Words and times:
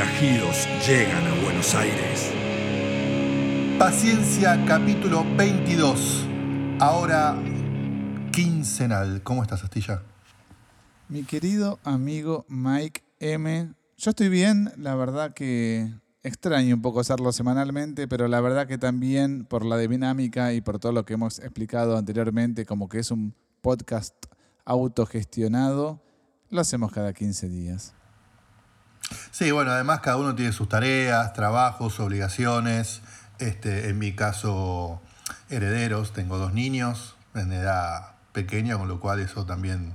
Forajidos 0.00 0.66
llegan 0.88 1.26
a 1.26 1.44
Buenos 1.44 1.74
Aires. 1.74 2.32
Paciencia, 3.78 4.64
capítulo 4.66 5.26
22. 5.36 6.24
Ahora 6.78 7.36
quincenal. 8.32 9.22
¿Cómo 9.22 9.42
estás, 9.42 9.62
Astilla? 9.62 10.02
Mi 11.10 11.24
querido 11.24 11.78
amigo 11.84 12.46
Mike 12.48 13.02
M. 13.18 13.74
Yo 13.98 14.10
estoy 14.10 14.30
bien, 14.30 14.72
la 14.78 14.94
verdad 14.94 15.34
que 15.34 15.92
extraño 16.22 16.76
un 16.76 16.80
poco 16.80 17.00
hacerlo 17.00 17.30
semanalmente, 17.32 18.08
pero 18.08 18.26
la 18.26 18.40
verdad 18.40 18.66
que 18.66 18.78
también 18.78 19.44
por 19.44 19.66
la 19.66 19.76
dinámica 19.76 20.54
y 20.54 20.62
por 20.62 20.78
todo 20.78 20.92
lo 20.92 21.04
que 21.04 21.12
hemos 21.12 21.40
explicado 21.40 21.98
anteriormente, 21.98 22.64
como 22.64 22.88
que 22.88 23.00
es 23.00 23.10
un 23.10 23.34
podcast 23.60 24.14
autogestionado, 24.64 26.02
lo 26.48 26.62
hacemos 26.62 26.90
cada 26.90 27.12
15 27.12 27.50
días. 27.50 27.99
Sí, 29.30 29.50
bueno, 29.50 29.70
además 29.70 30.00
cada 30.00 30.16
uno 30.16 30.34
tiene 30.34 30.52
sus 30.52 30.68
tareas, 30.68 31.32
trabajos, 31.32 32.00
obligaciones. 32.00 33.00
Este, 33.38 33.88
en 33.88 33.98
mi 33.98 34.12
caso, 34.12 35.00
herederos. 35.48 36.12
Tengo 36.12 36.38
dos 36.38 36.52
niños 36.52 37.16
en 37.34 37.52
edad 37.52 38.12
pequeña, 38.32 38.76
con 38.76 38.88
lo 38.88 39.00
cual 39.00 39.20
eso 39.20 39.46
también 39.46 39.94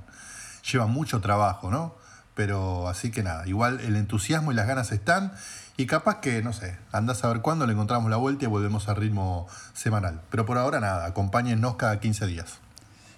lleva 0.70 0.86
mucho 0.86 1.20
trabajo, 1.20 1.70
¿no? 1.70 1.94
Pero 2.34 2.88
así 2.88 3.10
que 3.10 3.22
nada, 3.22 3.46
igual 3.46 3.80
el 3.80 3.96
entusiasmo 3.96 4.52
y 4.52 4.54
las 4.54 4.66
ganas 4.66 4.92
están. 4.92 5.32
Y 5.78 5.86
capaz 5.86 6.20
que, 6.20 6.42
no 6.42 6.52
sé, 6.52 6.78
andás 6.92 7.24
a 7.24 7.28
ver 7.28 7.40
cuándo 7.40 7.66
le 7.66 7.72
encontramos 7.72 8.10
la 8.10 8.16
vuelta 8.16 8.44
y 8.44 8.48
volvemos 8.48 8.88
al 8.88 8.96
ritmo 8.96 9.46
semanal. 9.74 10.22
Pero 10.30 10.44
por 10.46 10.58
ahora 10.58 10.80
nada, 10.80 11.06
acompáñennos 11.06 11.76
cada 11.76 12.00
15 12.00 12.26
días. 12.26 12.58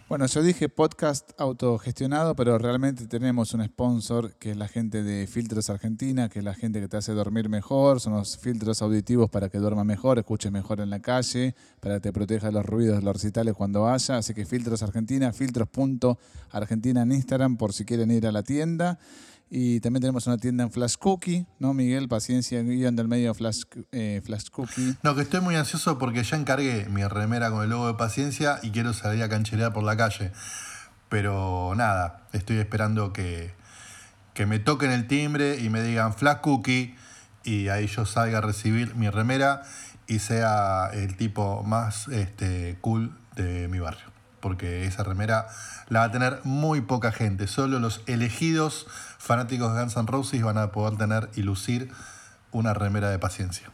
Bueno, 0.08 0.24
yo 0.24 0.42
dije 0.42 0.70
podcast 0.70 1.38
autogestionado, 1.38 2.34
pero 2.34 2.56
realmente 2.56 3.06
tenemos 3.06 3.52
un 3.52 3.62
sponsor 3.62 4.32
que 4.36 4.52
es 4.52 4.56
la 4.56 4.66
gente 4.66 5.02
de 5.02 5.26
Filtros 5.26 5.68
Argentina, 5.68 6.30
que 6.30 6.38
es 6.38 6.44
la 6.46 6.54
gente 6.54 6.80
que 6.80 6.88
te 6.88 6.96
hace 6.96 7.12
dormir 7.12 7.50
mejor, 7.50 8.00
son 8.00 8.14
los 8.14 8.38
filtros 8.38 8.80
auditivos 8.80 9.28
para 9.28 9.50
que 9.50 9.58
duerma 9.58 9.84
mejor, 9.84 10.18
escuches 10.18 10.50
mejor 10.50 10.80
en 10.80 10.88
la 10.88 11.00
calle, 11.00 11.54
para 11.80 11.96
que 11.96 12.00
te 12.00 12.12
proteja 12.14 12.50
los 12.50 12.64
ruidos 12.64 13.04
los 13.04 13.12
recitales 13.12 13.52
cuando 13.52 13.82
vaya. 13.82 14.16
Así 14.16 14.32
que 14.32 14.46
Filtros 14.46 14.82
Argentina, 14.82 15.30
filtros.argentina 15.30 17.02
en 17.02 17.12
Instagram 17.12 17.58
por 17.58 17.74
si 17.74 17.84
quieren 17.84 18.10
ir 18.10 18.26
a 18.26 18.32
la 18.32 18.42
tienda. 18.42 18.98
Y 19.50 19.80
también 19.80 20.02
tenemos 20.02 20.26
una 20.26 20.36
tienda 20.36 20.64
en 20.64 20.70
Flash 20.70 20.96
Cookie, 20.98 21.46
¿no, 21.58 21.72
Miguel? 21.72 22.08
Paciencia, 22.08 22.62
guion 22.62 22.96
del 22.96 23.08
medio 23.08 23.32
Flash, 23.34 23.62
eh, 23.92 24.20
Flash 24.24 24.50
Cookie. 24.50 24.96
No, 25.02 25.14
que 25.14 25.22
estoy 25.22 25.40
muy 25.40 25.56
ansioso 25.56 25.98
porque 25.98 26.22
ya 26.22 26.36
encargué 26.36 26.86
mi 26.90 27.02
remera 27.04 27.50
con 27.50 27.62
el 27.62 27.70
logo 27.70 27.86
de 27.86 27.94
Paciencia 27.94 28.58
y 28.62 28.70
quiero 28.70 28.92
salir 28.92 29.22
a 29.22 29.28
cancherear 29.28 29.72
por 29.72 29.84
la 29.84 29.96
calle. 29.96 30.32
Pero 31.08 31.72
nada, 31.76 32.26
estoy 32.32 32.58
esperando 32.58 33.14
que, 33.14 33.52
que 34.34 34.44
me 34.44 34.58
toquen 34.58 34.90
el 34.90 35.06
timbre 35.06 35.58
y 35.58 35.70
me 35.70 35.82
digan 35.82 36.12
Flash 36.12 36.40
Cookie 36.42 36.94
y 37.42 37.68
ahí 37.68 37.86
yo 37.86 38.04
salga 38.04 38.38
a 38.38 38.40
recibir 38.42 38.94
mi 38.96 39.08
remera 39.08 39.62
y 40.06 40.18
sea 40.18 40.90
el 40.92 41.16
tipo 41.16 41.62
más 41.62 42.08
este, 42.08 42.76
cool 42.82 43.16
de 43.36 43.68
mi 43.68 43.78
barrio. 43.78 44.06
Porque 44.40 44.84
esa 44.84 45.02
remera 45.02 45.46
la 45.88 46.00
va 46.00 46.06
a 46.06 46.12
tener 46.12 46.40
muy 46.44 46.80
poca 46.80 47.12
gente, 47.12 47.46
solo 47.46 47.80
los 47.80 48.02
elegidos 48.06 48.86
fanáticos 49.28 49.72
de 49.74 49.82
Guns 49.82 49.94
Roses 50.06 50.42
van 50.42 50.56
a 50.56 50.72
poder 50.72 50.96
tener 50.96 51.28
y 51.36 51.42
lucir 51.42 51.90
una 52.50 52.72
remera 52.72 53.10
de 53.10 53.18
paciencia. 53.18 53.70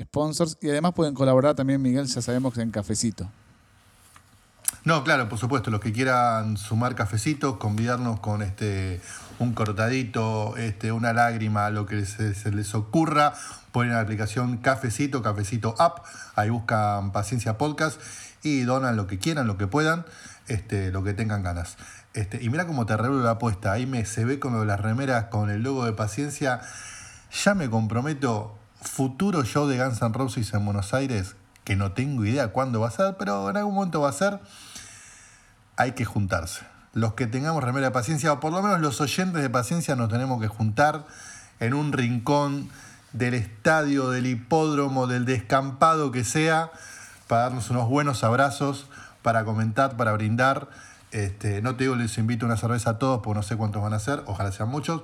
sponsors 0.00 0.56
y 0.62 0.70
además 0.70 0.92
pueden 0.92 1.14
colaborar 1.14 1.56
también, 1.56 1.82
Miguel, 1.82 2.06
ya 2.06 2.22
sabemos, 2.22 2.56
en 2.58 2.70
Cafecito. 2.70 3.28
No, 4.86 5.02
claro, 5.02 5.28
por 5.28 5.36
supuesto, 5.36 5.72
los 5.72 5.80
que 5.80 5.92
quieran 5.92 6.56
sumar 6.56 6.94
cafecitos, 6.94 7.56
convidarnos 7.56 8.20
con 8.20 8.40
este 8.40 9.00
un 9.40 9.52
cortadito, 9.52 10.56
este, 10.56 10.92
una 10.92 11.12
lágrima, 11.12 11.70
lo 11.70 11.86
que 11.86 12.06
se, 12.06 12.52
les 12.52 12.72
ocurra, 12.72 13.34
ponen 13.72 13.94
la 13.94 14.00
aplicación 14.00 14.58
Cafecito, 14.58 15.22
Cafecito 15.22 15.74
App, 15.80 16.04
ahí 16.36 16.50
buscan 16.50 17.10
Paciencia 17.10 17.58
Podcast 17.58 18.00
y 18.44 18.60
donan 18.60 18.94
lo 18.94 19.08
que 19.08 19.18
quieran, 19.18 19.48
lo 19.48 19.58
que 19.58 19.66
puedan, 19.66 20.06
este, 20.46 20.92
lo 20.92 21.02
que 21.02 21.14
tengan 21.14 21.42
ganas. 21.42 21.78
Este, 22.14 22.40
y 22.40 22.48
mira 22.48 22.68
cómo 22.68 22.86
te 22.86 22.96
revelo 22.96 23.24
la 23.24 23.32
apuesta, 23.32 23.72
ahí 23.72 23.86
me 23.86 24.04
se 24.04 24.24
ve 24.24 24.38
con 24.38 24.64
las 24.68 24.78
remeras 24.78 25.24
con 25.24 25.50
el 25.50 25.64
logo 25.64 25.84
de 25.84 25.94
Paciencia, 25.94 26.60
ya 27.32 27.54
me 27.56 27.68
comprometo, 27.68 28.56
futuro 28.80 29.42
show 29.42 29.66
de 29.66 29.84
Guns 29.84 30.00
N' 30.00 30.12
Roses 30.12 30.54
en 30.54 30.64
Buenos 30.64 30.94
Aires, 30.94 31.34
que 31.64 31.74
no 31.74 31.90
tengo 31.90 32.24
idea 32.24 32.52
cuándo 32.52 32.78
va 32.78 32.86
a 32.86 32.92
ser, 32.92 33.16
pero 33.18 33.50
en 33.50 33.56
algún 33.56 33.74
momento 33.74 34.00
va 34.00 34.10
a 34.10 34.12
ser 34.12 34.38
hay 35.76 35.92
que 35.92 36.04
juntarse. 36.04 36.64
Los 36.92 37.14
que 37.14 37.26
tengamos 37.26 37.62
remera 37.62 37.88
de 37.88 37.92
paciencia, 37.92 38.32
o 38.32 38.40
por 38.40 38.52
lo 38.52 38.62
menos 38.62 38.80
los 38.80 39.00
oyentes 39.00 39.42
de 39.42 39.50
paciencia, 39.50 39.96
nos 39.96 40.08
tenemos 40.08 40.40
que 40.40 40.48
juntar 40.48 41.04
en 41.60 41.74
un 41.74 41.92
rincón 41.92 42.70
del 43.12 43.34
estadio, 43.34 44.10
del 44.10 44.26
hipódromo, 44.26 45.06
del 45.06 45.24
descampado 45.24 46.10
que 46.10 46.24
sea, 46.24 46.70
para 47.28 47.42
darnos 47.42 47.70
unos 47.70 47.88
buenos 47.88 48.24
abrazos, 48.24 48.86
para 49.22 49.44
comentar, 49.44 49.96
para 49.96 50.12
brindar. 50.12 50.68
Este, 51.10 51.62
no 51.62 51.76
te 51.76 51.84
digo, 51.84 51.96
les 51.96 52.16
invito 52.18 52.46
a 52.46 52.48
una 52.48 52.56
cerveza 52.56 52.90
a 52.90 52.98
todos, 52.98 53.20
porque 53.22 53.38
no 53.38 53.42
sé 53.42 53.56
cuántos 53.56 53.82
van 53.82 53.92
a 53.92 53.98
ser, 53.98 54.22
ojalá 54.26 54.52
sean 54.52 54.68
muchos, 54.68 55.02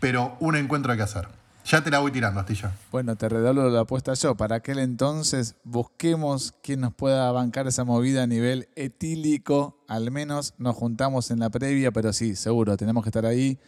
pero 0.00 0.36
un 0.40 0.56
encuentro 0.56 0.92
hay 0.92 0.98
que 0.98 1.04
hacer. 1.04 1.39
Ya 1.64 1.84
te 1.84 1.90
la 1.90 2.00
voy 2.00 2.10
tirando, 2.10 2.40
Astilla. 2.40 2.72
Bueno, 2.90 3.16
te 3.16 3.28
redoblo 3.28 3.68
la 3.70 3.80
apuesta 3.80 4.14
yo. 4.14 4.36
Para 4.36 4.56
aquel 4.56 4.78
entonces 4.78 5.56
busquemos 5.62 6.52
quien 6.62 6.80
nos 6.80 6.94
pueda 6.94 7.30
bancar 7.32 7.66
esa 7.66 7.84
movida 7.84 8.24
a 8.24 8.26
nivel 8.26 8.68
etílico. 8.74 9.78
Al 9.86 10.10
menos 10.10 10.54
nos 10.58 10.74
juntamos 10.74 11.30
en 11.30 11.38
la 11.38 11.50
previa, 11.50 11.92
pero 11.92 12.12
sí, 12.12 12.34
seguro, 12.34 12.76
tenemos 12.76 13.04
que 13.04 13.10
estar 13.10 13.26
ahí 13.26 13.58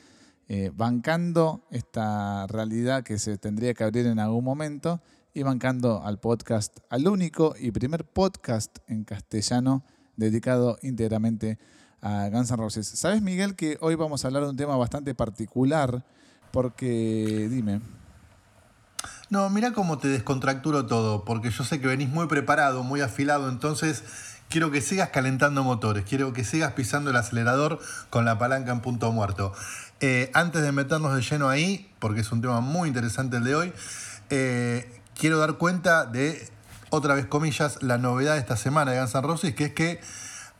eh, 0.49 0.71
bancando 0.75 1.67
esta 1.71 2.47
realidad 2.49 3.05
que 3.05 3.19
se 3.19 3.39
tendría 3.39 3.75
que 3.75 3.85
abrir 3.85 4.07
en 4.07 4.19
algún 4.19 4.45
momento 4.45 5.01
y 5.35 5.43
bancando 5.43 6.03
al 6.05 6.19
podcast, 6.19 6.79
al 6.91 7.07
único 7.07 7.55
y 7.59 7.71
primer 7.71 8.05
podcast 8.05 8.79
en 8.87 9.05
castellano 9.05 9.85
dedicado 10.17 10.79
íntegramente 10.83 11.59
a 12.01 12.29
Guns 12.29 12.51
N' 12.51 12.57
Roses. 12.57 12.87
¿Sabes, 12.87 13.23
Miguel, 13.23 13.55
que 13.55 13.79
hoy 13.81 13.95
vamos 13.95 14.25
a 14.25 14.29
hablar 14.29 14.43
de 14.43 14.51
un 14.51 14.57
tema 14.57 14.77
bastante 14.77 15.15
particular? 15.15 16.05
Porque, 16.53 17.49
dime. 17.51 17.81
No, 19.31 19.49
mira 19.49 19.73
cómo 19.73 19.97
te 19.97 20.09
descontracturo 20.09 20.85
todo, 20.85 21.25
porque 21.25 21.51
yo 21.51 21.65
sé 21.65 21.81
que 21.81 21.87
venís 21.87 22.11
muy 22.11 22.27
preparado, 22.27 22.83
muy 22.83 23.01
afilado, 23.01 23.49
entonces 23.49 24.05
quiero 24.51 24.71
que 24.71 24.83
sigas 24.83 25.09
calentando 25.09 25.65
motores, 25.65 26.05
quiero 26.07 26.35
que 26.35 26.45
sigas 26.45 26.73
pisando 26.73 27.09
el 27.09 27.17
acelerador 27.17 27.81
con 28.11 28.27
la 28.27 28.39
palanca 28.39 28.73
en 28.73 28.81
punto 28.81 29.11
muerto. 29.11 29.55
Eh, 30.01 30.31
antes 30.35 30.61
de 30.61 30.73
meternos 30.73 31.15
de 31.17 31.23
lleno 31.23 31.49
ahí, 31.49 31.91
porque 31.99 32.21
es 32.21 32.31
un 32.31 32.43
tema 32.43 32.61
muy 32.61 32.89
interesante 32.89 33.39
el 33.39 33.45
de 33.45 33.55
hoy, 33.55 33.73
eh, 34.29 35.01
quiero 35.19 35.39
dar 35.39 35.55
cuenta 35.55 36.05
de, 36.05 36.51
otra 36.91 37.15
vez 37.15 37.25
comillas, 37.25 37.83
la 37.83 37.97
novedad 37.97 38.35
de 38.35 38.41
esta 38.41 38.59
semana 38.59 38.93
de 38.93 39.01
Guns 39.01 39.45
N' 39.45 39.55
que 39.55 39.65
es 39.65 39.73
que 39.73 40.01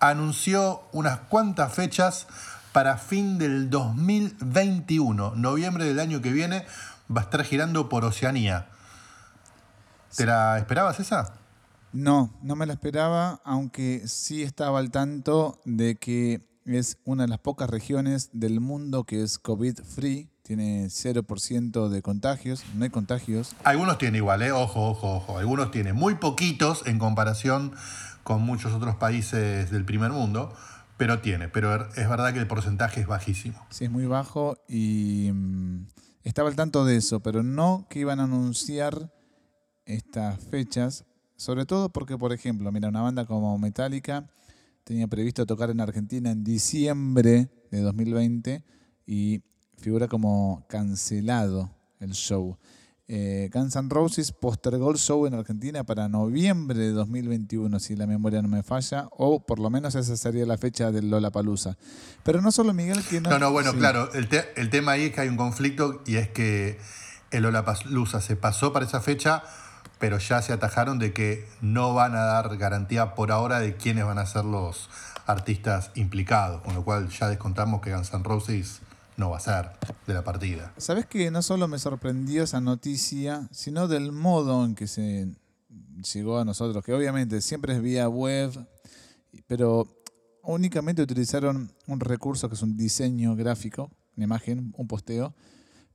anunció 0.01 0.83
unas 0.93 1.19
cuantas 1.29 1.75
fechas 1.75 2.27
para 2.73 2.97
fin 2.97 3.39
del 3.39 3.71
2021. 3.71 5.35
Noviembre 5.37 5.85
del 5.85 6.01
año 6.01 6.23
que 6.23 6.33
viene 6.33 6.65
va 7.15 7.23
a 7.23 7.25
estar 7.25 7.45
girando 7.45 7.89
por 7.89 8.05
Oceanía. 8.05 8.69
¿Te 10.17 10.27
la 10.27 10.59
esperabas 10.59 11.01
esa? 11.01 11.35
No, 11.93 12.33
no 12.43 12.57
me 12.57 12.67
la 12.67 12.73
esperaba, 12.73 13.41
aunque 13.45 14.03
sí 14.07 14.43
estaba 14.43 14.79
al 14.79 14.91
tanto 14.91 15.61
de 15.65 15.97
que 15.97 16.41
es 16.65 16.99
una 17.05 17.25
de 17.25 17.29
las 17.29 17.39
pocas 17.39 17.69
regiones 17.69 18.31
del 18.33 18.61
mundo 18.61 19.05
que 19.05 19.23
es 19.23 19.39
COVID-free, 19.39 20.31
tiene 20.43 20.87
0% 20.87 21.89
de 21.89 22.03
contagios, 22.03 22.65
no 22.75 22.85
hay 22.85 22.91
contagios. 22.91 23.55
Algunos 23.65 23.99
tienen 23.99 24.17
igual, 24.17 24.43
¿eh? 24.43 24.53
ojo, 24.53 24.91
ojo, 24.91 25.17
ojo. 25.17 25.39
Algunos 25.39 25.71
tienen 25.71 25.95
muy 25.95 26.15
poquitos 26.17 26.87
en 26.87 26.99
comparación 26.99 27.73
con 28.23 28.43
muchos 28.43 28.73
otros 28.73 28.97
países 28.97 29.71
del 29.71 29.85
primer 29.85 30.11
mundo, 30.11 30.55
pero 30.97 31.21
tiene. 31.21 31.49
Pero 31.49 31.89
es 31.95 32.09
verdad 32.09 32.33
que 32.33 32.39
el 32.39 32.47
porcentaje 32.47 33.01
es 33.01 33.07
bajísimo. 33.07 33.67
Sí, 33.71 33.85
es 33.85 33.91
muy 33.91 34.07
bajo 34.07 34.57
y 34.69 35.31
mm, 35.33 35.87
estaba 36.25 36.49
al 36.49 36.57
tanto 36.57 36.85
de 36.85 36.97
eso, 36.97 37.21
pero 37.21 37.43
no 37.43 37.87
que 37.91 38.01
iban 38.01 38.21
a 38.21 38.25
anunciar 38.25 39.13
estas 39.85 40.39
fechas, 40.39 41.05
sobre 41.37 41.67
todo 41.67 41.89
porque, 41.89 42.17
por 42.17 42.33
ejemplo, 42.33 42.71
mira, 42.71 42.89
una 42.89 43.03
banda 43.03 43.27
como 43.27 43.59
Metallica 43.59 44.29
tenía 44.85 45.09
previsto 45.09 45.47
tocar 45.47 45.71
en 45.71 45.81
Argentina 45.81 46.31
en 46.31 46.45
diciembre 46.45 47.49
de 47.71 47.81
2020 47.81 48.65
y 49.07 49.43
figura 49.79 50.09
como 50.09 50.65
cancelado 50.69 51.71
el 52.01 52.13
show. 52.13 52.57
Eh, 53.15 53.51
Guns 53.53 53.77
N' 53.77 53.91
Roses 53.91 54.33
postergó 54.33 54.91
el 54.91 54.97
show 54.97 55.27
en 55.27 55.35
Argentina 55.35 55.85
para 55.85 56.09
noviembre 56.09 56.79
de 56.79 56.93
2021, 56.93 57.79
si 57.79 57.95
la 57.95 58.07
memoria 58.07 58.41
no 58.41 58.49
me 58.49 58.63
falla, 58.63 59.07
o 59.11 59.45
por 59.45 59.59
lo 59.59 59.69
menos 59.69 59.95
esa 59.95 60.17
sería 60.17 60.47
la 60.47 60.57
fecha 60.57 60.91
del 60.91 61.11
Lollapalooza. 61.11 61.77
Pero 62.23 62.41
no 62.41 62.51
solo 62.51 62.73
Miguel 62.73 63.05
que 63.05 63.21
no... 63.21 63.29
No, 63.29 63.39
no, 63.39 63.53
bueno, 63.53 63.75
claro, 63.75 64.11
el, 64.15 64.31
el 64.57 64.71
tema 64.71 64.93
ahí 64.93 65.03
es 65.03 65.13
que 65.13 65.21
hay 65.21 65.29
un 65.29 65.37
conflicto 65.37 66.03
y 66.07 66.17
es 66.17 66.31
que 66.31 66.79
el 67.31 67.43
Lollapalooza 67.43 68.23
se 68.23 68.35
pasó 68.37 68.73
para 68.73 68.87
esa 68.87 69.03
fecha, 69.03 69.43
pero 69.99 70.17
ya 70.17 70.41
se 70.41 70.55
atajaron 70.55 70.99
de 70.99 71.13
que 71.13 71.47
no 71.61 71.93
van 71.93 72.15
a 72.15 72.23
dar 72.23 72.57
garantía 72.57 73.15
por 73.15 73.31
ahora 73.31 73.61
de 73.61 73.77
quiénes 73.77 74.07
van 74.07 74.17
a 74.17 74.25
ser 74.25 74.47
los 74.47 74.89
artistas 75.27 75.91
implicados, 75.97 76.63
con 76.63 76.75
lo 76.75 76.83
cual 76.83 77.11
ya 77.11 77.29
descontamos 77.29 77.83
que 77.83 77.95
Guns 77.95 78.11
N' 78.15 78.25
Roses 78.25 78.81
no 79.17 79.31
va 79.31 79.37
a 79.37 79.41
ser 79.41 79.71
de 80.07 80.15
la 80.15 80.25
partida. 80.25 80.73
Sabes 80.77 81.07
que 81.07 81.31
no 81.31 81.43
solo 81.43 81.69
me 81.69 81.79
sorprendió 81.79 82.45
esa 82.45 82.61
noticia, 82.61 83.49
sino 83.51 83.89
del 83.89 84.13
modo 84.13 84.65
en 84.65 84.75
que 84.75 84.87
se 84.87 85.29
llegó 86.13 86.39
a 86.39 86.45
nosotros, 86.45 86.85
que 86.85 86.93
obviamente 86.93 87.41
siempre 87.41 87.75
es 87.75 87.83
vía 87.83 88.09
web, 88.09 88.53
pero 89.47 89.87
únicamente 90.43 91.03
utilizaron 91.03 91.73
un 91.87 92.01
recurso 92.01 92.49
que 92.49 92.55
es 92.55 92.63
un 92.63 92.77
diseño 92.77 93.37
gráfico, 93.37 93.91
una 94.17 94.25
imagen, 94.25 94.73
un 94.77 94.89
posteo, 94.89 95.35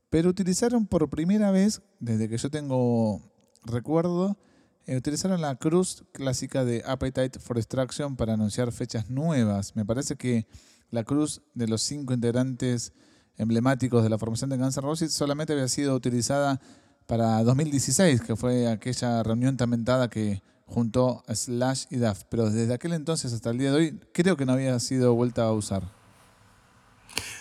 pero 0.10 0.30
utilizaron 0.30 0.88
por 0.88 1.10
primera 1.10 1.52
vez, 1.52 1.82
desde 2.00 2.30
que 2.30 2.38
yo 2.38 2.50
tengo 2.50 3.22
recuerdo, 3.66 4.38
eh, 4.86 4.96
utilizaron 4.96 5.42
la 5.42 5.56
cruz 5.58 6.06
clásica 6.14 6.64
de 6.64 6.82
Appetite 6.86 7.40
for 7.40 7.58
Destruction 7.58 8.16
para 8.16 8.34
anunciar 8.34 8.72
fechas 8.72 9.10
nuevas. 9.10 9.76
Me 9.76 9.86
parece 9.86 10.16
que 10.16 10.48
la 10.92 11.04
cruz 11.04 11.42
de 11.54 11.68
los 11.68 11.82
cinco 11.82 12.14
integrantes 12.14 12.94
emblemáticos 13.38 14.04
de 14.04 14.10
la 14.10 14.18
formación 14.18 14.50
de 14.50 14.58
Guns 14.58 14.78
N' 14.78 14.82
Roses 14.82 15.14
solamente 15.14 15.54
había 15.54 15.68
sido 15.68 15.96
utilizada 15.96 16.60
para 17.06 17.44
2016, 17.44 18.22
que 18.22 18.36
fue 18.36 18.68
aquella 18.68 19.24
reunión 19.24 19.58
tan 19.58 19.70
mentada 19.70 20.10
que 20.10 20.42
juntó 20.66 21.24
Slash 21.34 21.86
y 21.90 21.98
Duff. 21.98 22.24
Pero 22.30 22.50
desde 22.50 22.74
aquel 22.74 22.94
entonces 22.94 23.34
hasta 23.34 23.50
el 23.50 23.58
día 23.58 23.72
de 23.72 23.78
hoy 23.78 24.00
creo 24.14 24.36
que 24.36 24.46
no 24.46 24.54
había 24.54 24.78
sido 24.80 25.14
vuelta 25.14 25.44
a 25.44 25.54
usar. 25.54 25.84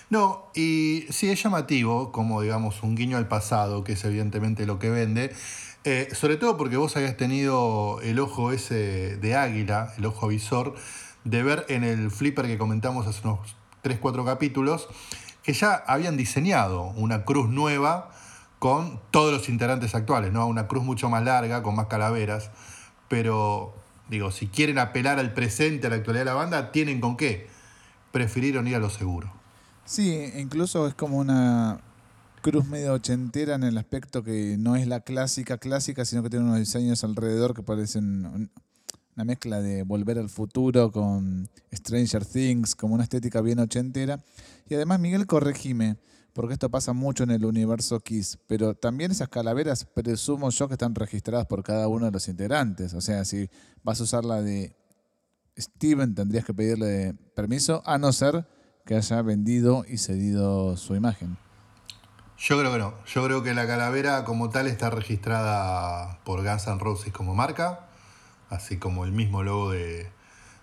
No, 0.08 0.46
y 0.54 1.04
sí 1.10 1.28
es 1.30 1.42
llamativo, 1.42 2.12
como 2.12 2.40
digamos 2.40 2.84
un 2.84 2.94
guiño 2.94 3.16
al 3.16 3.26
pasado, 3.26 3.82
que 3.82 3.94
es 3.94 4.04
evidentemente 4.04 4.64
lo 4.64 4.78
que 4.78 4.88
vende, 4.88 5.34
eh, 5.82 6.08
sobre 6.12 6.36
todo 6.36 6.56
porque 6.56 6.76
vos 6.76 6.96
habías 6.96 7.16
tenido 7.16 8.00
el 8.02 8.20
ojo 8.20 8.52
ese 8.52 9.16
de 9.16 9.34
águila, 9.34 9.92
el 9.98 10.06
ojo 10.06 10.28
visor, 10.28 10.76
de 11.26 11.42
ver 11.42 11.66
en 11.68 11.82
el 11.82 12.10
flipper 12.10 12.46
que 12.46 12.56
comentamos 12.56 13.06
hace 13.06 13.26
unos 13.26 13.56
3-4 13.82 14.24
capítulos, 14.24 14.88
que 15.42 15.52
ya 15.52 15.74
habían 15.74 16.16
diseñado 16.16 16.82
una 16.96 17.24
cruz 17.24 17.48
nueva 17.48 18.10
con 18.60 19.00
todos 19.10 19.32
los 19.32 19.48
integrantes 19.48 19.94
actuales, 19.94 20.32
¿no? 20.32 20.46
Una 20.46 20.68
cruz 20.68 20.84
mucho 20.84 21.10
más 21.10 21.24
larga, 21.24 21.62
con 21.62 21.74
más 21.74 21.86
calaveras. 21.86 22.50
Pero, 23.08 23.74
digo, 24.08 24.30
si 24.30 24.46
quieren 24.46 24.78
apelar 24.78 25.18
al 25.18 25.34
presente, 25.34 25.88
a 25.88 25.90
la 25.90 25.96
actualidad 25.96 26.22
de 26.22 26.30
la 26.30 26.34
banda, 26.34 26.72
tienen 26.72 27.00
con 27.00 27.16
qué. 27.16 27.48
Prefirieron 28.12 28.66
ir 28.68 28.76
a 28.76 28.78
lo 28.78 28.90
seguro. 28.90 29.32
Sí, 29.84 30.32
incluso 30.36 30.86
es 30.86 30.94
como 30.94 31.18
una 31.18 31.80
cruz 32.40 32.66
medio 32.66 32.92
ochentera 32.92 33.56
en 33.56 33.64
el 33.64 33.76
aspecto 33.78 34.22
que 34.22 34.56
no 34.58 34.76
es 34.76 34.86
la 34.86 35.00
clásica 35.00 35.58
clásica, 35.58 36.04
sino 36.04 36.22
que 36.22 36.30
tiene 36.30 36.44
unos 36.44 36.58
diseños 36.58 37.02
alrededor 37.02 37.54
que 37.54 37.62
parecen 37.62 38.50
una 39.16 39.24
mezcla 39.24 39.62
de 39.62 39.82
Volver 39.82 40.18
al 40.18 40.28
Futuro 40.28 40.92
con 40.92 41.48
Stranger 41.72 42.24
Things, 42.26 42.74
como 42.74 42.94
una 42.94 43.04
estética 43.04 43.40
bien 43.40 43.58
ochentera. 43.58 44.22
Y 44.68 44.74
además, 44.74 45.00
Miguel, 45.00 45.26
corregime, 45.26 45.96
porque 46.34 46.52
esto 46.52 46.70
pasa 46.70 46.92
mucho 46.92 47.24
en 47.24 47.30
el 47.30 47.46
universo 47.46 47.98
Kiss, 48.00 48.38
pero 48.46 48.74
también 48.74 49.10
esas 49.10 49.30
calaveras 49.30 49.86
presumo 49.86 50.50
yo 50.50 50.68
que 50.68 50.74
están 50.74 50.94
registradas 50.94 51.46
por 51.46 51.62
cada 51.62 51.88
uno 51.88 52.04
de 52.04 52.12
los 52.12 52.28
integrantes. 52.28 52.92
O 52.92 53.00
sea, 53.00 53.24
si 53.24 53.48
vas 53.82 54.00
a 54.00 54.04
usar 54.04 54.26
la 54.26 54.42
de 54.42 54.76
Steven, 55.58 56.14
tendrías 56.14 56.44
que 56.44 56.52
pedirle 56.52 57.14
permiso, 57.34 57.82
a 57.86 57.96
no 57.96 58.12
ser 58.12 58.46
que 58.84 58.96
haya 58.96 59.22
vendido 59.22 59.86
y 59.88 59.96
cedido 59.96 60.76
su 60.76 60.94
imagen. 60.94 61.38
Yo 62.36 62.58
creo 62.58 62.70
que 62.70 62.78
no. 62.78 62.94
Yo 63.06 63.24
creo 63.24 63.42
que 63.42 63.54
la 63.54 63.66
calavera 63.66 64.24
como 64.24 64.50
tal 64.50 64.66
está 64.66 64.90
registrada 64.90 66.22
por 66.22 66.44
Guns 66.44 66.66
N' 66.66 66.78
Roses 66.78 67.14
como 67.14 67.34
marca 67.34 67.85
así 68.50 68.78
como 68.78 69.04
el 69.04 69.12
mismo 69.12 69.42
logo 69.42 69.70
de, 69.70 70.10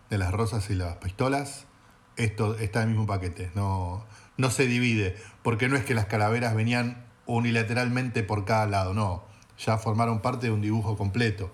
las 0.10 0.32
rosas 0.32 0.70
y 0.70 0.76
las 0.76 0.98
pistolas. 0.98 1.66
Esto 2.18 2.56
está 2.56 2.84
en 2.84 2.90
el 2.90 2.96
mismo 2.96 3.08
paquete, 3.08 3.50
no, 3.56 4.06
no 4.38 4.52
se 4.52 4.68
divide, 4.68 5.18
porque 5.42 5.68
no 5.68 5.76
es 5.76 5.84
que 5.84 5.96
las 5.96 6.06
calaveras 6.06 6.54
venían 6.54 7.04
unilateralmente 7.26 8.22
por 8.22 8.46
cada 8.46 8.68
lado, 8.68 8.94
no, 8.94 9.24
ya 9.58 9.78
formaron 9.80 10.22
parte 10.22 10.48
de 10.48 10.52
un 10.52 10.62
dibujo 10.62 10.96
completo, 10.98 11.50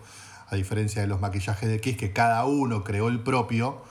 a 0.50 0.56
diferencia 0.56 1.02
de 1.02 1.08
los 1.08 1.22
maquillajes 1.22 1.70
de 1.70 1.80
Kiss, 1.80 1.96
que 1.96 2.12
cada 2.12 2.44
uno 2.44 2.84
creó 2.84 3.08
el 3.08 3.22
propio 3.22 3.82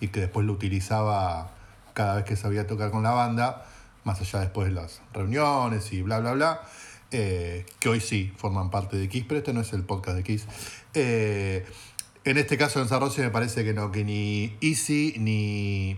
y 0.00 0.08
que 0.08 0.20
después 0.20 0.44
lo 0.44 0.52
utilizaba 0.52 1.52
cada 1.94 2.16
vez 2.16 2.24
que 2.24 2.36
sabía 2.36 2.66
tocar 2.66 2.90
con 2.90 3.02
la 3.02 3.12
banda, 3.12 3.64
más 4.04 4.20
allá 4.20 4.40
después 4.40 4.68
de 4.68 4.74
las 4.74 5.02
reuniones 5.12 5.92
y 5.92 6.02
bla, 6.02 6.20
bla, 6.20 6.32
bla. 6.32 6.62
Eh, 7.12 7.66
que 7.80 7.88
hoy 7.88 8.00
sí 8.00 8.32
forman 8.36 8.70
parte 8.70 8.96
de 8.96 9.08
Kiss, 9.08 9.24
pero 9.26 9.38
este 9.38 9.52
no 9.52 9.60
es 9.60 9.72
el 9.72 9.82
podcast 9.82 10.16
de 10.16 10.22
Kiss. 10.22 10.46
Eh, 10.94 11.64
en 12.24 12.36
este 12.36 12.58
caso 12.58 12.80
en 12.80 12.88
San 12.88 13.02
me 13.18 13.30
parece 13.30 13.64
que 13.64 13.72
no, 13.72 13.90
que 13.90 14.04
ni 14.04 14.56
Easy 14.60 15.14
ni 15.18 15.96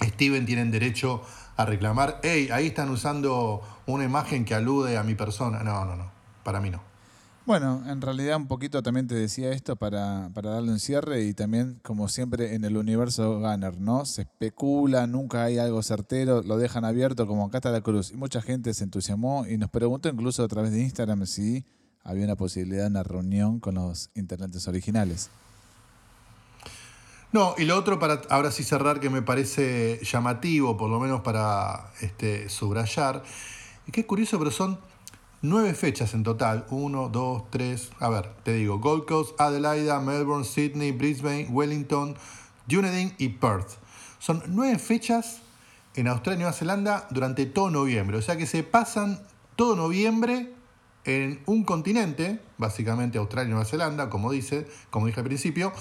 Steven 0.00 0.46
tienen 0.46 0.70
derecho 0.70 1.22
a 1.56 1.64
reclamar, 1.64 2.20
hey, 2.22 2.48
ahí 2.52 2.68
están 2.68 2.90
usando 2.90 3.62
una 3.86 4.04
imagen 4.04 4.44
que 4.44 4.54
alude 4.54 4.96
a 4.96 5.02
mi 5.02 5.14
persona. 5.14 5.62
No, 5.62 5.84
no, 5.84 5.96
no, 5.96 6.10
para 6.44 6.60
mí 6.60 6.70
no. 6.70 6.92
Bueno, 7.44 7.82
en 7.88 8.00
realidad 8.00 8.36
un 8.36 8.46
poquito 8.46 8.84
también 8.84 9.08
te 9.08 9.16
decía 9.16 9.50
esto 9.50 9.74
para, 9.74 10.30
para 10.32 10.50
darle 10.50 10.70
un 10.70 10.78
cierre 10.78 11.24
y 11.24 11.34
también 11.34 11.80
como 11.82 12.06
siempre 12.06 12.54
en 12.54 12.64
el 12.64 12.76
universo 12.76 13.40
Gunner, 13.40 13.80
¿no? 13.80 14.04
Se 14.04 14.22
especula, 14.22 15.08
nunca 15.08 15.42
hay 15.42 15.58
algo 15.58 15.82
certero, 15.82 16.42
lo 16.42 16.56
dejan 16.56 16.84
abierto 16.84 17.26
como 17.26 17.44
acá 17.44 17.58
está 17.58 17.72
la 17.72 17.80
cruz. 17.80 18.12
Y 18.12 18.16
mucha 18.16 18.42
gente 18.42 18.72
se 18.74 18.84
entusiasmó 18.84 19.44
y 19.48 19.58
nos 19.58 19.70
preguntó 19.70 20.08
incluso 20.08 20.44
a 20.44 20.48
través 20.48 20.70
de 20.70 20.82
Instagram 20.82 21.26
si 21.26 21.64
había 22.04 22.24
una 22.24 22.36
posibilidad 22.36 22.82
de 22.82 22.90
una 22.90 23.02
reunión 23.02 23.60
con 23.60 23.76
los 23.76 24.10
intendentes 24.14 24.66
originales. 24.68 25.30
No, 27.32 27.54
y 27.56 27.64
lo 27.64 27.78
otro 27.78 27.98
para 27.98 28.20
ahora 28.28 28.50
sí 28.50 28.62
cerrar 28.62 29.00
que 29.00 29.08
me 29.08 29.22
parece 29.22 30.00
llamativo, 30.04 30.76
por 30.76 30.90
lo 30.90 31.00
menos 31.00 31.22
para 31.22 31.90
este, 32.00 32.48
subrayar, 32.48 33.22
y 33.86 33.98
es 33.98 34.06
curioso, 34.06 34.38
pero 34.38 34.50
son 34.50 34.78
Nueve 35.44 35.74
fechas 35.74 36.14
en 36.14 36.22
total. 36.22 36.66
Uno, 36.70 37.08
dos, 37.08 37.50
tres. 37.50 37.90
A 37.98 38.08
ver, 38.08 38.32
te 38.44 38.52
digo. 38.52 38.78
Gold 38.78 39.06
Coast, 39.06 39.40
Adelaida, 39.40 39.98
Melbourne, 39.98 40.44
Sydney, 40.44 40.92
Brisbane, 40.92 41.48
Wellington, 41.50 42.14
Dunedin 42.68 43.12
y 43.18 43.28
Perth. 43.28 43.70
Son 44.20 44.40
nueve 44.46 44.78
fechas 44.78 45.40
en 45.96 46.06
Australia 46.06 46.36
y 46.36 46.38
Nueva 46.42 46.52
Zelanda 46.52 47.08
durante 47.10 47.44
todo 47.46 47.70
noviembre. 47.70 48.18
O 48.18 48.22
sea 48.22 48.36
que 48.36 48.46
se 48.46 48.62
pasan 48.62 49.20
todo 49.56 49.74
noviembre 49.74 50.54
en 51.04 51.42
un 51.46 51.64
continente, 51.64 52.40
básicamente 52.58 53.18
Australia 53.18 53.48
y 53.48 53.50
Nueva 53.50 53.64
Zelanda, 53.64 54.10
como 54.10 54.30
dice, 54.30 54.66
como 54.90 55.06
dije 55.06 55.20
al 55.20 55.26
principio. 55.26 55.72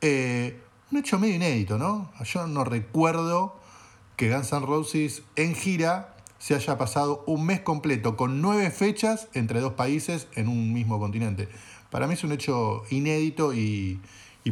Eh, 0.00 0.60
un 0.90 0.98
hecho 0.98 1.18
medio 1.18 1.36
inédito, 1.36 1.78
¿no? 1.78 2.12
Yo 2.24 2.46
no 2.46 2.64
recuerdo 2.64 3.56
que 4.16 4.32
Guns 4.32 4.52
N' 4.52 4.66
Roses 4.66 5.22
en 5.36 5.54
gira 5.54 6.16
se 6.38 6.54
haya 6.54 6.76
pasado 6.76 7.24
un 7.26 7.46
mes 7.46 7.60
completo 7.60 8.16
con 8.16 8.40
nueve 8.42 8.70
fechas 8.70 9.28
entre 9.32 9.60
dos 9.60 9.72
países 9.72 10.28
en 10.34 10.48
un 10.48 10.72
mismo 10.72 10.98
continente. 10.98 11.48
Para 11.90 12.06
mí 12.06 12.14
es 12.14 12.24
un 12.24 12.32
hecho 12.32 12.82
inédito 12.90 13.54
y, 13.54 14.00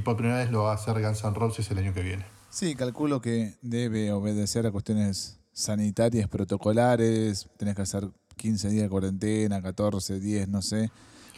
por 0.05 0.17
primera 0.17 0.39
vez 0.39 0.51
lo 0.51 0.63
va 0.63 0.73
a 0.73 0.75
hacer 0.75 1.01
Guns 1.03 1.23
N' 1.23 1.35
Roses 1.35 1.71
el 1.71 1.79
año 1.79 1.93
que 1.93 2.03
viene. 2.03 2.25
Sí, 2.51 2.75
calculo 2.75 3.21
que 3.21 3.57
debe 3.63 4.13
obedecer 4.13 4.67
a 4.67 4.71
cuestiones 4.71 5.39
sanitarias, 5.53 6.29
protocolares, 6.29 7.49
tenés 7.59 7.75
que 7.75 7.83
hacer 7.83 8.11
15 8.43 8.71
días 8.71 8.83
de 8.83 8.89
cuarentena, 8.89 9.63
14, 9.63 10.19
10, 10.19 10.49
no 10.49 10.63
sé. 10.63 10.91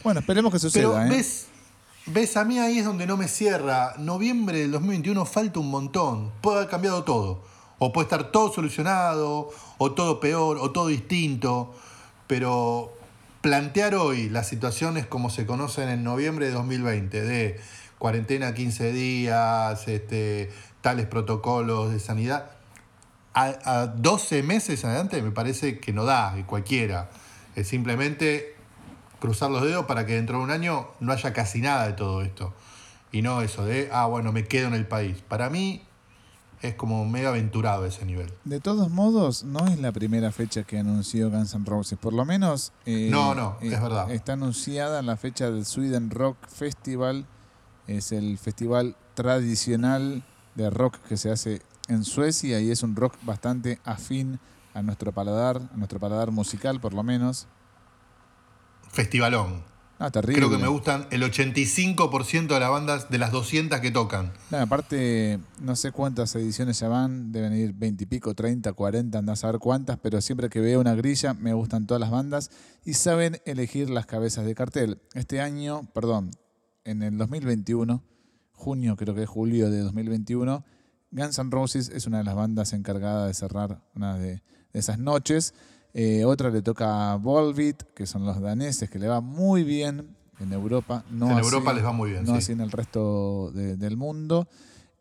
Bueno, 0.03 0.21
esperemos 0.21 0.51
que 0.51 0.57
suceda. 0.57 0.89
Pero 0.89 1.05
¿eh? 1.05 1.09
ves, 1.15 1.45
ves, 2.07 2.35
a 2.35 2.43
mí 2.43 2.57
ahí 2.57 2.79
es 2.79 2.85
donde 2.85 3.05
no 3.05 3.15
me 3.15 3.27
cierra. 3.27 3.93
Noviembre 3.99 4.61
del 4.61 4.71
2021 4.71 5.23
falta 5.27 5.59
un 5.59 5.69
montón. 5.69 6.31
Puede 6.41 6.57
haber 6.57 6.69
cambiado 6.69 7.03
todo 7.03 7.43
O 7.77 7.93
puede 7.93 8.05
estar 8.05 8.31
todo 8.31 8.51
solucionado, 8.51 9.51
o 9.77 9.91
todo 9.91 10.19
peor, 10.19 10.57
o 10.59 10.71
todo 10.71 10.87
distinto, 10.87 11.75
pero 12.25 12.91
plantear 13.41 13.93
hoy 13.93 14.27
las 14.29 14.47
situaciones 14.47 15.05
como 15.05 15.29
se 15.29 15.45
conocen 15.45 15.89
en 15.89 16.03
noviembre 16.03 16.47
de 16.47 16.53
2020, 16.53 17.21
de 17.21 17.59
cuarentena 17.99 18.55
15 18.55 18.91
días, 18.91 19.87
este, 19.87 20.49
tales 20.81 21.05
protocolos 21.05 21.91
de 21.91 21.99
sanidad, 21.99 22.49
a, 23.35 23.87
12 23.87 24.43
meses 24.43 24.85
adelante 24.85 25.21
me 25.21 25.31
parece 25.31 25.79
que 25.79 25.93
no 25.93 26.05
da, 26.05 26.35
cualquiera. 26.45 27.09
Es 27.55 27.67
simplemente 27.67 28.55
cruzar 29.19 29.51
los 29.51 29.61
dedos 29.63 29.85
para 29.85 30.05
que 30.05 30.13
dentro 30.13 30.37
de 30.37 30.43
un 30.43 30.51
año 30.51 30.87
no 30.99 31.11
haya 31.11 31.33
casi 31.33 31.61
nada 31.61 31.87
de 31.87 31.93
todo 31.93 32.21
esto. 32.21 32.53
Y 33.11 33.21
no 33.21 33.41
eso 33.41 33.65
de, 33.65 33.89
ah, 33.91 34.05
bueno, 34.07 34.31
me 34.31 34.45
quedo 34.45 34.67
en 34.67 34.73
el 34.73 34.87
país. 34.87 35.21
Para 35.27 35.49
mí 35.49 35.83
es 36.61 36.75
como 36.75 37.05
medio 37.05 37.29
aventurado 37.29 37.85
ese 37.85 38.05
nivel. 38.05 38.31
De 38.43 38.59
todos 38.59 38.89
modos, 38.89 39.43
no 39.43 39.67
es 39.67 39.79
la 39.79 39.91
primera 39.91 40.31
fecha 40.31 40.63
que 40.63 40.79
anunció 40.79 41.29
Guns 41.29 41.53
N' 41.53 41.65
Roses. 41.65 41.97
Por 41.97 42.13
lo 42.13 42.25
menos. 42.25 42.73
Eh, 42.85 43.09
no, 43.11 43.35
no, 43.35 43.57
es 43.61 43.73
eh, 43.73 43.79
verdad. 43.79 44.11
Está 44.11 44.33
anunciada 44.33 45.01
la 45.01 45.17
fecha 45.17 45.51
del 45.51 45.65
Sweden 45.65 46.09
Rock 46.09 46.37
Festival. 46.47 47.25
Es 47.87 48.11
el 48.11 48.37
festival 48.37 48.95
tradicional 49.13 50.23
de 50.55 50.69
rock 50.69 50.97
que 51.07 51.17
se 51.17 51.31
hace 51.31 51.61
en 51.87 52.03
Suecia 52.03 52.59
y 52.59 52.71
es 52.71 52.83
un 52.83 52.95
rock 52.95 53.15
bastante 53.23 53.79
afín 53.83 54.39
a 54.73 54.81
nuestro 54.81 55.11
paladar, 55.11 55.61
a 55.73 55.77
nuestro 55.77 55.99
paladar 55.99 56.31
musical 56.31 56.79
por 56.79 56.93
lo 56.93 57.03
menos. 57.03 57.47
Festivalón. 58.91 59.63
Ah, 59.97 60.11
terrible. 60.11 60.35
Creo 60.35 60.49
que 60.49 60.57
me 60.57 60.67
gustan 60.67 61.07
el 61.09 61.23
85% 61.23 62.47
de 62.47 62.59
las 62.59 62.69
bandas 62.69 63.09
de 63.09 63.17
las 63.17 63.31
200 63.31 63.79
que 63.79 63.91
tocan. 63.91 64.33
aparte, 64.51 65.39
no 65.61 65.77
sé 65.77 65.93
cuántas 65.93 66.35
ediciones 66.35 66.79
ya 66.79 66.89
van, 66.89 67.31
deben 67.31 67.53
ir 67.53 67.73
20 67.73 68.03
y 68.03 68.07
pico, 68.07 68.33
30, 68.35 68.73
40, 68.73 69.17
andás 69.17 69.45
a 69.45 69.51
ver 69.51 69.59
cuántas, 69.59 69.97
pero 69.99 70.19
siempre 70.19 70.49
que 70.49 70.59
veo 70.59 70.81
una 70.81 70.95
grilla 70.95 71.33
me 71.33 71.53
gustan 71.53 71.87
todas 71.87 72.01
las 72.01 72.11
bandas 72.11 72.51
y 72.83 72.95
saben 72.95 73.41
elegir 73.45 73.89
las 73.89 74.05
cabezas 74.05 74.45
de 74.45 74.53
cartel. 74.53 75.01
Este 75.13 75.39
año, 75.39 75.83
perdón, 75.93 76.31
en 76.83 77.01
el 77.01 77.17
2021, 77.17 78.03
junio 78.51 78.97
creo 78.97 79.15
que 79.15 79.23
es 79.23 79.29
julio 79.29 79.69
de 79.69 79.79
2021, 79.79 80.65
Guns 81.15 81.39
N' 81.39 81.49
Roses 81.49 81.89
es 81.89 82.07
una 82.07 82.17
de 82.17 82.25
las 82.25 82.35
bandas 82.35 82.73
encargadas 82.73 83.27
de 83.27 83.33
cerrar 83.33 83.79
una 83.95 84.17
de, 84.17 84.41
esas 84.73 84.99
noches. 84.99 85.53
Eh, 85.93 86.25
otra 86.25 86.49
le 86.49 86.61
toca 86.61 87.13
a 87.13 87.15
Volbeat, 87.15 87.83
que 87.93 88.05
son 88.05 88.25
los 88.25 88.41
daneses, 88.41 88.89
que 88.89 88.99
le 88.99 89.07
va 89.07 89.21
muy 89.21 89.63
bien 89.63 90.13
en 90.39 90.51
Europa. 90.51 91.05
No 91.09 91.31
en 91.31 91.37
Europa 91.37 91.73
les 91.73 91.85
va 91.85 91.93
muy 91.93 92.11
bien. 92.11 92.25
No 92.25 92.33
así 92.33 92.51
en 92.51 92.59
el 92.59 92.69
resto 92.69 93.51
del 93.53 93.95
mundo. 93.95 94.49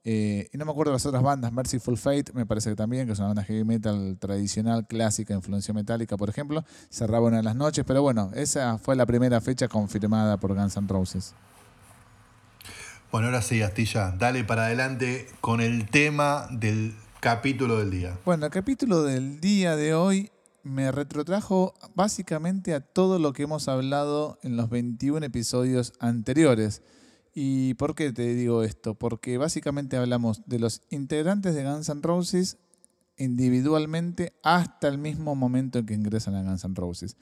Eh, 0.04 0.48
y 0.52 0.58
no 0.58 0.66
me 0.66 0.70
acuerdo 0.70 0.92
las 0.92 1.04
otras 1.06 1.22
bandas, 1.22 1.50
Merciful 1.50 1.96
Fate, 1.96 2.26
me 2.34 2.44
parece 2.44 2.68
que 2.68 2.76
también, 2.76 3.06
que 3.06 3.14
es 3.14 3.18
una 3.18 3.28
banda 3.28 3.42
heavy 3.42 3.64
metal 3.64 4.18
tradicional, 4.20 4.86
clásica, 4.86 5.32
influencia 5.32 5.72
metálica, 5.72 6.18
por 6.18 6.28
ejemplo, 6.28 6.62
cerraba 6.90 7.26
una 7.26 7.38
de 7.38 7.42
las 7.42 7.56
noches, 7.56 7.86
pero 7.86 8.02
bueno, 8.02 8.30
esa 8.34 8.76
fue 8.76 8.96
la 8.96 9.06
primera 9.06 9.40
fecha 9.40 9.66
confirmada 9.66 10.36
por 10.36 10.54
Guns 10.54 10.76
N' 10.76 10.88
Roses. 10.88 11.34
Bueno, 13.14 13.28
ahora 13.28 13.42
sí, 13.42 13.62
Astilla, 13.62 14.10
dale 14.18 14.42
para 14.42 14.66
adelante 14.66 15.28
con 15.40 15.60
el 15.60 15.88
tema 15.88 16.48
del 16.50 16.96
capítulo 17.20 17.78
del 17.78 17.92
día. 17.92 18.18
Bueno, 18.24 18.46
el 18.46 18.50
capítulo 18.50 19.04
del 19.04 19.40
día 19.40 19.76
de 19.76 19.94
hoy 19.94 20.32
me 20.64 20.90
retrotrajo 20.90 21.74
básicamente 21.94 22.74
a 22.74 22.80
todo 22.80 23.20
lo 23.20 23.32
que 23.32 23.44
hemos 23.44 23.68
hablado 23.68 24.40
en 24.42 24.56
los 24.56 24.68
21 24.68 25.24
episodios 25.26 25.92
anteriores. 26.00 26.82
¿Y 27.32 27.74
por 27.74 27.94
qué 27.94 28.12
te 28.12 28.34
digo 28.34 28.64
esto? 28.64 28.96
Porque 28.96 29.38
básicamente 29.38 29.96
hablamos 29.96 30.42
de 30.46 30.58
los 30.58 30.82
integrantes 30.90 31.54
de 31.54 31.62
Guns 31.62 31.90
N' 31.90 32.02
Roses 32.02 32.58
individualmente 33.16 34.32
hasta 34.42 34.88
el 34.88 34.98
mismo 34.98 35.36
momento 35.36 35.78
en 35.78 35.86
que 35.86 35.94
ingresan 35.94 36.34
a 36.34 36.42
Guns 36.42 36.64
N' 36.64 36.74
Roses. 36.74 37.16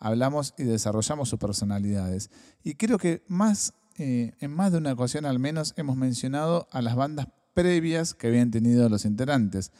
Hablamos 0.00 0.54
y 0.58 0.64
desarrollamos 0.64 1.28
sus 1.28 1.38
personalidades. 1.38 2.32
Y 2.64 2.74
creo 2.74 2.98
que 2.98 3.22
más 3.28 3.74
eh, 3.98 4.34
en 4.40 4.50
más 4.50 4.72
de 4.72 4.78
una 4.78 4.92
ocasión 4.92 5.24
al 5.24 5.38
menos 5.38 5.74
hemos 5.76 5.96
mencionado 5.96 6.68
a 6.70 6.82
las 6.82 6.96
bandas 6.96 7.28
previas 7.54 8.14
que 8.14 8.26
habían 8.26 8.50
tenido 8.50 8.88
los 8.88 9.04
integrantes. 9.04 9.72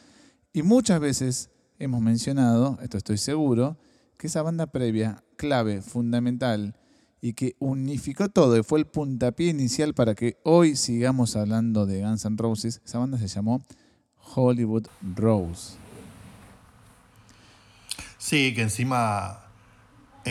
Y 0.53 0.63
muchas 0.63 0.99
veces 0.99 1.49
hemos 1.79 2.01
mencionado, 2.01 2.79
esto 2.81 2.97
estoy 2.97 3.17
seguro, 3.17 3.77
que 4.17 4.27
esa 4.27 4.41
banda 4.41 4.67
previa, 4.67 5.23
clave, 5.35 5.81
fundamental, 5.81 6.75
y 7.21 7.33
que 7.33 7.55
unificó 7.59 8.29
todo 8.29 8.57
y 8.57 8.63
fue 8.63 8.79
el 8.79 8.85
puntapié 8.85 9.49
inicial 9.49 9.93
para 9.93 10.15
que 10.15 10.37
hoy 10.43 10.75
sigamos 10.75 11.35
hablando 11.35 11.85
de 11.85 12.01
Guns 12.01 12.25
N' 12.25 12.37
Roses, 12.37 12.81
esa 12.85 12.99
banda 12.99 13.17
se 13.17 13.27
llamó 13.27 13.63
Hollywood 14.35 14.87
Rose. 15.15 15.75
Sí, 18.17 18.53
que 18.53 18.63
encima 18.63 19.46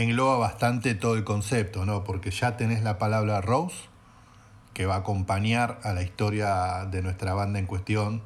engloba 0.02 0.36
bastante 0.36 0.94
todo 0.94 1.16
el 1.16 1.24
concepto, 1.24 1.86
¿no? 1.86 2.04
Porque 2.04 2.30
ya 2.30 2.56
tenés 2.56 2.82
la 2.82 2.98
palabra 2.98 3.40
Rose, 3.40 3.76
que 4.74 4.84
va 4.84 4.96
a 4.96 4.98
acompañar 4.98 5.80
a 5.84 5.92
la 5.92 6.02
historia 6.02 6.86
de 6.90 7.02
nuestra 7.02 7.32
banda 7.32 7.58
en 7.58 7.66
cuestión 7.66 8.22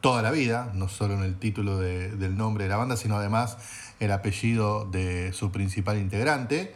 toda 0.00 0.22
la 0.22 0.30
vida, 0.30 0.70
no 0.74 0.88
solo 0.88 1.14
en 1.14 1.22
el 1.22 1.38
título 1.38 1.78
del 1.78 2.36
nombre 2.36 2.64
de 2.64 2.70
la 2.70 2.76
banda, 2.76 2.96
sino 2.96 3.16
además 3.16 3.58
el 4.00 4.10
apellido 4.12 4.86
de 4.86 5.32
su 5.32 5.52
principal 5.52 5.98
integrante. 5.98 6.74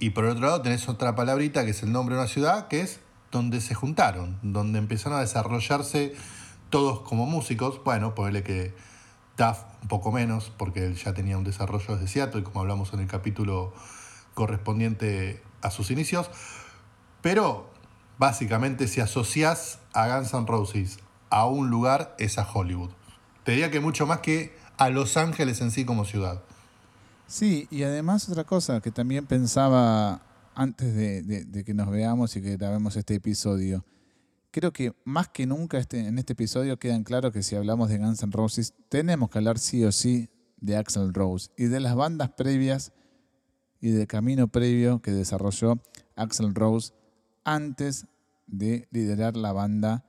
Y 0.00 0.10
por 0.10 0.24
otro 0.24 0.46
lado 0.46 0.62
tenés 0.62 0.88
otra 0.88 1.14
palabrita 1.14 1.64
que 1.64 1.70
es 1.72 1.82
el 1.82 1.92
nombre 1.92 2.14
de 2.14 2.22
una 2.22 2.28
ciudad, 2.28 2.68
que 2.68 2.80
es 2.80 3.00
donde 3.30 3.60
se 3.60 3.74
juntaron, 3.74 4.38
donde 4.42 4.78
empezaron 4.78 5.18
a 5.18 5.20
desarrollarse 5.20 6.14
todos 6.70 7.00
como 7.00 7.26
músicos. 7.26 7.82
Bueno, 7.84 8.14
ponele 8.14 8.42
que 8.42 8.74
Duff 9.36 9.58
un 9.82 9.88
poco 9.88 10.12
menos, 10.12 10.52
porque 10.56 10.86
él 10.86 10.96
ya 10.96 11.12
tenía 11.12 11.36
un 11.36 11.44
desarrollo 11.44 11.96
desde 11.96 12.08
Seattle, 12.08 12.42
como 12.42 12.60
hablamos 12.60 12.92
en 12.92 13.00
el 13.00 13.06
capítulo 13.06 13.74
correspondiente 14.34 15.42
a 15.60 15.70
sus 15.70 15.90
inicios. 15.90 16.30
Pero 17.20 17.70
básicamente 18.18 18.88
si 18.88 19.00
asocias 19.00 19.78
a 19.92 20.08
Guns 20.08 20.32
N' 20.32 20.46
Roses 20.46 20.98
a 21.30 21.46
un 21.46 21.70
lugar 21.70 22.14
es 22.18 22.38
a 22.38 22.48
Hollywood. 22.50 22.90
Te 23.44 23.52
diría 23.52 23.70
que 23.70 23.80
mucho 23.80 24.06
más 24.06 24.20
que 24.20 24.56
a 24.78 24.88
Los 24.88 25.16
Ángeles 25.16 25.60
en 25.60 25.70
sí 25.70 25.84
como 25.84 26.04
ciudad. 26.04 26.42
Sí, 27.26 27.66
y 27.70 27.82
además 27.82 28.28
otra 28.28 28.44
cosa 28.44 28.80
que 28.80 28.90
también 28.90 29.26
pensaba 29.26 30.22
antes 30.54 30.94
de, 30.94 31.22
de 31.22 31.64
que 31.64 31.74
nos 31.74 31.90
veamos 31.90 32.36
y 32.36 32.42
que 32.42 32.56
grabemos 32.56 32.96
este 32.96 33.14
episodio 33.16 33.84
creo 34.54 34.72
que 34.72 34.94
más 35.02 35.26
que 35.26 35.46
nunca 35.46 35.78
este, 35.78 36.06
en 36.06 36.16
este 36.16 36.34
episodio 36.34 36.78
quedan 36.78 37.02
claro 37.02 37.32
que 37.32 37.42
si 37.42 37.56
hablamos 37.56 37.88
de 37.88 37.98
Guns 37.98 38.22
N' 38.22 38.30
Roses, 38.30 38.72
tenemos 38.88 39.28
que 39.28 39.38
hablar 39.38 39.58
sí 39.58 39.82
o 39.82 39.90
sí 39.90 40.30
de 40.60 40.76
Axel 40.76 41.12
Rose 41.12 41.50
y 41.56 41.64
de 41.64 41.80
las 41.80 41.96
bandas 41.96 42.30
previas 42.30 42.92
y 43.80 43.90
del 43.90 44.06
camino 44.06 44.46
previo 44.46 45.02
que 45.02 45.10
desarrolló 45.10 45.82
Axel 46.14 46.54
Rose 46.54 46.92
antes 47.42 48.06
de 48.46 48.86
liderar 48.92 49.36
la 49.36 49.52
banda 49.52 50.04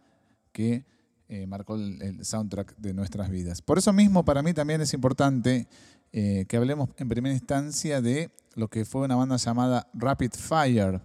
que 0.52 0.86
eh, 1.28 1.48
marcó 1.48 1.74
el, 1.74 2.24
soundtrack 2.24 2.78
de 2.78 2.94
nuestras 2.94 3.32
vidas. 3.32 3.64
Por 3.64 3.80
eso 3.80 3.94
mismo, 3.94 4.26
para 4.26 4.44
mí 4.44 4.54
también 4.54 4.80
es 4.80 4.94
importante 4.94 5.68
eh, 6.14 6.46
que 6.48 6.58
hablemos 6.58 6.90
en 6.98 7.10
primera 7.10 7.34
instancia 7.34 8.00
de 8.00 8.30
lo 8.54 8.68
que 8.68 8.86
fue 8.86 9.02
una 9.02 9.16
banda 9.16 9.38
llamada 9.38 9.90
Rapid 9.96 10.34
Fire 10.34 11.02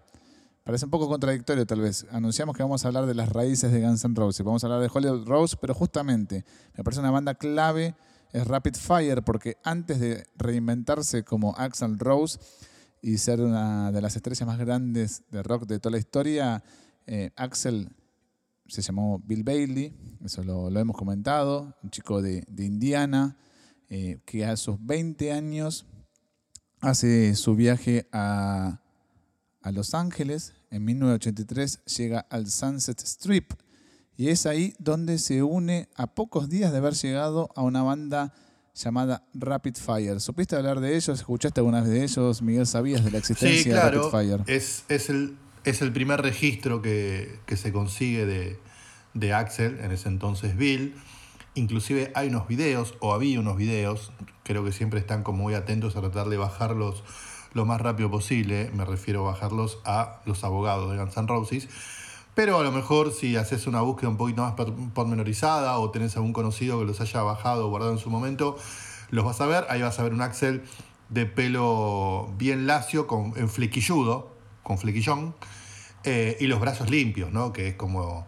Parece 0.65 0.85
un 0.85 0.91
poco 0.91 1.09
contradictorio 1.09 1.67
tal 1.67 1.81
vez. 1.81 2.07
Anunciamos 2.11 2.57
que 2.57 2.63
vamos 2.63 2.85
a 2.85 2.89
hablar 2.89 3.07
de 3.07 3.15
las 3.15 3.31
raíces 3.31 3.73
de 3.73 3.81
Guns 3.81 4.05
N' 4.05 4.15
Roses. 4.15 4.45
Vamos 4.45 4.63
a 4.63 4.67
hablar 4.67 4.81
de 4.81 4.91
Hollywood 4.93 5.27
Rose, 5.27 5.57
pero 5.61 5.75
justamente 5.75 6.45
me 6.77 6.85
parece 6.85 7.01
una 7.01 7.11
banda 7.11 7.35
clave 7.35 7.95
es 8.33 8.47
Rapid 8.47 8.75
Fire 8.75 9.23
porque 9.23 9.57
antes 9.65 9.99
de 9.99 10.27
reinventarse 10.37 11.25
como 11.25 11.55
Axel 11.57 11.99
Rose 11.99 12.39
y 13.03 13.19
ser 13.19 13.41
una 13.41 13.91
de 13.93 14.01
las 14.01 14.17
estrellas 14.17 14.47
más 14.47 14.59
grandes 14.59 15.23
de 15.31 15.43
rock 15.43 15.67
de 15.67 15.79
toda 15.81 15.93
la 15.93 15.99
historia, 15.99 16.63
eh, 17.07 17.31
Axel 17.37 17.91
se 18.67 18.83
llamó 18.83 19.21
Bill 19.25 19.43
Bailey, 19.43 19.97
eso 20.25 20.45
lo, 20.45 20.69
hemos 20.79 20.97
comentado, 20.97 21.77
un 21.83 21.91
chico 21.91 22.23
de, 22.23 22.45
Indiana 22.59 23.37
eh, 23.89 24.21
que 24.25 24.45
a 24.45 24.57
sus 24.57 24.77
20 24.85 25.33
años 25.33 25.87
hace 26.81 27.35
su 27.35 27.57
viaje 27.57 28.07
a, 28.13 28.81
a 29.63 29.73
Los 29.73 29.95
Ángeles 29.95 30.55
en 30.71 30.85
1983 30.85 31.81
llega 31.85 32.21
al 32.31 32.51
Sunset 32.51 33.01
Strip 33.01 33.53
y 34.17 34.29
es 34.29 34.47
ahí 34.47 34.75
donde 34.79 35.19
se 35.19 35.43
une 35.43 35.89
a 35.97 36.07
pocos 36.07 36.49
días 36.49 36.73
de 36.73 36.79
haber 36.79 36.95
llegado 36.95 37.51
a 37.57 37.63
una 37.63 37.83
banda 37.83 38.35
llamada 38.75 39.25
Rapid 39.35 39.77
Fire. 39.77 40.21
¿Supiste 40.21 40.57
hablar 40.57 40.81
de 40.81 40.95
ellos? 40.95 41.21
¿Escuchaste 41.21 41.61
alguna 41.61 41.81
vez 41.81 41.91
de 41.91 42.05
ellos? 42.05 42.43
Miguel, 42.43 42.67
¿sabías 42.67 43.05
de 43.05 43.11
la 43.11 43.19
existencia 43.19 43.75
de 43.75 43.91
Rapid 43.91 44.11
Fire? 44.11 44.43
Es, 44.47 44.85
es, 44.89 45.11
el, 45.11 45.37
es 45.65 45.83
el 45.83 45.93
primer 45.93 46.21
registro 46.21 46.83
que, 46.83 47.39
se 47.57 47.73
consigue 47.73 48.27
de, 48.27 48.59
de 49.15 49.33
Axel, 49.33 49.79
en 49.81 49.91
ese 49.91 50.09
entonces 50.09 50.57
Bill. 50.57 50.95
Inclusive 51.55 52.13
hay 52.15 52.29
unos 52.29 52.47
videos, 52.47 52.95
o 53.01 53.13
había 53.13 53.41
unos 53.41 53.57
videos, 53.57 54.13
creo 54.45 54.65
que 54.65 54.73
siempre 54.73 55.01
están 55.01 55.23
como 55.23 55.43
muy 55.43 55.55
atentos 55.55 55.97
a 55.97 56.01
tratar 56.01 56.29
de 56.29 56.37
bajarlos 56.37 57.03
lo 57.53 57.65
más 57.65 57.81
rápido 57.81 58.11
posible, 58.11 58.71
me 58.75 58.85
refiero 58.85 59.27
a 59.27 59.33
bajarlos 59.33 59.79
a 59.85 60.21
los 60.25 60.45
abogados 60.45 60.91
de 60.91 60.99
Guns 60.99 61.17
N' 61.17 61.27
Roses, 61.27 61.69
Pero 62.35 62.59
a 62.59 62.63
lo 62.63 62.71
mejor 62.71 63.13
si 63.13 63.37
haces 63.37 63.67
una 63.67 63.81
búsqueda 63.81 64.09
un 64.09 64.17
poquito 64.17 64.43
más 64.43 64.55
pormenorizada 64.95 65.79
o 65.79 65.91
tenés 65.91 66.17
algún 66.17 66.33
conocido 66.33 66.79
que 66.79 66.87
los 66.87 67.01
haya 67.01 67.23
bajado 67.23 67.67
o 67.67 67.71
guardado 67.71 67.93
en 67.93 67.99
su 67.99 68.09
momento, 68.09 68.57
los 69.11 69.25
vas 69.25 69.41
a 69.41 69.47
ver. 69.47 69.67
Ahí 69.69 69.83
vas 69.83 69.99
a 69.99 70.05
ver 70.05 70.15
un 70.15 70.23
Axel 70.23 70.63
de 71.09 71.27
pelo 71.27 72.33
bien 72.39 72.67
lacio, 72.67 73.07
con, 73.07 73.35
en 73.37 73.49
flequilludo, 73.49 74.33
con 74.63 74.79
flequillón, 74.79 75.35
eh, 76.05 76.37
y 76.41 76.47
los 76.47 76.61
brazos 76.61 76.89
limpios, 76.89 77.33
¿no? 77.33 77.53
que 77.53 77.69
es 77.69 77.75
como 77.75 78.27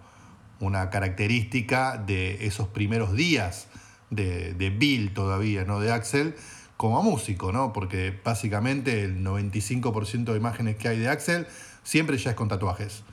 una 0.61 0.91
característica 0.91 1.97
de 1.97 2.47
esos 2.47 2.69
primeros 2.69 3.14
días 3.14 3.69
de, 4.11 4.52
de 4.55 4.71
Bill 4.71 5.14
todavía, 5.14 5.64
¿no? 5.64 5.81
de 5.81 5.93
Axel, 5.93 6.35
como 6.83 7.01
músico, 7.01 7.53
¿no? 7.53 7.73
porque 7.73 8.12
básicamente 8.25 9.05
el 9.05 9.25
95% 9.25 10.25
de 10.33 10.37
imágenes 10.37 10.75
que 10.75 10.89
hay 10.89 10.99
de 10.99 11.09
Axel 11.09 11.47
siempre 11.85 12.19
ya 12.19 12.31
es 12.31 12.37
con 12.37 12.49
tatuajes. 12.49 13.05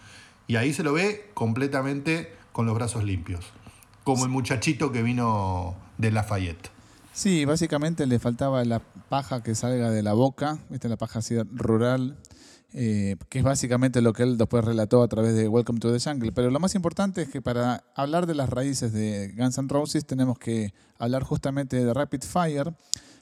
Y 0.48 0.56
ahí 0.56 0.74
se 0.74 0.82
lo 0.82 0.92
ve 0.92 1.30
completamente 1.36 2.34
con 2.52 2.66
los 2.66 2.74
brazos 2.74 3.04
limpios, 3.04 3.46
como 4.04 4.26
el 4.26 4.32
muchachito 4.32 4.92
que 4.92 5.04
vino 5.04 5.76
de 6.00 6.10
Lafayette. 6.10 6.72
Sí, 7.14 7.46
básicamente 7.46 8.08
le 8.08 8.18
faltaba 8.18 8.66
la 8.66 8.80
paja 8.80 9.44
que 9.44 9.54
salga 9.54 9.92
de 9.92 10.02
la 10.02 10.14
boca, 10.14 10.58
¿viste? 10.72 10.90
la 10.90 10.98
paja 10.98 11.20
así 11.20 11.36
rural, 11.54 12.18
eh, 12.74 13.18
que 13.30 13.38
es 13.38 13.46
básicamente 13.46 14.02
lo 14.02 14.14
que 14.14 14.24
él 14.24 14.40
después 14.40 14.66
relató 14.66 15.04
a 15.04 15.08
través 15.08 15.36
de 15.36 15.48
Welcome 15.48 15.78
to 15.78 15.94
the 15.94 16.00
Jungle. 16.00 16.32
Pero 16.32 16.50
lo 16.50 16.60
más 16.60 16.74
importante 16.74 17.22
es 17.22 17.30
que 17.30 17.44
para 17.44 17.84
hablar 17.94 18.26
de 18.26 18.34
las 18.34 18.50
raíces 18.50 18.94
de 18.94 19.32
Guns 19.38 19.60
N' 19.60 19.70
Roses 19.70 20.08
tenemos 20.08 20.40
que 20.40 20.74
hablar 20.98 21.22
justamente 21.22 21.86
de 21.86 21.94
Rapid 21.94 22.24
Fire, 22.24 22.74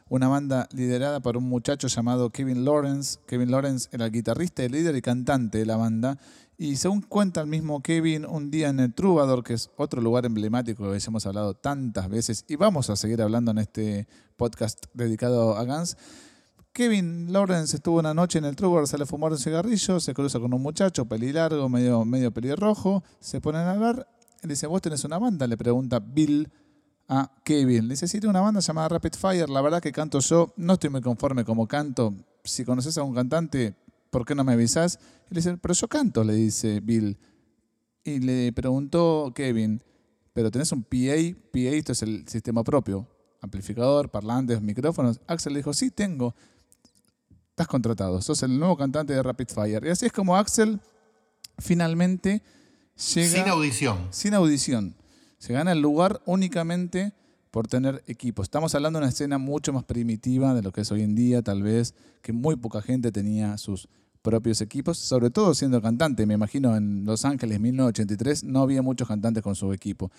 una 0.10 0.28
banda 0.28 0.68
liderada 0.74 1.20
por 1.20 1.38
un 1.38 1.44
muchacho 1.44 1.88
llamado 1.88 2.30
Kevin 2.30 2.64
Lawrence. 2.64 3.20
Kevin 3.28 3.52
Lawrence 3.52 3.90
era 3.92 4.06
el 4.06 4.12
guitarrista, 4.12 4.64
el 4.64 4.72
líder 4.72 4.96
y 4.96 5.02
cantante 5.02 5.58
de 5.58 5.66
la 5.66 5.78
banda. 5.78 6.18
Y 6.58 6.78
según 6.78 7.02
cuenta 7.02 7.42
el 7.42 7.48
mismo 7.48 7.84
Kevin, 7.84 8.26
un 8.26 8.50
día 8.50 8.70
en 8.70 8.80
el 8.80 8.94
Troubadour, 8.94 9.44
que 9.44 9.54
es 9.54 9.70
otro 9.78 10.02
lugar 10.02 10.26
emblemático 10.26 10.92
que 10.92 11.00
hemos 11.06 11.26
hablado 11.28 11.54
tantas 11.54 12.10
veces 12.10 12.46
y 12.48 12.56
vamos 12.56 12.90
a 12.90 12.96
seguir 12.96 13.22
hablando 13.22 13.52
en 13.52 13.60
este 13.60 14.08
podcast 14.38 14.86
dedicado 14.94 15.56
a 15.56 15.64
Guns, 15.66 15.98
Kevin 16.74 17.34
Lawrence 17.34 17.76
estuvo 17.76 18.00
una 18.00 18.14
noche 18.14 18.38
en 18.38 18.46
el 18.46 18.56
Troubadour, 18.56 18.88
sale 18.88 19.06
fumar 19.06 19.32
un 19.32 19.40
cigarrillo, 19.40 20.00
se 20.00 20.14
cruza 20.14 20.40
con 20.40 20.54
un 20.54 20.62
muchacho, 20.62 21.06
pelilargo, 21.06 21.68
medio, 21.70 22.06
medio 22.06 22.32
pelirrojo, 22.32 23.04
se 23.20 23.42
ponen 23.42 23.62
a 23.62 23.72
hablar, 23.72 24.08
le 24.44 24.50
dice, 24.50 24.68
¿vos 24.68 24.82
tenés 24.82 25.04
una 25.04 25.18
banda? 25.18 25.48
Le 25.48 25.58
pregunta 25.58 26.00
Bill 26.00 26.52
a 27.08 27.32
Kevin. 27.44 27.88
Dice, 27.90 28.08
sí, 28.08 28.20
tengo 28.20 28.32
una 28.32 28.42
banda 28.42 28.60
llamada 28.60 28.90
Rapid 28.90 29.14
Fire, 29.14 29.50
la 29.50 29.62
verdad 29.62 29.82
que 29.82 29.92
canto 29.92 30.20
yo, 30.20 30.54
no 30.58 30.74
estoy 30.74 30.90
muy 30.90 31.02
conforme 31.02 31.46
como 31.46 31.68
canto, 31.68 32.14
si 32.44 32.66
conoces 32.66 32.98
a 32.98 33.04
un 33.04 33.14
cantante, 33.14 33.76
¿por 34.10 34.26
qué 34.26 34.36
no 34.36 34.44
me 34.44 34.54
avisás? 34.54 35.00
Y 35.30 35.36
le 35.36 35.40
dice, 35.40 35.58
pero 35.58 35.74
yo 35.74 35.88
canto, 35.88 36.24
le 36.24 36.34
dice 36.34 36.80
Bill. 36.80 37.18
Y 38.04 38.20
le 38.20 38.54
preguntó 38.54 39.32
Kevin, 39.36 39.84
pero 40.34 40.50
tenés 40.52 40.72
un 40.72 40.84
PA, 40.84 41.16
PA 41.52 41.60
esto 41.60 41.92
es 41.92 42.02
el 42.04 42.28
sistema 42.28 42.64
propio, 42.64 43.08
amplificador, 43.42 44.10
parlantes, 44.10 44.62
micrófonos. 44.62 45.20
Axel 45.28 45.54
le 45.54 45.60
dijo, 45.60 45.74
sí, 45.74 45.92
tengo. 45.92 46.34
Estás 47.50 47.68
contratado, 47.68 48.22
sos 48.22 48.44
el 48.44 48.58
nuevo 48.58 48.78
cantante 48.78 49.14
de 49.14 49.24
Rapid 49.24 49.48
Fire. 49.48 49.86
Y 49.86 49.90
así 49.90 50.06
es 50.06 50.12
como 50.12 50.38
Axel 50.38 50.80
finalmente 51.58 52.44
llega... 53.14 53.44
Sin 53.44 53.48
audición. 53.50 54.08
Sin 54.12 54.34
audición. 54.36 54.96
Se 55.38 55.54
gana 55.54 55.72
el 55.72 55.82
lugar 55.82 56.22
únicamente 56.26 57.14
por 57.52 57.68
tener 57.68 58.04
equipo. 58.08 58.42
Estamos 58.42 58.74
hablando 58.76 59.00
de 59.00 59.06
una 59.06 59.10
escena 59.10 59.38
mucho 59.38 59.72
más 59.72 59.84
primitiva 59.84 60.54
de 60.54 60.62
lo 60.62 60.72
que 60.72 60.82
es 60.82 60.92
hoy 60.92 61.04
en 61.04 61.16
día, 61.16 61.42
tal 61.42 61.64
vez, 61.64 61.94
que 62.22 62.34
muy 62.34 62.56
poca 62.56 62.82
gente 62.82 63.12
tenía 63.12 63.58
sus 63.58 63.88
propios 64.24 64.62
equipos, 64.62 64.98
sobre 64.98 65.30
todo 65.30 65.54
siendo 65.54 65.82
cantante. 65.82 66.26
Me 66.26 66.34
imagino 66.34 66.76
en 66.76 67.06
Los 67.06 67.24
Ángeles 67.24 67.60
1983 67.60 68.44
no 68.44 68.62
había 68.62 68.82
muchos 68.82 69.08
cantantes 69.08 69.44
con 69.44 69.56
su 69.56 69.72
equipo. 69.74 70.12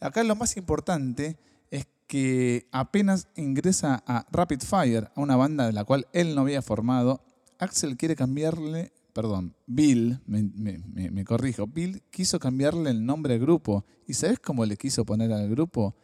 Acá 0.00 0.24
lo 0.24 0.34
más 0.34 0.56
importante 0.56 1.36
es 1.70 1.86
que 2.06 2.66
apenas 2.72 3.28
ingresa 3.36 4.02
a 4.06 4.26
Rapid 4.30 4.60
Fire, 4.60 5.10
a 5.14 5.20
una 5.20 5.36
banda 5.36 5.66
de 5.66 5.72
la 5.72 5.84
cual 5.84 6.06
él 6.12 6.34
no 6.34 6.40
había 6.40 6.62
formado, 6.62 7.22
Axel 7.58 7.96
quiere 7.96 8.16
cambiarle, 8.16 8.92
perdón, 9.14 9.54
Bill, 9.66 10.20
me, 10.26 11.24
corrijo, 11.24 11.66
Bill 11.66 12.02
quiso 12.10 12.38
cambiarle 12.38 12.90
el 12.90 13.06
nombre 13.06 13.34
al 13.34 13.40
grupo. 13.40 13.86
¿Y 14.06 14.12
sabes 14.12 14.38
cómo 14.38 14.66
le 14.66 14.76
quiso 14.76 15.06
poner 15.06 15.32
al 15.32 15.48
grupo? 15.48 15.94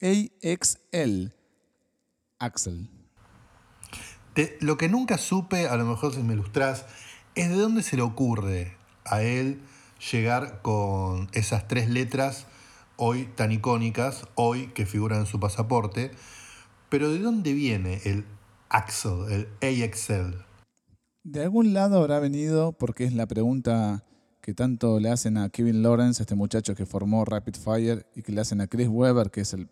AXL, 0.00 1.34
Axel 2.38 2.88
lo 4.60 4.76
que 4.76 4.88
nunca 4.88 5.18
supe, 5.18 5.68
a 5.68 5.76
lo 5.76 5.84
mejor 5.84 6.14
si 6.14 6.22
me 6.22 6.34
ilustras, 6.34 6.86
es 7.34 7.50
de 7.50 7.56
dónde 7.56 7.82
se 7.82 7.96
le 7.96 8.02
ocurre 8.02 8.76
a 9.04 9.22
él 9.22 9.60
llegar 10.12 10.62
con 10.62 11.28
esas 11.32 11.68
tres 11.68 11.88
letras 11.88 12.46
hoy 12.96 13.26
tan 13.34 13.52
icónicas, 13.52 14.26
hoy 14.34 14.68
que 14.68 14.86
figuran 14.86 15.20
en 15.20 15.26
su 15.26 15.40
pasaporte, 15.40 16.10
pero 16.88 17.10
de 17.10 17.18
dónde 17.18 17.52
viene 17.54 18.00
el 18.04 18.24
Axel, 18.68 19.48
el 19.60 19.82
AXL. 19.82 20.49
De 21.22 21.42
algún 21.42 21.74
lado 21.74 21.98
habrá 21.98 22.18
venido, 22.18 22.72
porque 22.72 23.04
es 23.04 23.12
la 23.12 23.26
pregunta 23.26 24.04
que 24.40 24.54
tanto 24.54 24.98
le 25.00 25.10
hacen 25.10 25.36
a 25.36 25.50
Kevin 25.50 25.82
Lawrence, 25.82 26.22
este 26.22 26.34
muchacho 26.34 26.74
que 26.74 26.86
formó 26.86 27.26
Rapid 27.26 27.56
Fire, 27.56 28.06
y 28.14 28.22
que 28.22 28.32
le 28.32 28.40
hacen 28.40 28.62
a 28.62 28.66
Chris 28.66 28.88
Weber, 28.88 29.30
que 29.30 29.42
es 29.42 29.52
el 29.52 29.68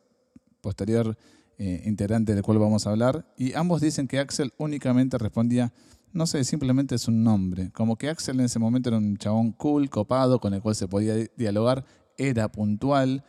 posterior 0.60 1.16
eh, 1.56 1.82
integrante 1.86 2.34
del 2.34 2.42
cual 2.42 2.58
vamos 2.58 2.86
a 2.86 2.90
hablar, 2.90 3.26
y 3.38 3.54
ambos 3.54 3.80
dicen 3.80 4.08
que 4.08 4.18
Axel 4.18 4.52
únicamente 4.58 5.16
respondía, 5.16 5.72
no 6.12 6.26
sé, 6.26 6.44
simplemente 6.44 6.94
es 6.94 7.08
un 7.08 7.22
nombre. 7.24 7.70
Como 7.72 7.96
que 7.96 8.10
Axel 8.10 8.38
en 8.40 8.46
ese 8.46 8.58
momento 8.58 8.90
era 8.90 8.98
un 8.98 9.16
chabón 9.16 9.52
cool, 9.52 9.88
copado, 9.88 10.40
con 10.40 10.52
el 10.52 10.60
cual 10.60 10.74
se 10.74 10.86
podía 10.86 11.14
dialogar, 11.36 11.86
era 12.18 12.52
puntual. 12.52 13.24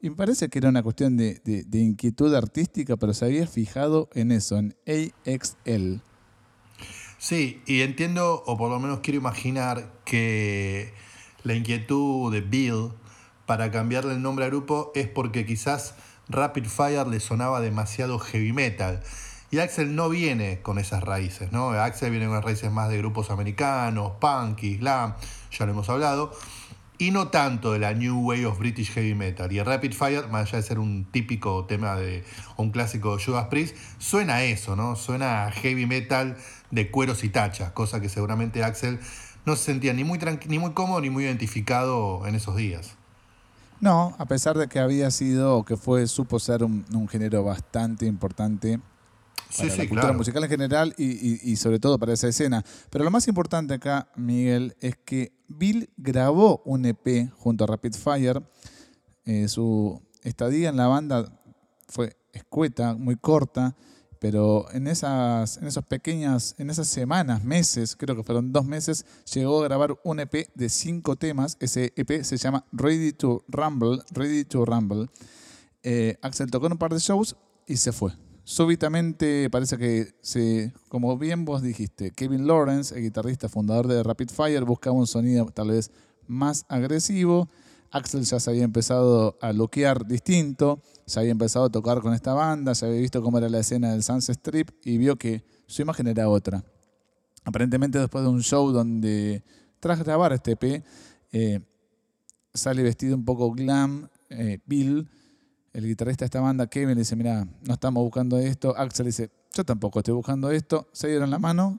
Y 0.00 0.10
me 0.10 0.16
parece 0.16 0.48
que 0.48 0.58
era 0.58 0.70
una 0.70 0.82
cuestión 0.82 1.16
de, 1.16 1.40
inquietud 1.72 2.34
artística, 2.34 2.96
pero 2.96 3.14
se 3.14 3.26
había 3.26 3.46
fijado 3.46 4.08
en 4.14 4.32
eso, 4.32 4.58
en 4.58 4.74
AXL. 4.86 6.02
Sí, 7.20 7.60
y 7.66 7.82
entiendo, 7.82 8.42
o 8.46 8.56
por 8.56 8.70
lo 8.70 8.80
menos 8.80 9.00
quiero 9.00 9.18
imaginar, 9.18 9.92
que 10.06 10.94
la 11.42 11.52
inquietud 11.52 12.32
de 12.32 12.40
Bill 12.40 12.92
para 13.44 13.70
cambiarle 13.70 14.14
el 14.14 14.22
nombre 14.22 14.46
al 14.46 14.50
grupo 14.50 14.90
es 14.94 15.06
porque 15.06 15.44
quizás 15.44 15.94
Rapid 16.30 16.64
Fire 16.64 17.06
le 17.06 17.20
sonaba 17.20 17.60
demasiado 17.60 18.18
heavy 18.18 18.54
metal. 18.54 19.02
Y 19.50 19.58
Axel 19.58 19.94
no 19.94 20.08
viene 20.08 20.62
con 20.62 20.78
esas 20.78 21.02
raíces, 21.02 21.52
¿no? 21.52 21.72
Axel 21.72 22.10
viene 22.10 22.24
con 22.24 22.36
las 22.36 22.44
raíces 22.44 22.72
más 22.72 22.88
de 22.88 22.96
grupos 22.96 23.30
americanos, 23.30 24.12
punk, 24.18 24.62
islam, 24.62 25.14
ya 25.52 25.66
lo 25.66 25.72
hemos 25.72 25.90
hablado, 25.90 26.32
y 26.96 27.10
no 27.10 27.28
tanto 27.28 27.72
de 27.72 27.80
la 27.80 27.92
New 27.92 28.18
Way 28.28 28.46
of 28.46 28.58
British 28.58 28.92
Heavy 28.92 29.14
Metal. 29.14 29.52
Y 29.52 29.62
Rapid 29.62 29.92
Fire, 29.92 30.28
más 30.28 30.48
allá 30.48 30.56
de 30.56 30.62
ser 30.62 30.78
un 30.78 31.04
típico 31.04 31.66
tema 31.66 31.96
de 31.96 32.24
un 32.56 32.70
clásico 32.70 33.14
de 33.14 33.22
Judas 33.22 33.48
Priest, 33.48 33.76
suena 33.98 34.36
a 34.36 34.44
eso, 34.44 34.74
¿no? 34.74 34.96
Suena 34.96 35.44
a 35.44 35.50
heavy 35.50 35.84
metal 35.84 36.38
de 36.70 36.90
cueros 36.90 37.24
y 37.24 37.28
tachas, 37.28 37.72
cosa 37.72 38.00
que 38.00 38.08
seguramente 38.08 38.62
Axel 38.62 39.00
no 39.44 39.56
se 39.56 39.64
sentía 39.64 39.92
ni 39.92 40.04
muy, 40.04 40.18
ni 40.46 40.58
muy 40.58 40.72
cómodo 40.72 41.00
ni 41.00 41.10
muy 41.10 41.24
identificado 41.24 42.26
en 42.26 42.34
esos 42.34 42.56
días. 42.56 42.92
No, 43.80 44.14
a 44.18 44.26
pesar 44.26 44.58
de 44.58 44.68
que 44.68 44.78
había 44.78 45.10
sido 45.10 45.56
o 45.56 45.64
que 45.64 45.76
fue, 45.76 46.06
supo 46.06 46.38
ser 46.38 46.62
un, 46.62 47.08
género 47.08 47.42
bastante 47.42 48.04
importante 48.04 48.78
para 49.56 49.76
la 49.76 49.88
cultura 49.88 50.12
musical 50.12 50.44
en 50.44 50.50
general 50.50 50.94
y, 50.98 51.56
sobre 51.56 51.78
todo 51.80 51.98
para 51.98 52.12
esa 52.12 52.28
escena. 52.28 52.62
Pero 52.90 53.04
lo 53.04 53.10
más 53.10 53.26
importante 53.26 53.74
acá, 53.74 54.08
Miguel, 54.16 54.76
es 54.80 54.96
que 54.96 55.32
Bill 55.48 55.88
grabó 55.96 56.60
un 56.66 56.84
EP 56.84 57.32
junto 57.38 57.64
a 57.64 57.66
Rapid 57.66 57.94
Fire. 57.94 58.42
Eh, 59.24 59.48
su 59.48 60.02
estadía 60.22 60.68
en 60.68 60.76
la 60.76 60.86
banda 60.86 61.32
fue 61.88 62.16
escueta, 62.32 62.94
muy 62.94 63.16
corta 63.16 63.74
pero 64.20 64.66
en 64.72 64.86
esas, 64.86 65.56
en 65.56 65.66
esas 65.66 65.82
pequeñas, 65.84 66.54
en 66.58 66.68
esas 66.68 66.88
semanas, 66.88 67.42
meses, 67.42 67.96
creo 67.96 68.14
que 68.14 68.22
fueron 68.22 68.52
dos 68.52 68.66
meses, 68.66 69.06
llegó 69.32 69.60
a 69.60 69.64
grabar 69.64 69.98
un 70.04 70.20
EP 70.20 70.46
de 70.54 70.68
cinco 70.68 71.16
temas. 71.16 71.56
Ese 71.58 71.94
EP 71.96 72.22
se 72.22 72.36
llama 72.36 72.66
Ready 72.70 73.14
to 73.14 73.42
Rumble. 73.48 74.02
Ready 74.12 74.44
to 74.44 74.66
Rumble. 74.66 75.08
Eh, 75.82 76.18
tocó 76.50 76.66
un 76.66 76.76
par 76.76 76.92
de 76.92 77.00
shows 77.00 77.34
y 77.66 77.78
se 77.78 77.92
fue. 77.92 78.12
Súbitamente 78.44 79.48
parece 79.48 79.78
que, 79.78 80.12
se, 80.20 80.74
como 80.88 81.16
bien 81.16 81.46
vos 81.46 81.62
dijiste, 81.62 82.10
Kevin 82.10 82.46
Lawrence, 82.46 82.94
el 82.94 83.02
guitarrista 83.02 83.48
fundador 83.48 83.88
de 83.88 84.02
Rapid 84.02 84.28
Fire, 84.28 84.64
buscaba 84.64 84.96
un 84.96 85.06
sonido 85.06 85.46
tal 85.46 85.68
vez 85.68 85.90
más 86.26 86.66
agresivo 86.68 87.48
Axel 87.90 88.24
ya 88.24 88.38
se 88.38 88.50
había 88.50 88.64
empezado 88.64 89.36
a 89.40 89.52
loquear 89.52 90.06
distinto, 90.06 90.82
se 91.06 91.18
había 91.18 91.32
empezado 91.32 91.64
a 91.64 91.70
tocar 91.70 92.00
con 92.00 92.14
esta 92.14 92.34
banda, 92.34 92.74
se 92.74 92.86
había 92.86 93.00
visto 93.00 93.22
cómo 93.22 93.38
era 93.38 93.48
la 93.48 93.58
escena 93.58 93.90
del 93.90 94.02
Sunset 94.02 94.36
Strip 94.36 94.70
y 94.84 94.98
vio 94.98 95.16
que 95.16 95.44
su 95.66 95.82
imagen 95.82 96.06
era 96.06 96.28
otra. 96.28 96.64
Aparentemente 97.44 97.98
después 97.98 98.22
de 98.22 98.30
un 98.30 98.42
show 98.42 98.70
donde, 98.70 99.42
tras 99.80 100.02
grabar 100.04 100.32
este 100.32 100.52
EP, 100.52 100.84
eh, 101.32 101.60
sale 102.54 102.82
vestido 102.82 103.16
un 103.16 103.24
poco 103.24 103.50
glam, 103.52 104.08
eh, 104.28 104.60
Bill, 104.66 105.08
el 105.72 105.86
guitarrista 105.86 106.24
de 106.24 106.26
esta 106.26 106.40
banda, 106.40 106.66
Kevin, 106.66 106.90
le 106.94 107.00
dice, 107.00 107.16
mira, 107.16 107.46
no 107.66 107.74
estamos 107.74 108.02
buscando 108.02 108.38
esto. 108.38 108.76
Axel 108.76 109.06
dice, 109.06 109.30
yo 109.52 109.64
tampoco 109.64 110.00
estoy 110.00 110.14
buscando 110.14 110.50
esto. 110.50 110.88
Se 110.92 111.08
dieron 111.08 111.30
la 111.30 111.38
mano, 111.38 111.78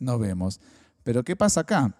nos 0.00 0.20
vemos. 0.20 0.60
Pero 1.02 1.24
¿qué 1.24 1.36
pasa 1.36 1.60
acá? 1.60 1.94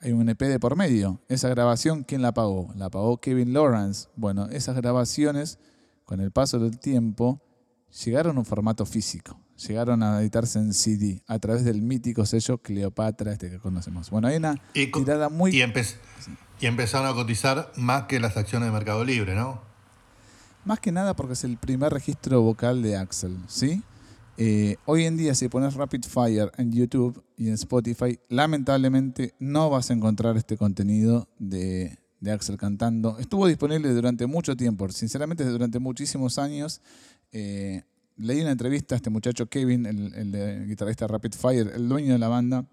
Hay 0.00 0.12
un 0.12 0.28
EP 0.28 0.40
de 0.40 0.58
por 0.58 0.76
medio. 0.76 1.20
Esa 1.28 1.48
grabación, 1.48 2.04
¿quién 2.04 2.22
la 2.22 2.32
pagó? 2.32 2.72
La 2.76 2.88
pagó 2.90 3.20
Kevin 3.20 3.52
Lawrence. 3.52 4.08
Bueno, 4.16 4.46
esas 4.46 4.76
grabaciones, 4.76 5.58
con 6.04 6.20
el 6.20 6.30
paso 6.30 6.58
del 6.58 6.78
tiempo, 6.78 7.40
llegaron 8.04 8.36
a 8.36 8.40
un 8.40 8.46
formato 8.46 8.86
físico. 8.86 9.38
Llegaron 9.68 10.02
a 10.02 10.20
editarse 10.22 10.58
en 10.58 10.72
CD 10.72 11.22
a 11.26 11.38
través 11.38 11.64
del 11.64 11.82
mítico 11.82 12.24
sello 12.24 12.58
Cleopatra, 12.58 13.32
este 13.32 13.50
que 13.50 13.58
conocemos. 13.58 14.08
Bueno, 14.10 14.28
hay 14.28 14.36
una 14.36 14.54
Y, 14.72 14.86
tirada 14.90 15.28
muy. 15.28 15.50
y, 15.54 15.60
empe- 15.60 15.96
y 16.60 16.66
empezaron 16.66 17.06
a 17.06 17.12
cotizar 17.12 17.70
más 17.76 18.04
que 18.04 18.20
las 18.20 18.38
acciones 18.38 18.68
de 18.68 18.72
Mercado 18.72 19.04
Libre, 19.04 19.34
¿no? 19.34 19.60
Más 20.64 20.80
que 20.80 20.92
nada 20.92 21.14
porque 21.14 21.34
es 21.34 21.44
el 21.44 21.58
primer 21.58 21.92
registro 21.92 22.40
vocal 22.42 22.82
de 22.82 22.96
Axel, 22.96 23.36
¿sí? 23.48 23.82
Eh, 24.42 24.76
hoy 24.86 25.04
en 25.04 25.18
día, 25.18 25.34
si 25.34 25.50
pones 25.50 25.74
Rapid 25.74 26.02
Fire 26.04 26.50
en 26.56 26.72
YouTube 26.72 27.22
y 27.36 27.48
en 27.48 27.52
Spotify, 27.52 28.18
lamentablemente 28.30 29.34
no 29.38 29.68
vas 29.68 29.90
a 29.90 29.92
encontrar 29.92 30.38
este 30.38 30.56
contenido 30.56 31.28
de, 31.38 31.98
Axel 32.26 32.56
cantando. 32.56 33.18
Estuvo 33.18 33.46
disponible 33.46 33.90
durante 33.92 34.24
mucho 34.24 34.56
tiempo, 34.56 34.88
sinceramente 34.88 35.44
durante 35.44 35.78
muchísimos 35.78 36.38
años. 36.38 36.80
Eh, 37.32 37.82
leí 38.16 38.40
una 38.40 38.52
entrevista 38.52 38.94
a 38.94 38.96
este 38.96 39.10
muchacho 39.10 39.44
Kevin, 39.44 39.84
el, 39.84 40.14
el 40.14 40.32
de- 40.32 40.64
guitarrista 40.64 41.06
Rapid 41.06 41.34
Fire, 41.34 41.70
el 41.74 41.86
dueño 41.86 42.14
de 42.14 42.18
la 42.18 42.28
banda, 42.28 42.64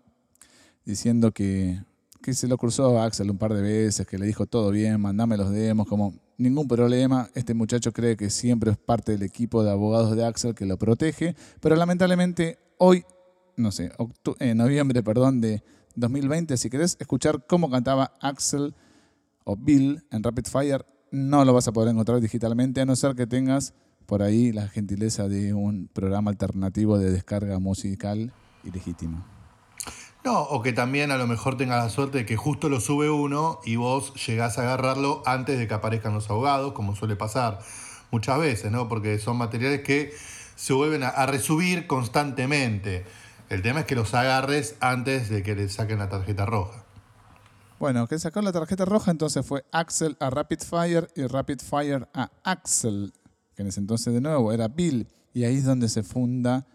diciendo 0.86 1.34
que, 1.34 1.82
que 2.22 2.34
se 2.34 2.48
lo 2.48 2.58
cruzó 2.58 2.98
a 2.98 3.04
Axel 3.04 3.30
un 3.30 3.38
par 3.38 3.54
de 3.54 3.62
veces, 3.62 4.08
que 4.08 4.18
le 4.18 4.26
dijo 4.26 4.46
todo 4.46 4.72
bien, 4.72 5.02
mandame 5.02 5.36
los 5.36 5.52
demos, 5.52 5.86
como 5.86 6.14
ningún 6.38 6.68
problema. 6.68 7.30
Este 7.34 7.54
muchacho 7.54 7.92
cree 7.92 8.16
que 8.16 8.30
siempre 8.30 8.72
es 8.72 8.78
parte 8.78 9.12
del 9.14 9.24
equipo 9.24 9.64
de 9.64 9.72
abogados 9.72 10.16
de 10.16 10.26
Axel 10.26 10.56
que 10.56 10.66
lo 10.66 10.78
protege, 10.78 11.36
pero 11.60 11.76
lamentablemente 11.76 12.60
hoy, 12.78 13.06
no 13.56 13.72
sé, 13.72 13.92
en 14.40 14.58
noviembre, 14.58 15.04
perdón, 15.04 15.42
de 15.42 15.64
2020, 15.96 16.58
si 16.58 16.70
querés 16.70 16.98
escuchar 17.00 17.46
cómo 17.48 17.70
cantaba 17.70 18.14
Axel 18.22 18.76
o 19.44 19.56
Bill 19.56 20.04
en 20.12 20.24
Rapid 20.24 20.46
Fire, 20.46 20.86
no 21.12 21.44
lo 21.46 21.54
vas 21.54 21.68
a 21.68 21.72
poder 21.72 21.90
encontrar 21.90 22.20
digitalmente, 22.20 22.82
a 22.82 22.86
no 22.86 22.96
ser 22.96 23.16
que 23.16 23.26
tengas 23.26 23.74
por 24.06 24.22
ahí 24.22 24.52
la 24.52 24.68
gentileza 24.68 25.28
de 25.28 25.54
un 25.54 25.88
programa 25.88 26.32
alternativo 26.32 26.98
de 26.98 27.12
descarga 27.12 27.60
musical 27.60 28.32
ilegítimo. 28.64 29.37
No, 30.28 30.42
o 30.42 30.62
que 30.62 30.74
también 30.74 31.12
a 31.12 31.18
lo 31.18 31.26
mejor 31.26 31.56
tengas 31.56 31.82
la 31.82 31.90
suerte 31.90 32.18
de 32.18 32.26
que 32.26 32.36
justo 32.36 32.68
lo 32.68 32.82
sube 32.82 33.10
uno 33.10 33.62
y 33.64 33.78
vos 33.78 34.14
llegás 34.26 34.58
a 34.58 34.64
agarrarlo 34.64 35.24
antes 35.26 35.58
de 35.58 35.70
que 35.70 35.74
aparezcan 35.74 36.14
los 36.14 36.30
abogados, 36.30 36.74
como 36.74 36.98
suele 36.98 37.16
pasar 37.16 37.60
muchas 38.12 38.38
veces, 38.38 38.70
¿no? 38.70 38.90
Porque 38.90 39.20
son 39.20 39.38
materiales 39.38 39.84
que 39.84 40.14
se 40.58 40.74
vuelven 40.74 41.04
a, 41.04 41.08
a 41.08 41.28
resubir 41.28 41.88
constantemente. 41.88 43.06
El 43.48 43.62
tema 43.62 43.80
es 43.80 43.86
que 43.86 43.96
los 43.96 44.14
agarres 44.14 44.76
antes 44.82 45.30
de 45.30 45.44
que 45.44 45.56
le 45.56 45.70
saquen 45.70 46.00
la 46.00 46.10
tarjeta 46.10 46.46
roja. 46.46 46.84
Bueno, 47.80 48.06
que 48.08 48.20
sacó 48.20 48.42
la 48.42 48.52
tarjeta 48.52 48.84
roja, 48.84 49.12
entonces 49.12 49.46
fue 49.46 49.64
Axel 49.72 50.18
a 50.20 50.30
Rapid 50.30 50.60
Fire 50.60 51.08
y 51.16 51.26
Rapid 51.26 51.62
Fire 51.62 52.10
a 52.14 52.32
Axel, 52.44 53.14
que 53.56 53.62
en 53.62 53.70
ese 53.70 53.80
entonces 53.80 54.14
de 54.14 54.20
nuevo 54.20 54.52
era 54.52 54.68
Bill. 54.68 55.08
Y 55.34 55.46
ahí 55.46 55.56
es 55.56 55.64
donde 55.64 55.88
se 55.88 56.04
funda 56.04 56.66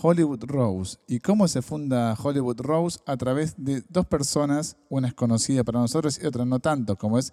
Hollywood 0.00 0.44
Rose. 0.44 0.98
¿Y 1.06 1.20
cómo 1.20 1.48
se 1.48 1.62
funda 1.62 2.16
Hollywood 2.20 2.60
Rose? 2.60 3.00
A 3.06 3.16
través 3.16 3.54
de 3.56 3.82
dos 3.88 4.06
personas, 4.06 4.76
una 4.88 5.08
es 5.08 5.14
conocida 5.14 5.64
para 5.64 5.80
nosotros 5.80 6.18
y 6.22 6.26
otra 6.26 6.44
no 6.44 6.60
tanto, 6.60 6.96
como 6.96 7.18
es 7.18 7.32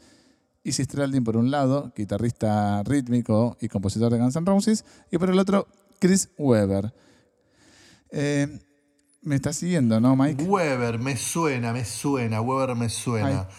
Izzy 0.64 0.84
Stradlin 0.84 1.24
por 1.24 1.38
un 1.38 1.52
lado, 1.52 1.94
guitarrista 1.96 2.84
rítmico 2.84 3.58
y 3.62 3.68
compositor 3.68 4.12
de 4.12 4.20
Guns 4.20 4.36
N' 4.36 4.46
Roses, 4.46 4.86
y 5.12 5.18
por 5.18 5.30
el 5.30 5.40
otro 5.40 5.68
Chris 6.00 6.30
Webber. 6.38 6.94
Eh, 8.12 8.60
me 9.22 9.36
está 9.36 9.54
siguiendo, 9.54 10.00
¿no, 10.00 10.16
Mike? 10.16 10.44
Weber, 10.44 11.00
me 11.00 11.18
suena, 11.18 11.74
me 11.74 11.86
suena, 11.86 12.42
Weber 12.42 12.76
me 12.76 12.90
suena. 12.90 13.42
Ay, 13.42 13.56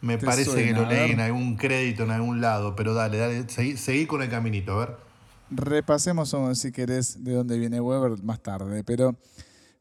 me 0.00 0.18
parece 0.18 0.64
que 0.64 0.72
lo 0.72 0.86
leí 0.86 1.10
en 1.12 1.20
algún 1.20 1.56
crédito 1.56 2.04
en 2.04 2.10
algún 2.10 2.40
lado, 2.40 2.74
pero 2.74 2.94
dale, 2.94 3.18
dale, 3.18 3.48
seguí, 3.48 3.76
seguí 3.76 4.06
con 4.06 4.22
el 4.22 4.30
caminito, 4.30 4.72
a 4.72 4.86
ver. 4.86 5.09
Repasemos, 5.50 6.34
si 6.54 6.72
querés, 6.72 7.22
de 7.22 7.34
dónde 7.34 7.58
viene 7.58 7.80
Weber 7.80 8.22
más 8.22 8.40
tarde. 8.40 8.84
Pero 8.84 9.16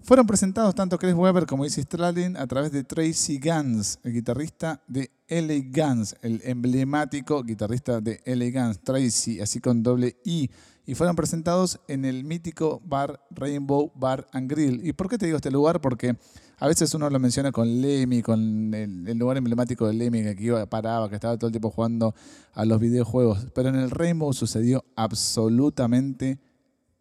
fueron 0.01 0.25
presentados 0.25 0.73
tanto 0.75 0.97
Chris 0.97 1.13
Weber 1.13 1.45
como 1.45 1.65
Izzy 1.65 1.82
Stradlin 1.84 2.38
a 2.38 2.47
través 2.47 2.71
de 2.71 2.84
Tracy 2.84 3.39
Guns, 3.39 3.99
el 4.03 4.13
guitarrista 4.13 4.82
de 4.88 5.12
LA 5.27 5.65
Guns, 5.71 6.15
el 6.21 6.41
emblemático 6.43 7.43
guitarrista 7.43 8.01
de 8.01 8.21
LA 8.25 8.49
Guns, 8.49 8.79
Tracy, 8.79 9.41
así 9.41 9.60
con 9.60 9.84
doble 9.84 10.15
I. 10.23 10.49
Y 10.86 10.95
fueron 10.95 11.15
presentados 11.15 11.79
en 11.88 12.05
el 12.05 12.23
mítico 12.23 12.82
bar 12.84 13.23
Rainbow 13.29 13.91
Bar 13.93 14.25
and 14.32 14.49
Grill. 14.49 14.88
¿Y 14.88 14.93
por 14.93 15.08
qué 15.08 15.17
te 15.17 15.25
digo 15.25 15.36
este 15.36 15.51
lugar? 15.51 15.82
Porque 15.82 16.17
a 16.60 16.67
veces 16.67 16.93
uno 16.93 17.10
lo 17.10 17.19
menciona 17.19 17.52
con 17.52 17.82
Lemmy, 17.82 18.22
con 18.22 18.74
el, 18.74 19.17
lugar 19.17 19.38
emblemático 19.38 19.88
de 19.88 19.93
Lemmy, 19.93 20.36
que 20.36 20.43
iba, 20.43 20.65
paraba, 20.65 21.10
que 21.10 21.15
estaba 21.15 21.38
todo 21.38 21.48
el 21.48 21.54
tiempo 21.54 21.72
jugando 21.72 22.13
a 22.54 22.65
los 22.65 22.80
videojuegos. 22.82 23.48
Pero 23.56 23.69
en 23.69 23.76
el 23.76 23.89
Rainbow 23.89 24.34
sucedió 24.34 24.84
absolutamente 24.95 26.39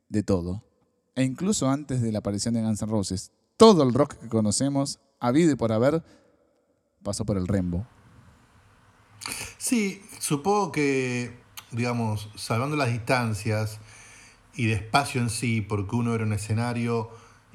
de 0.09 0.23
todo. 0.23 0.63
E 1.17 1.25
incluso 1.25 1.69
antes 1.69 2.01
de 2.01 2.13
la 2.13 2.21
aparición 2.21 2.55
de 2.55 2.63
Guns 2.63 2.83
N' 2.83 2.91
Roses. 2.91 3.33
Todo 3.57 3.83
el 3.83 3.93
rock 3.93 4.15
que 4.15 4.29
conocemos, 4.29 5.01
habido 5.19 5.51
y 5.51 5.57
por 5.57 5.73
haber, 5.73 6.05
pasó 7.03 7.25
por 7.25 7.37
el 7.37 7.49
Rainbow. 7.49 7.85
Sí, 9.57 10.01
supongo 10.21 10.71
que, 10.71 11.37
digamos, 11.73 12.31
salvando 12.37 12.77
las 12.77 12.93
distancias 12.93 13.81
y 14.55 14.67
de 14.67 14.75
espacio 14.75 15.21
en 15.21 15.31
sí, 15.31 15.61
porque 15.61 15.97
uno 15.97 16.15
era 16.15 16.25
un 16.25 16.33
escenario 16.33 17.11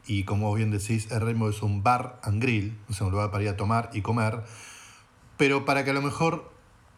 y 0.05 0.23
como 0.23 0.53
bien 0.53 0.71
decís, 0.71 1.09
el 1.11 1.21
Rainbow 1.21 1.49
es 1.49 1.61
un 1.61 1.83
bar 1.83 2.19
and 2.23 2.41
grill, 2.41 2.77
o 2.89 2.93
sea, 2.93 3.07
un 3.07 3.13
lugar 3.13 3.31
para 3.31 3.43
ir 3.43 3.49
a 3.49 3.57
tomar 3.57 3.89
y 3.93 4.01
comer, 4.01 4.43
pero 5.37 5.65
para 5.65 5.83
que 5.83 5.91
a 5.91 5.93
lo 5.93 6.01
mejor, 6.01 6.51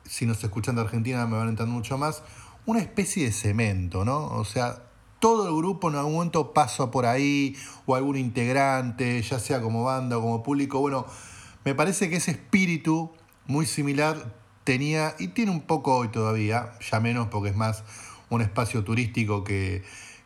si 0.03 0.25
nos 0.25 0.43
escuchan 0.43 0.75
de 0.75 0.81
Argentina 0.81 1.25
me 1.25 1.37
van 1.37 1.47
a 1.47 1.49
entender 1.49 1.73
mucho 1.73 1.97
más, 1.97 2.23
una 2.65 2.79
especie 2.79 3.25
de 3.25 3.31
cemento, 3.31 4.05
¿no? 4.05 4.25
O 4.25 4.45
sea, 4.45 4.83
todo 5.19 5.47
el 5.47 5.55
grupo 5.55 5.89
en 5.89 5.95
algún 5.95 6.13
momento 6.13 6.53
pasa 6.53 6.91
por 6.91 7.05
ahí, 7.05 7.55
o 7.85 7.95
algún 7.95 8.17
integrante, 8.17 9.21
ya 9.21 9.39
sea 9.39 9.61
como 9.61 9.83
banda 9.83 10.17
o 10.17 10.21
como 10.21 10.43
público, 10.43 10.79
bueno, 10.79 11.05
me 11.63 11.75
parece 11.75 12.09
que 12.09 12.17
ese 12.17 12.31
espíritu 12.31 13.11
muy 13.45 13.65
similar 13.65 14.33
tenía 14.63 15.15
y 15.19 15.29
tiene 15.29 15.51
un 15.51 15.61
poco 15.61 15.95
hoy 15.95 16.09
todavía, 16.09 16.73
ya 16.79 16.99
menos 16.99 17.27
porque 17.27 17.49
es 17.49 17.55
más 17.55 17.83
un 18.29 18.41
espacio 18.41 18.83
turístico 18.83 19.43
que, 19.43 19.83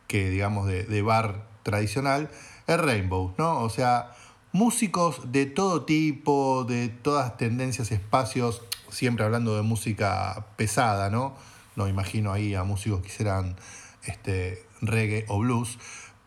que 0.08 0.30
digamos, 0.30 0.68
de, 0.68 0.84
de 0.84 1.02
bar 1.02 1.48
tradicional, 1.64 2.30
el 2.70 2.80
Rainbow, 2.80 3.34
¿no? 3.38 3.62
O 3.62 3.70
sea, 3.70 4.12
músicos 4.52 5.32
de 5.32 5.48
todo 5.48 5.86
tipo, 5.86 6.66
de 6.66 6.90
todas 6.90 7.36
tendencias, 7.38 7.92
espacios, 7.92 8.62
siempre 8.90 9.26
hablando 9.26 9.56
de 9.56 9.64
música 9.64 10.46
pesada, 10.56 11.10
¿no? 11.10 11.36
No 11.76 11.88
imagino 11.88 12.32
ahí 12.32 12.56
a 12.56 12.64
músicos 12.64 13.02
que 13.02 13.08
hicieran 13.08 13.56
este, 14.06 14.64
reggae 14.82 15.26
o 15.28 15.40
blues, 15.40 15.80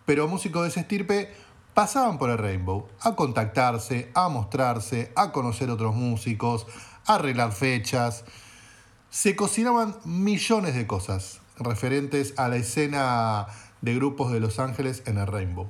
pero 0.05 0.27
músicos 0.27 0.63
de 0.63 0.69
ese 0.69 0.81
estirpe 0.81 1.33
pasaban 1.75 2.19
por 2.19 2.31
el 2.31 2.39
Rainbow 2.39 2.89
a 3.01 3.15
contactarse, 3.15 4.11
a 4.15 4.29
mostrarse, 4.29 5.13
a 5.15 5.31
conocer 5.31 5.71
otros 5.71 5.95
músicos, 5.95 6.67
a 7.07 7.15
arreglar 7.15 7.53
fechas. 7.53 8.25
Se 9.11 9.37
cocinaban 9.37 9.97
millones 10.05 10.75
de 10.75 10.87
cosas 10.87 11.41
referentes 11.57 12.35
a 12.37 12.49
la 12.49 12.57
escena 12.57 13.47
de 13.81 13.95
grupos 13.95 14.33
de 14.33 14.41
Los 14.41 14.59
Ángeles 14.59 15.03
en 15.07 15.19
el 15.19 15.27
Rainbow. 15.27 15.69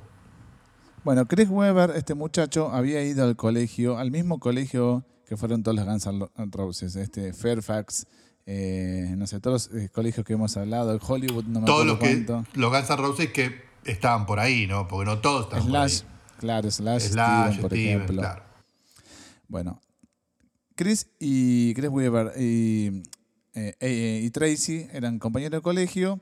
Bueno, 1.03 1.27
Chris 1.27 1.49
Webber, 1.49 1.91
este 1.95 2.13
muchacho, 2.13 2.71
había 2.71 3.03
ido 3.03 3.25
al 3.25 3.35
colegio, 3.35 3.97
al 3.97 4.09
mismo 4.11 4.39
colegio 4.39 5.03
que 5.27 5.35
fueron 5.35 5.63
todos 5.63 5.75
los 5.75 5.85
Guns 5.85 6.05
N' 6.07 6.29
Roses, 6.51 6.95
este 6.95 7.33
Fairfax, 7.33 8.05
eh, 8.45 9.13
no 9.17 9.27
sé, 9.27 9.39
todos 9.39 9.69
los 9.73 9.81
eh, 9.83 9.89
colegios 9.89 10.25
que 10.25 10.33
hemos 10.33 10.55
hablado, 10.55 10.93
el 10.93 10.99
Hollywood, 11.05 11.45
no 11.45 11.59
me 11.61 11.65
Todos 11.65 11.81
acuerdo 11.81 11.93
los, 11.93 11.99
que, 11.99 12.25
cuánto. 12.25 12.59
los 12.59 12.71
Guns 12.71 12.89
N' 12.89 12.95
Roses 12.97 13.31
que 13.31 13.61
estaban 13.83 14.25
por 14.25 14.39
ahí, 14.39 14.65
¿no? 14.67 14.87
Porque 14.87 15.05
no 15.05 15.19
todos 15.19 15.45
estaban 15.45 15.65
Slash, 15.67 16.01
por 16.03 16.39
claro, 16.39 16.71
Slash, 16.71 17.03
ahí. 17.03 17.09
Slash, 17.09 17.43
Steven, 17.47 17.61
por 17.61 17.71
Steven, 17.71 17.87
ejemplo. 17.89 18.21
claro. 18.21 18.43
Bueno, 19.49 19.81
Chris 20.75 21.07
y 21.19 21.73
Chris 21.73 21.89
Weber 21.89 22.31
y, 22.39 23.03
eh, 23.53 23.75
eh, 23.79 24.21
y 24.23 24.29
Tracy 24.31 24.87
eran 24.93 25.19
compañeros 25.19 25.59
de 25.59 25.61
colegio. 25.61 26.21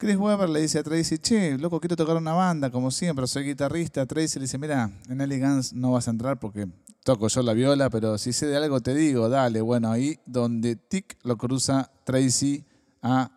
Chris 0.00 0.16
Weber 0.16 0.48
le 0.48 0.62
dice 0.62 0.78
a 0.78 0.82
Tracy, 0.82 1.18
che, 1.18 1.58
loco, 1.58 1.78
quiero 1.78 1.94
tocar 1.94 2.16
una 2.16 2.32
banda, 2.32 2.70
como 2.70 2.90
siempre, 2.90 3.26
soy 3.26 3.44
guitarrista. 3.44 4.06
Tracy 4.06 4.38
le 4.38 4.44
dice, 4.44 4.56
mira, 4.56 4.90
en 5.10 5.20
Elegance 5.20 5.76
no 5.76 5.92
vas 5.92 6.08
a 6.08 6.10
entrar 6.10 6.40
porque 6.40 6.66
toco 7.04 7.28
yo 7.28 7.42
la 7.42 7.52
viola, 7.52 7.90
pero 7.90 8.16
si 8.16 8.32
sé 8.32 8.46
de 8.46 8.56
algo 8.56 8.80
te 8.80 8.94
digo, 8.94 9.28
dale. 9.28 9.60
Bueno, 9.60 9.92
ahí 9.92 10.18
donde 10.24 10.76
Tic 10.76 11.18
lo 11.22 11.36
cruza 11.36 11.92
Tracy 12.04 12.64
a 13.02 13.30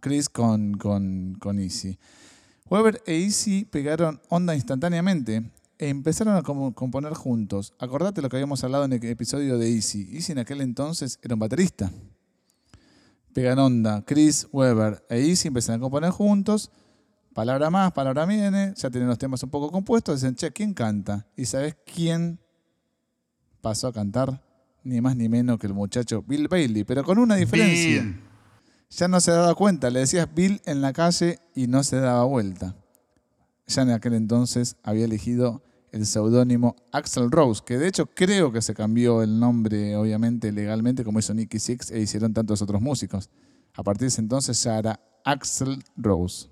Chris 0.00 0.28
con, 0.28 0.74
con, 0.74 1.38
con 1.40 1.58
Easy. 1.58 1.98
Weber 2.68 3.02
e 3.06 3.24
Easy 3.24 3.64
pegaron 3.64 4.20
onda 4.28 4.54
instantáneamente 4.54 5.50
e 5.78 5.88
empezaron 5.88 6.36
a 6.36 6.42
componer 6.42 7.14
juntos. 7.14 7.72
Acordate 7.78 8.20
lo 8.20 8.28
que 8.28 8.36
habíamos 8.36 8.62
hablado 8.62 8.84
en 8.84 8.92
el 8.92 9.02
episodio 9.06 9.56
de 9.56 9.74
Easy. 9.74 10.10
Easy 10.12 10.32
en 10.32 10.40
aquel 10.40 10.60
entonces 10.60 11.18
era 11.22 11.32
un 11.32 11.40
baterista. 11.40 11.90
Pegan 13.34 13.58
onda, 13.58 14.02
Chris, 14.06 14.46
Weber 14.52 15.04
e 15.10 15.18
Easy 15.18 15.48
empiezan 15.48 15.76
a 15.76 15.80
componer 15.80 16.10
juntos. 16.10 16.70
Palabra 17.34 17.68
más, 17.68 17.92
palabra 17.92 18.24
viene, 18.26 18.72
ya 18.76 18.90
tienen 18.90 19.08
los 19.08 19.18
temas 19.18 19.42
un 19.42 19.50
poco 19.50 19.72
compuestos. 19.72 20.20
Dicen, 20.20 20.36
che, 20.36 20.52
¿quién 20.52 20.72
canta? 20.72 21.26
¿Y 21.36 21.44
sabes 21.46 21.76
quién 21.84 22.38
pasó 23.60 23.88
a 23.88 23.92
cantar 23.92 24.40
ni 24.84 25.00
más 25.00 25.16
ni 25.16 25.28
menos 25.28 25.58
que 25.58 25.66
el 25.66 25.74
muchacho 25.74 26.22
Bill 26.22 26.46
Bailey, 26.46 26.84
pero 26.84 27.02
con 27.02 27.18
una 27.18 27.34
diferencia. 27.34 28.02
Bill. 28.02 28.20
Ya 28.90 29.08
no 29.08 29.18
se 29.20 29.32
daba 29.32 29.54
cuenta, 29.54 29.90
le 29.90 30.00
decías 30.00 30.32
Bill 30.32 30.60
en 30.66 30.80
la 30.80 30.92
calle 30.92 31.40
y 31.56 31.66
no 31.66 31.82
se 31.82 31.96
daba 31.96 32.22
vuelta. 32.24 32.76
Ya 33.66 33.82
en 33.82 33.90
aquel 33.90 34.14
entonces 34.14 34.76
había 34.84 35.06
elegido 35.06 35.62
el 35.94 36.06
seudónimo 36.06 36.74
Axel 36.90 37.30
Rose, 37.30 37.62
que 37.64 37.78
de 37.78 37.86
hecho 37.86 38.06
creo 38.06 38.50
que 38.50 38.60
se 38.62 38.74
cambió 38.74 39.22
el 39.22 39.38
nombre, 39.38 39.94
obviamente, 39.96 40.50
legalmente, 40.50 41.04
como 41.04 41.20
hizo 41.20 41.32
Nicky 41.34 41.60
Six 41.60 41.92
e 41.92 42.00
hicieron 42.00 42.34
tantos 42.34 42.60
otros 42.62 42.82
músicos. 42.82 43.30
A 43.74 43.84
partir 43.84 44.00
de 44.00 44.06
ese 44.08 44.20
entonces 44.20 44.60
ya 44.60 44.76
era 44.76 45.00
Axel 45.24 45.84
Rose. 45.96 46.48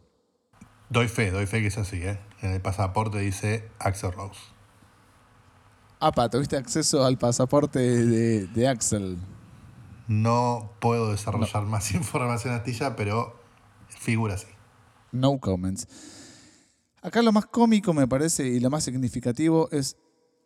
Doy 0.90 1.09
fe, 1.09 1.33
doy 1.33 1.46
fe 1.46 1.61
que 1.61 1.66
es 1.66 1.78
así, 1.78 1.96
¿eh? 1.96 2.20
En 2.40 2.52
el 2.52 2.61
pasaporte 2.61 3.18
dice 3.18 3.68
Axel 3.81 4.12
Rose. 4.12 4.40
Apa, 5.98 6.31
tuviste 6.31 6.57
acceso 6.57 7.05
al 7.05 7.18
pasaporte 7.18 7.81
de, 7.81 8.46
de 8.46 8.68
Axel. 8.68 9.18
No 10.07 10.72
puedo 10.81 11.11
desarrollar 11.11 11.64
más 11.64 11.90
información 11.94 12.55
astilla, 12.55 12.94
pero 12.94 13.40
figura 13.88 14.35
así. 14.35 14.46
No 15.11 15.40
comments. 15.40 15.88
Acá 17.03 17.21
lo 17.21 17.33
más 17.33 17.47
cómico 17.47 17.93
me 17.93 18.07
parece 18.07 18.47
y 18.47 18.61
lo 18.61 18.71
más 18.71 18.85
significativo 18.85 19.69
es 19.73 19.97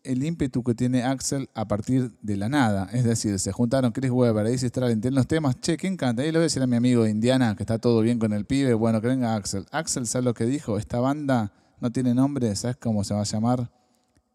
el 0.05 0.25
ímpetu 0.25 0.63
que 0.65 0.75
tiene 0.75 1.03
Axel 1.03 1.51
a 1.53 1.69
partir 1.69 2.13
de 2.23 2.37
la 2.39 2.49
nada. 2.49 2.89
Es 2.93 3.05
decir, 3.05 3.39
se 3.39 3.53
juntaron 3.53 3.93
Chris 3.93 4.11
Webber, 4.11 4.45
Daisy 4.45 4.69
Stradlin, 4.69 5.03
tienen 5.03 5.17
los 5.17 5.27
temas, 5.27 5.61
che, 5.61 5.77
¿quién 5.77 5.99
canta? 5.99 6.23
Ahí 6.23 6.33
lo 6.33 6.39
voy 6.39 6.45
a 6.45 6.49
decir 6.49 6.63
a 6.63 6.67
mi 6.67 6.77
amigo 6.77 7.07
Indiana, 7.07 7.55
que 7.57 7.63
está 7.63 7.79
todo 7.79 8.01
bien 8.01 8.19
con 8.19 8.33
el 8.33 8.47
pibe, 8.47 8.73
bueno, 8.73 9.03
que 9.03 9.09
venga 9.09 9.35
Axel. 9.35 9.67
Axel, 9.71 10.07
¿sabes 10.07 10.25
lo 10.25 10.33
que 10.33 10.47
dijo? 10.47 10.79
Esta 10.79 10.99
banda 10.99 11.53
no 11.79 11.93
tiene 11.93 12.15
nombre, 12.15 12.57
¿sabes 12.57 12.79
cómo 12.79 13.05
se 13.05 13.13
va 13.13 13.21
a 13.21 13.25
llamar? 13.25 13.71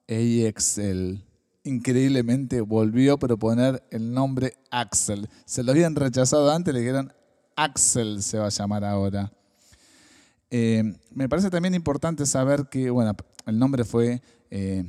AXL. 0.08 1.24
Increíblemente 1.64 2.62
volvió 2.62 3.14
a 3.14 3.18
proponer 3.18 3.84
el 3.90 4.14
nombre 4.14 4.54
Axel. 4.70 5.28
Se 5.46 5.64
lo 5.64 5.72
habían 5.72 5.96
rechazado 5.96 6.52
antes, 6.52 6.72
le 6.72 6.82
dijeron 6.82 7.14
Axel 7.56 8.22
se 8.22 8.38
va 8.38 8.46
a 8.46 8.50
llamar 8.50 8.84
ahora. 8.84 9.32
Eh, 10.52 10.84
me 11.12 11.30
parece 11.30 11.50
también 11.50 11.74
importante 11.74 12.26
saber 12.26 12.68
que, 12.70 12.90
bueno, 12.90 13.16
el 13.46 13.58
nombre 13.58 13.84
fue 13.86 14.22
eh, 14.50 14.84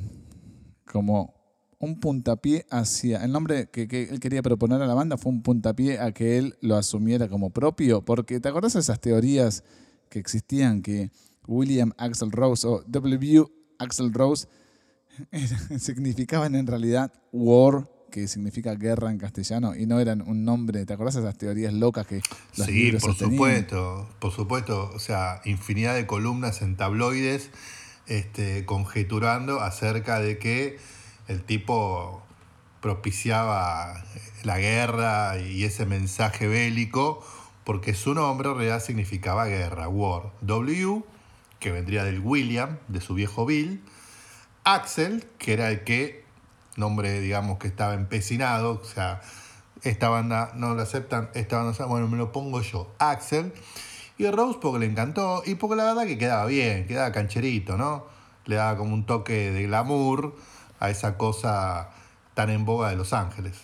como 0.85 1.35
un 1.79 1.99
puntapié 1.99 2.67
hacia. 2.71 3.25
El 3.25 3.33
nombre 3.33 3.71
que, 3.71 3.89
que, 3.89 4.03
él 4.05 4.21
quería 4.21 4.43
proponer 4.43 4.83
a 4.83 4.87
la 4.87 4.95
banda 4.95 5.17
fue 5.17 5.33
un 5.33 5.43
puntapié 5.43 5.99
a 6.01 6.13
que 6.13 6.37
él 6.39 6.57
lo 6.61 6.77
asumiera 6.77 7.29
como 7.29 7.51
propio. 7.51 8.05
Porque, 8.05 8.41
¿te 8.41 8.49
acordás 8.49 8.75
de 8.75 8.81
esas 8.81 9.01
teorías 9.01 9.65
que 10.09 10.19
existían 10.19 10.83
que 10.83 11.11
William 11.47 11.93
Axel 11.97 12.31
Rose 12.31 12.67
o 12.67 12.83
W. 12.87 13.47
Axel 13.79 14.13
Rose 14.13 14.47
significaban 15.79 16.55
en 16.55 16.67
realidad 16.67 17.13
war, 17.33 17.89
que 18.13 18.29
significa 18.29 18.77
guerra 18.77 19.11
en 19.11 19.19
castellano, 19.19 19.75
y 19.75 19.87
no 19.87 19.99
eran 19.99 20.23
un 20.23 20.45
nombre. 20.45 20.87
¿Te 20.87 20.93
acordás 20.93 21.15
de 21.15 21.23
esas 21.23 21.37
teorías 21.37 21.73
locas 21.73 22.07
que 22.07 22.21
los 22.57 22.67
Sí, 22.69 22.73
libros 22.73 23.03
por 23.03 23.11
sostenían? 23.11 23.35
supuesto, 23.37 24.09
por 24.21 24.31
supuesto. 24.31 24.93
O 24.95 25.01
sea, 25.01 25.41
infinidad 25.45 25.97
de 25.97 26.07
columnas 26.07 26.63
en 26.63 26.77
tabloides 26.77 27.51
este, 28.07 28.65
conjeturando 28.65 29.61
acerca 29.61 30.21
de 30.21 30.39
que 30.39 30.79
el 31.27 31.43
tipo 31.43 32.23
propiciaba 32.81 34.05
la 34.45 34.59
guerra 34.59 35.39
y 35.39 35.65
ese 35.65 35.87
mensaje 35.87 36.47
bélico, 36.47 37.25
porque 37.65 37.95
su 37.95 38.13
nombre 38.15 38.51
en 38.51 38.57
realidad 38.57 38.83
significaba 38.83 39.47
guerra, 39.47 39.89
war. 39.89 40.33
W, 40.43 41.03
que 41.61 41.71
vendría 41.73 42.05
del 42.05 42.21
William, 42.21 42.79
de 42.89 43.01
su 43.01 43.15
viejo 43.15 43.47
Bill. 43.47 43.81
Axel, 44.65 45.25
que 45.39 45.53
era 45.55 45.71
el 45.71 45.85
que, 45.85 46.22
nombre 46.77 47.21
digamos 47.21 47.59
que 47.59 47.69
estaba 47.69 47.95
empecinado, 47.95 48.81
o 48.83 48.85
sea, 48.85 49.21
esta 49.83 50.09
banda 50.09 50.53
no 50.55 50.75
lo 50.75 50.83
aceptan, 50.83 51.31
esta 51.35 51.57
banda, 51.59 51.77
no- 51.79 51.89
bueno, 51.89 52.09
me 52.09 52.17
lo 52.17 52.33
pongo 52.33 52.61
yo, 52.63 52.93
Axel. 52.99 53.53
Y 54.19 54.27
Rose 54.31 54.59
porque 54.61 54.79
le 54.81 54.87
encantó 54.87 55.43
y 55.45 55.55
porque 55.57 55.77
la 55.77 55.85
verdad 55.85 56.05
que 56.05 56.19
quedaba 56.19 56.47
bien, 56.47 56.87
quedaba 56.87 57.11
cancherito, 57.13 57.77
¿no? 57.77 58.07
Le 58.45 58.57
daba 58.57 58.77
como 58.77 58.95
un 58.95 59.07
toque 59.07 59.51
de 59.51 59.65
glamour 59.65 60.37
a 60.79 60.91
esa 60.91 61.17
cosa 61.17 61.91
tan 62.35 62.51
en 62.51 62.65
boga 62.65 62.91
de 62.91 62.97
Los 62.97 63.13
Ángeles. 63.13 63.57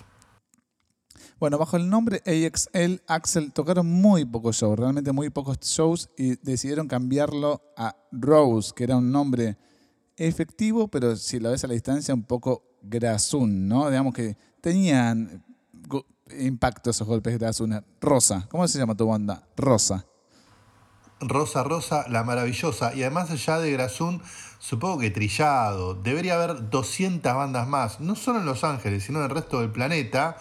Bueno, 1.38 1.58
bajo 1.58 1.76
el 1.76 1.88
nombre 1.88 2.20
AXL, 2.26 3.00
Axel 3.06 3.52
tocaron 3.52 3.86
muy 3.86 4.24
pocos 4.24 4.56
shows, 4.56 4.76
realmente 4.76 5.12
muy 5.12 5.30
pocos 5.30 5.58
shows, 5.60 6.10
y 6.16 6.34
decidieron 6.44 6.88
cambiarlo 6.88 7.62
a 7.76 7.94
Rose, 8.10 8.72
que 8.74 8.84
era 8.84 8.96
un 8.96 9.12
nombre 9.12 9.56
efectivo, 10.16 10.88
pero 10.88 11.14
si 11.14 11.38
lo 11.38 11.52
ves 11.52 11.62
a 11.62 11.68
la 11.68 11.74
distancia, 11.74 12.12
un 12.12 12.24
poco 12.24 12.64
grasún, 12.82 13.68
¿no? 13.68 13.88
Digamos 13.90 14.14
que 14.14 14.36
tenían 14.60 15.44
impacto 16.38 16.90
esos 16.90 17.06
golpes 17.06 17.38
grasunes. 17.38 17.82
Rosa, 18.00 18.46
¿cómo 18.50 18.66
se 18.68 18.78
llama 18.78 18.94
tu 18.94 19.06
banda? 19.06 19.46
Rosa. 19.56 20.04
Rosa 21.20 21.64
Rosa, 21.64 22.06
la 22.08 22.22
maravillosa. 22.22 22.94
Y 22.94 23.02
además 23.02 23.30
allá 23.30 23.58
de 23.58 23.72
Grazún, 23.72 24.22
supongo 24.58 24.98
que 24.98 25.10
trillado. 25.10 25.94
Debería 25.94 26.34
haber 26.34 26.70
200 26.70 27.34
bandas 27.34 27.66
más, 27.66 28.00
no 28.00 28.14
solo 28.14 28.38
en 28.38 28.46
Los 28.46 28.62
Ángeles, 28.64 29.04
sino 29.04 29.18
en 29.18 29.24
el 29.24 29.30
resto 29.30 29.60
del 29.60 29.70
planeta, 29.70 30.36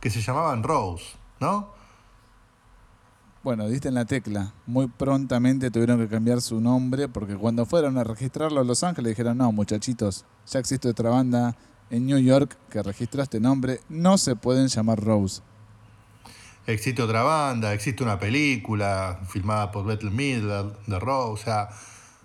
que 0.00 0.10
se 0.10 0.20
llamaban 0.20 0.62
Rose, 0.62 1.04
¿no? 1.40 1.72
Bueno, 3.42 3.66
diste 3.66 3.88
en 3.88 3.94
la 3.94 4.04
tecla. 4.04 4.54
Muy 4.66 4.86
prontamente 4.86 5.72
tuvieron 5.72 5.98
que 5.98 6.08
cambiar 6.08 6.40
su 6.40 6.60
nombre 6.60 7.08
porque 7.08 7.36
cuando 7.36 7.66
fueron 7.66 7.98
a 7.98 8.04
registrarlo 8.04 8.60
a 8.60 8.64
Los 8.64 8.84
Ángeles 8.84 9.10
dijeron, 9.10 9.38
no, 9.38 9.50
muchachitos, 9.50 10.24
ya 10.46 10.60
existe 10.60 10.88
otra 10.88 11.10
banda 11.10 11.56
en 11.92 12.06
New 12.06 12.18
York 12.18 12.56
que 12.70 12.82
registró 12.82 13.22
este 13.22 13.38
nombre, 13.38 13.80
no 13.88 14.18
se 14.18 14.34
pueden 14.34 14.68
llamar 14.68 14.98
Rose. 14.98 15.42
Existe 16.66 17.02
otra 17.02 17.22
banda, 17.22 17.74
existe 17.74 18.02
una 18.02 18.18
película 18.18 19.20
filmada 19.28 19.70
por 19.70 19.84
Bethel 19.84 20.10
Midler 20.10 20.72
de 20.86 20.98
Rose, 20.98 21.42
o 21.42 21.44
sea, 21.44 21.68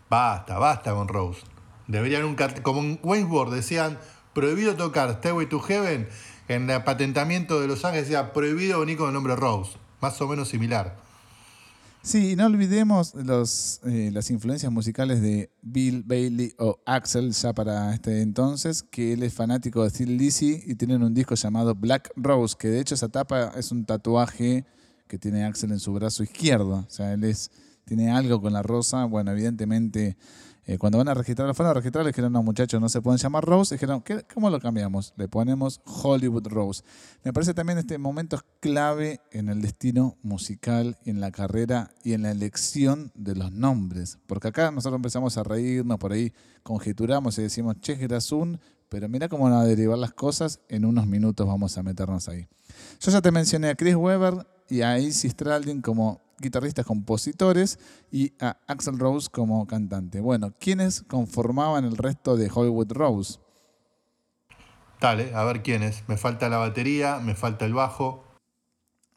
basta, 0.10 0.58
basta 0.58 0.94
con 0.94 1.08
Rose. 1.08 1.42
Deberían 1.88 2.24
un 2.24 2.36
como 2.64 2.80
en 2.80 3.00
Waynesburg 3.04 3.52
decían, 3.52 4.00
prohibido 4.34 4.76
tocar 4.76 5.12
Stairway 5.16 5.48
to 5.48 5.60
Heaven, 5.60 6.08
en 6.48 6.70
el 6.70 6.84
patentamiento 6.84 7.60
de 7.60 7.68
Los 7.68 7.84
Ángeles 7.84 8.08
decía, 8.08 8.32
prohibido 8.32 8.80
venir 8.80 8.98
con 8.98 9.08
el 9.08 9.14
nombre 9.14 9.36
Rose, 9.36 9.74
más 10.00 10.20
o 10.22 10.28
menos 10.28 10.48
similar. 10.48 11.07
Sí, 12.08 12.32
y 12.32 12.36
no 12.38 12.46
olvidemos 12.46 13.14
los, 13.16 13.82
eh, 13.84 14.12
las 14.14 14.32
influencias 14.32 14.72
musicales 14.72 15.22
de 15.22 15.52
Bill 15.62 16.04
Bailey 16.04 16.54
o 16.58 16.80
Axel 16.86 17.34
ya 17.34 17.52
para 17.52 17.94
este 17.94 18.22
entonces, 18.22 18.82
que 18.82 19.12
él 19.12 19.24
es 19.24 19.34
fanático 19.34 19.84
de 19.84 19.90
Steel 19.90 20.16
Lizzy 20.16 20.64
y 20.66 20.76
tienen 20.76 21.04
un 21.04 21.14
disco 21.14 21.36
llamado 21.36 21.76
Black 21.76 22.14
Rose, 22.16 22.56
que 22.58 22.70
de 22.70 22.80
hecho 22.80 22.96
esa 22.96 23.10
tapa 23.10 23.52
es 23.58 23.74
un 23.74 23.84
tatuaje 23.84 24.64
que 25.06 25.18
tiene 25.18 25.44
Axel 25.44 25.74
en 25.74 25.82
su 25.82 25.92
brazo 25.92 26.24
izquierdo. 26.24 26.86
O 26.88 26.90
sea, 26.90 27.12
él 27.12 27.26
es, 27.26 27.52
tiene 27.84 28.10
algo 28.10 28.42
con 28.42 28.54
la 28.54 28.64
rosa. 28.64 29.04
Bueno, 29.04 29.32
evidentemente, 29.32 30.16
eh, 30.70 30.78
cuando 30.78 30.98
van 30.98 31.08
a 31.08 31.14
registrar, 31.14 31.56
fueron 31.56 31.72
a 31.72 31.74
registrar, 31.76 32.04
le 32.04 32.10
dijeron, 32.10 32.34
no 32.34 32.44
muchachos, 32.44 32.82
no 32.82 32.90
se 32.90 33.02
pueden 33.02 33.18
llamar 33.18 33.46
Rose. 33.46 33.76
Dijeron, 33.76 34.02
¿qué, 34.02 34.26
¿cómo 34.34 34.50
lo 34.50 34.60
cambiamos? 34.60 35.14
Le 35.16 35.30
ponemos 35.30 35.80
Hollywood 35.86 36.46
Rose. 36.50 36.84
Me 37.24 37.32
parece 37.32 37.54
también 37.54 37.80
este 37.80 37.98
momento 37.98 38.36
es 38.36 38.42
clave 38.60 39.22
en 39.32 39.48
el 39.48 39.62
destino 39.62 40.18
musical, 40.24 40.98
en 41.06 41.22
la 41.22 41.32
carrera 41.32 41.92
y 42.04 42.12
en 42.12 42.24
la 42.24 42.32
elección 42.32 43.14
de 43.16 43.36
los 43.36 43.54
nombres. 43.54 44.20
Porque 44.28 44.50
acá 44.50 44.70
nosotros 44.72 44.98
empezamos 44.98 45.38
a 45.38 45.44
reírnos, 45.44 46.00
por 46.00 46.12
ahí 46.12 46.34
conjeturamos 46.64 47.38
y 47.38 47.44
decimos, 47.44 47.78
che, 47.80 47.96
Gerazún, 47.96 48.60
pero 48.90 49.08
mira 49.08 49.30
cómo 49.30 49.46
van 49.46 49.54
a 49.54 49.64
derivar 49.64 49.98
las 49.98 50.12
cosas, 50.12 50.60
en 50.68 50.84
unos 50.84 51.08
minutos 51.08 51.48
vamos 51.48 51.78
a 51.78 51.84
meternos 51.84 52.28
ahí. 52.28 52.46
Yo 53.00 53.10
ya 53.10 53.22
te 53.22 53.32
mencioné 53.32 53.70
a 53.70 53.76
Chris 53.76 53.96
Webber 53.96 54.46
y 54.68 54.82
a 54.82 55.00
Izzy 55.00 55.30
Stradlin 55.30 55.82
como 55.82 56.27
guitarristas 56.40 56.86
compositores 56.86 57.80
y 58.12 58.34
a 58.40 58.58
Axel 58.68 59.00
Rose 59.00 59.30
como 59.32 59.66
cantante. 59.68 60.20
Bueno, 60.20 60.54
¿quiénes 60.60 61.04
conformaban 61.04 61.86
el 61.86 61.98
resto 61.98 62.38
de 62.38 62.50
Hollywood 62.54 62.92
Rose? 62.92 63.40
Dale, 65.00 65.34
a 65.36 65.44
ver 65.44 65.62
quién 65.62 65.84
es. 65.84 66.04
Me 66.08 66.18
falta 66.18 66.50
la 66.50 66.58
batería, 66.58 67.20
me 67.20 67.36
falta 67.36 67.66
el 67.66 67.74
bajo. 67.74 68.24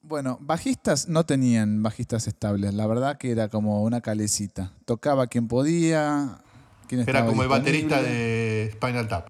Bueno, 0.03 0.39
bajistas 0.41 1.09
no 1.09 1.25
tenían 1.25 1.83
bajistas 1.83 2.27
estables, 2.27 2.73
la 2.73 2.87
verdad 2.87 3.19
que 3.19 3.31
era 3.31 3.49
como 3.49 3.83
una 3.83 4.01
calecita. 4.01 4.73
Tocaba 4.87 5.27
quien 5.27 5.47
podía, 5.47 6.39
quien 6.89 7.07
Era 7.07 7.27
como 7.27 7.43
el 7.43 7.49
baterista 7.49 8.03
de 8.03 8.71
Spinal 8.73 9.09
Tap. 9.09 9.29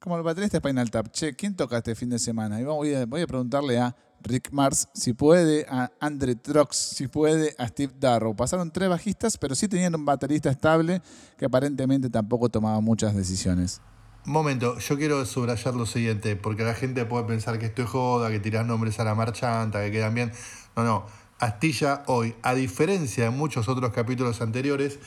Como 0.00 0.16
el 0.16 0.22
baterista 0.22 0.58
de 0.58 0.66
Spinal 0.66 0.90
Tap. 0.90 1.10
Che, 1.12 1.34
¿quién 1.34 1.54
toca 1.54 1.78
este 1.78 1.94
fin 1.94 2.10
de 2.10 2.18
semana? 2.18 2.60
Y 2.60 2.64
voy 2.64 2.94
a, 2.94 3.06
voy 3.06 3.22
a 3.22 3.26
preguntarle 3.26 3.78
a 3.78 3.94
Rick 4.22 4.50
Mars 4.52 4.88
si 4.94 5.12
puede, 5.12 5.66
a 5.68 5.90
Andre 6.00 6.34
Trox 6.34 6.76
si 6.76 7.08
puede, 7.08 7.54
a 7.58 7.68
Steve 7.68 7.92
Darrow. 7.98 8.34
Pasaron 8.34 8.70
tres 8.70 8.88
bajistas, 8.88 9.38
pero 9.38 9.54
sí 9.54 9.68
tenían 9.68 9.94
un 9.94 10.04
baterista 10.04 10.50
estable 10.50 11.02
que 11.38 11.46
aparentemente 11.46 12.10
tampoco 12.10 12.48
tomaba 12.48 12.80
muchas 12.80 13.14
decisiones. 13.14 13.80
Momento, 14.24 14.78
yo 14.78 14.98
quiero 14.98 15.24
subrayar 15.24 15.74
lo 15.74 15.86
siguiente, 15.86 16.36
porque 16.36 16.62
la 16.62 16.74
gente 16.74 17.06
puede 17.06 17.24
pensar 17.24 17.58
que 17.58 17.66
esto 17.66 17.82
es 17.82 17.88
joda, 17.88 18.30
que 18.30 18.38
tirás 18.38 18.66
nombres 18.66 19.00
a 19.00 19.04
la 19.04 19.14
marchanta, 19.14 19.82
que 19.82 19.90
quedan 19.90 20.14
bien. 20.14 20.32
No, 20.76 20.84
no. 20.84 21.06
Astilla 21.38 22.02
hoy, 22.06 22.34
a 22.42 22.54
diferencia 22.54 23.24
de 23.24 23.30
muchos 23.30 23.66
otros 23.68 23.92
capítulos 23.92 24.42
anteriores, 24.42 24.98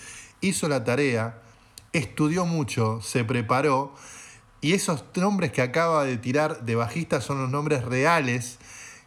hizo 0.42 0.68
la 0.68 0.84
tarea, 0.84 1.42
estudió 1.94 2.48
mucho, 2.48 3.02
se 3.02 3.24
preparó 3.24 3.94
Y 4.62 4.74
esos 4.74 5.06
nombres 5.16 5.52
que 5.52 5.62
acaba 5.62 6.06
de 6.06 6.18
tirar 6.18 6.64
de 6.66 6.76
bajista 6.76 7.22
son 7.22 7.40
los 7.40 7.52
nombres 7.52 7.86
reales 7.86 8.58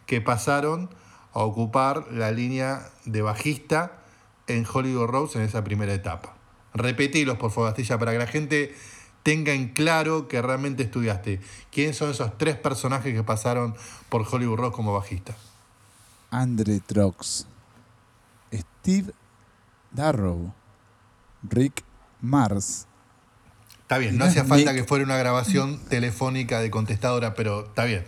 que 0.07 0.21
pasaron 0.21 0.89
a 1.33 1.41
ocupar 1.41 2.07
la 2.11 2.31
línea 2.31 2.89
de 3.05 3.21
bajista 3.21 3.99
en 4.47 4.65
Hollywood 4.65 5.05
Rose 5.05 5.37
en 5.37 5.45
esa 5.45 5.63
primera 5.63 5.93
etapa. 5.93 6.33
Repetilos, 6.73 7.37
por 7.37 7.51
favor, 7.51 7.69
Astilla, 7.69 7.99
para 7.99 8.13
que 8.13 8.17
la 8.17 8.27
gente 8.27 8.75
tenga 9.21 9.51
en 9.51 9.69
claro 9.73 10.27
que 10.27 10.41
realmente 10.41 10.83
estudiaste. 10.83 11.41
¿Quiénes 11.71 11.97
son 11.97 12.09
esos 12.09 12.37
tres 12.37 12.55
personajes 12.55 13.13
que 13.13 13.23
pasaron 13.23 13.75
por 14.09 14.25
Hollywood 14.25 14.57
Rose 14.57 14.75
como 14.75 14.93
bajista? 14.93 15.35
Andre 16.31 16.79
Trox, 16.79 17.45
Steve 18.53 19.11
Darrow, 19.91 20.53
Rick 21.43 21.83
Mars. 22.21 22.87
Está 23.81 23.97
bien, 23.97 24.17
no 24.17 24.25
hacía 24.25 24.43
falta 24.43 24.73
que 24.73 24.83
fuera 24.83 25.05
una 25.05 25.17
grabación 25.17 25.79
telefónica 25.85 26.59
de 26.59 26.69
contestadora, 26.69 27.33
pero 27.35 27.67
está 27.67 27.85
bien. 27.85 28.05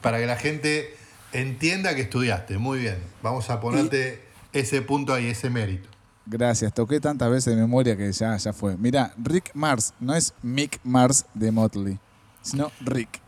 Para 0.00 0.18
que 0.18 0.26
la 0.26 0.36
gente 0.36 0.97
entienda 1.32 1.94
que 1.94 2.02
estudiaste. 2.02 2.58
Muy 2.58 2.80
bien. 2.80 2.98
Vamos 3.22 3.50
a 3.50 3.60
ponerte 3.60 4.22
ese 4.52 4.82
punto 4.82 5.14
ahí, 5.14 5.26
ese 5.26 5.50
mérito. 5.50 5.88
Gracias, 6.30 6.74
toqué 6.74 7.00
tantas 7.00 7.30
veces 7.30 7.56
de 7.56 7.60
memoria 7.60 7.96
que 7.96 8.12
ya, 8.12 8.36
ya 8.36 8.52
fue. 8.52 8.76
Mira, 8.76 9.14
Rick 9.16 9.50
Mars, 9.54 9.94
no 9.98 10.14
es 10.14 10.34
Mick 10.42 10.78
Mars 10.84 11.24
de 11.32 11.50
Motley, 11.50 11.98
sino 12.42 12.70
Rick. 12.80 13.20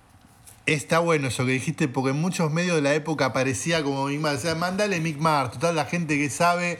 Está 0.67 0.99
bueno 0.99 1.29
eso 1.29 1.47
que 1.47 1.53
dijiste, 1.53 1.89
porque 1.89 2.11
en 2.11 2.21
muchos 2.21 2.53
medios 2.53 2.77
de 2.77 2.83
la 2.83 2.93
época 2.93 3.25
aparecía 3.25 3.83
como 3.83 4.07
Mick 4.07 4.21
Mars. 4.21 4.41
O 4.41 4.43
sea, 4.43 4.55
mándale 4.55 5.01
Mick 5.01 5.19
Mars. 5.19 5.53
Total, 5.55 5.77
la 5.77 5.87
gente 5.87 6.19
que 6.19 6.29
sabe 6.29 6.79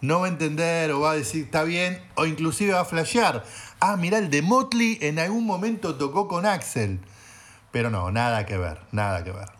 no 0.00 0.20
va 0.20 0.26
a 0.26 0.30
entender 0.30 0.92
o 0.92 1.00
va 1.00 1.10
a 1.10 1.16
decir 1.16 1.46
está 1.46 1.64
bien, 1.64 2.00
o 2.14 2.26
inclusive 2.26 2.72
va 2.72 2.82
a 2.82 2.84
flashear. 2.84 3.44
Ah, 3.80 3.96
mira, 3.96 4.18
el 4.18 4.30
de 4.30 4.42
Motley 4.42 4.98
en 5.00 5.18
algún 5.18 5.44
momento 5.44 5.96
tocó 5.96 6.28
con 6.28 6.46
Axel. 6.46 7.00
Pero 7.72 7.90
no, 7.90 8.12
nada 8.12 8.46
que 8.46 8.56
ver, 8.56 8.78
nada 8.92 9.24
que 9.24 9.32
ver. 9.32 9.55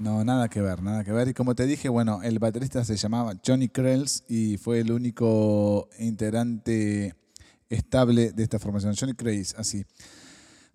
No, 0.00 0.24
nada 0.24 0.48
que 0.48 0.62
ver, 0.62 0.82
nada 0.82 1.04
que 1.04 1.12
ver. 1.12 1.28
Y 1.28 1.34
como 1.34 1.54
te 1.54 1.66
dije, 1.66 1.90
bueno, 1.90 2.22
el 2.22 2.38
baterista 2.38 2.82
se 2.86 2.96
llamaba 2.96 3.34
Johnny 3.46 3.68
Krells 3.68 4.24
y 4.28 4.56
fue 4.56 4.80
el 4.80 4.92
único 4.92 5.90
integrante 5.98 7.14
estable 7.68 8.32
de 8.32 8.42
esta 8.42 8.58
formación. 8.58 8.94
Johnny 8.98 9.12
Krells, 9.12 9.54
así. 9.58 9.84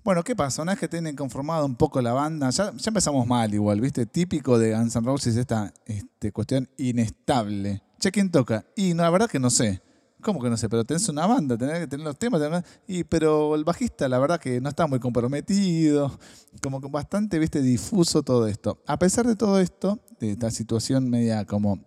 Bueno, 0.03 0.23
¿qué 0.23 0.35
pasa? 0.35 0.61
Una 0.61 0.75
que 0.75 0.88
tienen 0.88 1.15
conformado 1.15 1.65
un 1.65 1.75
poco 1.75 1.99
la 2.03 2.13
banda, 2.13 2.51
ya, 2.51 2.71
ya 2.77 2.89
empezamos 2.89 3.25
mal 3.25 3.51
igual, 3.51 3.81
¿viste? 3.81 4.05
Típico 4.05 4.59
de 4.59 4.75
Guns 4.75 4.95
N' 4.95 5.03
Roses 5.03 5.35
esta 5.35 5.73
este, 5.88 6.31
cuestión 6.31 6.69
inestable. 6.77 7.81
Che, 7.99 8.11
¿quién 8.11 8.29
toca? 8.29 8.63
Y 8.75 8.93
no, 8.93 9.01
la 9.01 9.09
verdad 9.09 9.27
que 9.27 9.39
no 9.39 9.49
sé. 9.49 9.81
¿Cómo 10.25 10.41
que 10.41 10.49
no 10.49 10.57
sé? 10.57 10.67
Pero 10.69 10.83
tenés 10.83 11.07
una 11.07 11.27
banda, 11.27 11.55
tenés 11.55 11.81
que 11.81 11.88
tener 11.88 12.03
los 12.03 12.17
temas. 12.17 12.41
y, 12.88 13.03
pero 13.03 13.53
el 13.53 13.63
bajista, 13.63 14.09
la 14.09 14.17
verdad 14.17 14.39
que 14.39 14.59
no 14.59 14.69
está 14.69 14.88
muy 14.88 14.99
comprometido. 14.99 16.17
Como 16.63 16.81
que 16.81 16.88
bastante, 16.88 17.38
viste, 17.38 17.61
difuso 17.61 18.23
todo 18.23 18.47
esto. 18.47 18.81
A 18.88 18.97
pesar 18.97 19.27
de 19.27 19.35
todo 19.35 19.59
esto, 19.59 19.99
de 20.19 20.31
esta 20.31 20.49
situación 20.49 21.11
media 21.11 21.45
como, 21.45 21.79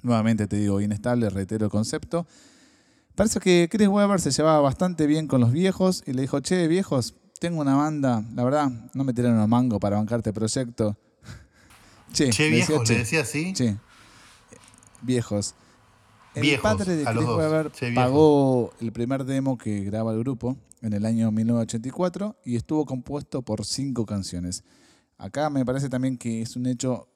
nuevamente 0.00 0.46
te 0.46 0.56
digo, 0.56 0.80
inestable, 0.80 1.28
reitero 1.28 1.66
el 1.66 1.70
concepto. 1.70 2.26
Parece 3.14 3.40
que 3.40 3.68
Chris 3.70 3.88
Weber 3.88 4.22
se 4.22 4.30
llevaba 4.30 4.60
bastante 4.60 5.06
bien 5.06 5.26
con 5.26 5.42
los 5.42 5.52
viejos 5.52 6.02
y 6.06 6.14
le 6.14 6.22
dijo, 6.22 6.40
che, 6.40 6.66
viejos, 6.66 7.14
tengo 7.40 7.60
una 7.60 7.76
banda, 7.76 8.24
la 8.34 8.42
verdad, 8.42 8.70
no 8.94 9.04
me 9.04 9.12
tiraron 9.12 9.38
un 9.38 9.50
mango 9.50 9.78
para 9.78 9.96
bancarte 9.96 10.32
proyecto. 10.32 10.96
che, 12.14 12.30
che 12.30 12.48
viejos, 12.48 12.88
le 12.88 12.96
decía 12.96 13.20
así. 13.20 13.52
Che, 13.52 13.76
viejos. 15.02 15.54
El 16.34 16.60
padre 16.60 16.96
de 16.96 17.04
Chris 17.04 17.26
Weber 17.26 17.72
pagó 17.94 18.72
el 18.80 18.92
primer 18.92 19.24
demo 19.24 19.58
que 19.58 19.82
graba 19.82 20.12
el 20.12 20.20
grupo 20.20 20.56
en 20.80 20.92
el 20.92 21.04
año 21.04 21.30
1984 21.32 22.36
y 22.44 22.56
estuvo 22.56 22.86
compuesto 22.86 23.42
por 23.42 23.64
cinco 23.64 24.06
canciones. 24.06 24.62
Acá 25.18 25.50
me 25.50 25.64
parece 25.64 25.88
también 25.88 26.16
que 26.16 26.42
es 26.42 26.54
un 26.54 26.66
hecho 26.66 27.08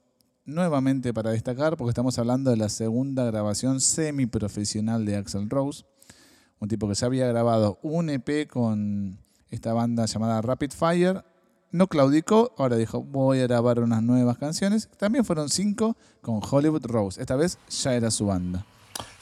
nuevamente 0.44 1.14
para 1.14 1.30
destacar 1.30 1.76
porque 1.76 1.90
estamos 1.90 2.18
hablando 2.18 2.50
de 2.50 2.56
la 2.56 2.68
segunda 2.68 3.24
grabación 3.24 3.80
semiprofesional 3.80 5.06
de 5.06 5.16
Axel 5.16 5.48
Rose, 5.48 5.84
un 6.58 6.68
tipo 6.68 6.88
que 6.88 6.94
ya 6.94 7.06
había 7.06 7.28
grabado 7.28 7.78
un 7.82 8.10
EP 8.10 8.48
con 8.48 9.18
esta 9.50 9.72
banda 9.72 10.06
llamada 10.06 10.42
Rapid 10.42 10.72
Fire. 10.72 11.24
No 11.70 11.86
claudicó, 11.86 12.52
ahora 12.58 12.76
dijo 12.76 13.02
voy 13.02 13.40
a 13.40 13.46
grabar 13.46 13.78
unas 13.80 14.02
nuevas 14.02 14.38
canciones. 14.38 14.88
También 14.96 15.24
fueron 15.24 15.48
cinco 15.48 15.96
con 16.20 16.40
Hollywood 16.48 16.86
Rose. 16.86 17.20
Esta 17.20 17.36
vez 17.36 17.58
ya 17.68 17.94
era 17.94 18.10
su 18.10 18.26
banda. 18.26 18.66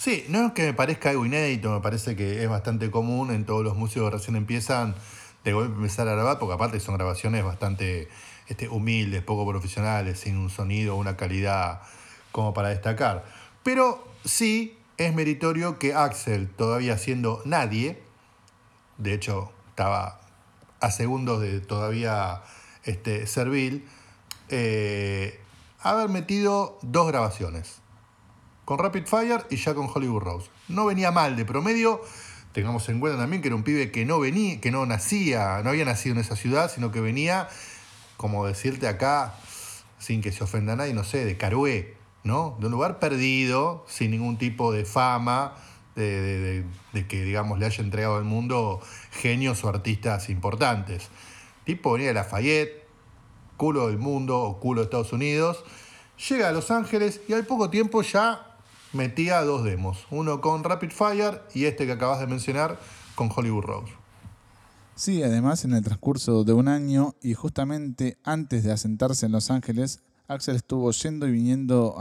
Sí, 0.03 0.25
no 0.29 0.47
es 0.47 0.53
que 0.53 0.65
me 0.65 0.75
parezca 0.75 1.11
algo 1.11 1.25
inédito, 1.25 1.71
me 1.71 1.81
parece 1.81 2.17
que 2.17 2.43
es 2.43 2.51
bastante 2.51 2.91
común 2.91 3.31
en 3.31 3.47
todos 3.47 3.63
los 3.63 3.77
músicos 3.77 4.11
que 4.11 4.17
recién 4.17 4.35
empiezan 4.35 4.97
de 5.45 5.53
empezar 5.53 6.09
a 6.09 6.15
grabar, 6.15 6.41
porque 6.41 6.55
aparte 6.55 6.81
son 6.81 6.97
grabaciones 6.97 7.45
bastante 7.45 8.09
este, 8.49 8.69
humildes, 8.69 9.23
poco 9.23 9.49
profesionales, 9.49 10.19
sin 10.19 10.39
un 10.39 10.51
sonido, 10.51 10.97
una 10.97 11.17
calidad 11.17 11.83
como 12.33 12.53
para 12.53 12.71
destacar. 12.71 13.25
Pero 13.63 14.05
sí 14.25 14.77
es 14.97 15.15
meritorio 15.15 15.79
que 15.79 15.95
Axel, 15.95 16.49
todavía 16.49 16.99
siendo 16.99 17.41
nadie, 17.45 18.03
de 18.99 19.15
hecho 19.15 19.53
estaba 19.69 20.21
a 20.81 20.91
segundos 20.91 21.41
de 21.41 21.61
todavía 21.61 22.43
este, 22.83 23.29
servil, 23.29 23.87
eh, 24.49 25.39
haber 25.79 26.09
metido 26.09 26.81
dos 26.83 27.07
grabaciones 27.07 27.82
con 28.73 28.79
Rapid 28.79 29.05
Fire 29.05 29.45
y 29.51 29.57
ya 29.57 29.75
con 29.75 29.87
Hollywood 29.93 30.23
Rose. 30.23 30.51
No 30.69 30.87
venía 30.87 31.11
mal 31.11 31.37
de 31.37 31.45
promedio. 31.45 32.01
Tengamos 32.53 32.89
en 32.89 33.01
cuenta 33.01 33.19
también 33.19 33.43
que 33.43 33.49
era 33.49 33.55
un 33.55 33.65
pibe 33.65 33.91
que 33.91 34.07
no 34.07 34.19
venía, 34.19 34.63
que 34.63 34.71
no 34.71 34.87
nacía, 34.87 35.61
no 35.63 35.69
había 35.69 35.85
nacido 35.85 36.15
en 36.15 36.23
esa 36.23 36.37
ciudad, 36.37 36.73
sino 36.75 36.91
que 36.91 37.03
venía, 37.03 37.51
como 38.17 38.47
decirte 38.47 38.89
acá, 38.89 39.35
sin 39.99 40.23
que 40.23 40.33
se 40.33 40.43
ofenda 40.43 40.75
nadie, 40.75 40.95
no 40.95 41.05
sé, 41.05 41.27
de 41.27 41.37
Carué, 41.37 41.99
¿no? 42.25 42.57
De 42.61 42.67
un 42.67 42.73
lugar 42.73 42.99
perdido, 42.99 43.85
sin 43.89 44.11
ningún 44.11 44.39
tipo 44.39 44.73
de 44.73 44.87
fama, 44.87 45.55
de, 45.95 46.65
que, 47.11 47.25
digamos, 47.25 47.59
le 47.59 47.67
haya 47.67 47.85
entregado 47.85 48.17
al 48.17 48.25
mundo 48.25 48.81
genios 49.11 49.63
o 49.65 49.69
artistas 49.69 50.31
importantes. 50.31 51.11
Tipo 51.67 51.93
venía 51.93 52.09
de 52.09 52.15
Lafayette, 52.15 52.89
culo 53.59 53.89
del 53.89 53.99
mundo 53.99 54.41
o 54.41 54.61
culo 54.61 54.81
de 54.81 54.85
Estados 54.85 55.13
Unidos, 55.13 55.63
llega 56.27 56.49
a 56.49 56.53
Los 56.53 56.71
Ángeles 56.71 57.21
y 57.29 57.35
al 57.35 57.45
poco 57.45 57.69
tiempo 57.69 58.01
ya 58.01 58.52
metía 58.93 59.43
dos 59.43 59.65
demos, 59.65 60.07
uno 60.11 60.41
con 60.41 60.65
Rapid 60.65 60.91
Fire 60.91 61.43
y 61.55 61.65
este 61.65 61.87
que 61.87 61.93
acabas 61.93 62.21
de 62.21 62.27
mencionar 62.27 62.79
con 63.15 63.31
Hollywood 63.35 63.65
Rose. 63.65 63.93
Sí, 64.95 65.23
además 65.23 65.65
en 65.65 65.73
el 65.73 65.83
transcurso 65.83 66.45
de 66.45 66.53
un 66.53 66.69
año 66.69 67.15
y 67.23 67.35
justamente 67.35 68.19
antes 68.25 68.65
de 68.65 68.73
asentarse 68.73 69.27
en 69.27 69.33
Los 69.33 69.51
Ángeles, 69.51 70.03
Axel 70.29 70.57
estuvo 70.57 70.91
yendo 70.93 71.27
y 71.27 71.33
viniendo 71.33 71.97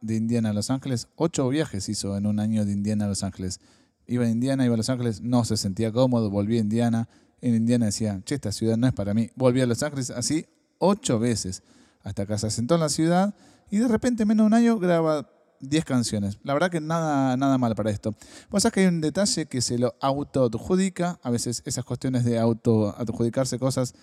de 0.00 0.16
Indiana 0.16 0.50
a 0.50 0.52
Los 0.52 0.70
Ángeles. 0.70 1.08
Ocho 1.16 1.48
viajes 1.48 1.88
hizo 1.88 2.16
en 2.16 2.26
un 2.26 2.40
año 2.40 2.64
de 2.64 2.72
Indiana 2.72 3.04
a 3.04 3.08
Los 3.08 3.22
Ángeles. 3.22 3.60
Iba 4.06 4.24
a 4.24 4.28
Indiana, 4.28 4.64
iba 4.64 4.74
a 4.74 4.76
Los 4.76 4.88
Ángeles, 4.88 5.20
no 5.20 5.44
se 5.44 5.56
sentía 5.56 5.92
cómodo, 5.92 6.30
volvía 6.30 6.60
a 6.60 6.62
Indiana. 6.62 7.08
En 7.40 7.54
Indiana 7.54 7.86
decía, 7.86 8.20
che, 8.24 8.36
esta 8.36 8.52
ciudad 8.52 8.76
no 8.76 8.86
es 8.86 8.92
para 8.92 9.14
mí. 9.14 9.30
Volvía 9.34 9.64
a 9.64 9.66
Los 9.66 9.82
Ángeles 9.82 10.10
así 10.10 10.46
ocho 10.78 11.18
veces, 11.18 11.62
hasta 12.02 12.26
que 12.26 12.38
se 12.38 12.46
asentó 12.46 12.74
en 12.74 12.80
la 12.80 12.88
ciudad 12.88 13.34
y 13.70 13.78
de 13.78 13.88
repente, 13.88 14.24
menos 14.24 14.44
de 14.44 14.46
un 14.46 14.54
año, 14.54 14.78
graba 14.78 15.28
10 15.60 15.84
canciones. 15.84 16.38
La 16.42 16.54
verdad 16.54 16.70
que 16.70 16.80
nada, 16.80 17.36
nada 17.36 17.58
mal 17.58 17.74
para 17.74 17.90
esto. 17.90 18.14
Vos 18.50 18.62
sabés 18.62 18.74
que 18.74 18.80
hay 18.80 18.86
un 18.86 19.00
detalle 19.00 19.46
que 19.46 19.60
se 19.60 19.78
lo 19.78 19.94
auto-adjudica. 20.00 21.18
A 21.22 21.30
veces 21.30 21.62
esas 21.64 21.84
cuestiones 21.84 22.24
de 22.24 22.38
auto-adjudicarse 22.38 23.58
cosas 23.58 23.94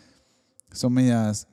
son 0.71 0.93
medias 0.93 1.47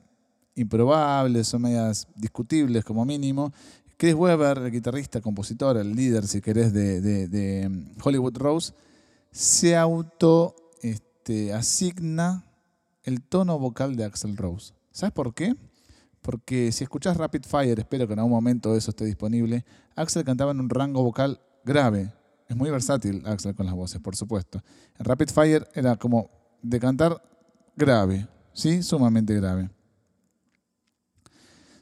improbables, 0.55 1.47
son 1.47 1.63
medias 1.63 2.07
discutibles 2.15 2.83
como 2.83 3.05
mínimo. 3.05 3.53
Chris 3.97 4.15
Weber, 4.15 4.57
el 4.57 4.71
guitarrista, 4.71 5.21
compositor, 5.21 5.77
el 5.77 5.95
líder, 5.95 6.27
si 6.27 6.41
querés, 6.41 6.73
de, 6.73 7.67
mm, 7.69 7.99
Hollywood 8.03 8.35
Rose, 8.37 8.73
se 9.31 9.77
auto 9.77 10.55
este, 10.81 11.53
asigna 11.53 12.45
el 13.03 13.21
tono 13.21 13.59
vocal 13.59 13.95
de 13.95 14.05
Axel 14.05 14.37
Rose. 14.37 14.73
¿Sabes 14.91 15.13
por 15.13 15.33
qué? 15.33 15.55
Porque 16.21 16.71
si 16.71 16.83
escuchás 16.83 17.17
Rapid 17.17 17.43
Fire, 17.45 17.79
espero 17.79 18.07
que 18.07 18.13
en 18.13 18.19
algún 18.19 18.33
momento 18.33 18.75
eso 18.75 18.91
esté 18.91 19.05
disponible, 19.05 19.65
Axel 19.95 20.23
cantaba 20.23 20.51
en 20.51 20.59
un 20.59 20.69
rango 20.69 21.03
vocal 21.03 21.41
grave. 21.65 22.13
Es 22.47 22.55
muy 22.55 22.69
versátil 22.69 23.23
Axel 23.25 23.55
con 23.55 23.65
las 23.65 23.75
voces, 23.75 23.99
por 24.01 24.15
supuesto. 24.15 24.61
Rapid 24.99 25.29
Fire 25.29 25.67
era 25.73 25.95
como 25.95 26.29
de 26.61 26.79
cantar 26.79 27.21
grave, 27.75 28.27
¿sí? 28.53 28.83
Sumamente 28.83 29.33
grave. 29.33 29.69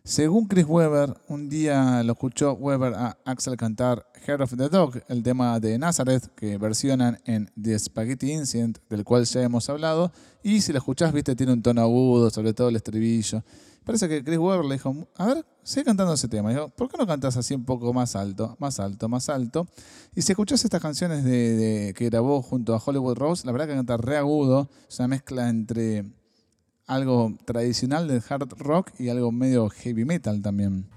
Según 0.04 0.48
Chris 0.48 0.66
Weber, 0.68 1.14
un 1.28 1.50
día 1.50 2.02
lo 2.04 2.14
escuchó 2.14 2.54
Weber 2.54 2.96
a 2.96 3.18
Axel 3.26 3.56
cantar 3.58 4.08
Heart 4.26 4.42
of 4.42 4.58
the 4.58 4.70
Dog, 4.70 5.04
el 5.08 5.22
tema 5.22 5.60
de 5.60 5.78
Nazareth 5.78 6.34
que 6.36 6.58
versionan 6.58 7.20
en 7.26 7.52
The 7.62 7.78
Spaghetti 7.78 8.32
Incident, 8.32 8.80
del 8.90 9.04
cual 9.04 9.26
ya 9.26 9.44
hemos 9.44 9.70
hablado. 9.70 10.12
Y 10.42 10.62
si 10.62 10.72
lo 10.72 10.80
escuchás, 10.80 11.14
viste, 11.14 11.36
tiene 11.36 11.54
un 11.54 11.62
tono 11.62 11.82
agudo, 11.82 12.32
sobre 12.32 12.54
todo 12.54 12.70
el 12.70 12.78
estribillo. 12.78 13.44
Parece 13.84 14.08
que 14.08 14.24
Chris 14.24 14.38
Weber 14.38 14.66
le 14.66 14.76
dijo, 14.76 14.96
a 15.18 15.26
ver, 15.26 15.46
sigue 15.64 15.86
cantando 15.86 16.14
ese 16.14 16.28
tema. 16.28 16.50
dijo, 16.50 16.70
¿por 16.70 16.90
qué 16.90 16.98
no 16.98 17.08
cantas 17.08 17.38
así 17.38 17.56
un 17.56 17.66
poco 17.66 17.94
más 17.94 18.16
alto, 18.16 18.56
más 18.60 18.80
alto, 18.80 19.10
más 19.10 19.30
alto? 19.30 19.68
Y 20.16 20.22
si 20.22 20.32
escuchás 20.34 20.64
estas 20.64 20.82
canciones 20.82 21.24
que 21.24 22.10
grabó 22.10 22.42
junto 22.42 22.76
a 22.76 22.82
Hollywood 22.84 23.18
Rose, 23.18 23.46
la 23.46 23.52
verdad 23.52 23.68
que 23.68 23.76
canta 23.76 23.98
re 23.98 24.18
agudo, 24.18 24.70
es 24.88 25.00
una 25.00 25.08
mezcla 25.08 25.50
entre 25.50 26.06
algo 26.88 27.34
tradicional 27.46 28.08
del 28.08 28.24
hard 28.28 28.54
rock 28.58 28.92
y 29.00 29.10
algo 29.10 29.32
medio 29.32 29.70
heavy 29.70 30.06
metal 30.06 30.42
también. 30.42 30.88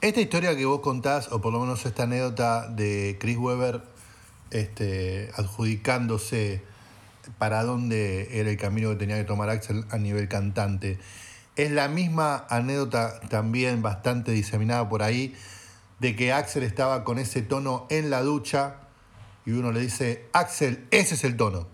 Esta 0.00 0.20
historia 0.20 0.56
que 0.56 0.64
vos 0.64 0.80
contás, 0.80 1.30
o 1.30 1.40
por 1.40 1.52
lo 1.52 1.60
menos 1.60 1.84
esta 1.84 2.04
anécdota 2.04 2.68
de 2.68 3.18
Chris 3.20 3.36
Weber 3.36 3.82
este, 4.50 5.30
adjudicándose 5.36 6.62
para 7.38 7.64
dónde 7.64 8.40
era 8.40 8.50
el 8.50 8.56
camino 8.56 8.88
que 8.90 8.96
tenía 8.96 9.16
que 9.16 9.24
tomar 9.24 9.50
Axel 9.50 9.84
a 9.90 9.98
nivel 9.98 10.28
cantante, 10.28 10.98
es 11.56 11.70
la 11.70 11.88
misma 11.88 12.46
anécdota 12.48 13.20
también 13.28 13.82
bastante 13.82 14.32
diseminada 14.32 14.88
por 14.88 15.02
ahí 15.02 15.34
de 15.98 16.16
que 16.16 16.32
Axel 16.32 16.62
estaba 16.62 17.04
con 17.04 17.18
ese 17.18 17.42
tono 17.42 17.86
en 17.90 18.10
la 18.10 18.22
ducha 18.22 18.76
y 19.44 19.52
uno 19.52 19.72
le 19.72 19.80
dice, 19.80 20.28
Axel, 20.32 20.86
ese 20.90 21.14
es 21.14 21.24
el 21.24 21.36
tono. 21.36 21.66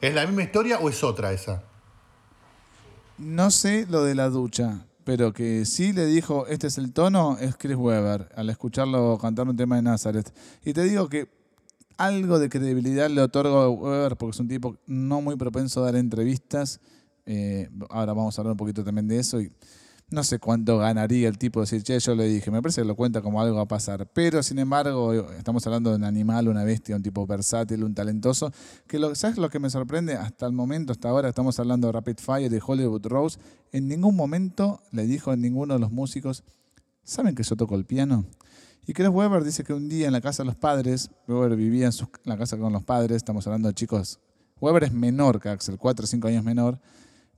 ¿Es 0.00 0.14
la 0.14 0.26
misma 0.26 0.42
historia 0.42 0.78
o 0.78 0.88
es 0.88 1.04
otra 1.04 1.32
esa? 1.32 1.62
No 3.18 3.50
sé 3.50 3.86
lo 3.88 4.02
de 4.02 4.16
la 4.16 4.28
ducha, 4.30 4.86
pero 5.04 5.32
que 5.32 5.64
sí 5.64 5.92
le 5.92 6.06
dijo, 6.06 6.46
este 6.48 6.66
es 6.66 6.78
el 6.78 6.92
tono, 6.92 7.36
es 7.38 7.56
Chris 7.56 7.76
Weber, 7.76 8.32
al 8.34 8.50
escucharlo 8.50 9.16
cantar 9.18 9.48
un 9.48 9.56
tema 9.56 9.76
de 9.76 9.82
Nazareth. 9.82 10.34
Y 10.64 10.72
te 10.72 10.82
digo 10.82 11.08
que 11.08 11.28
algo 11.98 12.40
de 12.40 12.48
credibilidad 12.48 13.08
le 13.10 13.20
otorgo 13.20 13.60
a 13.60 13.70
Weber 13.70 14.16
porque 14.16 14.34
es 14.34 14.40
un 14.40 14.48
tipo 14.48 14.76
no 14.86 15.20
muy 15.20 15.36
propenso 15.36 15.82
a 15.82 15.84
dar 15.84 15.96
entrevistas 15.96 16.80
eh, 17.26 17.68
ahora 17.90 18.12
vamos 18.12 18.36
a 18.36 18.42
hablar 18.42 18.52
un 18.52 18.58
poquito 18.58 18.84
también 18.84 19.08
de 19.08 19.18
eso. 19.18 19.40
Y 19.40 19.50
no 20.12 20.22
sé 20.24 20.38
cuánto 20.38 20.78
ganaría 20.78 21.28
el 21.28 21.38
tipo 21.38 21.60
de 21.60 21.64
decir, 21.64 21.82
che, 21.82 21.98
yo 21.98 22.14
le 22.14 22.26
dije, 22.26 22.50
me 22.50 22.60
parece 22.60 22.82
que 22.82 22.86
lo 22.86 22.94
cuenta 22.94 23.22
como 23.22 23.40
algo 23.40 23.58
a 23.60 23.66
pasar. 23.66 24.06
Pero 24.12 24.42
sin 24.42 24.58
embargo, 24.58 25.12
estamos 25.32 25.66
hablando 25.66 25.90
de 25.90 25.96
un 25.96 26.04
animal, 26.04 26.48
una 26.48 26.64
bestia, 26.64 26.94
un 26.94 27.02
tipo 27.02 27.26
versátil, 27.26 27.82
un 27.82 27.94
talentoso. 27.94 28.52
Que 28.86 29.00
¿Sabes 29.14 29.38
lo 29.38 29.48
que 29.48 29.58
me 29.58 29.70
sorprende? 29.70 30.14
Hasta 30.14 30.46
el 30.46 30.52
momento, 30.52 30.92
hasta 30.92 31.08
ahora, 31.08 31.30
estamos 31.30 31.58
hablando 31.58 31.86
de 31.88 31.92
Rapid 31.92 32.18
Fire, 32.18 32.50
de 32.50 32.60
Hollywood 32.64 33.06
Rose. 33.06 33.38
En 33.72 33.88
ningún 33.88 34.14
momento 34.14 34.80
le 34.90 35.06
dijo 35.06 35.30
a 35.30 35.36
ninguno 35.36 35.74
de 35.74 35.80
los 35.80 35.90
músicos, 35.90 36.44
¿saben 37.02 37.34
que 37.34 37.42
yo 37.42 37.56
toco 37.56 37.74
el 37.74 37.86
piano? 37.86 38.26
Y 38.86 38.92
Chris 38.94 39.08
Weber 39.08 39.44
dice 39.44 39.62
que 39.64 39.72
un 39.72 39.88
día 39.88 40.08
en 40.08 40.12
la 40.12 40.20
casa 40.20 40.42
de 40.42 40.48
los 40.48 40.56
padres, 40.56 41.10
Weber 41.28 41.56
vivía 41.56 41.86
en, 41.86 41.92
la 42.24 42.36
casa 42.36 42.58
con 42.58 42.72
los 42.72 42.82
padres, 42.82 43.16
estamos 43.16 43.46
hablando 43.46 43.68
de 43.68 43.74
chicos. 43.74 44.18
Weber 44.60 44.84
es 44.84 44.92
menor 44.92 45.40
que 45.40 45.48
Axel, 45.48 45.78
4 45.78 46.04
o 46.04 46.06
5 46.06 46.28
años 46.28 46.44
menor 46.44 46.80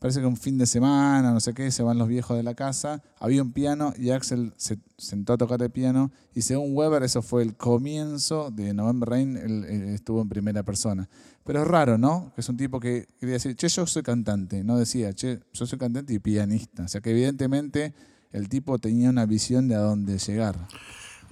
parece 0.05 0.21
que 0.21 0.27
un 0.27 0.37
fin 0.37 0.59
de 0.59 0.67
semana, 0.67 1.33
no 1.33 1.41
sé 1.41 1.55
qué, 1.55 1.71
se 1.71 1.83
van 1.83 1.97
los 1.97 2.09
viejos 2.09 2.37
de 2.37 2.43
la 2.43 2.53
casa, 2.53 3.03
había 3.19 3.41
un 3.41 3.53
piano 3.53 3.95
y 3.97 4.11
Axel 4.11 4.53
se 4.59 4.77
sentó 4.99 5.33
a 5.33 5.39
tocar 5.39 5.63
el 5.63 5.71
piano 5.71 6.13
y 6.35 6.43
según 6.43 6.77
Weber 6.77 7.03
eso 7.03 7.23
fue 7.23 7.43
el 7.43 7.57
comienzo 7.57 8.51
de 8.51 8.75
November 8.75 9.09
Rain, 9.09 9.39
él, 9.39 9.65
estuvo 9.95 10.21
en 10.21 10.29
primera 10.29 10.63
persona. 10.63 11.09
Pero 11.43 11.63
es 11.63 11.69
raro, 11.69 11.97
¿no? 11.97 12.33
Que 12.35 12.43
es 12.43 12.49
un 12.51 12.59
tipo 12.59 12.81
que 12.81 13.09
quería 13.19 13.33
decir, 13.33 13.57
che, 13.57 13.67
yo 13.69 13.87
soy 13.87 14.03
cantante, 14.03 14.63
no 14.63 14.77
decía, 14.77 15.15
che, 15.15 15.41
yo 15.55 15.65
soy 15.65 15.79
cantante 15.79 16.13
y 16.13 16.19
pianista. 16.19 16.83
O 16.83 16.89
sea 16.89 17.01
que 17.01 17.11
evidentemente 17.13 17.95
el 18.31 18.51
tipo 18.51 18.79
tenía 18.79 19.09
una 19.09 19.25
visión 19.25 19.69
de 19.69 19.77
a 19.77 19.79
dónde 19.79 20.19
llegar. 20.19 20.69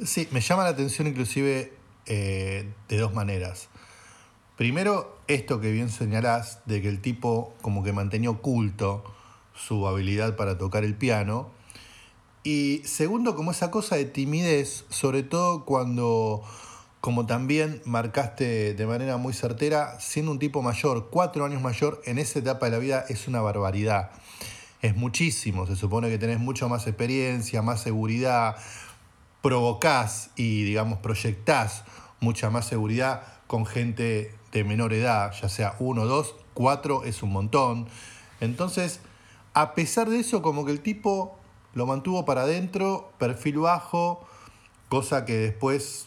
Sí, 0.02 0.28
me 0.30 0.40
llama 0.40 0.64
la 0.64 0.70
atención 0.70 1.06
inclusive 1.06 1.74
eh, 2.06 2.72
de 2.88 2.96
dos 2.96 3.12
maneras. 3.12 3.68
Primero, 4.56 5.18
esto 5.28 5.60
que 5.60 5.70
bien 5.70 5.88
señalás, 5.88 6.60
de 6.66 6.82
que 6.82 6.88
el 6.88 7.00
tipo 7.00 7.54
como 7.62 7.82
que 7.82 7.92
mantenía 7.92 8.28
oculto 8.30 9.02
su 9.54 9.86
habilidad 9.86 10.36
para 10.36 10.58
tocar 10.58 10.84
el 10.84 10.94
piano. 10.94 11.50
Y 12.44 12.82
segundo, 12.84 13.34
como 13.34 13.52
esa 13.52 13.70
cosa 13.70 13.96
de 13.96 14.04
timidez, 14.04 14.84
sobre 14.90 15.22
todo 15.22 15.64
cuando, 15.64 16.42
como 17.00 17.24
también 17.24 17.80
marcaste 17.86 18.74
de 18.74 18.86
manera 18.86 19.16
muy 19.16 19.32
certera, 19.32 19.98
siendo 20.00 20.32
un 20.32 20.38
tipo 20.38 20.60
mayor, 20.60 21.08
cuatro 21.10 21.46
años 21.46 21.62
mayor, 21.62 22.02
en 22.04 22.18
esa 22.18 22.40
etapa 22.40 22.66
de 22.66 22.72
la 22.72 22.78
vida 22.78 23.04
es 23.08 23.28
una 23.28 23.40
barbaridad. 23.40 24.10
Es 24.82 24.96
muchísimo, 24.96 25.66
se 25.66 25.76
supone 25.76 26.10
que 26.10 26.18
tenés 26.18 26.40
mucha 26.40 26.68
más 26.68 26.86
experiencia, 26.86 27.62
más 27.62 27.80
seguridad, 27.80 28.56
provocás 29.40 30.30
y, 30.36 30.64
digamos, 30.64 30.98
proyectás 30.98 31.84
mucha 32.20 32.50
más 32.50 32.66
seguridad 32.66 33.22
con 33.46 33.64
gente 33.64 34.34
de 34.52 34.64
menor 34.64 34.92
edad, 34.92 35.32
ya 35.32 35.48
sea 35.48 35.76
uno, 35.78 36.06
dos, 36.06 36.34
cuatro 36.54 37.04
es 37.04 37.22
un 37.22 37.32
montón. 37.32 37.88
Entonces, 38.40 39.00
a 39.54 39.74
pesar 39.74 40.08
de 40.08 40.20
eso, 40.20 40.42
como 40.42 40.64
que 40.64 40.72
el 40.72 40.80
tipo 40.80 41.38
lo 41.74 41.86
mantuvo 41.86 42.24
para 42.24 42.42
adentro, 42.42 43.12
perfil 43.18 43.58
bajo, 43.58 44.26
cosa 44.88 45.24
que 45.24 45.36
después, 45.36 46.06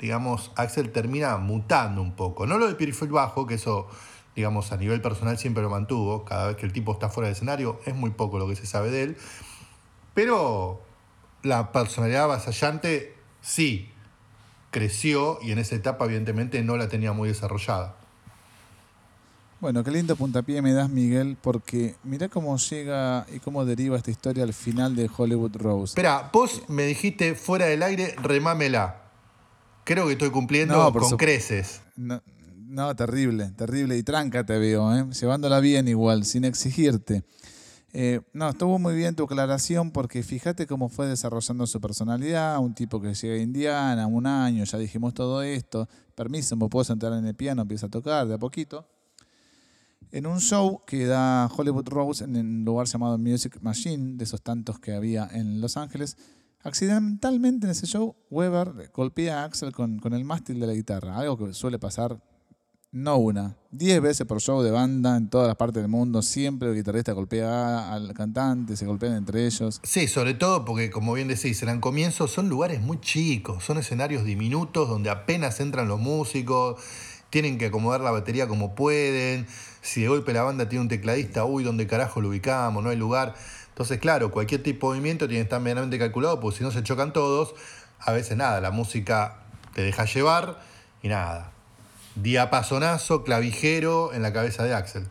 digamos, 0.00 0.50
Axel 0.56 0.90
termina 0.90 1.36
mutando 1.36 2.02
un 2.02 2.12
poco. 2.12 2.46
No 2.46 2.58
lo 2.58 2.66
de 2.66 2.74
perfil 2.74 3.10
bajo, 3.10 3.46
que 3.46 3.54
eso, 3.54 3.86
digamos, 4.34 4.72
a 4.72 4.76
nivel 4.76 5.00
personal 5.00 5.38
siempre 5.38 5.62
lo 5.62 5.70
mantuvo. 5.70 6.24
Cada 6.24 6.48
vez 6.48 6.56
que 6.56 6.66
el 6.66 6.72
tipo 6.72 6.92
está 6.92 7.08
fuera 7.08 7.28
del 7.28 7.36
escenario, 7.36 7.80
es 7.86 7.94
muy 7.94 8.10
poco 8.10 8.38
lo 8.38 8.48
que 8.48 8.56
se 8.56 8.66
sabe 8.66 8.90
de 8.90 9.02
él. 9.04 9.16
Pero 10.12 10.82
la 11.42 11.70
personalidad 11.70 12.24
avasallante, 12.24 13.14
sí, 13.40 13.92
creció 14.70 15.38
y 15.42 15.52
en 15.52 15.58
esa 15.58 15.74
etapa 15.76 16.04
evidentemente 16.04 16.62
no 16.62 16.76
la 16.76 16.88
tenía 16.88 17.12
muy 17.12 17.28
desarrollada. 17.28 17.96
Bueno, 19.58 19.82
qué 19.82 19.90
lindo 19.90 20.16
puntapié 20.16 20.60
me 20.60 20.72
das, 20.72 20.90
Miguel, 20.90 21.38
porque 21.40 21.94
mira 22.04 22.28
cómo 22.28 22.56
llega 22.58 23.26
y 23.34 23.38
cómo 23.38 23.64
deriva 23.64 23.96
esta 23.96 24.10
historia 24.10 24.44
al 24.44 24.52
final 24.52 24.94
de 24.94 25.08
Hollywood 25.14 25.56
Rose. 25.56 25.92
Espera, 25.92 26.28
vos 26.30 26.62
me 26.68 26.84
dijiste 26.84 27.34
fuera 27.34 27.66
del 27.66 27.82
aire, 27.82 28.14
remámela. 28.22 29.02
Creo 29.84 30.06
que 30.06 30.12
estoy 30.12 30.30
cumpliendo 30.30 30.92
con 30.92 31.16
creces. 31.16 31.80
No, 31.96 32.94
terrible, 32.94 33.52
terrible. 33.56 33.96
Y 33.96 34.02
tranca 34.02 34.44
te 34.44 34.58
veo, 34.58 34.94
¿eh? 34.94 35.06
llevándola 35.18 35.60
bien 35.60 35.88
igual, 35.88 36.24
sin 36.24 36.44
exigirte. 36.44 37.24
Eh, 37.92 38.20
no, 38.32 38.50
estuvo 38.50 38.78
muy 38.78 38.94
bien 38.94 39.14
tu 39.14 39.24
aclaración 39.24 39.90
porque 39.90 40.22
fíjate 40.22 40.66
cómo 40.66 40.88
fue 40.88 41.06
desarrollando 41.06 41.66
su 41.66 41.80
personalidad, 41.80 42.58
un 42.58 42.74
tipo 42.74 43.00
que 43.00 43.14
llega 43.14 43.34
a 43.34 43.38
Indiana, 43.38 44.06
un 44.06 44.26
año, 44.26 44.64
ya 44.64 44.78
dijimos 44.78 45.14
todo 45.14 45.42
esto, 45.42 45.88
permiso, 46.14 46.56
me 46.56 46.68
puedo 46.68 46.84
sentar 46.84 47.12
en 47.12 47.26
el 47.26 47.34
piano, 47.34 47.62
empieza 47.62 47.86
a 47.86 47.90
tocar 47.90 48.26
de 48.26 48.34
a 48.34 48.38
poquito. 48.38 48.86
En 50.12 50.26
un 50.26 50.40
show 50.40 50.82
que 50.86 51.06
da 51.06 51.46
Hollywood 51.46 51.88
Rose 51.88 52.24
en 52.24 52.36
un 52.36 52.64
lugar 52.64 52.86
llamado 52.86 53.18
Music 53.18 53.58
Machine, 53.60 54.16
de 54.16 54.24
esos 54.24 54.42
tantos 54.42 54.78
que 54.78 54.92
había 54.92 55.28
en 55.32 55.60
Los 55.60 55.76
Ángeles, 55.76 56.16
accidentalmente 56.62 57.66
en 57.66 57.72
ese 57.72 57.86
show, 57.86 58.14
Weber 58.30 58.90
golpea 58.92 59.42
a 59.42 59.44
Axel 59.44 59.72
con, 59.72 59.98
con 59.98 60.12
el 60.12 60.24
mástil 60.24 60.60
de 60.60 60.66
la 60.66 60.74
guitarra, 60.74 61.16
algo 61.16 61.38
que 61.38 61.54
suele 61.54 61.78
pasar 61.78 62.20
no 62.92 63.16
una, 63.16 63.56
diez 63.70 64.00
veces 64.00 64.26
por 64.26 64.40
show 64.40 64.62
de 64.62 64.70
banda 64.70 65.16
en 65.16 65.28
todas 65.28 65.46
las 65.46 65.56
partes 65.56 65.82
del 65.82 65.90
mundo. 65.90 66.22
Siempre 66.22 66.68
el 66.68 66.74
guitarrista 66.74 67.12
golpea 67.12 67.92
al 67.92 68.14
cantante, 68.14 68.76
se 68.76 68.86
golpean 68.86 69.14
entre 69.14 69.46
ellos. 69.46 69.80
Sí, 69.82 70.08
sobre 70.08 70.34
todo 70.34 70.64
porque, 70.64 70.90
como 70.90 71.12
bien 71.12 71.28
decís, 71.28 71.62
eran 71.62 71.80
comienzos, 71.80 72.30
son 72.30 72.48
lugares 72.48 72.80
muy 72.80 73.00
chicos, 73.00 73.64
son 73.64 73.78
escenarios 73.78 74.24
diminutos 74.24 74.88
donde 74.88 75.10
apenas 75.10 75.60
entran 75.60 75.88
los 75.88 76.00
músicos, 76.00 76.80
tienen 77.30 77.58
que 77.58 77.66
acomodar 77.66 78.00
la 78.00 78.10
batería 78.10 78.48
como 78.48 78.74
pueden. 78.74 79.46
Si 79.82 80.00
de 80.00 80.08
golpe 80.08 80.32
la 80.32 80.42
banda 80.42 80.68
tiene 80.68 80.82
un 80.82 80.88
tecladista, 80.88 81.44
uy, 81.44 81.64
¿dónde 81.64 81.86
carajo 81.86 82.20
lo 82.20 82.28
ubicamos? 82.28 82.82
No 82.82 82.90
hay 82.90 82.96
lugar. 82.96 83.34
Entonces, 83.68 83.98
claro, 83.98 84.30
cualquier 84.30 84.62
tipo 84.62 84.90
de 84.90 84.98
movimiento 84.98 85.28
tiene 85.28 85.40
que 85.40 85.44
estar 85.44 85.60
medianamente 85.60 85.98
calculado, 85.98 86.40
porque 86.40 86.58
si 86.58 86.64
no 86.64 86.70
se 86.70 86.82
chocan 86.82 87.12
todos, 87.12 87.54
a 87.98 88.12
veces 88.12 88.38
nada, 88.38 88.60
la 88.62 88.70
música 88.70 89.42
te 89.74 89.82
deja 89.82 90.06
llevar 90.06 90.60
y 91.02 91.08
nada, 91.08 91.52
diapasonazo 92.22 93.24
clavijero 93.24 94.12
en 94.12 94.22
la 94.22 94.32
cabeza 94.32 94.64
de 94.64 94.74
Axel. 94.74 95.06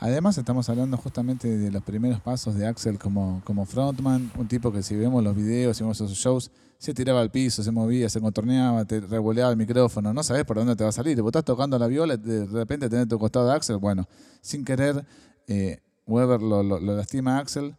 Además 0.00 0.36
estamos 0.36 0.68
hablando 0.68 0.96
justamente 0.96 1.56
de 1.56 1.70
los 1.70 1.82
primeros 1.82 2.20
pasos 2.20 2.56
de 2.56 2.66
Axel 2.66 2.98
como, 2.98 3.40
como 3.44 3.64
frontman, 3.64 4.30
un 4.36 4.48
tipo 4.48 4.72
que 4.72 4.82
si 4.82 4.96
vemos 4.96 5.22
los 5.22 5.34
videos, 5.34 5.76
si 5.76 5.82
vemos 5.82 6.00
esos 6.00 6.16
shows, 6.18 6.50
se 6.78 6.92
tiraba 6.92 7.20
al 7.20 7.30
piso, 7.30 7.62
se 7.62 7.70
movía, 7.70 8.08
se 8.10 8.20
contorneaba, 8.20 8.84
te 8.84 9.00
revoleaba 9.00 9.50
el 9.50 9.56
micrófono, 9.56 10.12
no 10.12 10.22
sabes 10.22 10.44
por 10.44 10.56
dónde 10.56 10.76
te 10.76 10.84
va 10.84 10.90
a 10.90 10.92
salir. 10.92 11.20
Vos 11.22 11.30
estás 11.30 11.44
tocando 11.44 11.78
la 11.78 11.86
viola, 11.86 12.16
de 12.16 12.44
repente 12.44 12.90
tenés 12.90 13.08
tu 13.08 13.18
costado 13.18 13.46
de 13.46 13.54
Axel, 13.54 13.78
bueno, 13.78 14.06
sin 14.42 14.64
querer, 14.64 15.06
eh, 15.46 15.80
Weber 16.06 16.42
lo, 16.42 16.62
lastima 16.62 17.38
a 17.38 17.40
Axel. 17.40 17.74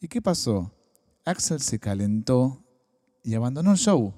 ¿Y 0.00 0.08
qué 0.08 0.22
pasó? 0.22 0.72
Axel 1.24 1.60
se 1.60 1.78
calentó 1.78 2.64
y 3.22 3.34
abandonó 3.34 3.72
el 3.72 3.76
show. 3.76 4.14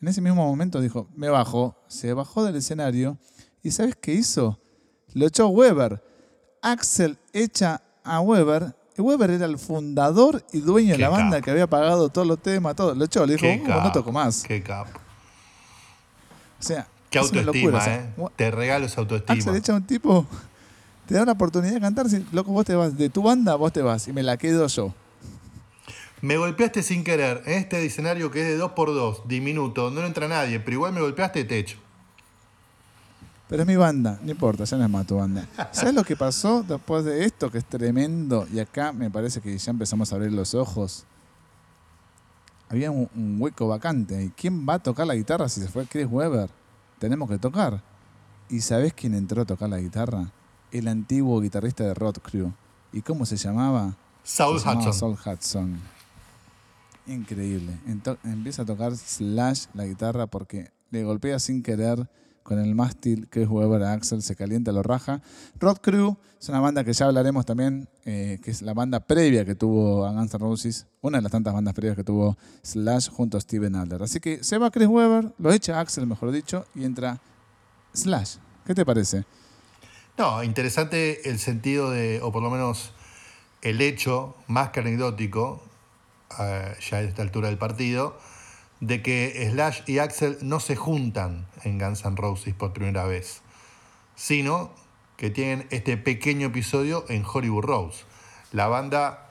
En 0.00 0.08
ese 0.08 0.20
mismo 0.20 0.46
momento 0.46 0.80
dijo, 0.80 1.08
me 1.16 1.28
bajo, 1.28 1.76
se 1.88 2.12
bajó 2.12 2.44
del 2.44 2.56
escenario 2.56 3.18
y 3.62 3.70
¿sabes 3.72 3.96
qué 3.96 4.12
hizo? 4.14 4.58
Lo 5.14 5.26
echó 5.26 5.48
Weber. 5.48 6.02
Axel 6.62 7.18
echa 7.32 7.82
a 8.04 8.20
Weber 8.20 8.74
Y 8.96 9.00
Weber 9.00 9.30
era 9.30 9.46
el 9.46 9.58
fundador 9.58 10.44
y 10.52 10.60
dueño 10.60 10.92
de 10.92 10.98
la 10.98 11.08
banda 11.08 11.40
que 11.40 11.50
había 11.50 11.66
pagado 11.68 12.08
todos 12.08 12.26
los 12.26 12.40
temas, 12.42 12.74
todo. 12.76 12.94
Lo 12.94 13.04
echó, 13.04 13.24
le 13.26 13.36
dijo, 13.36 13.46
"Uh, 13.46 13.68
no 13.82 13.92
toco 13.92 14.10
más. 14.12 14.42
Qué 14.42 14.62
capo. 14.62 14.98
O 16.58 16.62
sea, 16.62 16.86
Qué 17.10 17.18
autoestima, 17.18 17.52
locura, 17.52 17.78
o 17.78 17.80
sea, 17.80 17.96
¿eh? 17.96 18.14
Te 18.36 18.50
regalo 18.50 18.86
esa 18.86 19.00
autoestima. 19.00 19.34
Axel 19.38 19.56
echa 19.56 19.72
un 19.74 19.84
tipo, 19.86 20.26
te 21.06 21.14
da 21.14 21.22
una 21.22 21.32
oportunidad 21.32 21.74
de 21.74 21.80
cantar, 21.80 22.08
si, 22.08 22.26
loco, 22.32 22.50
vos 22.52 22.64
te 22.66 22.74
vas, 22.74 22.96
de 22.98 23.08
tu 23.08 23.22
banda 23.22 23.54
vos 23.54 23.72
te 23.72 23.80
vas 23.82 24.08
y 24.08 24.12
me 24.12 24.22
la 24.22 24.36
quedo 24.36 24.66
yo. 24.66 24.92
Me 26.20 26.36
golpeaste 26.36 26.82
sin 26.82 27.04
querer 27.04 27.42
en 27.46 27.58
este 27.58 27.84
escenario 27.84 28.30
que 28.30 28.42
es 28.42 28.58
de 28.58 28.64
2x2, 28.64 29.24
diminuto, 29.26 29.84
donde 29.84 30.00
no 30.00 30.06
entra 30.06 30.28
nadie, 30.28 30.60
pero 30.60 30.74
igual 30.74 30.92
me 30.92 31.00
golpeaste 31.00 31.44
techo. 31.44 31.78
Pero 33.48 33.62
es 33.62 33.68
mi 33.68 33.76
banda, 33.76 34.18
no 34.22 34.30
importa, 34.30 34.64
ya 34.64 34.76
no 34.76 34.84
es 34.84 34.90
más 34.90 35.06
tu 35.06 35.16
banda. 35.16 35.48
¿Sabes 35.72 35.94
lo 35.94 36.04
que 36.04 36.16
pasó 36.16 36.62
después 36.62 37.04
de 37.04 37.24
esto, 37.24 37.50
que 37.50 37.58
es 37.58 37.64
tremendo? 37.64 38.46
Y 38.52 38.58
acá 38.58 38.92
me 38.92 39.10
parece 39.10 39.40
que 39.40 39.56
ya 39.56 39.70
empezamos 39.70 40.12
a 40.12 40.16
abrir 40.16 40.32
los 40.32 40.54
ojos. 40.54 41.04
Había 42.68 42.90
un, 42.90 43.08
un 43.16 43.36
hueco 43.40 43.66
vacante. 43.66 44.22
¿Y 44.22 44.28
quién 44.30 44.68
va 44.68 44.74
a 44.74 44.78
tocar 44.78 45.06
la 45.06 45.14
guitarra 45.14 45.48
si 45.48 45.62
se 45.62 45.68
fue 45.68 45.86
Chris 45.86 46.06
Weber? 46.10 46.50
Tenemos 46.98 47.30
que 47.30 47.38
tocar. 47.38 47.80
¿Y 48.50 48.60
sabés 48.60 48.92
quién 48.92 49.14
entró 49.14 49.42
a 49.42 49.44
tocar 49.46 49.70
la 49.70 49.78
guitarra? 49.78 50.30
El 50.70 50.86
antiguo 50.88 51.40
guitarrista 51.40 51.84
de 51.84 51.94
Rod 51.94 52.16
Crew. 52.18 52.52
¿Y 52.92 53.00
cómo 53.00 53.24
se 53.24 53.36
llamaba? 53.36 53.94
Saul 54.24 54.58
Se 54.60 54.66
llamaba 54.66 54.90
Hudson. 54.90 55.16
Saul 55.16 55.18
Hudson. 55.24 55.80
Increíble. 57.08 57.72
Ento- 57.88 58.18
empieza 58.24 58.62
a 58.62 58.64
tocar 58.66 58.94
Slash 58.96 59.66
la 59.74 59.86
guitarra 59.86 60.26
porque 60.26 60.70
le 60.90 61.02
golpea 61.04 61.38
sin 61.38 61.62
querer 61.62 62.08
con 62.42 62.58
el 62.58 62.74
mástil 62.74 63.28
Chris 63.28 63.46
Weber 63.48 63.82
a 63.82 63.92
Axel, 63.92 64.22
se 64.22 64.34
calienta, 64.34 64.72
lo 64.72 64.82
raja. 64.82 65.20
Rod 65.58 65.78
Crew 65.82 66.16
es 66.40 66.48
una 66.48 66.60
banda 66.60 66.82
que 66.82 66.94
ya 66.94 67.04
hablaremos 67.06 67.44
también, 67.44 67.88
eh, 68.06 68.38
que 68.42 68.50
es 68.50 68.62
la 68.62 68.72
banda 68.72 69.00
previa 69.00 69.44
que 69.44 69.54
tuvo 69.54 70.06
a 70.06 70.12
Guns 70.12 70.32
N' 70.32 70.38
Roses, 70.38 70.86
una 71.02 71.18
de 71.18 71.22
las 71.22 71.32
tantas 71.32 71.52
bandas 71.52 71.74
previas 71.74 71.94
que 71.96 72.04
tuvo 72.04 72.38
Slash 72.62 73.10
junto 73.10 73.36
a 73.36 73.40
Steven 73.40 73.74
Adler. 73.76 74.02
Así 74.02 74.18
que 74.20 74.42
se 74.42 74.56
va 74.56 74.70
Chris 74.70 74.88
Weber, 74.88 75.34
lo 75.38 75.52
echa 75.52 75.78
Axel, 75.78 76.06
mejor 76.06 76.30
dicho, 76.30 76.64
y 76.74 76.84
entra 76.84 77.20
Slash. 77.92 78.36
¿Qué 78.66 78.74
te 78.74 78.86
parece? 78.86 79.24
No, 80.16 80.42
interesante 80.42 81.28
el 81.28 81.38
sentido 81.38 81.90
de, 81.90 82.20
o 82.22 82.32
por 82.32 82.42
lo 82.42 82.48
menos 82.50 82.92
el 83.60 83.80
hecho 83.82 84.34
más 84.46 84.70
que 84.70 84.80
anecdótico, 84.80 85.62
ya 86.30 86.96
a 86.96 87.00
esta 87.00 87.22
altura 87.22 87.48
del 87.48 87.58
partido, 87.58 88.18
de 88.80 89.02
que 89.02 89.48
Slash 89.50 89.82
y 89.86 89.98
Axel 89.98 90.38
no 90.42 90.60
se 90.60 90.76
juntan 90.76 91.46
en 91.64 91.78
Guns 91.78 92.04
N' 92.04 92.16
Roses 92.16 92.54
por 92.54 92.72
primera 92.72 93.04
vez, 93.04 93.40
sino 94.14 94.70
que 95.16 95.30
tienen 95.30 95.66
este 95.70 95.96
pequeño 95.96 96.48
episodio 96.48 97.04
en 97.08 97.24
Hollywood 97.24 97.64
Rose. 97.64 98.04
La 98.52 98.68
banda, 98.68 99.30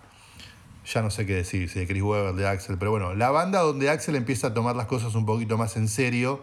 ya 0.86 1.02
no 1.02 1.10
sé 1.10 1.26
qué 1.26 1.36
decir, 1.36 1.70
si 1.70 1.80
de 1.80 1.88
Chris 1.88 2.04
Webber, 2.04 2.36
de 2.36 2.48
Axel, 2.48 2.78
pero 2.78 2.92
bueno, 2.92 3.16
la 3.16 3.32
banda 3.32 3.62
donde 3.62 3.90
Axel 3.90 4.16
empieza 4.16 4.48
a 4.48 4.54
tomar 4.54 4.76
las 4.76 4.88
cosas 4.88 5.16
un 5.16 5.26
poquito 5.26 5.58
más 5.58 5.78
en 5.78 5.88
serio 5.88 6.42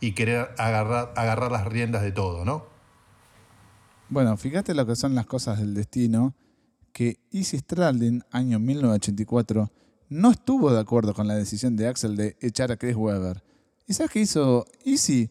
y 0.00 0.12
querer 0.12 0.54
agarrar, 0.58 1.12
agarrar 1.16 1.50
las 1.50 1.66
riendas 1.66 2.02
de 2.02 2.12
todo, 2.12 2.44
¿no? 2.44 2.66
Bueno, 4.08 4.36
fíjate 4.36 4.74
lo 4.74 4.86
que 4.86 4.94
son 4.94 5.14
las 5.14 5.26
cosas 5.26 5.58
del 5.58 5.74
destino, 5.74 6.34
que 6.92 7.18
Izzy 7.30 7.58
Stradlin, 7.58 8.22
año 8.30 8.60
1984, 8.60 9.72
no 10.14 10.30
estuvo 10.30 10.72
de 10.72 10.78
acuerdo 10.78 11.12
con 11.12 11.26
la 11.26 11.34
decisión 11.34 11.74
de 11.74 11.88
Axel 11.88 12.16
de 12.16 12.36
echar 12.40 12.70
a 12.70 12.76
Chris 12.76 12.94
Weber. 12.94 13.42
¿Y 13.86 13.94
sabes 13.94 14.12
qué 14.12 14.20
hizo 14.20 14.64
Izzy? 14.84 15.28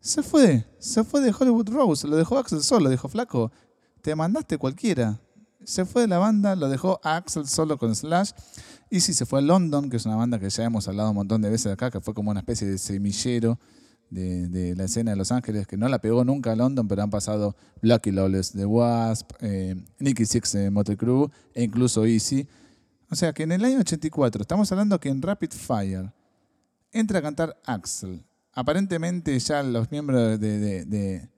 Se 0.00 0.22
fue, 0.22 0.64
se 0.78 1.04
fue 1.04 1.20
de 1.20 1.32
Hollywood 1.38 1.68
Rose, 1.68 2.08
lo 2.08 2.16
dejó 2.16 2.38
Axel 2.38 2.62
solo, 2.62 2.88
dijo, 2.88 3.08
flaco, 3.08 3.52
te 4.00 4.16
mandaste 4.16 4.56
cualquiera. 4.56 5.20
Se 5.62 5.84
fue 5.84 6.02
de 6.02 6.08
la 6.08 6.18
banda, 6.18 6.56
lo 6.56 6.68
dejó 6.70 7.00
Axel 7.04 7.46
solo 7.46 7.76
con 7.76 7.94
Slash. 7.94 8.30
Izzy 8.90 9.12
se 9.12 9.26
fue 9.26 9.40
a 9.40 9.42
London, 9.42 9.90
que 9.90 9.98
es 9.98 10.06
una 10.06 10.16
banda 10.16 10.38
que 10.38 10.48
ya 10.48 10.64
hemos 10.64 10.88
hablado 10.88 11.10
un 11.10 11.16
montón 11.16 11.42
de 11.42 11.50
veces 11.50 11.70
acá, 11.70 11.90
que 11.90 12.00
fue 12.00 12.14
como 12.14 12.30
una 12.30 12.40
especie 12.40 12.66
de 12.66 12.78
semillero 12.78 13.60
de, 14.08 14.48
de 14.48 14.74
la 14.74 14.84
escena 14.84 15.10
de 15.10 15.18
Los 15.18 15.30
Ángeles, 15.32 15.66
que 15.66 15.76
no 15.76 15.86
la 15.88 16.00
pegó 16.00 16.24
nunca 16.24 16.52
a 16.52 16.56
London, 16.56 16.88
pero 16.88 17.02
han 17.02 17.10
pasado 17.10 17.56
Lucky 17.82 18.10
Lawless 18.10 18.54
de 18.54 18.64
Wasp, 18.64 19.32
eh, 19.40 19.76
Nicky 19.98 20.24
Six 20.24 20.52
de 20.52 20.70
Motley 20.70 20.96
Crue 20.96 21.28
e 21.54 21.62
incluso 21.62 22.06
Easy. 22.06 22.48
O 23.12 23.14
sea 23.14 23.34
que 23.34 23.42
en 23.42 23.52
el 23.52 23.62
año 23.62 23.78
84, 23.80 24.40
estamos 24.40 24.72
hablando 24.72 24.98
que 24.98 25.10
en 25.10 25.20
Rapid 25.20 25.50
Fire 25.50 26.10
entra 26.92 27.18
a 27.18 27.22
cantar 27.22 27.60
Axel. 27.66 28.24
Aparentemente 28.54 29.38
ya 29.38 29.62
los 29.62 29.90
miembros 29.90 30.40
de, 30.40 31.28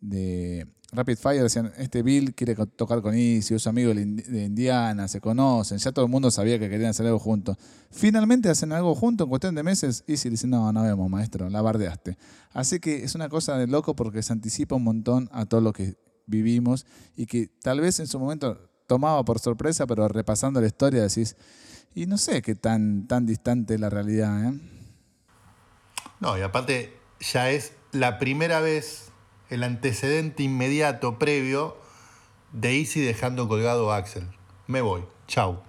de- 0.00 0.66
Rapid 0.90 1.16
Fire 1.18 1.40
decían, 1.44 1.70
este 1.78 2.02
Bill 2.02 2.34
quiere 2.34 2.56
tocar 2.74 3.00
con 3.00 3.14
Easy, 3.14 3.54
es 3.54 3.64
amigo 3.68 3.94
de 3.94 4.44
Indiana, 4.44 5.06
se 5.06 5.20
conocen, 5.20 5.78
ya 5.78 5.92
todo 5.92 6.04
el 6.04 6.10
mundo 6.10 6.32
sabía 6.32 6.58
que 6.58 6.68
querían 6.68 6.90
hacer 6.90 7.06
algo 7.06 7.20
juntos. 7.20 7.56
Finalmente 7.92 8.48
hacen 8.48 8.72
algo 8.72 8.96
juntos 8.96 9.26
en 9.26 9.28
cuestión 9.28 9.54
de 9.54 9.62
meses, 9.62 10.02
Easy 10.08 10.30
dice, 10.30 10.48
no, 10.48 10.72
no 10.72 10.82
vemos, 10.82 11.08
maestro, 11.08 11.48
la 11.48 11.62
bardeaste. 11.62 12.18
Así 12.52 12.80
que 12.80 13.04
es 13.04 13.14
una 13.14 13.28
cosa 13.28 13.56
de 13.56 13.68
loco 13.68 13.94
porque 13.94 14.20
se 14.24 14.32
anticipa 14.32 14.74
un 14.74 14.82
montón 14.82 15.28
a 15.30 15.46
todo 15.46 15.60
lo 15.60 15.72
que 15.72 15.96
vivimos 16.26 16.86
y 17.14 17.26
que 17.26 17.46
tal 17.62 17.80
vez 17.80 18.00
en 18.00 18.08
su 18.08 18.18
momento 18.18 18.69
tomaba 18.90 19.24
por 19.24 19.38
sorpresa, 19.38 19.86
pero 19.86 20.08
repasando 20.08 20.60
la 20.60 20.66
historia 20.66 21.00
decís, 21.00 21.36
y 21.94 22.06
no 22.06 22.18
sé 22.18 22.42
qué 22.42 22.56
tan, 22.56 23.06
tan 23.06 23.24
distante 23.24 23.74
es 23.74 23.80
la 23.80 23.88
realidad, 23.88 24.46
¿eh? 24.46 24.60
No, 26.18 26.36
y 26.36 26.40
aparte 26.40 26.92
ya 27.20 27.52
es 27.52 27.72
la 27.92 28.18
primera 28.18 28.58
vez, 28.58 29.12
el 29.48 29.62
antecedente 29.62 30.42
inmediato, 30.42 31.20
previo, 31.20 31.76
de 32.52 32.80
Easy 32.80 32.98
dejando 33.00 33.46
colgado 33.46 33.92
a 33.92 33.98
Axel. 33.98 34.26
Me 34.66 34.80
voy, 34.80 35.04
chau. 35.28 35.60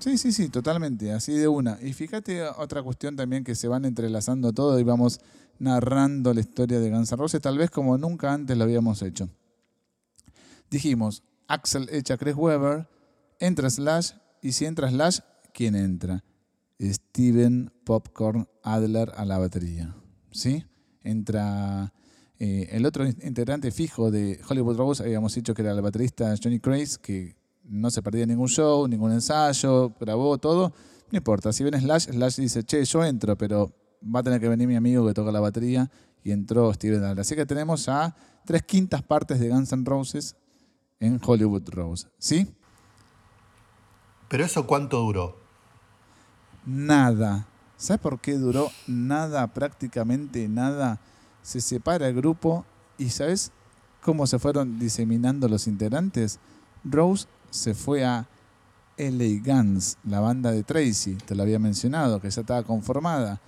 Sí, 0.00 0.18
sí, 0.18 0.32
sí, 0.32 0.48
totalmente, 0.48 1.12
así 1.12 1.32
de 1.32 1.46
una. 1.46 1.78
Y 1.80 1.92
fíjate 1.92 2.42
otra 2.42 2.82
cuestión 2.82 3.14
también 3.14 3.44
que 3.44 3.54
se 3.54 3.68
van 3.68 3.84
entrelazando 3.84 4.52
todo 4.52 4.80
y 4.80 4.82
vamos 4.82 5.20
narrando 5.60 6.34
la 6.34 6.40
historia 6.40 6.80
de 6.80 6.90
Guns 6.90 7.12
N' 7.12 7.16
Roses, 7.16 7.40
tal 7.40 7.56
vez 7.56 7.70
como 7.70 7.96
nunca 7.98 8.32
antes 8.32 8.58
lo 8.58 8.64
habíamos 8.64 9.00
hecho. 9.02 9.28
Dijimos, 10.70 11.22
Axel 11.48 11.88
echa 11.92 12.14
a 12.14 12.16
Chris 12.16 12.34
Weber, 12.36 12.88
entra 13.38 13.70
Slash, 13.70 14.12
y 14.42 14.52
si 14.52 14.64
entra 14.64 14.88
Slash, 14.90 15.20
¿quién 15.52 15.74
entra? 15.74 16.24
Steven 16.80 17.72
Popcorn 17.84 18.48
Adler 18.62 19.12
a 19.16 19.24
la 19.24 19.38
batería. 19.38 19.94
¿Sí? 20.30 20.64
Entra 21.02 21.92
eh, 22.38 22.68
el 22.72 22.84
otro 22.84 23.06
integrante 23.06 23.70
fijo 23.70 24.10
de 24.10 24.40
Hollywood 24.48 24.76
Rose, 24.76 25.02
habíamos 25.02 25.34
dicho 25.34 25.54
que 25.54 25.62
era 25.62 25.72
el 25.72 25.80
baterista 25.80 26.34
Johnny 26.42 26.60
Craze, 26.60 26.98
que 27.00 27.36
no 27.64 27.90
se 27.90 28.02
perdía 28.02 28.26
ningún 28.26 28.48
show, 28.48 28.86
ningún 28.86 29.12
ensayo, 29.12 29.94
grabó 29.98 30.38
todo. 30.38 30.72
No 31.10 31.16
importa, 31.16 31.52
si 31.52 31.64
ven 31.64 31.80
Slash, 31.80 32.10
Slash 32.10 32.36
dice, 32.36 32.64
che, 32.64 32.84
yo 32.84 33.04
entro, 33.04 33.36
pero 33.36 33.72
va 34.02 34.20
a 34.20 34.22
tener 34.22 34.40
que 34.40 34.48
venir 34.48 34.68
mi 34.68 34.76
amigo 34.76 35.06
que 35.06 35.14
toca 35.14 35.32
la 35.32 35.40
batería. 35.40 35.90
Y 36.22 36.32
entró 36.32 36.72
Steven 36.74 37.04
Adler. 37.04 37.20
Así 37.20 37.36
que 37.36 37.46
tenemos 37.46 37.86
ya 37.86 38.14
tres 38.44 38.62
quintas 38.64 39.00
partes 39.02 39.38
de 39.38 39.48
Guns 39.48 39.72
N' 39.72 39.84
Roses 39.84 40.34
en 41.00 41.20
Hollywood 41.24 41.68
Rose. 41.70 42.08
¿Sí? 42.18 42.54
Pero 44.28 44.44
eso 44.44 44.66
cuánto 44.66 44.98
duró. 45.00 45.36
Nada. 46.64 47.46
¿Sabes 47.76 48.00
por 48.00 48.20
qué 48.20 48.34
duró 48.34 48.70
nada, 48.86 49.46
prácticamente 49.48 50.48
nada? 50.48 50.98
Se 51.42 51.60
separa 51.60 52.08
el 52.08 52.14
grupo 52.14 52.64
y 52.98 53.10
¿sabes 53.10 53.52
cómo 54.02 54.26
se 54.26 54.38
fueron 54.38 54.78
diseminando 54.78 55.48
los 55.48 55.66
integrantes? 55.66 56.40
Rose 56.84 57.26
se 57.50 57.74
fue 57.74 58.04
a 58.04 58.26
LA 58.96 59.42
Guns, 59.44 59.98
la 60.04 60.20
banda 60.20 60.50
de 60.50 60.62
Tracy, 60.62 61.16
te 61.16 61.34
lo 61.34 61.42
había 61.42 61.58
mencionado, 61.58 62.20
que 62.20 62.30
ya 62.30 62.40
estaba 62.40 62.62
conformada. 62.62 63.40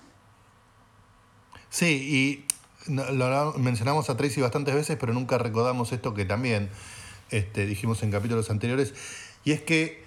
Sí, 1.69 2.45
y 2.87 2.93
lo 2.93 3.53
mencionamos 3.53 4.09
a 4.09 4.17
Tracy 4.17 4.41
bastantes 4.41 4.75
veces, 4.75 4.97
pero 4.99 5.13
nunca 5.13 5.37
recordamos 5.37 5.91
esto 5.91 6.13
que 6.13 6.25
también 6.25 6.69
este, 7.31 7.65
dijimos 7.65 8.03
en 8.03 8.11
capítulos 8.11 8.49
anteriores. 8.49 8.93
Y 9.43 9.51
es 9.51 9.61
que 9.61 10.03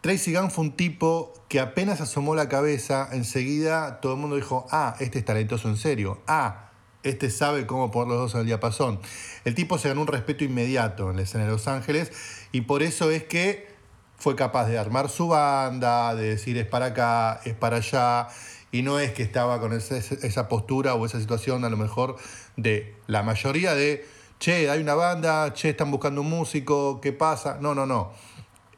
Tracy 0.00 0.34
Gunn 0.34 0.50
fue 0.50 0.64
un 0.64 0.72
tipo 0.72 1.34
que 1.48 1.60
apenas 1.60 2.00
asomó 2.00 2.34
la 2.34 2.48
cabeza, 2.48 3.08
enseguida 3.12 4.00
todo 4.00 4.14
el 4.14 4.20
mundo 4.20 4.36
dijo, 4.36 4.66
ah, 4.70 4.94
este 5.00 5.18
es 5.18 5.24
talentoso 5.24 5.68
en 5.68 5.76
serio, 5.76 6.20
ah, 6.26 6.70
este 7.02 7.30
sabe 7.30 7.66
cómo 7.66 7.90
poner 7.90 8.08
los 8.08 8.18
dos 8.18 8.34
al 8.34 8.46
diapasón. 8.46 9.00
El 9.44 9.54
tipo 9.54 9.78
se 9.78 9.88
ganó 9.88 10.02
un 10.02 10.06
respeto 10.06 10.44
inmediato 10.44 11.10
en 11.10 11.16
la 11.16 11.22
escena 11.22 11.44
de 11.44 11.50
Los 11.50 11.66
Ángeles 11.66 12.12
y 12.52 12.62
por 12.62 12.82
eso 12.82 13.10
es 13.10 13.24
que 13.24 13.68
fue 14.16 14.36
capaz 14.36 14.66
de 14.66 14.78
armar 14.78 15.08
su 15.08 15.28
banda, 15.28 16.14
de 16.14 16.30
decir 16.30 16.58
es 16.58 16.66
para 16.66 16.86
acá, 16.86 17.40
es 17.44 17.54
para 17.54 17.76
allá, 17.76 18.28
y 18.70 18.82
no 18.82 18.98
es 18.98 19.12
que 19.12 19.22
estaba 19.22 19.60
con 19.60 19.72
esa 19.72 20.48
postura 20.48 20.94
o 20.94 21.06
esa 21.06 21.20
situación 21.20 21.64
a 21.64 21.70
lo 21.70 21.76
mejor 21.76 22.16
de 22.56 22.94
la 23.06 23.22
mayoría 23.22 23.74
de, 23.74 24.06
che, 24.38 24.70
hay 24.70 24.80
una 24.80 24.94
banda, 24.94 25.52
che, 25.52 25.70
están 25.70 25.90
buscando 25.90 26.20
un 26.20 26.30
músico, 26.30 27.00
¿qué 27.00 27.12
pasa? 27.12 27.58
No, 27.60 27.74
no, 27.74 27.86
no. 27.86 28.12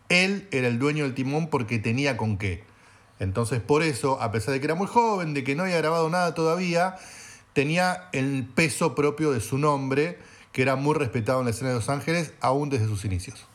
Él 0.09 0.49
era 0.51 0.69
el 0.69 0.79
dueño 0.79 1.05
del 1.05 1.15
timón 1.15 1.49
porque 1.49 1.79
tenía 1.79 2.17
con 2.17 2.39
qué. 2.39 2.65
Entonces, 3.19 3.61
por 3.61 3.83
eso, 3.83 4.21
a 4.21 4.33
pesar 4.33 4.55
de 4.55 4.61
que 4.61 4.67
era 4.67 4.75
muy 4.75 4.87
joven, 4.87 5.35
de 5.35 5.45
que 5.45 5.55
no 5.55 5.65
había 5.65 5.77
grabado 5.77 6.09
nada 6.09 6.35
todavía, 6.35 6.97
tenía 7.53 8.09
el 8.13 8.47
peso 8.47 8.95
propio 8.95 9.31
de 9.31 9.41
su 9.41 9.59
nombre, 9.59 10.19
que 10.53 10.63
era 10.63 10.77
muy 10.77 10.95
respetado 10.95 11.41
en 11.41 11.45
la 11.45 11.51
escena 11.51 11.71
de 11.71 11.77
Los 11.77 11.89
Ángeles, 11.89 12.33
aún 12.41 12.71
desde 12.71 12.87
sus 12.87 13.05
inicios. 13.05 13.47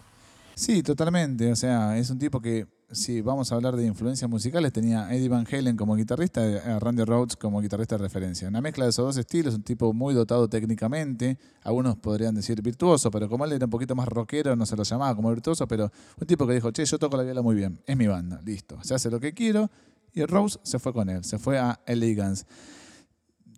Sí, 0.56 0.84
totalmente. 0.84 1.52
O 1.52 1.56
sea, 1.56 1.98
es 1.98 2.10
un 2.10 2.20
tipo 2.20 2.42
que, 2.42 2.68
si 2.92 3.22
vamos 3.22 3.52
a 3.52 3.56
hablar 3.56 3.76
de 3.76 3.86
influencias 3.86 4.30
musicales, 4.30 4.72
tenía 4.72 5.14
Eddie 5.14 5.30
Van 5.30 5.46
Halen 5.52 5.76
como 5.76 5.96
guitarrista, 5.96 6.42
a 6.42 6.80
Randy 6.80 7.04
Rhodes 7.04 7.36
como 7.36 7.62
guitarrista 7.62 7.98
de 7.98 8.04
referencia. 8.04 8.48
Una 8.48 8.62
mezcla 8.62 8.86
de 8.86 8.92
esos 8.92 9.06
dos 9.06 9.18
estilos, 9.18 9.56
un 9.56 9.64
tipo 9.64 9.94
muy 9.94 10.14
dotado 10.14 10.48
técnicamente, 10.48 11.38
algunos 11.64 11.98
podrían 11.98 12.36
decir 12.36 12.62
virtuoso, 12.62 13.12
pero 13.12 13.28
como 13.28 13.46
él 13.46 13.54
era 13.54 13.66
un 13.66 13.72
poquito 13.72 13.96
más 13.96 14.08
rockero, 14.08 14.56
no 14.56 14.66
se 14.66 14.76
lo 14.76 14.84
llamaba 14.84 15.16
como 15.16 15.30
virtuoso, 15.30 15.68
pero 15.68 15.92
un 16.20 16.28
tipo 16.28 16.46
que 16.48 16.54
dijo, 16.54 16.72
che, 16.72 16.86
yo 16.86 17.00
toco 17.00 17.18
la 17.18 17.24
viola 17.24 17.42
muy 17.42 17.56
bien, 17.56 17.80
es 17.86 17.98
mi 17.98 18.08
banda, 18.08 18.42
listo, 18.46 18.78
se 18.84 18.94
hace 18.94 19.10
lo 19.10 19.20
que 19.20 19.34
quiero, 19.34 19.70
y 20.14 20.24
Rose 20.26 20.60
se 20.64 20.80
fue 20.80 20.94
con 20.94 21.10
él, 21.10 21.24
se 21.24 21.38
fue 21.38 21.60
a 21.60 21.82
Elegance. 21.86 22.46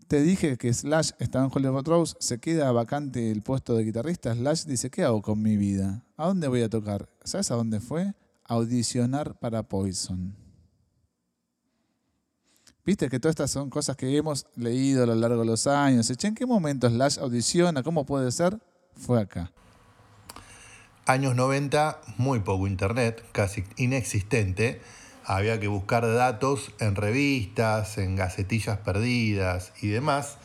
Te 0.07 0.21
dije 0.21 0.57
que 0.57 0.73
Slash 0.73 1.11
estaba 1.19 1.45
en 1.45 1.51
Hollywood 1.53 1.85
Rose, 1.85 2.15
se 2.19 2.39
queda 2.39 2.71
vacante 2.71 3.29
el 3.29 3.41
puesto 3.41 3.75
de 3.75 3.83
guitarrista. 3.83 4.33
Slash 4.33 4.63
dice, 4.63 4.89
¿qué 4.89 5.03
hago 5.03 5.21
con 5.21 5.41
mi 5.41 5.57
vida? 5.57 6.05
¿A 6.15 6.27
dónde 6.27 6.47
voy 6.47 6.61
a 6.61 6.69
tocar? 6.69 7.09
¿Sabes 7.25 7.51
a 7.51 7.55
dónde 7.55 7.81
fue? 7.81 8.13
Audicionar 8.47 9.37
para 9.39 9.63
Poison. 9.63 10.35
Viste 12.85 13.09
que 13.09 13.19
todas 13.19 13.33
estas 13.33 13.51
son 13.51 13.69
cosas 13.69 13.97
que 13.97 14.15
hemos 14.15 14.47
leído 14.55 15.03
a 15.03 15.05
lo 15.05 15.15
largo 15.15 15.41
de 15.41 15.45
los 15.45 15.67
años. 15.67 16.09
¿En 16.23 16.33
qué 16.33 16.45
momento 16.45 16.89
Slash 16.89 17.19
audiciona? 17.19 17.83
¿Cómo 17.83 18.05
puede 18.05 18.31
ser? 18.31 18.57
Fue 18.95 19.21
acá. 19.21 19.51
Años 21.05 21.35
90, 21.35 22.01
muy 22.17 22.39
poco 22.39 22.67
internet, 22.67 23.23
casi 23.31 23.63
inexistente 23.75 24.81
había 25.27 25.59
que 25.59 25.67
buscar 25.67 26.07
datos 26.07 26.71
en 26.79 26.95
revistas, 26.95 27.97
en 27.97 28.15
gacetillas 28.15 28.77
perdidas 28.77 29.73
y 29.81 29.89
demás. 29.89 30.37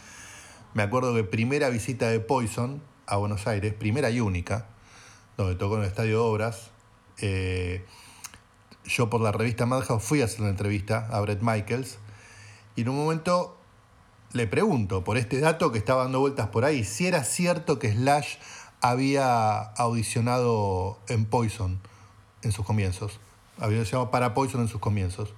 Me 0.75 0.83
acuerdo 0.83 1.15
que 1.15 1.23
primera 1.23 1.69
visita 1.69 2.09
de 2.09 2.19
Poison 2.19 2.83
a 3.07 3.17
Buenos 3.17 3.47
Aires, 3.47 3.75
primera 3.75 4.11
y 4.11 4.19
única, 4.19 4.67
donde 5.37 5.55
tocó 5.55 5.77
en 5.77 5.83
el 5.83 5.87
Estadio 5.87 6.11
de 6.11 6.17
Obras, 6.17 6.72
eh, 7.23 7.85
yo 8.85 9.09
por 9.09 9.23
la 9.23 9.33
revista 9.33 9.65
Madhouse 9.65 10.03
fui 10.03 10.21
a 10.21 10.27
hacer 10.27 10.43
una 10.43 10.51
entrevista 10.51 11.09
a 11.11 11.21
Brett 11.21 11.41
Michaels 11.41 11.99
y 12.77 12.83
en 12.83 12.91
un 12.91 12.97
momento 12.97 13.57
le 14.33 14.47
pregunto 14.47 15.05
por 15.05 15.17
este 15.17 15.41
dato 15.41 15.73
que 15.73 15.79
estaba 15.79 16.03
dando 16.03 16.21
vueltas 16.21 16.49
por 16.49 16.65
ahí, 16.65 16.85
si 16.85 17.07
era 17.07 17.25
cierto 17.25 17.79
que 17.79 17.93
Slash 17.93 18.37
había 18.81 19.61
audicionado 19.61 20.99
en 21.09 21.25
Poison 21.25 21.81
en 22.43 22.53
sus 22.53 22.67
comienzos 22.67 23.19
había 23.59 23.79
audicionado 23.79 24.11
para 24.11 24.35
Poison 24.35 24.63
en 24.63 24.69
sus 24.69 24.81
comienzos. 24.81 25.33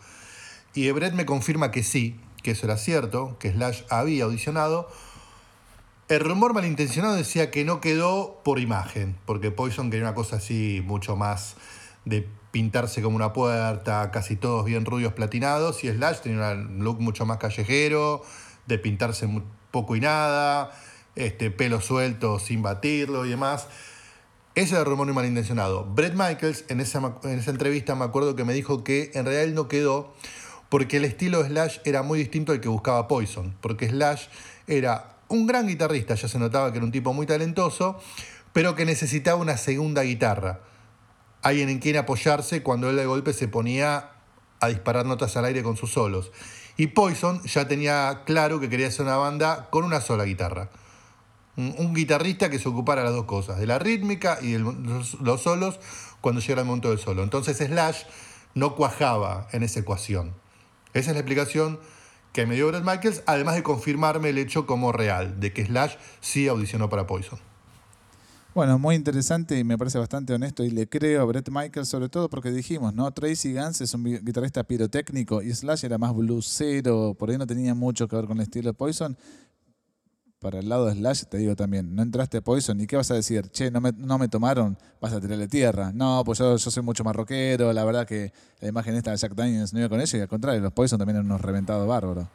Y 0.74 0.91
Brett 0.91 1.14
me 1.14 1.26
confirma 1.26 1.70
que 1.70 1.82
sí, 1.82 2.20
que 2.43 2.53
eso 2.53 2.66
era 2.66 2.76
cierto, 2.76 3.37
que 3.39 3.53
Slash 3.53 3.82
había 3.91 4.24
audicionado. 4.24 4.89
El 6.07 6.21
rumor 6.21 6.53
malintencionado 6.53 7.15
decía 7.15 7.51
que 7.51 7.65
no 7.65 7.81
quedó 7.81 8.43
por 8.45 8.59
imagen, 8.59 9.17
porque 9.25 9.51
Poison 9.51 9.89
quería 9.89 10.05
una 10.05 10.15
cosa 10.15 10.37
así 10.37 10.83
mucho 10.85 11.17
más 11.17 11.57
de 12.05 12.29
pintarse 12.51 13.01
como 13.01 13.17
una 13.17 13.33
puerta, 13.33 14.11
casi 14.11 14.37
todos 14.37 14.67
bien 14.67 14.85
rubios 14.85 15.15
platinados, 15.15 15.83
y 15.83 15.89
Slash 15.89 16.19
tenía 16.19 16.51
un 16.51 16.85
look 16.85 17.01
mucho 17.01 17.25
más 17.25 17.39
callejero, 17.39 18.23
de 18.67 18.79
pintarse 18.79 19.27
poco 19.71 19.97
y 19.97 20.01
nada, 20.01 20.73
este, 21.17 21.51
pelo 21.51 21.81
suelto 21.81 22.39
sin 22.39 22.61
batirlo 22.61 23.25
y 23.25 23.31
demás. 23.31 23.67
Ese 24.55 24.73
era 24.73 24.81
el 24.81 24.87
rumor 24.87 25.11
malintencionado. 25.11 25.87
Brett 25.87 26.13
Michaels, 26.13 26.67
en 26.69 26.81
esa, 26.81 27.15
en 27.23 27.39
esa 27.39 27.51
entrevista, 27.51 27.95
me 27.95 28.05
acuerdo 28.05 28.37
que 28.37 28.45
me 28.45 28.53
dijo 28.53 28.85
que 28.85 29.11
en 29.15 29.25
realidad 29.25 29.55
no 29.55 29.69
quedó 29.69 30.15
porque 30.69 30.99
el 30.99 31.07
estilo 31.07 31.43
de 31.43 31.49
Slash 31.49 31.79
era 31.87 32.03
muy 32.03 32.19
distinto 32.19 32.53
al 32.53 32.61
que 32.61 32.69
buscaba 32.69 33.09
Poison. 33.09 33.57
Porque 33.61 33.89
Slash 33.89 34.27
era 34.67 35.14
un 35.35 35.47
gran 35.47 35.66
guitarrista, 35.66 36.14
ya 36.14 36.28
se 36.28 36.39
notaba 36.39 36.70
que 36.72 36.78
era 36.78 36.85
un 36.85 36.93
tipo 36.93 37.12
muy 37.12 37.26
talentoso, 37.26 38.01
pero 38.53 38.74
que 38.74 38.85
necesitaba 38.85 39.41
una 39.41 39.57
segunda 39.57 40.03
guitarra. 40.03 40.61
Alguien 41.43 41.68
en 41.68 41.78
quien 41.78 41.97
apoyarse 41.97 42.62
cuando 42.62 42.89
él 42.89 42.97
de 42.97 43.07
golpe 43.07 43.32
se 43.32 43.49
ponía 43.49 44.11
a 44.61 44.68
disparar 44.68 45.05
notas 45.05 45.37
al 45.37 45.45
aire 45.45 45.62
con 45.62 45.76
sus 45.76 45.93
solos. 45.93 46.32
Y 46.76 46.89
Poison 46.89 47.43
ya 47.45 47.68
tenía 47.68 48.22
claro 48.24 48.61
que 48.61 48.68
quería 48.68 48.89
hacer 48.89 49.05
una 49.05 49.16
banda 49.16 49.68
con 49.70 49.85
una 49.85 50.01
sola 50.01 50.24
guitarra 50.24 50.70
un, 51.57 51.95
guitarrista 51.95 52.51
que 52.51 52.59
se 52.59 52.68
ocupara 52.68 53.05
las 53.05 53.12
dos 53.12 53.24
cosas, 53.24 53.59
de 53.59 53.66
la 53.66 53.78
rítmica 53.78 54.39
y 54.41 54.53
de 54.53 54.59
los, 54.59 55.43
solos 55.43 55.78
cuando 56.20 56.41
llega 56.41 56.61
el 56.61 56.66
momento 56.66 56.91
del 56.91 56.99
solo. 56.99 57.22
Entonces 57.22 57.59
Slash 57.59 58.03
no 58.55 58.74
cuajaba 58.74 59.49
en 59.53 59.62
esa 59.62 59.80
ecuación. 59.80 60.35
Esa 60.93 61.11
es 61.11 61.14
la 61.14 61.20
explicación 61.20 61.78
que 62.35 62.47
me 62.47 62.57
dio 62.57 62.66
Brett 62.66 62.82
Michaels, 62.85 63.22
además 63.26 63.55
de 63.55 63.62
confirmarme 63.62 64.30
el 64.30 64.39
hecho 64.39 64.66
como 64.66 64.91
real, 64.91 65.39
de 65.39 65.53
que 65.53 65.64
Slash 65.64 65.95
sí 66.20 66.49
audicionó 66.49 66.91
para 66.91 67.07
Poison. 67.07 67.39
Bueno, 68.57 68.76
muy 68.76 68.97
interesante 68.97 69.57
y 69.57 69.62
me 69.62 69.78
parece 69.78 69.99
bastante 69.99 70.35
honesto 70.35 70.64
y 70.64 70.70
le 70.70 70.89
creo 70.89 71.22
a 71.22 71.24
Brett 71.26 71.49
Michaels, 71.49 71.89
sobre 71.89 72.09
todo 72.09 72.28
porque 72.28 72.51
dijimos, 72.51 72.93
¿no? 72.93 73.09
Tracy 73.12 73.53
Gans 73.53 73.80
es 73.80 73.95
un 73.95 74.03
guitarrista 74.03 74.64
pirotécnico 74.64 75.43
y 75.43 75.55
Slash 75.55 75.85
era 75.85 75.97
más 75.97 76.12
bluesero, 76.12 77.14
por 77.14 77.30
ahí 77.30 77.39
no 77.39 77.47
tenía 77.47 77.72
mucho 77.72 78.09
que 78.09 78.16
ver 78.16 78.26
con 78.26 78.39
el 78.39 78.43
estilo 78.43 78.70
de 78.70 78.74
Poison, 78.74 79.16
para 80.45 80.59
el 80.59 80.68
lado 80.68 80.84
de 80.84 80.92
Slash, 80.92 81.22
te 81.24 81.38
digo 81.38 81.57
también, 81.57 81.97
no 81.97 82.03
entraste 82.03 82.42
Poison, 82.42 82.78
¿y 82.78 82.86
qué 82.86 82.97
vas 82.97 83.11
a 83.11 83.14
decir? 83.14 83.49
Che, 83.49 83.70
no 83.70 83.80
me, 83.80 83.92
no 83.97 84.18
me 84.18 84.28
tomaron, 84.28 84.76
vas 85.01 85.14
a 85.14 85.18
tirarle 85.18 85.49
tierra. 85.49 85.90
No, 85.95 86.22
pues 86.22 86.38
yo, 86.38 86.59
yo 86.59 86.70
soy 86.70 86.82
mucho 86.82 87.03
más 87.03 87.16
rockero, 87.16 87.72
la 87.72 87.82
verdad 87.82 88.07
que 88.07 88.30
la 88.61 88.68
imagen 88.68 88.95
esta 88.95 89.11
de 89.11 89.16
Jack 89.16 89.34
Daniels 89.34 89.72
no 89.72 89.78
iba 89.78 89.88
con 89.88 90.03
eso, 90.03 90.18
y 90.18 90.20
al 90.20 90.28
contrario, 90.28 90.61
los 90.61 90.70
Poison 90.74 90.99
también 90.99 91.16
eran 91.16 91.24
unos 91.24 91.40
reventados 91.40 91.88
bárbaros. 91.88 92.26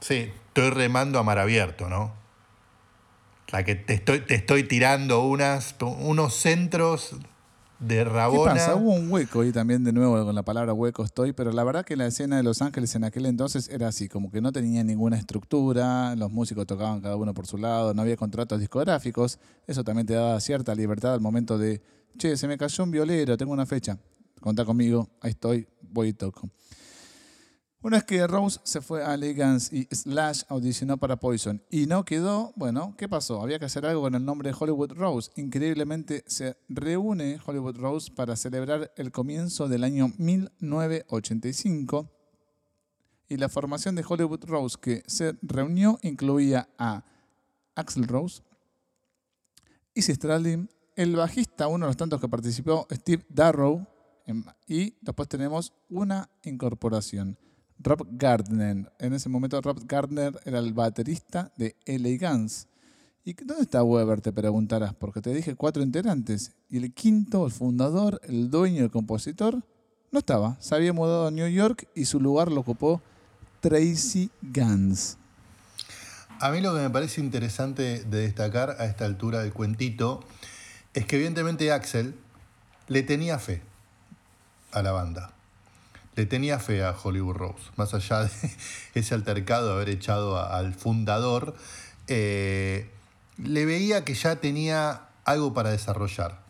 Sí, 0.00 0.32
estoy 0.46 0.70
remando 0.70 1.18
a 1.18 1.22
mar 1.24 1.38
abierto, 1.38 1.90
¿no? 1.90 2.14
La 3.48 3.64
que 3.64 3.74
te 3.74 3.92
estoy, 3.92 4.20
te 4.20 4.34
estoy 4.34 4.62
tirando 4.64 5.22
unas, 5.22 5.74
unos 5.78 6.34
centros 6.34 7.16
de 7.82 8.04
Rabona. 8.04 8.52
¿Qué 8.52 8.58
pasa? 8.58 8.76
Hubo 8.76 8.92
un 8.92 9.10
hueco 9.10 9.40
ahí 9.40 9.52
también, 9.52 9.84
de 9.84 9.92
nuevo 9.92 10.24
con 10.24 10.34
la 10.34 10.42
palabra 10.42 10.72
hueco 10.72 11.04
estoy, 11.04 11.32
pero 11.32 11.52
la 11.52 11.64
verdad 11.64 11.84
que 11.84 11.96
la 11.96 12.06
escena 12.06 12.36
de 12.36 12.42
Los 12.42 12.62
Ángeles 12.62 12.94
en 12.94 13.04
aquel 13.04 13.26
entonces 13.26 13.68
era 13.68 13.88
así, 13.88 14.08
como 14.08 14.30
que 14.30 14.40
no 14.40 14.52
tenía 14.52 14.84
ninguna 14.84 15.16
estructura, 15.16 16.14
los 16.16 16.30
músicos 16.30 16.66
tocaban 16.66 17.00
cada 17.00 17.16
uno 17.16 17.34
por 17.34 17.46
su 17.46 17.58
lado, 17.58 17.92
no 17.94 18.02
había 18.02 18.16
contratos 18.16 18.60
discográficos, 18.60 19.38
eso 19.66 19.82
también 19.84 20.06
te 20.06 20.14
daba 20.14 20.40
cierta 20.40 20.74
libertad 20.74 21.14
al 21.14 21.20
momento 21.20 21.58
de, 21.58 21.82
che, 22.16 22.36
se 22.36 22.46
me 22.46 22.56
cayó 22.56 22.84
un 22.84 22.90
violero, 22.90 23.36
tengo 23.36 23.52
una 23.52 23.66
fecha, 23.66 23.98
contá 24.40 24.64
conmigo, 24.64 25.08
ahí 25.20 25.30
estoy, 25.32 25.66
voy 25.82 26.08
y 26.08 26.12
toco. 26.12 26.48
Una 27.84 27.96
vez 27.96 28.04
que 28.04 28.24
Rose 28.28 28.60
se 28.62 28.80
fue 28.80 29.04
a 29.04 29.14
Elegance 29.14 29.76
y 29.76 29.88
Slash 29.92 30.44
audicionó 30.48 30.98
para 30.98 31.16
Poison 31.16 31.60
y 31.68 31.86
no 31.86 32.04
quedó, 32.04 32.52
bueno, 32.54 32.94
¿qué 32.96 33.08
pasó? 33.08 33.42
Había 33.42 33.58
que 33.58 33.64
hacer 33.64 33.84
algo 33.84 34.02
con 34.02 34.14
el 34.14 34.24
nombre 34.24 34.50
de 34.50 34.56
Hollywood 34.56 34.92
Rose. 34.92 35.32
Increíblemente 35.34 36.22
se 36.28 36.56
reúne 36.68 37.40
Hollywood 37.44 37.76
Rose 37.78 38.12
para 38.12 38.36
celebrar 38.36 38.92
el 38.96 39.10
comienzo 39.10 39.66
del 39.66 39.82
año 39.82 40.12
1985 40.16 42.08
y 43.28 43.36
la 43.36 43.48
formación 43.48 43.96
de 43.96 44.04
Hollywood 44.08 44.44
Rose 44.44 44.78
que 44.80 45.02
se 45.08 45.36
reunió 45.42 45.98
incluía 46.02 46.68
a 46.78 47.04
Axel 47.74 48.06
Rose, 48.06 48.44
Izzy 49.92 50.14
Stradlin, 50.14 50.70
el 50.94 51.16
bajista, 51.16 51.66
uno 51.66 51.86
de 51.86 51.90
los 51.90 51.96
tantos 51.96 52.20
que 52.20 52.28
participó, 52.28 52.86
Steve 52.92 53.24
Darrow, 53.28 53.84
y 54.68 54.94
después 55.00 55.28
tenemos 55.28 55.72
una 55.90 56.30
incorporación. 56.44 57.36
Rob 57.78 58.06
Gardner. 58.12 58.92
En 58.98 59.12
ese 59.12 59.28
momento 59.28 59.60
Rob 59.60 59.84
Gardner 59.86 60.38
era 60.44 60.58
el 60.58 60.72
baterista 60.72 61.52
de 61.56 61.74
Guns. 62.20 62.66
¿Y 63.24 63.34
dónde 63.34 63.62
está 63.62 63.84
Weber? 63.84 64.20
Te 64.20 64.32
preguntarás, 64.32 64.94
porque 64.94 65.20
te 65.20 65.32
dije 65.32 65.54
cuatro 65.54 65.82
integrantes. 65.82 66.52
Y 66.68 66.78
el 66.78 66.92
quinto, 66.92 67.46
el 67.46 67.52
fundador, 67.52 68.20
el 68.24 68.50
dueño, 68.50 68.82
el 68.82 68.90
compositor, 68.90 69.62
no 70.10 70.18
estaba. 70.18 70.56
Se 70.60 70.74
había 70.74 70.92
mudado 70.92 71.28
a 71.28 71.30
New 71.30 71.48
York 71.48 71.88
y 71.94 72.04
su 72.06 72.20
lugar 72.20 72.50
lo 72.50 72.60
ocupó 72.60 73.00
Tracy 73.60 74.30
Guns. 74.42 75.18
A 76.40 76.50
mí 76.50 76.60
lo 76.60 76.74
que 76.74 76.80
me 76.80 76.90
parece 76.90 77.20
interesante 77.20 78.02
de 78.02 78.18
destacar 78.22 78.70
a 78.80 78.86
esta 78.86 79.04
altura 79.04 79.40
del 79.40 79.52
cuentito 79.52 80.24
es 80.92 81.06
que 81.06 81.16
evidentemente 81.16 81.70
Axel 81.70 82.16
le 82.88 83.02
tenía 83.04 83.38
fe 83.38 83.62
a 84.72 84.82
la 84.82 84.90
banda 84.90 85.32
le 86.14 86.26
tenía 86.26 86.58
fe 86.58 86.84
a 86.84 86.92
Hollywood 86.92 87.36
Rose, 87.36 87.64
más 87.76 87.94
allá 87.94 88.24
de 88.24 88.30
ese 88.94 89.14
altercado 89.14 89.68
de 89.68 89.74
haber 89.74 89.88
echado 89.88 90.38
al 90.38 90.74
fundador, 90.74 91.54
eh, 92.08 92.90
le 93.38 93.64
veía 93.64 94.04
que 94.04 94.14
ya 94.14 94.36
tenía 94.36 95.02
algo 95.24 95.54
para 95.54 95.70
desarrollar. 95.70 96.40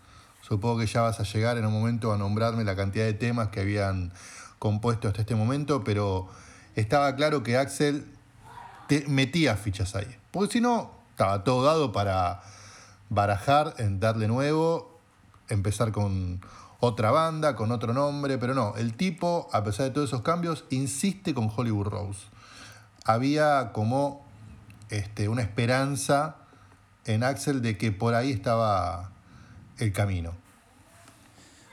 Supongo 0.40 0.80
que 0.80 0.86
ya 0.86 1.02
vas 1.02 1.20
a 1.20 1.22
llegar 1.22 1.56
en 1.56 1.66
un 1.66 1.72
momento 1.72 2.12
a 2.12 2.18
nombrarme 2.18 2.64
la 2.64 2.74
cantidad 2.74 3.04
de 3.04 3.14
temas 3.14 3.48
que 3.48 3.60
habían 3.60 4.12
compuesto 4.58 5.08
hasta 5.08 5.20
este 5.20 5.34
momento, 5.34 5.84
pero 5.84 6.28
estaba 6.74 7.14
claro 7.14 7.42
que 7.42 7.56
Axel 7.56 8.04
metía 9.06 9.56
fichas 9.56 9.94
ahí. 9.94 10.16
Porque 10.30 10.54
si 10.54 10.60
no, 10.60 10.90
estaba 11.10 11.44
todo 11.44 11.64
dado 11.64 11.92
para 11.92 12.42
barajar, 13.08 13.74
darle 13.98 14.28
nuevo, 14.28 14.98
empezar 15.48 15.92
con 15.92 16.40
otra 16.84 17.12
banda, 17.12 17.54
con 17.54 17.70
otro 17.70 17.94
nombre, 17.94 18.38
pero 18.38 18.54
no, 18.54 18.74
el 18.74 18.96
tipo, 18.96 19.48
a 19.52 19.62
pesar 19.62 19.86
de 19.86 19.92
todos 19.92 20.10
esos 20.10 20.22
cambios, 20.22 20.64
insiste 20.70 21.32
con 21.32 21.48
Hollywood 21.54 21.86
Rose. 21.86 22.26
Había 23.04 23.70
como 23.72 24.26
este, 24.90 25.28
una 25.28 25.42
esperanza 25.42 26.38
en 27.04 27.22
Axel 27.22 27.62
de 27.62 27.78
que 27.78 27.92
por 27.92 28.14
ahí 28.14 28.32
estaba 28.32 29.12
el 29.78 29.92
camino. 29.92 30.32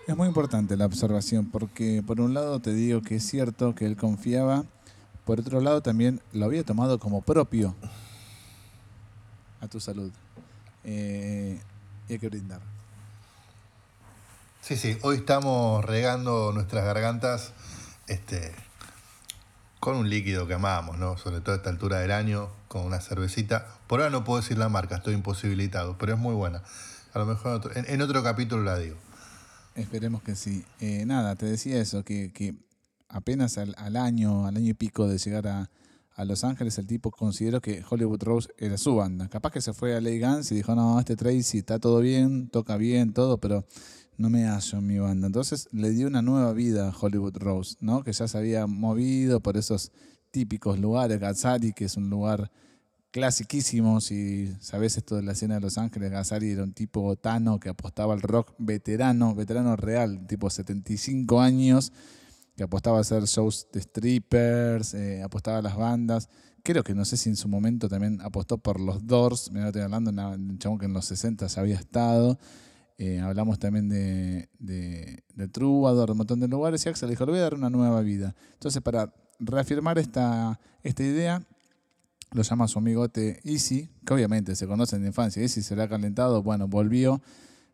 Es 0.08 0.16
muy 0.16 0.28
importante 0.28 0.78
la 0.78 0.86
observación 0.86 1.50
porque 1.50 2.04
por 2.06 2.22
un 2.22 2.36
lado 2.36 2.60
te 2.60 2.72
digo 2.72 3.02
que 3.02 3.16
es 3.16 3.26
cierto 3.26 3.74
que 3.74 3.88
él 3.88 3.98
confiaba, 3.98 4.64
por 5.26 5.40
otro 5.40 5.60
lado 5.60 5.82
también 5.82 6.22
lo 6.34 6.46
había 6.46 6.64
tomado 6.64 7.00
como 7.00 7.22
propio. 7.22 7.74
A 9.60 9.68
tu 9.68 9.80
salud. 9.80 10.12
Eh, 10.84 11.60
y 12.08 12.14
hay 12.14 12.20
que 12.20 12.30
brindar. 12.30 12.62
Sí, 14.62 14.76
sí, 14.78 14.98
hoy 15.02 15.18
estamos 15.18 15.84
regando 15.86 16.52
nuestras 16.54 16.84
gargantas 16.86 17.54
este, 18.08 18.52
con 19.80 19.96
un 19.96 20.10
líquido 20.10 20.48
que 20.48 20.54
amamos, 20.54 20.98
¿no? 20.98 21.18
Sobre 21.18 21.42
todo 21.42 21.54
a 21.54 21.58
esta 21.58 21.70
altura 21.70 22.00
del 22.00 22.12
año, 22.12 22.50
con 22.68 22.84
una 22.86 23.00
cervecita. 23.02 23.66
Por 23.88 24.00
ahora 24.02 24.12
no 24.12 24.24
puedo 24.24 24.42
decir 24.42 24.58
la 24.58 24.70
marca, 24.70 24.98
estoy 24.98 25.16
imposibilitado, 25.16 25.98
pero 25.98 26.14
es 26.14 26.20
muy 26.20 26.36
buena. 26.36 26.62
A 27.14 27.20
lo 27.20 27.26
mejor 27.26 27.48
en 27.52 27.58
otro, 27.58 27.72
en- 27.76 28.02
otro 28.02 28.22
capítulo 28.24 28.64
la 28.64 28.78
digo. 28.78 28.96
Esperemos 29.76 30.22
que 30.22 30.36
sí. 30.36 30.64
Eh, 30.80 31.06
nada, 31.06 31.36
te 31.36 31.46
decía 31.46 31.80
eso, 31.82 32.04
que, 32.04 32.32
que 32.32 32.54
apenas 33.08 33.58
al, 33.58 33.74
al 33.78 33.96
año, 33.96 34.46
al 34.46 34.58
año 34.58 34.70
y 34.70 34.74
pico 34.74 35.08
de 35.08 35.18
llegar 35.18 35.48
a, 35.48 35.70
a 36.16 36.26
Los 36.26 36.44
Ángeles, 36.44 36.78
el 36.78 36.86
tipo 36.86 37.10
consideró 37.10 37.62
que 37.62 37.84
Hollywood 37.90 38.22
Rose 38.24 38.50
era 38.58 38.78
su 38.78 38.96
banda. 38.98 39.30
Capaz 39.30 39.52
que 39.52 39.62
se 39.62 39.74
fue 39.74 39.96
a 39.96 40.02
Lay 40.02 40.20
Guns 40.20 40.52
y 40.52 40.56
dijo, 40.56 40.76
no, 40.76 41.00
este 41.00 41.16
Tracy 41.16 41.60
está 41.60 41.80
todo 41.80 42.02
bien, 42.02 42.50
toca 42.50 42.76
bien, 42.78 43.14
todo, 43.14 43.38
pero 43.38 43.66
no 44.20 44.30
me 44.30 44.46
hallo 44.46 44.78
en 44.78 44.86
mi 44.86 45.00
banda. 45.00 45.28
Entonces 45.28 45.70
le 45.72 45.92
dio 45.92 46.08
una 46.08 46.22
nueva 46.22 46.52
vida 46.52 46.90
a 46.90 46.94
Hollywood 46.96 47.38
Rose, 47.38 47.78
¿no? 47.80 48.04
Que 48.04 48.12
ya 48.12 48.28
se 48.28 48.38
había 48.38 48.68
movido 48.68 49.40
por 49.40 49.56
esos 49.56 49.94
típicos 50.30 50.78
lugares. 50.78 51.20
Gazzari, 51.22 51.72
que 51.72 51.86
es 51.86 51.96
un 51.96 52.10
lugar 52.10 52.52
clasiquísimo, 53.12 54.02
si 54.02 54.54
sabes 54.60 54.98
esto 54.98 55.16
de 55.16 55.24
la 55.24 55.32
escena 55.32 55.56
de 55.56 55.62
Los 55.62 55.78
Ángeles, 55.78 56.12
Gazzari 56.12 56.52
era 56.52 56.64
un 56.64 56.74
tipo 56.74 57.02
botano 57.02 57.62
que 57.62 57.70
apostaba 57.70 58.14
al 58.14 58.22
rock 58.22 58.54
veterano, 58.58 59.34
veterano 59.34 59.78
real, 59.78 60.28
tipo 60.28 60.50
75 60.50 61.40
años, 61.40 61.94
que 62.58 62.64
apostaba 62.64 62.98
a 62.98 63.02
hacer 63.02 63.24
shows 63.24 63.68
de 63.72 63.82
strippers, 63.82 64.96
eh, 64.96 65.24
apostaba 65.24 65.60
a 65.60 65.62
las 65.62 65.78
bandas. 65.78 66.28
Creo 66.62 66.84
que 66.84 66.94
no 66.94 67.06
sé 67.06 67.16
si 67.16 67.30
en 67.30 67.38
su 67.38 67.48
momento 67.48 67.88
también 67.88 68.20
apostó 68.22 68.58
por 68.58 68.82
los 68.82 69.08
Doors, 69.08 69.50
me 69.54 69.66
estoy 69.66 69.82
hablando 69.82 70.12
un 70.12 70.58
chabón 70.60 70.78
que 70.78 70.88
en 70.88 70.94
los 70.94 71.06
60 71.06 71.48
ya 71.48 71.62
había 71.62 71.76
estado. 71.76 72.38
Eh, 73.02 73.22
hablamos 73.22 73.60
también 73.60 73.88
de, 73.88 74.50
de, 74.60 75.24
de 75.34 75.48
Troubadour, 75.48 76.12
un 76.12 76.18
montón 76.18 76.42
de 76.42 76.50
lugares, 76.50 76.86
y 76.86 76.90
Axel 76.90 77.10
dijo, 77.10 77.26
le 77.26 77.32
voy 77.32 77.40
a 77.40 77.44
dar 77.44 77.54
una 77.54 77.70
nueva 77.70 78.02
vida. 78.02 78.36
Entonces, 78.56 78.82
para 78.82 79.14
reafirmar 79.40 79.98
esta, 79.98 80.60
esta 80.84 81.04
idea, 81.04 81.42
lo 82.34 82.42
llama 82.42 82.68
su 82.68 82.78
amigote 82.78 83.40
Easy, 83.46 83.90
que 84.06 84.14
obviamente 84.14 84.54
se 84.54 84.68
conocen 84.68 85.02
de 85.02 85.08
infancia. 85.08 85.42
Easy 85.42 85.62
se 85.62 85.78
le 85.78 85.84
ha 85.84 85.88
calentado, 85.88 86.44
bueno, 86.44 86.68
volvió. 86.68 87.22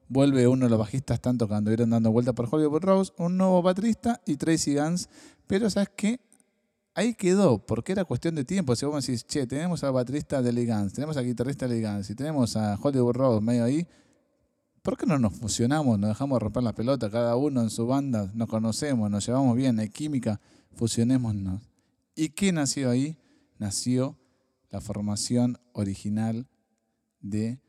Vuelve 0.10 0.48
uno 0.48 0.66
de 0.66 0.70
los 0.70 0.78
bajistas 0.78 1.20
tanto 1.20 1.48
cuando 1.48 1.72
anduvieron 1.72 1.90
dando 1.90 2.12
vuelta 2.12 2.34
por 2.34 2.48
Hollywood 2.50 2.84
Rose, 2.84 3.12
un 3.18 3.36
nuevo 3.36 3.64
baterista 3.64 4.22
y 4.28 4.38
Tracy 4.38 4.76
Guns. 4.76 5.10
Pero, 5.48 5.72
¿sabes 5.72 5.90
qué? 5.96 6.20
Ahí 6.94 7.16
quedó, 7.16 7.58
porque 7.58 7.94
era 7.94 8.06
cuestión 8.06 8.36
de 8.36 8.46
tiempo. 8.46 8.76
Si 8.76 8.86
vos 8.86 9.04
decís, 9.04 9.26
che, 9.26 9.48
tenemos 9.48 9.84
al 9.84 9.92
baterista 9.92 10.44
de 10.44 10.54
Lee 10.54 10.68
Guns, 10.68 10.94
tenemos 10.94 11.18
al 11.18 11.26
guitarrista 11.26 11.68
de 11.68 11.76
Lee 11.76 11.82
Guns 11.84 12.12
y 12.12 12.16
tenemos 12.16 12.56
a 12.56 12.78
Hollywood 12.80 13.14
Rose 13.14 13.42
medio 13.44 13.64
ahí, 13.64 13.88
¿por 14.86 14.96
qué 14.98 15.06
no 15.08 15.18
nos 15.20 15.34
fusionamos? 15.34 15.98
Nos 16.00 16.08
dejamos 16.10 16.40
romper 16.42 16.62
la 16.64 16.72
pelota, 16.74 17.10
cada 17.10 17.36
uno 17.36 17.62
en 17.62 17.70
su 17.72 17.86
banda, 17.88 18.30
nos 18.36 18.48
conocemos, 18.48 19.10
nos 19.10 19.26
llevamos 19.26 19.56
bien, 19.58 19.80
hay 19.80 19.90
química, 19.90 20.40
fusionémonos. 20.76 21.62
¿Y 22.16 22.30
qué 22.30 22.52
nació 22.54 22.92
ahí? 22.92 23.18
Nació 23.58 24.16
la 24.70 24.80
formación 24.82 25.58
original 25.74 26.48
de 27.20 27.60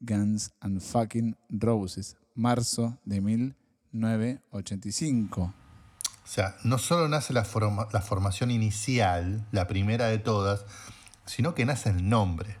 Guns 0.00 0.50
and 0.60 0.80
Fucking 0.80 1.36
Roses, 1.48 2.16
marzo 2.34 2.98
de 3.04 3.20
1985. 3.20 5.42
O 5.42 5.54
sea, 6.26 6.56
no 6.64 6.78
solo 6.78 7.06
nace 7.08 7.32
la, 7.32 7.44
forma- 7.44 7.86
la 7.92 8.00
formación 8.00 8.50
inicial, 8.50 9.46
la 9.52 9.68
primera 9.68 10.06
de 10.06 10.18
todas, 10.18 10.64
sino 11.26 11.54
que 11.54 11.64
nace 11.66 11.90
el 11.90 12.08
nombre. 12.08 12.56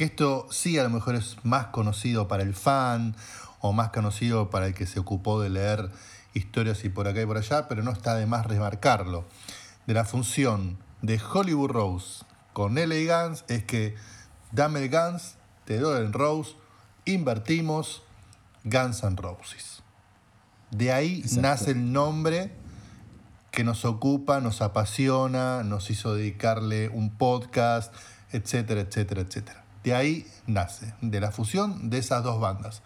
Que 0.00 0.06
esto 0.06 0.46
sí 0.50 0.78
a 0.78 0.82
lo 0.82 0.88
mejor 0.88 1.14
es 1.14 1.36
más 1.42 1.66
conocido 1.66 2.26
para 2.26 2.42
el 2.42 2.54
fan 2.54 3.14
o 3.60 3.74
más 3.74 3.90
conocido 3.90 4.48
para 4.48 4.66
el 4.66 4.72
que 4.72 4.86
se 4.86 4.98
ocupó 4.98 5.42
de 5.42 5.50
leer 5.50 5.90
historias 6.32 6.82
y 6.86 6.88
por 6.88 7.06
acá 7.06 7.20
y 7.20 7.26
por 7.26 7.36
allá, 7.36 7.68
pero 7.68 7.82
no 7.82 7.90
está 7.90 8.14
de 8.14 8.24
más 8.24 8.46
remarcarlo. 8.46 9.26
De 9.86 9.92
la 9.92 10.06
función 10.06 10.78
de 11.02 11.20
Hollywood 11.20 11.72
Rose 11.72 12.24
con 12.54 12.76
LA 12.76 13.26
Guns 13.26 13.44
es 13.48 13.62
que 13.64 13.94
dame 14.52 14.82
el 14.82 14.88
Guns, 14.88 15.34
te 15.66 15.78
doy 15.78 16.00
el 16.00 16.14
Rose, 16.14 16.54
invertimos 17.04 18.02
Guns 18.64 19.04
and 19.04 19.20
Roses. 19.20 19.82
De 20.70 20.94
ahí 20.94 21.18
Exacto. 21.18 21.42
nace 21.42 21.70
el 21.72 21.92
nombre 21.92 22.54
que 23.50 23.64
nos 23.64 23.84
ocupa, 23.84 24.40
nos 24.40 24.62
apasiona, 24.62 25.62
nos 25.62 25.90
hizo 25.90 26.14
dedicarle 26.14 26.88
un 26.88 27.10
podcast, 27.10 27.92
etcétera, 28.32 28.80
etcétera, 28.80 29.20
etcétera. 29.20 29.64
De 29.84 29.94
ahí 29.94 30.26
nace, 30.46 30.94
de 31.00 31.20
la 31.20 31.30
fusión 31.30 31.90
de 31.90 31.98
esas 31.98 32.22
dos 32.22 32.40
bandas, 32.40 32.82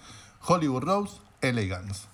Hollywood 0.47 0.82
Rose, 0.82 1.18
Guns. 1.42 2.09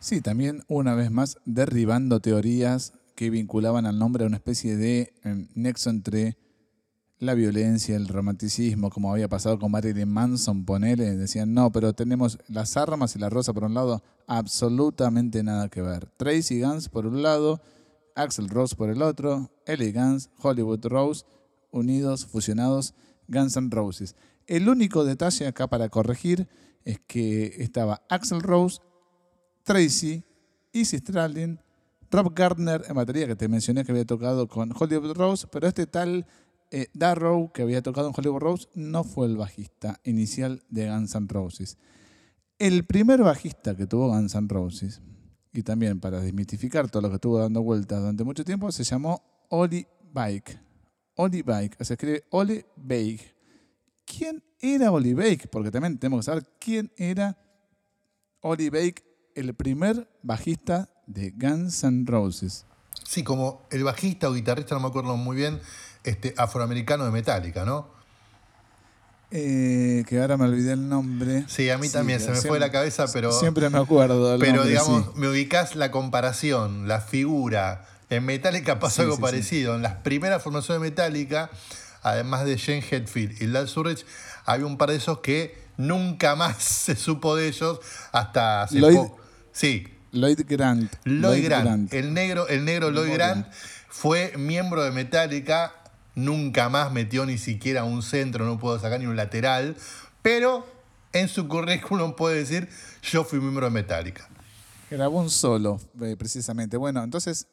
Sí, 0.00 0.20
también 0.20 0.64
una 0.66 0.94
vez 0.94 1.10
más 1.10 1.38
derribando 1.44 2.20
teorías 2.20 2.94
que 3.14 3.30
vinculaban 3.30 3.86
al 3.86 3.98
nombre 3.98 4.24
a 4.24 4.26
una 4.26 4.38
especie 4.38 4.76
de 4.76 5.12
eh, 5.24 5.46
nexo 5.54 5.90
entre 5.90 6.38
la 7.18 7.34
violencia, 7.34 7.94
el 7.96 8.08
romanticismo, 8.08 8.88
como 8.88 9.12
había 9.12 9.28
pasado 9.28 9.58
con 9.58 9.70
Marilyn 9.70 10.08
Manson, 10.08 10.64
ponele, 10.64 11.16
decían, 11.16 11.52
no, 11.52 11.70
pero 11.70 11.92
tenemos 11.92 12.38
las 12.48 12.78
armas 12.78 13.14
y 13.14 13.18
la 13.18 13.28
rosa 13.28 13.52
por 13.52 13.64
un 13.64 13.74
lado, 13.74 14.02
absolutamente 14.26 15.42
nada 15.42 15.68
que 15.68 15.82
ver. 15.82 16.08
Tracy 16.16 16.62
Guns 16.62 16.88
por 16.88 17.06
un 17.06 17.22
lado, 17.22 17.60
Axel 18.14 18.48
Rose 18.48 18.74
por 18.74 18.88
el 18.88 19.02
otro, 19.02 19.50
Ellie 19.66 19.92
Guns, 19.92 20.30
Hollywood 20.40 20.86
Rose, 20.86 21.26
unidos, 21.70 22.24
fusionados, 22.24 22.94
Guns 23.30 23.56
N' 23.56 23.70
Roses. 23.70 24.16
El 24.46 24.68
único 24.68 25.04
detalle 25.04 25.46
acá 25.46 25.68
para 25.68 25.88
corregir 25.88 26.48
es 26.84 27.00
que 27.06 27.54
estaba 27.58 28.02
Axel 28.08 28.42
Rose, 28.42 28.80
Tracy, 29.62 30.24
Izzy 30.72 30.98
Stradlin, 30.98 31.60
Rob 32.10 32.34
Gardner 32.34 32.84
en 32.88 32.94
batería, 32.94 33.26
que 33.26 33.36
te 33.36 33.48
mencioné 33.48 33.84
que 33.84 33.92
había 33.92 34.04
tocado 34.04 34.48
con 34.48 34.72
Hollywood 34.76 35.14
Rose, 35.14 35.46
pero 35.46 35.68
este 35.68 35.86
tal 35.86 36.26
eh, 36.70 36.88
Darrow, 36.92 37.52
que 37.52 37.62
había 37.62 37.82
tocado 37.82 38.08
en 38.08 38.14
Hollywood 38.16 38.40
Rose, 38.40 38.68
no 38.74 39.04
fue 39.04 39.26
el 39.26 39.36
bajista 39.36 40.00
inicial 40.04 40.62
de 40.68 40.90
Guns 40.90 41.14
N' 41.14 41.28
Roses. 41.28 41.78
El 42.58 42.84
primer 42.84 43.22
bajista 43.22 43.76
que 43.76 43.86
tuvo 43.86 44.08
Guns 44.08 44.34
N' 44.34 44.48
Roses, 44.48 45.00
y 45.52 45.62
también 45.62 46.00
para 46.00 46.20
desmitificar 46.20 46.90
todo 46.90 47.02
lo 47.02 47.08
que 47.08 47.16
estuvo 47.16 47.38
dando 47.38 47.62
vueltas 47.62 48.00
durante 48.00 48.24
mucho 48.24 48.44
tiempo, 48.44 48.70
se 48.72 48.84
llamó 48.84 49.22
Oli 49.48 49.86
Bike. 50.12 50.69
Oli 51.16 51.42
Bike, 51.42 51.76
se 51.84 51.94
escribe 51.94 52.24
Oli 52.30 52.64
Bake. 52.76 53.34
¿Quién 54.06 54.42
era 54.58 54.90
Oli 54.90 55.14
Bake? 55.14 55.48
Porque 55.50 55.70
también 55.70 55.98
tenemos 55.98 56.20
que 56.20 56.30
saber 56.30 56.44
quién 56.58 56.90
era 56.96 57.36
Oli 58.40 58.70
Bake, 58.70 59.04
el 59.34 59.54
primer 59.54 60.08
bajista 60.22 60.88
de 61.06 61.30
Guns 61.30 61.84
N' 61.84 62.04
Roses. 62.06 62.66
Sí, 63.04 63.22
como 63.22 63.66
el 63.70 63.84
bajista 63.84 64.28
o 64.28 64.32
guitarrista, 64.34 64.74
no 64.74 64.80
me 64.80 64.88
acuerdo 64.88 65.16
muy 65.16 65.36
bien, 65.36 65.60
este 66.04 66.34
afroamericano 66.36 67.04
de 67.04 67.10
Metallica, 67.10 67.64
¿no? 67.64 67.88
Eh, 69.32 70.04
que 70.08 70.20
ahora 70.20 70.36
me 70.36 70.46
olvidé 70.46 70.72
el 70.72 70.88
nombre. 70.88 71.44
Sí, 71.46 71.70
a 71.70 71.78
mí 71.78 71.88
también 71.88 72.18
se 72.18 72.28
me 72.30 72.32
siempre- 72.34 72.48
fue 72.48 72.58
la 72.58 72.72
cabeza, 72.72 73.06
pero. 73.12 73.30
Siempre 73.30 73.70
me 73.70 73.78
acuerdo 73.78 74.36
Pero 74.40 74.54
nombre, 74.56 74.68
digamos, 74.70 75.04
sí. 75.04 75.10
me 75.14 75.28
ubicás 75.28 75.76
la 75.76 75.90
comparación, 75.92 76.88
la 76.88 77.00
figura. 77.00 77.86
En 78.10 78.24
Metallica 78.24 78.78
pasó 78.78 78.96
Sí, 78.96 79.02
algo 79.02 79.14
sí, 79.14 79.18
sí. 79.18 79.22
parecido. 79.22 79.74
En 79.76 79.82
las 79.82 79.94
primeras 79.96 80.42
formaciones 80.42 80.82
de 80.82 80.90
Metallica, 80.90 81.50
además 82.02 82.44
de 82.44 82.56
Shane 82.56 82.84
Hetfield 82.90 83.40
y 83.40 83.46
Lars 83.46 83.76
Ulrich, 83.76 84.04
había 84.44 84.66
un 84.66 84.76
par 84.76 84.90
de 84.90 84.96
esos 84.96 85.20
que 85.20 85.56
nunca 85.76 86.34
más 86.36 86.56
se 86.62 86.96
supo 86.96 87.36
de 87.36 87.48
ellos 87.48 87.80
hasta 88.12 88.62
hace 88.62 88.78
Lloyd- 88.80 88.96
poco. 88.96 89.18
Sí, 89.52 89.86
Lloyd 90.12 90.40
Grant. 90.46 90.92
Lloyd 91.04 91.44
Grant. 91.44 91.92
El 91.94 92.12
negro, 92.14 92.48
el 92.48 92.64
negro 92.64 92.90
Lloyd. 92.90 93.12
Grant 93.14 93.46
fue 93.88 94.32
miembro 94.36 94.82
de 94.82 94.90
Metallica, 94.90 95.72
nunca 96.16 96.68
más 96.68 96.90
metió 96.92 97.24
ni 97.26 97.38
siquiera 97.38 97.84
un 97.84 98.02
centro, 98.02 98.44
no 98.44 98.58
pudo 98.58 98.78
sacar 98.80 98.98
ni 99.00 99.06
un 99.06 99.16
lateral, 99.16 99.76
pero 100.22 100.66
en 101.12 101.28
su 101.28 101.46
currículum 101.48 102.14
puede 102.14 102.38
decir, 102.38 102.68
yo 103.02 103.22
fui 103.24 103.38
miembro 103.40 103.66
de 103.66 103.70
Metallica. 103.72 104.28
Grabó 104.90 105.20
un 105.20 105.30
solo, 105.30 105.80
eh, 106.02 106.16
precisamente. 106.18 106.76
Bueno, 106.76 107.02
entonces, 107.04 107.46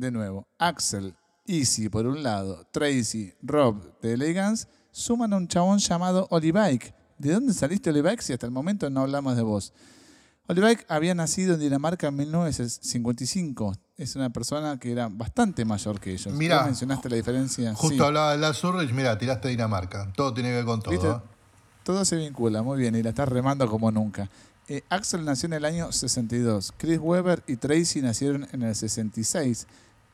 de 0.00 0.10
nuevo, 0.10 0.46
Axel, 0.58 1.14
Easy 1.46 1.88
por 1.88 2.06
un 2.06 2.22
lado, 2.22 2.66
Tracy, 2.72 3.32
Rob 3.42 3.98
de 4.00 4.12
Elegance, 4.14 4.66
suman 4.90 5.32
a 5.32 5.36
un 5.36 5.48
chabón 5.48 5.78
llamado 5.78 6.26
Olivike. 6.30 6.94
¿De 7.18 7.32
dónde 7.32 7.52
saliste 7.52 7.90
Olivike 7.90 8.22
si 8.22 8.32
hasta 8.32 8.46
el 8.46 8.52
momento 8.52 8.88
no 8.90 9.00
hablamos 9.00 9.36
de 9.36 9.42
vos? 9.42 9.72
Olivike 10.46 10.84
había 10.88 11.14
nacido 11.14 11.54
en 11.54 11.60
Dinamarca 11.60 12.08
en 12.08 12.16
1955. 12.16 13.74
Es 13.96 14.14
una 14.16 14.30
persona 14.30 14.78
que 14.78 14.92
era 14.92 15.08
bastante 15.08 15.64
mayor 15.64 16.00
que 16.00 16.12
ellos. 16.12 16.32
Vos 16.32 16.64
mencionaste 16.64 17.08
la 17.10 17.16
diferencia. 17.16 17.74
Justo 17.74 17.96
Sí. 17.96 18.02
hablaba 18.02 18.32
de 18.32 18.38
Lars 18.38 18.62
Ulrich, 18.64 18.92
mira, 18.92 19.18
tiraste 19.18 19.48
Dinamarca. 19.48 20.12
Todo 20.16 20.32
tiene 20.32 20.50
que 20.50 20.56
ver 20.56 20.64
con 20.64 20.80
todo. 20.80 21.16
¿eh? 21.16 21.20
Todo 21.82 22.04
se 22.04 22.16
vincula, 22.16 22.62
muy 22.62 22.78
bien, 22.78 22.94
y 22.94 23.02
la 23.02 23.10
estás 23.10 23.28
remando 23.28 23.68
como 23.68 23.90
nunca. 23.90 24.28
Eh, 24.68 24.82
Axel 24.90 25.24
nació 25.24 25.46
en 25.46 25.54
el 25.54 25.64
año 25.64 25.90
62. 25.90 26.72
Chris 26.76 26.98
Webber 27.00 27.42
y 27.46 27.56
Tracy 27.56 28.02
nacieron 28.02 28.46
en 28.52 28.62
el 28.62 28.74
66. 28.74 29.66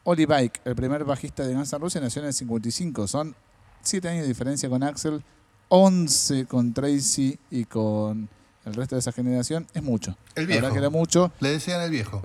Oli 0.05 0.27
Bike, 0.27 0.61
el 0.65 0.75
primer 0.75 1.05
bajista 1.05 1.45
de 1.47 1.55
Guns 1.55 1.73
N' 1.73 1.79
Roses, 1.79 2.03
nació 2.03 2.21
en 2.23 2.29
el 2.29 2.35
55. 2.35 3.07
Son 3.07 3.35
7 3.83 4.09
años 4.09 4.23
de 4.23 4.29
diferencia 4.29 4.69
con 4.69 4.83
Axel, 4.83 5.23
11 5.69 6.47
con 6.47 6.75
Tracy 6.75 7.39
y 7.51 7.65
con 7.65 8.29
el 8.67 8.75
resto 8.75 8.97
de 8.97 9.01
esa 9.01 9.13
generación. 9.13 9.67
Es 9.73 9.83
mucho. 9.83 10.17
El 10.35 10.45
La 10.45 10.47
viejo. 10.49 10.61
verdad 10.63 10.73
que 10.75 10.79
era 10.79 10.91
mucho. 10.91 11.33
Le 11.41 11.51
decían 11.51 11.81
el 11.81 11.91
viejo. 11.91 12.21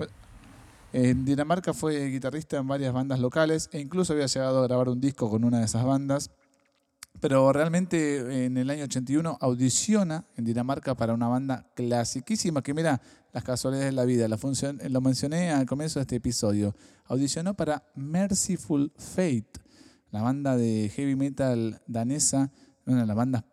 En 0.92 1.24
Dinamarca 1.24 1.72
fue 1.72 2.06
guitarrista 2.08 2.58
en 2.58 2.66
varias 2.66 2.92
bandas 2.92 3.18
locales 3.20 3.70
e 3.72 3.80
incluso 3.80 4.12
había 4.12 4.26
llegado 4.26 4.58
a 4.62 4.66
grabar 4.66 4.88
un 4.88 5.00
disco 5.00 5.30
con 5.30 5.44
una 5.44 5.60
de 5.60 5.64
esas 5.64 5.84
bandas. 5.84 6.30
Pero 7.18 7.52
realmente 7.52 8.46
en 8.46 8.56
el 8.56 8.70
año 8.70 8.84
81 8.84 9.38
audiciona 9.40 10.24
en 10.36 10.44
Dinamarca 10.44 10.94
para 10.94 11.12
una 11.12 11.28
banda 11.28 11.70
clasiquísima 11.74 12.62
que 12.62 12.72
mira 12.72 13.00
las 13.32 13.44
casualidades 13.44 13.90
de 13.90 13.96
la 13.96 14.04
vida. 14.04 14.28
La 14.28 14.38
función, 14.38 14.80
lo 14.88 15.00
mencioné 15.00 15.50
al 15.50 15.66
comienzo 15.66 15.98
de 15.98 16.02
este 16.02 16.16
episodio. 16.16 16.74
Audicionó 17.06 17.54
para 17.54 17.84
Merciful 17.94 18.92
Fate, 18.96 19.60
la 20.10 20.22
banda 20.22 20.56
de 20.56 20.90
heavy 20.94 21.16
metal 21.16 21.82
danesa, 21.86 22.52
una 22.86 23.00
de 23.00 23.06
las 23.06 23.16
bandas 23.16 23.44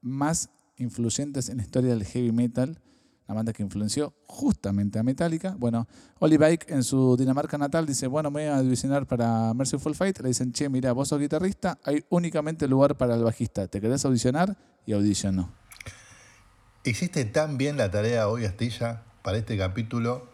más 0.00 0.50
influyentes 0.76 1.48
en 1.48 1.58
la 1.58 1.62
historia 1.64 1.90
del 1.90 2.04
heavy 2.04 2.32
metal, 2.32 2.80
la 3.28 3.34
banda 3.34 3.52
que 3.52 3.62
influenció 3.62 4.14
justamente 4.26 4.98
a 4.98 5.02
Metallica. 5.02 5.54
Bueno, 5.58 5.88
Oli 6.20 6.36
Bike 6.36 6.70
en 6.70 6.84
su 6.84 7.16
Dinamarca 7.16 7.58
natal 7.58 7.86
dice, 7.86 8.06
bueno, 8.06 8.30
me 8.30 8.42
voy 8.42 8.50
a 8.50 8.58
audicionar 8.58 9.06
para 9.06 9.52
Merciful 9.54 9.94
Fate. 9.94 10.22
Le 10.22 10.28
dicen, 10.28 10.52
che, 10.52 10.68
mira, 10.68 10.92
vos 10.92 11.08
sos 11.08 11.18
guitarrista, 11.18 11.78
hay 11.84 12.04
únicamente 12.08 12.68
lugar 12.68 12.96
para 12.96 13.14
el 13.14 13.24
bajista. 13.24 13.66
¿Te 13.66 13.80
querés 13.80 14.04
audicionar? 14.04 14.56
Y 14.86 14.92
audicionó. 14.92 15.52
Hiciste 16.84 17.24
tan 17.24 17.58
bien 17.58 17.76
la 17.76 17.90
tarea 17.90 18.28
hoy, 18.28 18.44
Astilla, 18.44 19.02
para 19.22 19.38
este 19.38 19.58
capítulo, 19.58 20.28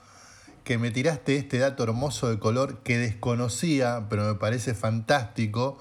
que 0.65 0.77
me 0.77 0.91
tiraste 0.91 1.37
este 1.37 1.59
dato 1.59 1.83
hermoso 1.83 2.29
de 2.29 2.39
color 2.39 2.83
que 2.83 2.99
desconocía, 2.99 4.07
pero 4.11 4.27
me 4.27 4.35
parece 4.35 4.75
fantástico, 4.75 5.79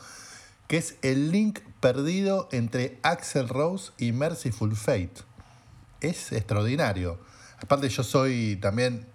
que 0.67 0.77
es 0.77 0.95
el 1.01 1.31
link 1.31 1.59
perdido 1.81 2.47
entre 2.53 2.99
Axel 3.03 3.49
Rose 3.49 3.91
y 3.97 4.13
Merciful 4.13 4.77
Fate. 4.77 5.23
Es 6.01 6.31
extraordinario. 6.31 7.19
Aparte 7.61 7.87
yo 7.89 8.03
soy 8.03 8.57
también 8.59 9.07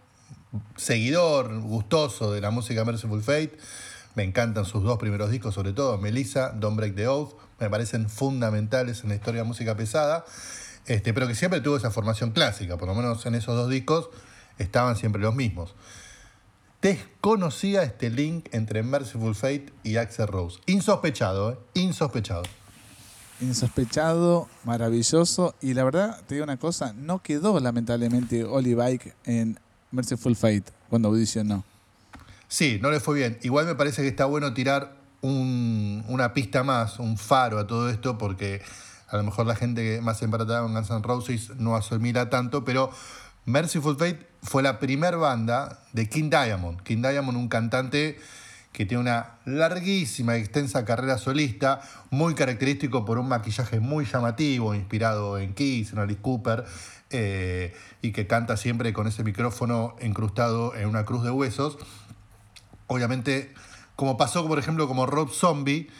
seguidor, 0.76 1.60
gustoso 1.60 2.32
de 2.32 2.40
la 2.40 2.50
música 2.50 2.84
Merciful 2.84 3.22
Fate. 3.22 3.58
Me 4.14 4.22
encantan 4.22 4.64
sus 4.64 4.82
dos 4.82 4.98
primeros 4.98 5.30
discos, 5.30 5.54
sobre 5.54 5.72
todo 5.72 5.98
Melissa, 5.98 6.50
Don't 6.50 6.76
Break 6.76 6.94
the 6.94 7.08
Oath. 7.08 7.34
Me 7.60 7.68
parecen 7.68 8.08
fundamentales 8.08 9.02
en 9.02 9.10
la 9.10 9.16
historia 9.16 9.42
de 9.42 9.48
música 9.48 9.76
pesada. 9.76 10.24
Este, 10.86 11.12
pero 11.12 11.26
que 11.26 11.34
siempre 11.34 11.60
tuvo 11.60 11.76
esa 11.76 11.90
formación 11.90 12.30
clásica, 12.30 12.78
por 12.78 12.88
lo 12.88 12.94
menos 12.94 13.26
en 13.26 13.34
esos 13.34 13.56
dos 13.56 13.68
discos 13.68 14.08
estaban 14.58 14.96
siempre 14.96 15.20
los 15.20 15.34
mismos. 15.34 15.74
Desconocía 16.80 17.82
este 17.82 18.10
link 18.10 18.48
entre 18.52 18.82
Merciful 18.84 19.34
Fate 19.34 19.72
y 19.82 19.96
Axel 19.96 20.28
Rose. 20.28 20.60
Insospechado, 20.66 21.52
¿eh? 21.52 21.58
Insospechado. 21.74 22.44
Insospechado, 23.40 24.48
maravilloso. 24.64 25.54
Y 25.60 25.74
la 25.74 25.84
verdad, 25.84 26.20
te 26.26 26.34
digo 26.34 26.44
una 26.44 26.56
cosa, 26.56 26.92
no 26.94 27.22
quedó 27.22 27.60
lamentablemente 27.60 28.44
Oli 28.44 28.74
Bike 28.74 29.14
en 29.24 29.58
Merciful 29.90 30.36
Fate 30.36 30.64
cuando 30.88 31.08
audicionó. 31.08 31.64
Sí, 32.48 32.78
no 32.80 32.90
le 32.90 33.00
fue 33.00 33.16
bien. 33.16 33.38
Igual 33.42 33.66
me 33.66 33.74
parece 33.74 34.02
que 34.02 34.08
está 34.08 34.24
bueno 34.24 34.54
tirar 34.54 34.96
un- 35.20 36.04
una 36.08 36.32
pista 36.32 36.62
más, 36.62 36.98
un 36.98 37.18
faro 37.18 37.58
a 37.58 37.66
todo 37.66 37.90
esto, 37.90 38.16
porque 38.18 38.62
a 39.08 39.16
lo 39.16 39.22
mejor 39.24 39.46
la 39.46 39.56
gente 39.56 40.00
más 40.00 40.22
empatada 40.22 40.62
con 40.62 40.72
Guns 40.74 40.90
N' 40.90 41.02
Roses 41.02 41.50
no 41.56 41.76
asimila 41.76 42.30
tanto, 42.30 42.64
pero 42.64 42.90
Merciful 43.44 43.96
Fate 43.96 44.26
fue 44.42 44.62
la 44.62 44.78
primer 44.78 45.16
banda 45.16 45.82
de 45.92 46.08
King 46.08 46.30
Diamond. 46.30 46.80
King 46.82 47.02
Diamond, 47.02 47.36
un 47.36 47.48
cantante 47.48 48.18
que 48.76 48.84
tiene 48.84 49.00
una 49.00 49.38
larguísima 49.46 50.36
y 50.36 50.40
extensa 50.40 50.84
carrera 50.84 51.16
solista, 51.16 51.80
muy 52.10 52.34
característico 52.34 53.06
por 53.06 53.18
un 53.18 53.26
maquillaje 53.26 53.80
muy 53.80 54.04
llamativo, 54.04 54.74
inspirado 54.74 55.38
en 55.38 55.54
Kiss, 55.54 55.94
en 55.94 55.98
Alice 55.98 56.20
Cooper, 56.20 56.64
eh, 57.08 57.74
y 58.02 58.12
que 58.12 58.26
canta 58.26 58.58
siempre 58.58 58.92
con 58.92 59.06
ese 59.06 59.24
micrófono 59.24 59.96
incrustado 60.02 60.76
en 60.76 60.88
una 60.88 61.04
cruz 61.04 61.24
de 61.24 61.30
huesos 61.30 61.78
obviamente, 62.86 63.52
como 63.94 64.16
pasó, 64.16 64.46
por 64.46 64.58
ejemplo, 64.58 64.86
como 64.88 65.06
Rob 65.06 65.30
Zombie, 65.30 65.90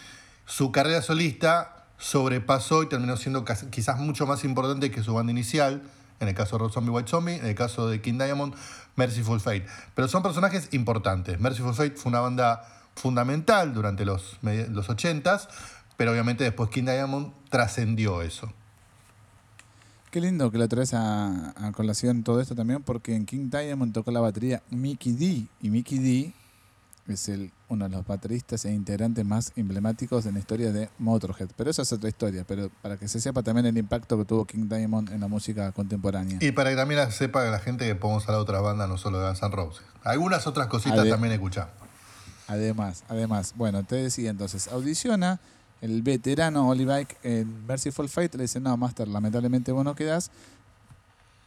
su 0.45 0.73
carrera 0.73 1.03
solista 1.03 1.87
sobrepasó 1.99 2.83
y 2.83 2.89
terminó 2.89 3.17
siendo 3.17 3.45
quizás 3.71 3.99
mucho 3.99 4.27
más 4.27 4.45
importante 4.45 4.91
que 4.91 5.03
su 5.03 5.15
banda 5.15 5.33
inicial. 5.33 5.83
En 6.19 6.29
el 6.29 6.35
caso 6.35 6.57
de 6.57 6.61
Rob 6.61 6.73
Zombie, 6.73 6.91
White 6.91 7.11
Zombie, 7.11 7.35
en 7.37 7.47
el 7.47 7.55
caso 7.55 7.89
de 7.89 8.01
King 8.01 8.19
Diamond, 8.19 8.55
Merciful 8.97 9.41
Fate. 9.41 9.67
Pero 9.95 10.09
son 10.09 10.23
personajes 10.23 10.69
importantes. 10.73 11.39
Merciful 11.39 11.75
Fate 11.75 11.97
fue 11.97 12.11
una 12.11 12.21
banda 12.21 12.63
fundamental 12.95 13.75
durante 13.75 14.05
los, 14.05 14.39
los 14.43 14.89
80s, 14.89 15.49
pero 15.97 16.13
obviamente 16.13 16.45
después 16.45 16.71
King 16.71 16.85
Diamond 16.85 17.33
trascendió 17.51 18.23
eso. 18.23 18.53
Qué 20.11 20.21
lindo 20.21 20.51
que 20.51 20.59
lo 20.59 20.67
traes 20.67 20.95
a 20.95 21.53
colación 21.75 22.23
todo 22.23 22.41
esto 22.41 22.55
también, 22.55 22.83
porque 22.83 23.15
en 23.15 23.27
King 23.27 23.51
Diamond 23.51 23.93
tocó 23.93 24.11
la 24.11 24.21
batería 24.21 24.63
Mickey 24.71 25.13
D. 25.13 25.47
Y 25.61 25.71
Mickey 25.71 25.99
D 25.99 26.33
es 27.09 27.29
el, 27.29 27.53
uno 27.69 27.89
de 27.89 27.97
los 27.97 28.07
bateristas 28.07 28.65
e 28.65 28.73
integrantes 28.73 29.25
más 29.25 29.53
emblemáticos 29.57 30.27
en 30.27 30.35
la 30.35 30.41
historia 30.41 30.73
de 30.73 30.89
Motorhead. 30.99 31.49
Pero 31.57 31.71
eso 31.71 31.83
es 31.83 31.93
otra 31.93 32.09
historia, 32.09 32.45
pero 32.47 32.71
para 32.83 32.97
que 32.97 33.09
se 33.09 33.21
sepa 33.21 33.43
también 33.43 33.67
el 33.67 33.79
impacto 33.79 34.19
que 34.19 34.25
tuvo 34.25 34.45
King 34.45 34.69
Diamond 34.69 35.11
en 35.13 35.21
la 35.21 35.29
música 35.29 35.71
contemporánea. 35.73 36.39
Y 36.41 36.53
para 36.53 36.71
que 36.71 36.77
también 36.77 37.11
sepa 37.13 37.45
la 37.45 37.59
gente 37.59 37.87
que 37.87 37.95
podemos 37.95 38.25
hablar 38.25 38.39
de 38.39 38.43
otras 38.43 38.63
bandas, 38.63 38.89
no 38.89 38.99
solo 38.99 39.21
de 39.21 39.27
Guns 39.29 39.43
N' 39.43 39.51
Roses. 39.55 39.83
Algunas 40.05 40.47
otras 40.47 40.67
cositas 40.69 40.99
Ade- 41.01 41.11
también 41.11 41.33
escuchamos. 41.33 41.71
Además, 42.49 43.03
además, 43.09 43.55
bueno, 43.57 43.83
te 43.85 43.97
decía 43.97 44.31
entonces, 44.31 44.69
audiciona 44.69 45.41
el 45.81 46.03
veterano 46.03 46.69
Oli 46.69 46.85
Bike 46.85 47.19
en 47.23 47.67
Merciful 47.67 48.09
Fate, 48.09 48.37
le 48.39 48.45
dice, 48.45 48.61
no, 48.61 48.77
Master, 48.77 49.09
lamentablemente 49.09 49.73
vos 49.73 49.85
no 49.85 49.95
quedás. 49.95 50.31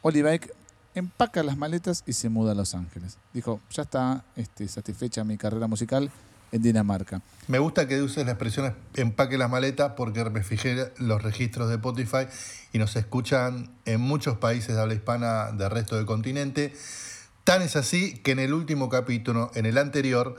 Oli 0.02 0.22
Bike 0.22 0.54
empaca 0.96 1.44
las 1.44 1.58
maletas 1.58 2.04
y 2.06 2.14
se 2.14 2.30
muda 2.30 2.54
a 2.54 2.56
Los 2.56 2.76
Ángeles. 2.76 3.18
Dijo, 3.34 3.62
ya 3.72 3.84
está 3.84 4.24
este, 4.36 4.68
satisfecha 4.68 5.24
mi 5.24 5.38
carrera 5.38 5.68
musical 5.68 6.12
en 6.52 6.62
Dinamarca. 6.62 7.22
Me 7.48 7.60
gusta 7.60 7.88
que 7.88 8.02
uses 8.02 8.26
la 8.26 8.32
expresión 8.32 8.76
empaque 8.96 9.38
las 9.38 9.50
maletas 9.50 9.94
porque 9.96 10.24
me 10.26 10.44
fijé 10.44 10.92
los 10.98 11.22
registros 11.22 11.70
de 11.70 11.76
Spotify 11.76 12.28
y 12.74 12.80
nos 12.80 12.96
escuchan 12.96 13.72
en 13.86 14.02
muchos 14.02 14.38
países 14.38 14.76
de 14.76 14.82
habla 14.82 14.94
hispana 14.94 15.52
del 15.52 15.70
resto 15.70 15.96
del 15.96 16.06
continente. 16.06 16.74
Tan 17.44 17.62
es 17.62 17.76
así 17.76 18.20
que 18.20 18.32
en 18.32 18.40
el 18.40 18.54
último 18.54 18.90
capítulo, 18.90 19.52
en 19.56 19.66
el 19.66 19.78
anterior, 19.78 20.36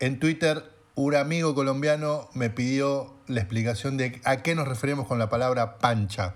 en 0.00 0.18
Twitter, 0.18 0.72
un 0.94 1.14
amigo 1.14 1.54
colombiano 1.54 2.28
me 2.34 2.50
pidió 2.50 3.14
la 3.28 3.40
explicación 3.40 3.96
de 3.96 4.20
a 4.24 4.38
qué 4.38 4.54
nos 4.54 4.66
referimos 4.66 5.06
con 5.06 5.18
la 5.18 5.28
palabra 5.28 5.78
pancha. 5.78 6.34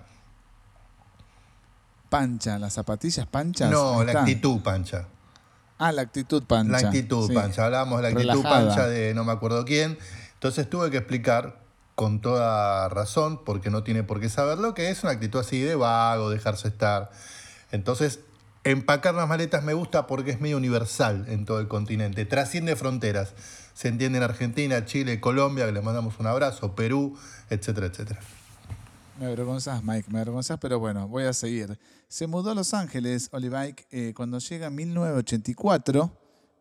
Pancha, 2.13 2.59
las 2.59 2.73
zapatillas 2.73 3.25
panchas. 3.25 3.71
No, 3.71 4.03
la 4.03 4.19
actitud 4.19 4.61
pancha. 4.61 5.07
Ah, 5.79 5.91
la 5.91 6.03
actitud 6.03 6.43
pancha. 6.43 6.71
La 6.71 6.87
actitud 6.89 7.27
sí. 7.27 7.33
pancha. 7.33 7.65
Hablábamos 7.65 7.97
de 7.97 8.03
la 8.03 8.09
actitud 8.09 8.29
Relajada. 8.29 8.67
pancha 8.67 8.87
de 8.87 9.15
no 9.15 9.23
me 9.23 9.31
acuerdo 9.31 9.65
quién. 9.65 9.97
Entonces 10.35 10.69
tuve 10.69 10.91
que 10.91 10.97
explicar 10.97 11.63
con 11.95 12.21
toda 12.21 12.87
razón, 12.89 13.43
porque 13.43 13.71
no 13.71 13.81
tiene 13.83 14.03
por 14.03 14.19
qué 14.19 14.29
saberlo, 14.29 14.75
que 14.75 14.91
es 14.91 15.01
una 15.01 15.13
actitud 15.13 15.39
así 15.39 15.59
de 15.61 15.73
vago, 15.73 16.29
dejarse 16.29 16.67
estar. 16.67 17.09
Entonces, 17.71 18.19
empacar 18.63 19.15
las 19.15 19.27
maletas 19.27 19.63
me 19.63 19.73
gusta 19.73 20.05
porque 20.05 20.29
es 20.29 20.39
medio 20.39 20.57
universal 20.57 21.25
en 21.29 21.45
todo 21.45 21.59
el 21.59 21.67
continente. 21.67 22.25
Trasciende 22.25 22.75
fronteras. 22.75 23.33
Se 23.73 23.87
entiende 23.87 24.19
en 24.19 24.23
Argentina, 24.23 24.85
Chile, 24.85 25.19
Colombia, 25.19 25.65
que 25.65 25.71
les 25.71 25.83
mandamos 25.83 26.19
un 26.19 26.27
abrazo, 26.27 26.75
Perú, 26.75 27.17
etcétera, 27.49 27.87
etcétera. 27.87 28.19
Me 29.19 29.27
avergonzás, 29.27 29.83
Mike, 29.83 30.09
me 30.11 30.19
avergonzás, 30.19 30.57
pero 30.59 30.79
bueno, 30.79 31.07
voy 31.07 31.23
a 31.23 31.33
seguir. 31.33 31.79
Se 32.13 32.27
mudó 32.27 32.51
a 32.51 32.53
Los 32.53 32.75
Ángeles, 32.75 33.27
Olivike, 33.31 33.87
eh, 33.89 34.13
cuando 34.15 34.37
llega 34.37 34.67
en 34.67 34.75
1984, 34.75 36.15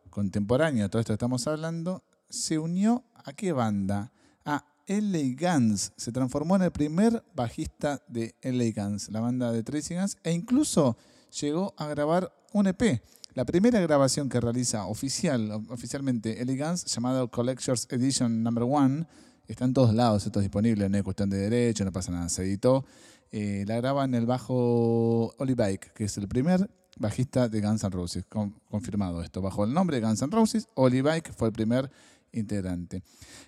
contemporáneo 0.08 0.88
todo 0.88 1.00
esto 1.00 1.12
estamos 1.12 1.46
hablando, 1.46 2.02
se 2.30 2.58
unió 2.58 3.04
a 3.22 3.34
qué 3.34 3.52
banda? 3.52 4.10
A 4.46 4.64
LA 4.86 5.36
Guns. 5.38 5.92
Se 5.94 6.10
transformó 6.10 6.56
en 6.56 6.62
el 6.62 6.70
primer 6.70 7.22
bajista 7.34 8.02
de 8.08 8.34
LA 8.40 8.72
Guns, 8.74 9.10
la 9.10 9.20
banda 9.20 9.52
de 9.52 9.62
Tracy 9.62 9.94
Guns, 9.94 10.16
e 10.22 10.32
incluso 10.32 10.96
llegó 11.38 11.74
a 11.76 11.86
grabar 11.86 12.32
un 12.54 12.68
EP. 12.68 13.02
La 13.34 13.44
primera 13.44 13.78
grabación 13.78 14.30
que 14.30 14.40
realiza 14.40 14.86
oficial, 14.86 15.66
oficialmente 15.68 16.42
LA 16.46 16.66
Guns, 16.66 16.86
llamado 16.86 17.30
Collectors 17.30 17.88
Edition 17.90 18.42
Number 18.42 18.64
One, 18.64 19.06
está 19.48 19.66
en 19.66 19.74
todos 19.74 19.94
lados, 19.94 20.24
esto 20.24 20.40
es 20.40 20.44
disponible, 20.44 20.88
no 20.88 20.96
hay 20.96 21.02
cuestión 21.02 21.28
de 21.28 21.36
derecho, 21.36 21.84
no 21.84 21.92
pasa 21.92 22.10
nada, 22.10 22.30
se 22.30 22.42
editó. 22.42 22.86
Eh, 23.32 23.64
la 23.66 23.76
graba 23.76 24.04
en 24.04 24.14
el 24.14 24.26
bajo 24.26 25.34
Oli 25.38 25.54
Bike, 25.54 25.92
que 25.94 26.04
es 26.04 26.16
el 26.18 26.28
primer 26.28 26.70
bajista 26.98 27.48
de 27.48 27.60
Guns 27.62 27.82
N' 27.82 27.90
Roses, 27.90 28.24
con- 28.28 28.54
confirmado 28.70 29.22
esto. 29.22 29.40
Bajo 29.40 29.64
el 29.64 29.72
nombre 29.72 29.98
de 30.00 30.06
Guns 30.06 30.20
N' 30.22 30.30
Roses, 30.30 30.68
Oli 30.74 31.00
Bike 31.00 31.32
fue 31.34 31.48
el 31.48 31.52
primer 31.54 31.90
integrante. 32.34 33.02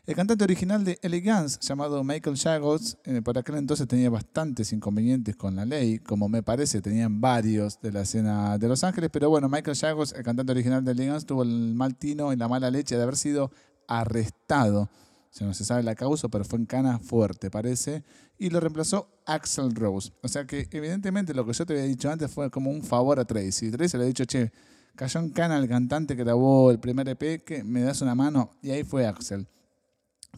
El 0.07 0.15
cantante 0.15 0.45
original 0.45 0.85
de 0.85 0.99
Elegance, 1.03 1.59
llamado 1.63 2.03
Michael 2.05 2.37
Jagos, 2.39 2.99
eh, 3.05 3.23
por 3.23 3.39
aquel 3.39 3.57
entonces 3.57 3.87
tenía 3.89 4.11
bastantes 4.11 4.73
inconvenientes 4.73 5.37
con 5.37 5.57
la 5.57 5.65
ley, 5.65 5.99
como 6.01 6.29
me 6.29 6.43
parece 6.43 6.83
tenían 6.83 7.21
varios 7.21 7.81
de 7.81 7.93
la 7.93 8.03
escena 8.03 8.59
de 8.59 8.69
Los 8.69 8.85
Ángeles, 8.85 9.09
pero 9.13 9.31
bueno, 9.31 9.49
Michael 9.49 9.77
Jagos, 9.77 10.13
el 10.13 10.23
cantante 10.23 10.53
original 10.53 10.85
de 10.85 10.93
Elegance, 10.93 11.27
tuvo 11.27 11.43
el 11.45 11.75
mal 11.75 11.95
tino 11.97 12.33
y 12.33 12.37
la 12.37 12.49
mala 12.49 12.71
leche 12.71 12.97
de 12.97 13.03
haber 13.03 13.17
sido 13.17 13.51
arrestado. 13.89 14.89
O 15.35 15.37
sea, 15.37 15.49
no 15.49 15.55
se 15.55 15.65
sabe 15.65 15.83
la 15.83 15.97
causa, 15.97 16.29
pero 16.29 16.45
fue 16.45 16.61
en 16.61 16.67
cana 16.67 17.01
fuerte, 17.01 17.51
parece. 17.51 18.05
Y 18.39 18.51
lo 18.51 18.61
reemplazó 18.61 19.09
Axel 19.27 19.75
Rose. 19.75 20.13
O 20.23 20.29
sea 20.29 20.47
que, 20.47 20.69
evidentemente, 20.71 21.35
lo 21.35 21.45
que 21.45 21.53
yo 21.53 21.67
te 21.67 21.73
había 21.73 21.87
dicho 21.87 22.09
antes 22.09 22.31
fue 22.31 22.53
como 22.53 22.71
un 22.71 22.85
favor 22.85 23.19
a 23.19 23.25
Tracy. 23.25 23.73
Tracy 23.73 23.99
le 23.99 24.05
ha 24.05 24.07
dicho, 24.07 24.25
che, 24.27 24.53
cayó 24.95 25.19
en 25.19 25.31
cana 25.31 25.59
el 25.59 25.69
cantante 25.69 26.15
que 26.15 26.23
grabó 26.23 26.71
el 26.71 26.79
primer 26.79 27.09
EP, 27.09 27.43
que 27.43 27.65
me 27.65 27.83
das 27.83 28.01
una 28.01 28.15
mano. 28.15 28.53
Y 28.63 28.71
ahí 28.71 28.85
fue 28.85 29.09
Axel. 29.09 29.49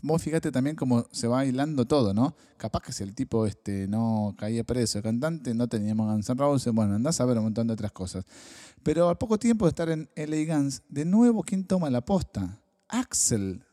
Vos 0.01 0.23
fíjate 0.23 0.51
también 0.51 0.77
cómo 0.77 1.07
se 1.13 1.29
va 1.29 1.45
hilando 1.45 1.85
todo, 1.85 2.15
¿no? 2.15 2.35
Capaz 2.57 2.81
que 2.81 2.93
si 2.93 3.03
el 3.03 3.15
tipo 3.15 3.45
este, 3.45 3.87
no 3.89 4.35
caía 4.39 4.65
preso, 4.65 4.97
el 4.97 5.05
cantante, 5.05 5.53
no 5.53 5.69
teníamos 5.69 6.11
Guns 6.11 6.31
N' 6.31 6.39
Roses, 6.39 6.73
bueno, 6.73 6.95
andás 6.95 7.21
a 7.21 7.27
ver 7.27 7.37
un 7.37 7.45
montón 7.45 7.67
de 7.67 7.75
otras 7.75 7.93
cosas. 7.93 8.25
Pero 8.83 9.11
al 9.11 9.19
poco 9.19 9.39
tiempo 9.39 9.67
de 9.67 9.71
estar 9.71 9.91
en 9.91 10.09
LA 10.17 10.57
Guns, 10.57 10.83
de 10.89 11.05
nuevo, 11.05 11.43
¿quién 11.43 11.67
toma 11.67 11.91
la 11.91 12.03
posta? 12.03 12.63
Axel 12.89 13.66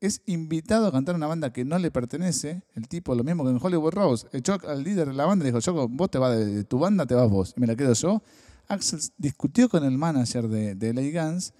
es 0.00 0.22
invitado 0.26 0.86
a 0.86 0.92
cantar 0.92 1.14
una 1.14 1.26
banda 1.26 1.52
que 1.52 1.64
no 1.64 1.78
le 1.78 1.90
pertenece. 1.90 2.62
El 2.74 2.88
tipo, 2.88 3.14
lo 3.14 3.22
mismo 3.22 3.44
que 3.44 3.50
en 3.50 3.58
Hollywood 3.60 3.92
Rose, 3.92 4.26
echó 4.32 4.56
al 4.66 4.82
líder 4.82 5.08
de 5.08 5.14
la 5.14 5.26
banda 5.26 5.44
y 5.44 5.48
dijo, 5.48 5.60
yo, 5.60 5.88
vos 5.88 6.10
te 6.10 6.18
vas 6.18 6.36
de, 6.36 6.64
tu 6.64 6.78
banda, 6.78 7.06
te 7.06 7.14
vas 7.14 7.30
vos, 7.30 7.54
y 7.56 7.60
me 7.60 7.66
la 7.66 7.76
quedo 7.76 7.92
yo. 7.92 8.22
Axel 8.68 9.00
discutió 9.18 9.68
con 9.68 9.84
el 9.84 9.98
manager 9.98 10.48
de, 10.48 10.74
de 10.74 10.94
LA 10.94 11.22
Guns 11.22 11.52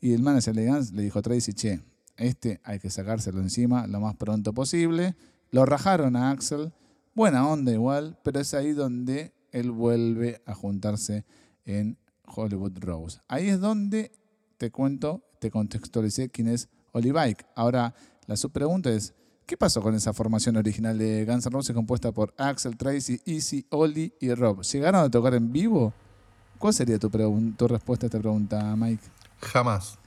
y 0.00 0.12
el 0.12 0.22
manager 0.22 0.54
de 0.54 0.66
LA 0.66 0.74
Guns 0.74 0.92
le 0.92 1.02
dijo 1.02 1.18
a 1.18 1.22
Tracy, 1.22 1.52
che, 1.54 1.80
este 2.16 2.60
hay 2.64 2.78
que 2.78 2.90
sacárselo 2.90 3.40
encima 3.40 3.86
lo 3.86 4.00
más 4.00 4.16
pronto 4.16 4.52
posible. 4.52 5.16
Lo 5.50 5.64
rajaron 5.64 6.14
a 6.14 6.30
Axel, 6.30 6.72
buena 7.14 7.48
onda 7.48 7.72
igual, 7.72 8.18
pero 8.22 8.38
es 8.38 8.54
ahí 8.54 8.72
donde 8.72 9.32
él 9.50 9.70
vuelve 9.70 10.42
a 10.46 10.54
juntarse 10.54 11.24
en 11.64 11.96
Hollywood 12.26 12.78
Rose. 12.78 13.20
Ahí 13.28 13.48
es 13.48 13.60
donde 13.60 14.12
te 14.58 14.70
cuento, 14.70 15.24
te 15.40 15.50
contextualicé 15.50 16.28
quién 16.28 16.48
es 16.48 16.68
Olivike. 16.92 17.44
Ahora, 17.54 17.94
la 18.26 18.36
subpregunta 18.36 18.90
es, 18.90 19.14
¿qué 19.46 19.56
pasó 19.56 19.80
con 19.82 19.94
esa 19.94 20.12
formación 20.12 20.56
original 20.56 20.98
de 20.98 21.24
Guns 21.24 21.46
N' 21.46 21.52
Roses 21.52 21.74
compuesta 21.74 22.12
por 22.12 22.34
Axel, 22.36 22.76
Tracy, 22.76 23.20
Easy, 23.24 23.66
Oli 23.70 24.12
y 24.20 24.32
Rob? 24.34 24.62
¿Llegaron 24.62 25.04
a 25.04 25.10
tocar 25.10 25.34
en 25.34 25.52
vivo? 25.52 25.92
¿Cuál 26.58 26.74
sería 26.74 26.98
tu, 26.98 27.08
tu 27.10 27.68
respuesta 27.68 28.06
a 28.06 28.08
esta 28.08 28.18
pregunta, 28.18 28.74
Mike? 28.76 29.04
Jamás 29.40 29.98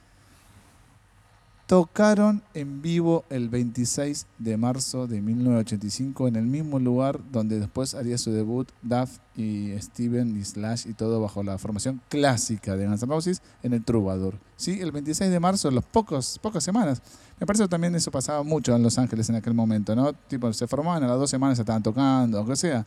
tocaron 1.72 2.42
en 2.52 2.82
vivo 2.82 3.24
el 3.30 3.48
26 3.48 4.26
de 4.36 4.58
marzo 4.58 5.06
de 5.06 5.22
1985 5.22 6.28
en 6.28 6.36
el 6.36 6.44
mismo 6.44 6.78
lugar 6.78 7.18
donde 7.32 7.58
después 7.58 7.94
haría 7.94 8.18
su 8.18 8.30
debut 8.30 8.68
Duff 8.82 9.20
y 9.36 9.72
Steven 9.80 10.38
y 10.38 10.44
Slash 10.44 10.86
y 10.86 10.92
todo 10.92 11.22
bajo 11.22 11.42
la 11.42 11.56
formación 11.56 12.02
clásica 12.10 12.76
de 12.76 12.86
Guns 12.86 13.02
N' 13.02 13.08
Roses 13.08 13.40
en 13.62 13.72
el 13.72 13.82
Troubadour. 13.82 14.34
Sí, 14.54 14.82
el 14.82 14.92
26 14.92 15.30
de 15.30 15.40
marzo, 15.40 15.70
en 15.70 15.76
las 15.76 15.84
pocas 15.86 16.38
semanas. 16.58 17.00
Me 17.40 17.46
parece 17.46 17.64
que 17.64 17.70
también 17.70 17.94
eso 17.94 18.10
pasaba 18.10 18.42
mucho 18.42 18.76
en 18.76 18.82
Los 18.82 18.98
Ángeles 18.98 19.30
en 19.30 19.36
aquel 19.36 19.54
momento, 19.54 19.96
¿no? 19.96 20.12
Tipo, 20.12 20.52
se 20.52 20.66
formaban 20.66 21.02
a 21.04 21.06
las 21.06 21.18
dos 21.18 21.30
semanas 21.30 21.58
estaban 21.58 21.82
tocando, 21.82 22.36
aunque 22.36 22.54
sea 22.54 22.84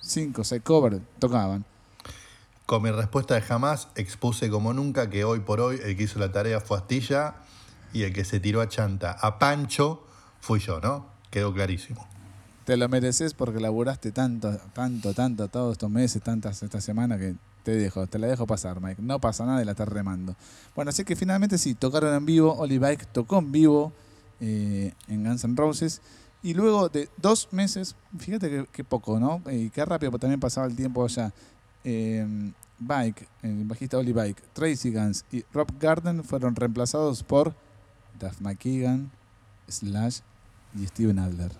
cinco, 0.00 0.44
seis 0.44 0.62
covers, 0.62 1.00
tocaban. 1.18 1.64
Con 2.66 2.84
mi 2.84 2.92
respuesta 2.92 3.34
de 3.34 3.40
jamás, 3.40 3.88
expuse 3.96 4.48
como 4.48 4.72
nunca 4.72 5.10
que 5.10 5.24
hoy 5.24 5.40
por 5.40 5.60
hoy 5.60 5.80
el 5.82 5.96
que 5.96 6.04
hizo 6.04 6.20
la 6.20 6.30
tarea 6.30 6.60
fue 6.60 6.78
Astilla 6.78 7.34
y 7.92 8.02
el 8.02 8.12
que 8.12 8.24
se 8.24 8.40
tiró 8.40 8.60
a 8.60 8.68
chanta 8.68 9.12
a 9.12 9.38
Pancho 9.38 10.04
fui 10.40 10.60
yo, 10.60 10.80
¿no? 10.80 11.06
Quedó 11.30 11.52
clarísimo. 11.52 12.06
Te 12.64 12.76
lo 12.76 12.88
mereces 12.88 13.34
porque 13.34 13.60
laburaste 13.60 14.12
tanto, 14.12 14.56
tanto, 14.72 15.14
tanto 15.14 15.48
todos 15.48 15.72
estos 15.72 15.90
meses, 15.90 16.22
tantas 16.22 16.62
esta 16.62 16.80
semana 16.80 17.18
que 17.18 17.34
te 17.64 17.72
dejo, 17.72 18.06
te 18.06 18.18
la 18.18 18.26
dejo 18.28 18.46
pasar, 18.46 18.80
Mike. 18.80 19.02
No 19.02 19.20
pasa 19.20 19.44
nada 19.44 19.62
y 19.62 19.64
la 19.64 19.72
estás 19.72 19.88
remando. 19.88 20.36
Bueno, 20.74 20.90
así 20.90 21.04
que 21.04 21.16
finalmente 21.16 21.58
sí, 21.58 21.74
tocaron 21.74 22.14
en 22.14 22.26
vivo. 22.26 22.54
Oli 22.54 22.78
Bike 22.78 23.06
tocó 23.06 23.38
en 23.38 23.52
vivo 23.52 23.92
eh, 24.40 24.92
en 25.08 25.24
Guns 25.24 25.44
N' 25.44 25.56
Roses. 25.56 26.00
Y 26.42 26.54
luego 26.54 26.88
de 26.88 27.08
dos 27.18 27.48
meses, 27.52 27.94
fíjate 28.18 28.66
que, 28.72 28.84
poco, 28.84 29.20
¿no? 29.20 29.42
Y 29.50 29.70
qué 29.70 29.84
rápido 29.84 30.16
también 30.18 30.40
pasaba 30.40 30.66
el 30.66 30.74
tiempo 30.74 31.04
allá. 31.04 31.32
Eh, 31.84 32.52
Bike, 32.78 33.28
el 33.42 33.64
bajista 33.64 33.98
Oli 33.98 34.12
Bike, 34.12 34.42
Tracy 34.52 34.92
Guns 34.92 35.24
y 35.30 35.44
Rob 35.52 35.68
Garden 35.78 36.24
fueron 36.24 36.56
reemplazados 36.56 37.22
por 37.22 37.54
Duff 38.22 38.40
McKagan, 38.40 39.10
Slash 39.68 40.20
y 40.78 40.86
Steven 40.86 41.18
Adler. 41.18 41.52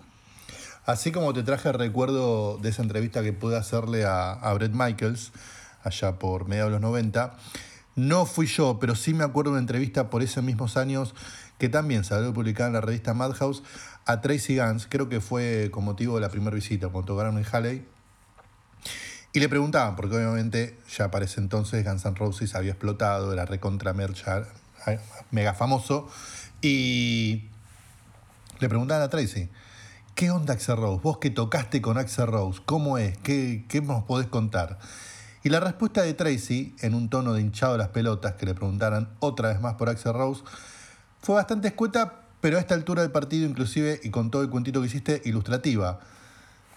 Así 0.85 1.11
como 1.11 1.33
te 1.33 1.43
traje 1.43 1.69
el 1.69 1.75
recuerdo 1.75 2.57
de 2.57 2.69
esa 2.69 2.81
entrevista 2.81 3.21
que 3.21 3.33
pude 3.33 3.57
hacerle 3.57 4.05
a, 4.05 4.31
a 4.31 4.53
Brett 4.53 4.73
Michaels, 4.73 5.31
allá 5.83 6.17
por 6.19 6.47
mediados 6.47 6.71
de 6.71 6.79
los 6.79 6.81
90, 6.81 7.37
no 7.95 8.25
fui 8.25 8.47
yo, 8.47 8.79
pero 8.79 8.95
sí 8.95 9.13
me 9.13 9.23
acuerdo 9.23 9.51
de 9.51 9.55
una 9.55 9.61
entrevista 9.61 10.09
por 10.09 10.23
esos 10.23 10.43
mismos 10.43 10.77
años 10.77 11.13
que 11.59 11.69
también 11.69 12.03
salió 12.03 12.33
publicada 12.33 12.67
en 12.67 12.73
la 12.73 12.81
revista 12.81 13.13
Madhouse 13.13 13.61
a 14.05 14.21
Tracy 14.21 14.57
Guns, 14.57 14.87
creo 14.89 15.07
que 15.09 15.21
fue 15.21 15.69
con 15.71 15.83
motivo 15.83 16.15
de 16.15 16.21
la 16.21 16.29
primera 16.29 16.55
visita, 16.55 16.89
cuando 16.89 17.13
tocaron 17.13 17.37
en 17.37 17.45
Halley. 17.49 17.85
Y 19.31 19.39
le 19.39 19.49
preguntaban, 19.49 19.95
porque 19.95 20.15
obviamente 20.15 20.77
ya 20.95 21.09
para 21.09 21.25
ese 21.25 21.39
entonces 21.39 21.83
Guns 21.85 22.05
N' 22.05 22.15
Roses 22.15 22.53
había 22.55 22.71
explotado, 22.71 23.33
era 23.33 23.45
recontra 23.45 23.93
mercha, 23.93 24.43
mega 25.31 25.53
famoso. 25.53 26.09
Y 26.63 27.49
le 28.59 28.69
preguntaban 28.69 29.03
a 29.03 29.09
Tracy, 29.09 29.49
¿qué 30.15 30.31
onda 30.31 30.53
Axel 30.53 30.77
Rose? 30.77 31.01
Vos 31.03 31.17
que 31.17 31.29
tocaste 31.29 31.81
con 31.81 31.97
Axel 31.97 32.27
Rose, 32.27 32.61
¿cómo 32.65 32.97
es? 32.97 33.17
¿Qué, 33.17 33.65
¿Qué 33.67 33.81
nos 33.81 34.05
podés 34.05 34.27
contar? 34.27 34.79
Y 35.43 35.49
la 35.49 35.59
respuesta 35.59 36.03
de 36.03 36.13
Tracy, 36.13 36.73
en 36.79 36.95
un 36.95 37.09
tono 37.09 37.33
de 37.33 37.41
hinchado 37.41 37.77
las 37.77 37.89
pelotas, 37.89 38.35
que 38.35 38.45
le 38.45 38.53
preguntaran 38.53 39.09
otra 39.19 39.49
vez 39.49 39.59
más 39.59 39.73
por 39.73 39.89
Axel 39.89 40.13
Rose, 40.13 40.41
fue 41.21 41.35
bastante 41.35 41.67
escueta, 41.67 42.21
pero 42.39 42.55
a 42.55 42.61
esta 42.61 42.75
altura 42.75 43.01
del 43.01 43.11
partido, 43.11 43.45
inclusive, 43.45 43.99
y 44.01 44.09
con 44.09 44.31
todo 44.31 44.41
el 44.41 44.49
cuentito 44.49 44.79
que 44.79 44.87
hiciste, 44.87 45.21
ilustrativa. 45.25 45.99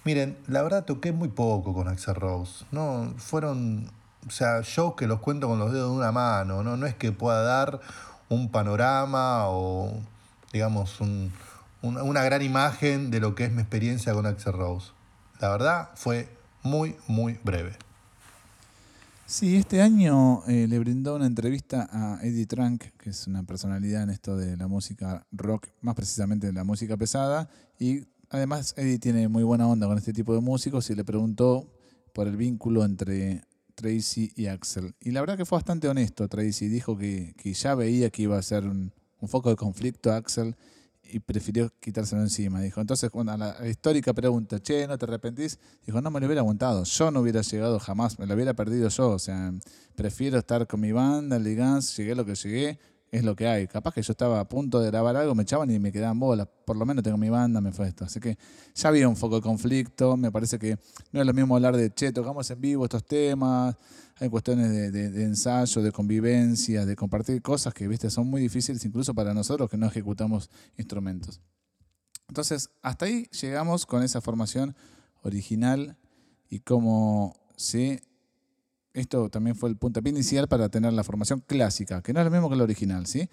Miren, 0.03 0.37
la 0.49 0.63
verdad 0.63 0.85
toqué 0.85 1.13
muy 1.13 1.29
poco 1.29 1.73
con 1.73 1.87
Axel 1.87 2.17
Rose. 2.17 2.65
No, 2.73 3.15
fueron, 3.19 3.89
o 4.27 4.31
sea, 4.33 4.63
shows 4.63 4.95
que 4.97 5.07
los 5.07 5.21
cuento 5.21 5.47
con 5.47 5.61
los 5.61 5.73
dedos 5.73 5.93
de 5.93 5.97
una 5.97 6.11
mano. 6.11 6.65
No, 6.65 6.77
no 6.77 6.87
es 6.87 6.97
que 6.97 7.13
pueda 7.13 7.43
dar 7.43 7.81
un 8.29 8.51
panorama 8.51 9.49
o, 9.49 9.93
digamos, 10.53 10.99
una 11.83 12.23
gran 12.25 12.43
imagen 12.43 13.11
de 13.11 13.21
lo 13.21 13.35
que 13.35 13.45
es 13.45 13.53
mi 13.53 13.61
experiencia 13.61 14.13
con 14.15 14.27
Axel 14.27 14.53
Rose. 14.53 14.93
La 15.41 15.51
verdad 15.51 15.91
fue 15.95 16.29
muy, 16.63 16.97
muy 17.07 17.39
breve. 17.45 17.77
Sí, 19.27 19.57
este 19.57 19.83
año 19.83 20.45
eh, 20.47 20.67
le 20.69 20.79
brindó 20.79 21.17
una 21.17 21.27
entrevista 21.27 21.89
a 21.91 22.21
Eddie 22.23 22.47
Trunk, 22.47 22.85
que 22.97 23.11
es 23.11 23.27
una 23.27 23.43
personalidad 23.43 24.05
en 24.05 24.11
esto 24.11 24.37
de 24.37 24.57
la 24.57 24.69
música 24.69 25.27
rock, 25.33 25.67
más 25.81 25.97
precisamente 25.97 26.47
de 26.47 26.53
la 26.53 26.63
música 26.63 26.97
pesada, 26.97 27.51
y 27.79 28.07
además 28.31 28.75
Eddie 28.77 29.01
tiene 29.01 29.27
muy 29.27 29.43
buena 29.43 29.67
onda 29.67 29.89
con 29.89 29.99
este 29.99 30.13
tipo 30.13 30.33
de 30.33 30.41
músicos 30.41 30.89
y 30.91 30.95
le 30.95 31.05
preguntó 31.05 31.67
por 32.13 32.29
el 32.29 32.37
vínculo 32.37 32.85
entre 32.85 33.43
Tracy 33.77 34.33
y 34.35 34.47
Axel. 34.47 34.95
Y 35.01 35.13
la 35.13 35.21
verdad 35.21 35.37
que 35.37 35.45
fue 35.45 35.57
bastante 35.57 35.87
honesto 35.87 36.27
Tracy. 36.27 36.67
Dijo 36.67 36.99
que, 36.99 37.35
ya 37.55 37.77
veía 37.77 38.11
que 38.11 38.23
iba 38.23 38.37
a 38.37 38.43
ser 38.43 38.65
un, 38.65 38.93
foco 39.29 39.51
de 39.51 39.57
conflicto 39.57 40.13
Axel 40.13 40.57
y 41.05 41.21
prefirió 41.21 41.73
quitárselo 41.79 42.23
encima. 42.23 42.61
Dijo, 42.61 42.81
entonces, 42.81 43.11
cuando 43.11 43.33
a 43.33 43.37
la 43.37 43.69
histórica 43.69 44.13
pregunta, 44.13 44.61
che, 44.61 44.89
¿no 44.89 44.99
te 44.99 45.05
arrepentís? 45.05 45.61
Dijo, 45.87 46.01
no 46.01 46.11
me 46.11 46.19
lo 46.19 46.27
hubiera 46.27 46.41
aguantado. 46.41 46.83
Yo 46.83 47.11
no 47.13 47.21
hubiera 47.21 47.43
llegado 47.43 47.79
jamás, 47.79 48.19
me 48.19 48.27
lo 48.27 48.35
hubiera 48.35 48.55
perdido 48.55 48.89
yo. 48.89 49.11
O 49.11 49.19
sea, 49.19 49.53
prefiero 49.95 50.39
estar 50.39 50.67
con 50.67 50.81
mi 50.81 50.91
banda, 50.91 51.37
el 51.37 51.55
Gans, 51.55 51.97
llegué 51.97 52.17
lo 52.17 52.25
que 52.25 52.35
llegué 52.35 52.81
es 53.17 53.25
lo 53.25 53.37
que 53.37 53.47
hay. 53.47 53.67
Capaz 53.67 53.95
que 53.95 54.03
yo 54.03 54.13
estaba 54.13 54.41
a 54.41 54.49
punto 54.49 54.81
de 54.81 54.87
grabar 54.89 55.17
algo, 55.17 55.35
me 55.35 55.43
echaban 55.43 55.71
y 55.71 55.79
me 55.79 55.93
quedaban 55.93 56.19
bolas. 56.19 56.49
Por 56.65 56.77
lo 56.77 56.85
menos 56.85 57.03
tengo 57.03 57.17
mi 57.17 57.31
banda, 57.31 57.61
me 57.61 57.73
fue 57.73 57.89
esto. 57.89 58.05
Así 58.05 58.21
que 58.21 58.39
ya 58.75 58.89
había 58.89 59.09
un 59.09 59.17
foco 59.17 59.37
de 59.37 59.43
conflicto. 59.43 60.17
Me 60.17 60.31
parece 60.31 60.59
que 60.59 60.79
no 61.13 61.21
es 61.21 61.27
lo 61.27 61.33
mismo 61.33 61.57
hablar 61.57 61.77
de, 61.77 61.93
che, 61.93 62.13
tocamos 62.13 62.51
en 62.51 62.61
vivo 62.61 62.85
estos 62.85 63.05
temas. 63.05 63.77
Hay 64.19 64.29
cuestiones 64.29 64.93
de, 64.93 65.25
ensayo, 65.25 65.83
de 65.83 65.93
convivencia, 65.93 66.87
de 66.87 66.97
compartir 66.97 67.43
cosas 67.43 67.75
que, 67.75 67.87
viste, 67.87 68.09
son 68.09 68.29
muy 68.29 68.41
difíciles 68.41 68.85
incluso 68.85 69.15
para 69.15 69.35
nosotros 69.35 69.69
que 69.69 69.77
no 69.77 69.87
ejecutamos 69.87 70.49
instrumentos. 70.79 71.41
Entonces, 72.29 72.71
hasta 72.83 73.07
ahí 73.07 73.29
llegamos 73.41 73.87
con 73.87 74.03
esa 74.03 74.21
formación 74.21 74.75
original 75.23 75.97
y 76.49 76.61
cómo 76.61 77.35
se 77.57 78.03
esto 78.97 79.29
también 79.29 79.57
fue 79.57 79.69
el 79.69 79.77
puntapié 79.77 80.11
inicial 80.11 80.49
para 80.49 80.69
tener 80.69 80.93
la 80.93 81.05
formación 81.05 81.43
clásica, 81.47 82.03
que 82.03 82.13
no 82.13 82.21
es 82.21 82.25
lo 82.27 82.31
mismo 82.31 82.49
que 82.51 82.57
la 82.57 82.65
original, 82.65 83.07
¿sí? 83.07 83.29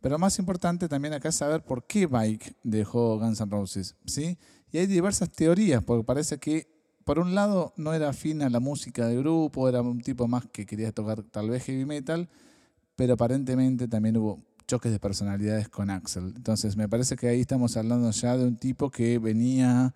Pero 0.00 0.18
más 0.18 0.38
importante 0.38 0.88
también 0.88 1.14
acá 1.14 1.28
es 1.28 1.34
saber 1.34 1.64
por 1.64 1.84
qué 1.86 2.06
Bike 2.06 2.56
dejó 2.62 3.18
Guns 3.18 3.40
N' 3.40 3.50
Roses, 3.50 3.96
¿sí? 4.06 4.38
Y 4.70 4.78
hay 4.78 4.86
diversas 4.86 5.30
teorías, 5.30 5.82
porque 5.82 6.04
parece 6.04 6.38
que 6.38 6.68
por 7.04 7.18
un 7.18 7.34
lado 7.34 7.72
no 7.76 7.94
era 7.94 8.10
afín 8.10 8.42
a 8.42 8.50
la 8.50 8.60
música 8.60 9.06
de 9.06 9.16
grupo, 9.16 9.68
era 9.68 9.80
un 9.80 10.00
tipo 10.00 10.28
más 10.28 10.46
que 10.46 10.66
quería 10.66 10.92
tocar 10.92 11.22
tal 11.22 11.50
vez 11.50 11.64
heavy 11.64 11.84
metal, 11.84 12.28
pero 12.94 13.14
aparentemente 13.14 13.88
también 13.88 14.18
hubo 14.18 14.42
choques 14.66 14.92
de 14.92 15.00
personalidades 15.00 15.68
con 15.68 15.90
Axel. 15.90 16.34
Entonces 16.36 16.76
me 16.76 16.88
parece 16.88 17.16
que 17.16 17.28
ahí 17.28 17.40
estamos 17.40 17.76
hablando 17.76 18.10
ya 18.10 18.36
de 18.36 18.44
un 18.44 18.56
tipo 18.56 18.90
que 18.90 19.18
venía 19.18 19.94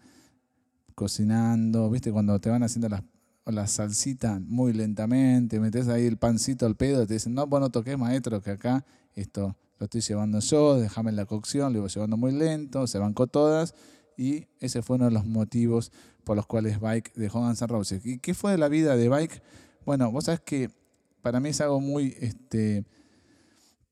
cocinando, 0.95 1.91
¿viste? 1.91 2.11
Cuando 2.11 2.41
te 2.41 2.49
van 2.49 2.63
haciendo 2.63 2.89
las, 2.89 3.03
las 3.47 3.73
salsitas 3.73 4.41
muy 4.41 4.73
lentamente, 4.73 5.59
metes 5.59 5.89
ahí 5.89 6.07
el 6.07 6.17
pancito 6.17 6.67
al 6.67 6.77
pedo, 6.77 7.07
te 7.07 7.15
dicen, 7.15 7.35
no, 7.35 7.47
bueno, 7.47 7.71
toques 7.71 7.99
maestro, 7.99 8.41
que 8.41 8.53
acá 8.53 8.85
esto 9.15 9.57
lo 9.79 9.85
estoy 9.85 10.01
llevando 10.01 10.39
yo, 10.39 10.79
déjame 10.79 11.11
la 11.13 11.27
cocción, 11.27 11.73
lo 11.73 11.81
iba 11.81 11.89
llevando 11.89 12.17
muy 12.17 12.33
lento, 12.33 12.87
se 12.87 12.99
bancó 12.99 13.27
todas 13.27 13.75
y 14.17 14.47
ese 14.61 14.83
fue 14.83 14.97
uno 14.97 15.07
de 15.07 15.11
los 15.11 15.27
motivos 15.27 15.91
por 16.25 16.37
los 16.37 16.47
cuales 16.47 16.79
Bike 16.81 17.13
dejó 17.15 17.41
Guns 17.41 17.61
N' 17.63 17.67
Roses. 17.67 18.07
¿Y 18.07 18.19
qué 18.19 18.35
fue 18.35 18.53
de 18.53 18.59
la 18.59 18.69
vida 18.69 18.97
de 18.97 19.09
Bike? 19.09 19.43
Bueno, 19.85 20.13
vos 20.13 20.25
sabés 20.25 20.41
que 20.41 20.71
para 21.21 21.41
mí 21.41 21.49
es 21.49 21.61
algo 21.61 21.81
muy, 21.81 22.15
este, 22.21 22.85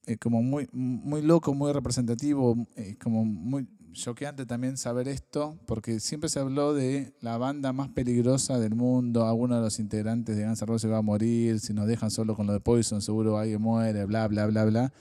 eh, 0.06 0.16
como 0.16 0.42
muy, 0.42 0.68
muy 0.72 1.22
loco, 1.22 1.54
muy 1.54 1.72
representativo, 1.72 2.56
eh, 2.76 2.96
como 3.02 3.24
muy 3.24 3.66
choqueante 3.92 4.46
también 4.46 4.76
saber 4.76 5.08
esto, 5.08 5.58
porque 5.66 6.00
siempre 6.00 6.28
se 6.28 6.40
habló 6.40 6.74
de 6.74 7.14
la 7.20 7.38
banda 7.38 7.72
más 7.72 7.88
peligrosa 7.88 8.58
del 8.58 8.74
mundo, 8.74 9.26
alguno 9.26 9.56
de 9.56 9.62
los 9.62 9.78
integrantes 9.78 10.36
de 10.36 10.44
Guns 10.44 10.62
N' 10.62 10.66
Roses 10.66 10.90
va 10.90 10.98
a 10.98 11.02
morir, 11.02 11.60
si 11.60 11.72
nos 11.74 11.86
dejan 11.86 12.10
solo 12.10 12.34
con 12.34 12.46
lo 12.46 12.52
de 12.52 12.60
Poison 12.60 13.02
seguro 13.02 13.38
alguien 13.38 13.60
muere, 13.60 14.04
bla, 14.04 14.28
bla, 14.28 14.46
bla, 14.46 14.64
bla. 14.64 14.92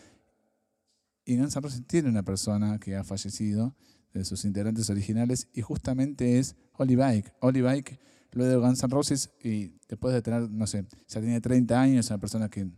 Y 1.25 1.37
Guns 1.37 1.55
N' 1.55 1.61
Roses 1.61 1.85
tiene 1.87 2.09
una 2.09 2.23
persona 2.23 2.79
que 2.79 2.95
ha 2.95 3.03
fallecido 3.03 3.75
de 4.13 4.25
sus 4.25 4.45
integrantes 4.45 4.89
originales 4.89 5.47
y 5.53 5.61
justamente 5.61 6.39
es 6.39 6.55
Oli 6.77 6.95
Bike. 6.95 7.33
Oli 7.41 7.61
Bike, 7.61 7.99
luego 8.31 8.51
de 8.51 8.57
Guns 8.57 8.83
N' 8.83 8.89
Roses 8.89 9.29
y 9.43 9.73
después 9.87 10.13
de 10.13 10.21
tener, 10.21 10.49
no 10.49 10.67
sé, 10.67 10.85
ya 11.07 11.21
tenía 11.21 11.39
30 11.39 11.79
años, 11.79 12.09
una 12.09 12.19
persona 12.19 12.49
que 12.49 12.69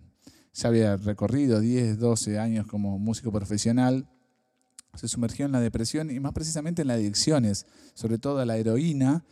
ya 0.53 0.67
había 0.67 0.97
recorrido 0.97 1.59
10, 1.59 1.99
12 1.99 2.39
años 2.39 2.67
como 2.67 2.99
músico 2.99 3.31
profesional, 3.31 4.07
se 4.95 5.07
sumergió 5.07 5.45
en 5.45 5.51
la 5.51 5.59
depresión 5.59 6.11
y 6.11 6.19
más 6.19 6.33
precisamente 6.33 6.81
en 6.81 6.89
las 6.89 6.97
adicciones, 6.97 7.65
sobre 7.93 8.17
todo 8.17 8.39
a 8.39 8.45
la 8.45 8.57
heroína, 8.57 9.23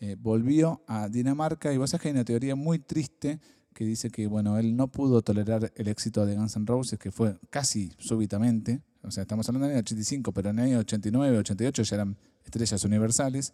eh, 0.00 0.16
volvió 0.18 0.82
a 0.86 1.08
Dinamarca 1.08 1.72
y 1.72 1.76
vos 1.76 1.90
sabés 1.90 2.02
que 2.02 2.08
hay 2.08 2.14
una 2.14 2.24
teoría 2.24 2.56
muy 2.56 2.78
triste 2.78 3.40
que 3.72 3.84
dice 3.84 4.10
que 4.10 4.26
bueno, 4.26 4.58
él 4.58 4.76
no 4.76 4.88
pudo 4.88 5.22
tolerar 5.22 5.72
el 5.76 5.88
éxito 5.88 6.26
de 6.26 6.34
Guns 6.34 6.56
N' 6.56 6.66
Roses, 6.66 6.98
que 6.98 7.10
fue 7.10 7.38
casi 7.50 7.92
súbitamente, 7.98 8.82
o 9.02 9.10
sea, 9.10 9.22
estamos 9.22 9.48
hablando 9.48 9.68
del 9.68 9.76
año 9.76 9.82
85, 9.82 10.32
pero 10.32 10.50
en 10.50 10.58
el 10.58 10.64
año 10.66 10.78
89, 10.80 11.38
88 11.38 11.82
ya 11.82 11.96
eran 11.96 12.16
estrellas 12.44 12.84
universales. 12.84 13.52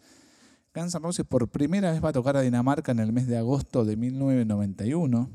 Guns 0.74 0.94
N' 0.94 1.02
Roses 1.02 1.26
por 1.26 1.48
primera 1.48 1.92
vez 1.92 2.02
va 2.02 2.10
a 2.10 2.12
tocar 2.12 2.36
a 2.36 2.40
Dinamarca 2.42 2.92
en 2.92 3.00
el 3.00 3.12
mes 3.12 3.26
de 3.26 3.38
agosto 3.38 3.84
de 3.84 3.96
1991. 3.96 5.30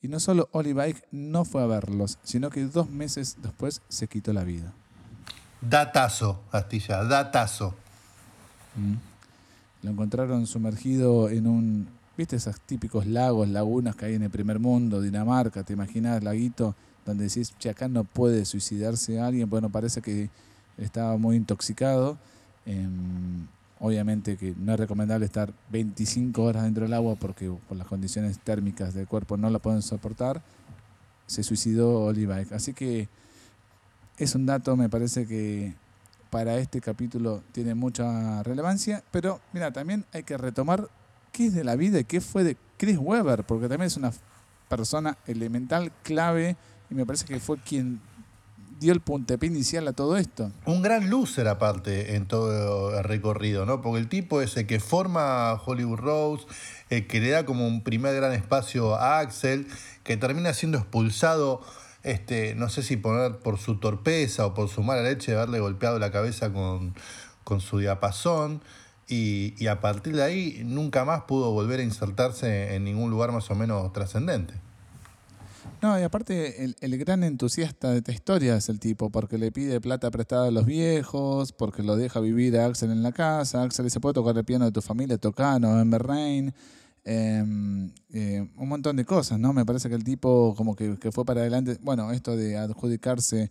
Y 0.00 0.08
no 0.08 0.20
solo 0.20 0.50
Oli 0.52 0.74
Bike 0.74 1.06
no 1.10 1.46
fue 1.46 1.62
a 1.62 1.66
verlos, 1.66 2.18
sino 2.22 2.50
que 2.50 2.64
dos 2.64 2.90
meses 2.90 3.38
después 3.42 3.80
se 3.88 4.08
quitó 4.08 4.34
la 4.34 4.44
vida. 4.44 4.74
Datazo, 5.68 6.40
Astilla, 6.52 7.04
datazo. 7.04 7.74
Mm. 8.76 8.94
Lo 9.84 9.90
encontraron 9.90 10.46
sumergido 10.46 11.28
en 11.28 11.46
un, 11.46 11.88
¿viste 12.16 12.36
esos 12.36 12.60
típicos 12.60 13.06
lagos, 13.06 13.48
lagunas 13.48 13.96
que 13.96 14.06
hay 14.06 14.14
en 14.14 14.22
el 14.22 14.30
primer 14.30 14.58
mundo, 14.58 15.00
Dinamarca? 15.00 15.62
¿Te 15.62 15.72
imaginas, 15.74 16.22
laguito, 16.22 16.74
donde 17.04 17.24
decís, 17.24 17.54
che, 17.58 17.70
acá 17.70 17.88
no 17.88 18.04
puede 18.04 18.44
suicidarse 18.44 19.20
alguien? 19.20 19.48
Bueno, 19.48 19.68
parece 19.70 20.00
que 20.00 20.30
estaba 20.78 21.16
muy 21.18 21.36
intoxicado. 21.36 22.16
Em, 22.66 23.46
obviamente 23.78 24.38
que 24.38 24.54
no 24.56 24.72
es 24.72 24.80
recomendable 24.80 25.26
estar 25.26 25.52
25 25.70 26.42
horas 26.42 26.62
dentro 26.62 26.84
del 26.84 26.94
agua 26.94 27.16
porque 27.16 27.52
por 27.68 27.76
las 27.76 27.86
condiciones 27.86 28.38
térmicas 28.38 28.94
del 28.94 29.06
cuerpo 29.06 29.36
no 29.36 29.50
la 29.50 29.58
pueden 29.58 29.82
soportar. 29.82 30.40
Se 31.26 31.42
suicidó 31.42 32.04
Oliver. 32.04 32.46
Así 32.52 32.72
que 32.72 33.08
es 34.18 34.34
un 34.34 34.46
dato, 34.46 34.76
me 34.76 34.88
parece 34.88 35.26
que 35.26 35.74
para 36.30 36.56
este 36.56 36.80
capítulo 36.80 37.42
tiene 37.52 37.74
mucha 37.74 38.42
relevancia, 38.42 39.04
pero 39.10 39.40
mira, 39.52 39.72
también 39.72 40.04
hay 40.12 40.24
que 40.24 40.36
retomar 40.36 40.88
qué 41.32 41.46
es 41.46 41.54
de 41.54 41.64
la 41.64 41.76
vida 41.76 42.00
y 42.00 42.04
qué 42.04 42.20
fue 42.20 42.44
de 42.44 42.56
Chris 42.76 42.98
Webber, 42.98 43.44
porque 43.44 43.68
también 43.68 43.86
es 43.86 43.96
una 43.96 44.12
persona 44.68 45.16
elemental, 45.26 45.92
clave, 46.02 46.56
y 46.90 46.94
me 46.94 47.06
parece 47.06 47.24
que 47.24 47.38
fue 47.38 47.58
quien 47.58 48.00
dio 48.80 48.92
el 48.92 49.00
puntapié 49.00 49.48
inicial 49.48 49.86
a 49.88 49.92
todo 49.92 50.16
esto. 50.16 50.50
Un 50.66 50.82
gran 50.82 51.08
loser 51.08 51.48
aparte 51.48 52.16
en 52.16 52.26
todo 52.26 52.98
el 52.98 53.04
recorrido, 53.04 53.64
¿no? 53.66 53.80
Porque 53.80 54.00
el 54.00 54.08
tipo 54.08 54.42
es 54.42 54.56
el 54.56 54.66
que 54.66 54.80
forma 54.80 55.54
Hollywood 55.64 55.98
Rose, 55.98 56.46
el 56.90 57.06
que 57.06 57.20
le 57.20 57.30
da 57.30 57.46
como 57.46 57.66
un 57.66 57.82
primer 57.82 58.14
gran 58.16 58.32
espacio 58.32 58.96
a 58.96 59.20
Axel, 59.20 59.68
que 60.02 60.16
termina 60.16 60.52
siendo 60.52 60.78
expulsado 60.78 61.62
este, 62.04 62.54
no 62.54 62.68
sé 62.68 62.82
si 62.82 62.96
poner 62.96 63.38
por 63.38 63.58
su 63.58 63.78
torpeza 63.80 64.46
o 64.46 64.54
por 64.54 64.68
su 64.68 64.82
mala 64.82 65.02
leche 65.02 65.32
de 65.32 65.38
haberle 65.38 65.58
golpeado 65.58 65.98
la 65.98 66.12
cabeza 66.12 66.52
con, 66.52 66.94
su 67.60 67.78
diapasón. 67.78 68.62
Y, 69.08 69.66
a 69.66 69.80
partir 69.80 70.14
de 70.16 70.22
ahí 70.22 70.62
nunca 70.64 71.04
más 71.04 71.22
pudo 71.22 71.50
volver 71.50 71.80
a 71.80 71.82
insertarse 71.82 72.74
en 72.74 72.84
ningún 72.84 73.10
lugar 73.10 73.32
más 73.32 73.50
o 73.50 73.54
menos 73.54 73.92
trascendente. 73.92 74.54
No, 75.82 75.98
y 75.98 76.02
aparte 76.02 76.74
el, 76.80 76.98
gran 76.98 77.24
entusiasta 77.24 77.90
de 77.90 77.98
esta 77.98 78.12
historia 78.12 78.56
es 78.56 78.68
el 78.68 78.80
tipo, 78.80 79.10
porque 79.10 79.36
le 79.36 79.52
pide 79.52 79.80
plata 79.80 80.10
prestada 80.10 80.48
a 80.48 80.50
los 80.50 80.64
viejos, 80.64 81.52
porque 81.52 81.82
lo 81.82 81.96
deja 81.96 82.20
vivir 82.20 82.58
a 82.58 82.66
Axel 82.66 82.90
en 82.90 83.02
la 83.02 83.12
casa, 83.12 83.62
Axel 83.62 83.84
dice, 83.84 84.00
¿puedo 84.00 84.14
tocar 84.14 84.36
el 84.36 84.44
piano 84.44 84.64
de 84.64 84.72
tu 84.72 84.80
familia? 84.80 85.18
Tocano, 85.18 85.80
Ember 85.80 86.02
Rain. 86.02 86.54
Em, 87.06 87.92
eh, 88.14 88.48
un 88.56 88.68
montón 88.68 88.96
de 88.96 89.04
cosas, 89.04 89.38
¿no? 89.38 89.52
Me 89.52 89.66
parece 89.66 89.90
que 89.90 89.94
el 89.94 90.04
tipo 90.04 90.54
como 90.56 90.74
que, 90.74 90.96
fue 91.12 91.24
para 91.26 91.42
adelante, 91.42 91.76
bueno, 91.82 92.10
esto 92.12 92.34
de 92.34 92.56
adjudicarse, 92.56 93.50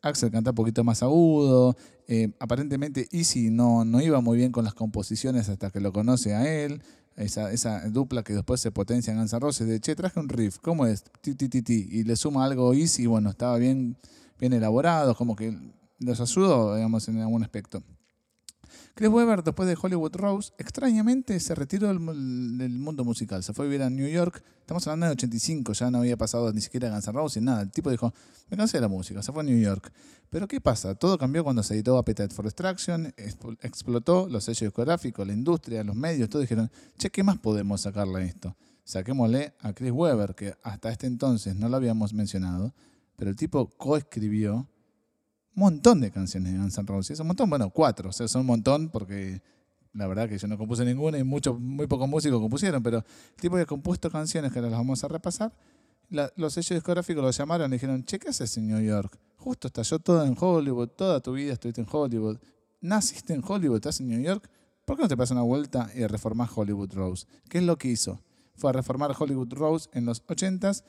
Axel 0.00 0.30
canta 0.30 0.50
un 0.50 0.56
poquito 0.56 0.84
más 0.84 1.02
agudo, 1.02 1.76
eh, 2.08 2.32
aparentemente 2.40 3.06
Easy 3.12 3.50
no, 3.50 3.84
no 3.84 4.00
iba 4.00 4.22
muy 4.22 4.38
bien 4.38 4.52
con 4.52 4.64
las 4.64 4.72
composiciones 4.72 5.50
hasta 5.50 5.70
que 5.70 5.80
lo 5.80 5.92
conoce 5.92 6.34
a 6.34 6.48
él, 6.48 6.82
esa, 7.16 7.52
esa 7.52 7.86
dupla 7.90 8.22
que 8.22 8.32
después 8.32 8.60
se 8.60 8.70
potencia 8.70 9.12
en 9.12 9.18
Guns 9.18 9.58
de 9.58 9.80
che, 9.80 9.94
traje 9.94 10.18
un 10.18 10.30
riff, 10.30 10.58
¿cómo 10.60 10.86
es? 10.86 11.04
Ti, 11.20 11.34
ti, 11.34 11.48
ti, 11.50 11.60
ti, 11.60 11.86
y 11.90 12.04
le 12.04 12.16
suma 12.16 12.46
algo 12.46 12.72
Easy, 12.72 13.06
bueno, 13.06 13.28
estaba 13.28 13.58
bien, 13.58 13.98
bien 14.40 14.54
elaborado, 14.54 15.14
como 15.14 15.36
que 15.36 15.54
los 15.98 16.20
ayudó, 16.22 16.74
digamos, 16.74 17.06
en 17.08 17.20
algún 17.20 17.42
aspecto. 17.42 17.82
Chris 18.96 19.10
Webber, 19.10 19.42
después 19.42 19.68
de 19.68 19.76
Hollywood 19.80 20.14
Rose, 20.14 20.52
extrañamente 20.56 21.40
se 21.40 21.56
retiró 21.56 21.88
del, 21.88 21.98
mundo 21.98 23.04
musical. 23.04 23.42
Se 23.42 23.52
fue 23.52 23.64
a 23.64 23.68
vivir 23.68 23.82
a 23.82 23.90
New 23.90 24.06
York. 24.06 24.40
Estamos 24.60 24.86
hablando 24.86 25.06
de 25.06 25.12
85, 25.12 25.72
ya 25.72 25.90
no 25.90 25.98
había 25.98 26.16
pasado 26.16 26.52
ni 26.52 26.60
siquiera 26.60 26.90
Guns 26.90 27.08
N' 27.08 27.12
Roses, 27.12 27.42
nada. 27.42 27.62
El 27.62 27.72
tipo 27.72 27.90
dijo, 27.90 28.14
me 28.50 28.56
cansé 28.56 28.76
de 28.76 28.82
la 28.82 28.88
música, 28.88 29.20
se 29.20 29.32
fue 29.32 29.42
a 29.42 29.44
New 29.44 29.58
York. 29.58 29.92
Pero 30.30 30.46
¿qué 30.46 30.60
pasa? 30.60 30.94
Todo 30.94 31.18
cambió 31.18 31.42
cuando 31.42 31.64
se 31.64 31.74
editó 31.74 31.98
Appetite 31.98 32.32
for 32.32 32.44
Destruction, 32.44 33.12
explotó 33.62 34.28
los 34.28 34.44
sellos 34.44 34.60
discográficos, 34.60 35.26
la 35.26 35.32
industria, 35.32 35.82
los 35.82 35.96
medios, 35.96 36.28
todos 36.28 36.44
dijeron, 36.44 36.70
che, 36.96 37.10
¿qué 37.10 37.24
más 37.24 37.38
podemos 37.38 37.80
sacarle 37.80 38.20
a 38.20 38.22
esto? 38.22 38.56
Saquémosle 38.84 39.54
a 39.60 39.72
Chris 39.72 39.90
Webber, 39.90 40.36
que 40.36 40.54
hasta 40.62 40.90
este 40.90 41.08
entonces 41.08 41.56
no 41.56 41.68
lo 41.68 41.76
habíamos 41.76 42.14
mencionado, 42.14 42.72
pero 43.16 43.30
el 43.30 43.36
tipo 43.36 43.70
coescribió 43.76 44.68
montón 45.54 46.00
de 46.00 46.10
canciones 46.10 46.52
de 46.52 46.58
Guns 46.58 46.78
N' 46.78 46.86
Roses. 46.86 47.20
Un 47.20 47.28
montón, 47.28 47.48
bueno, 47.50 47.70
cuatro. 47.70 48.10
O 48.10 48.12
sea, 48.12 48.28
son 48.28 48.42
un 48.42 48.46
montón 48.46 48.88
porque 48.88 49.42
la 49.94 50.06
verdad 50.06 50.28
que 50.28 50.36
yo 50.38 50.48
no 50.48 50.58
compuse 50.58 50.84
ninguna 50.84 51.18
y 51.18 51.24
muchos, 51.24 51.58
muy 51.58 51.86
pocos 51.86 52.08
músicos 52.08 52.40
compusieron, 52.40 52.82
pero 52.82 52.98
el 52.98 53.40
tipo 53.40 53.56
que 53.56 53.62
ha 53.62 53.66
compuesto 53.66 54.10
canciones 54.10 54.52
que 54.52 54.60
las 54.60 54.72
vamos 54.72 55.02
a 55.04 55.08
repasar, 55.08 55.52
los 56.10 56.52
sellos 56.52 56.70
discográficos 56.70 57.22
lo 57.22 57.30
llamaron 57.30 57.70
y 57.70 57.74
dijeron, 57.74 58.04
che, 58.04 58.18
¿qué 58.18 58.28
haces 58.28 58.56
en 58.56 58.68
New 58.68 58.80
York? 58.80 59.16
Justo 59.36 59.68
estalló 59.68 59.98
todo 60.00 60.24
en 60.24 60.36
Hollywood, 60.38 60.88
toda 60.88 61.20
tu 61.20 61.32
vida 61.32 61.52
estuviste 61.52 61.80
en 61.80 61.86
Hollywood, 61.90 62.38
naciste 62.80 63.34
en 63.34 63.42
Hollywood, 63.46 63.76
estás 63.76 64.00
en 64.00 64.08
New 64.08 64.20
York, 64.20 64.48
¿por 64.84 64.96
qué 64.96 65.02
no 65.02 65.08
te 65.08 65.16
pasas 65.16 65.32
una 65.32 65.42
vuelta 65.42 65.90
y 65.94 66.06
reformás 66.06 66.50
Hollywood 66.54 66.92
Rose? 66.92 67.26
¿Qué 67.48 67.58
es 67.58 67.64
lo 67.64 67.78
que 67.78 67.88
hizo? 67.88 68.20
Fue 68.56 68.70
a 68.70 68.72
reformar 68.72 69.14
Hollywood 69.16 69.52
Rose 69.52 69.88
en 69.92 70.04
los 70.04 70.26
80s 70.26 70.82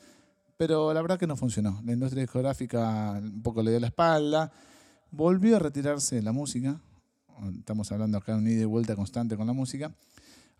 pero 0.56 0.92
la 0.94 1.02
verdad 1.02 1.18
que 1.18 1.26
no 1.26 1.36
funcionó. 1.36 1.80
La 1.84 1.92
industria 1.92 2.22
discográfica 2.22 3.20
un 3.22 3.42
poco 3.42 3.62
le 3.62 3.70
dio 3.70 3.80
la 3.80 3.88
espalda, 3.88 4.52
volvió 5.10 5.56
a 5.56 5.58
retirarse 5.58 6.16
de 6.16 6.22
la 6.22 6.32
música, 6.32 6.80
estamos 7.58 7.90
hablando 7.92 8.18
acá 8.18 8.32
de 8.32 8.38
un 8.38 8.48
ida 8.48 8.62
y 8.62 8.64
vuelta 8.64 8.96
constante 8.96 9.36
con 9.36 9.46
la 9.46 9.52
música, 9.52 9.94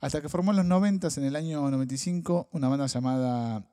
hasta 0.01 0.21
que 0.21 0.29
formó 0.29 0.51
en 0.51 0.59
los 0.59 0.67
90, 0.67 1.09
en 1.17 1.25
el 1.25 1.37
año 1.37 1.71
95, 1.71 2.49
una 2.53 2.69
banda 2.69 2.87
llamada 2.87 3.67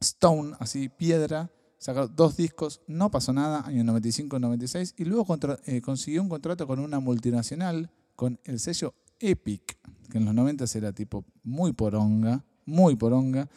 Stone, 0.00 0.54
así, 0.58 0.88
Piedra, 0.88 1.50
sacó 1.78 2.08
dos 2.08 2.36
discos, 2.36 2.80
no 2.86 3.10
pasó 3.10 3.32
nada, 3.32 3.64
año 3.66 3.84
95-96, 3.84 4.94
y 4.96 5.04
luego 5.04 5.26
eh, 5.66 5.80
consiguió 5.80 6.22
un 6.22 6.28
contrato 6.28 6.66
con 6.66 6.80
una 6.80 7.00
multinacional, 7.00 7.90
con 8.16 8.40
el 8.44 8.58
sello 8.58 8.94
Epic, 9.20 9.78
que 10.10 10.18
en 10.18 10.24
los 10.24 10.34
90 10.34 10.64
era 10.74 10.92
tipo 10.92 11.24
muy 11.44 11.72
poronga, 11.72 12.44
muy 12.64 12.96
poronga, 12.96 13.48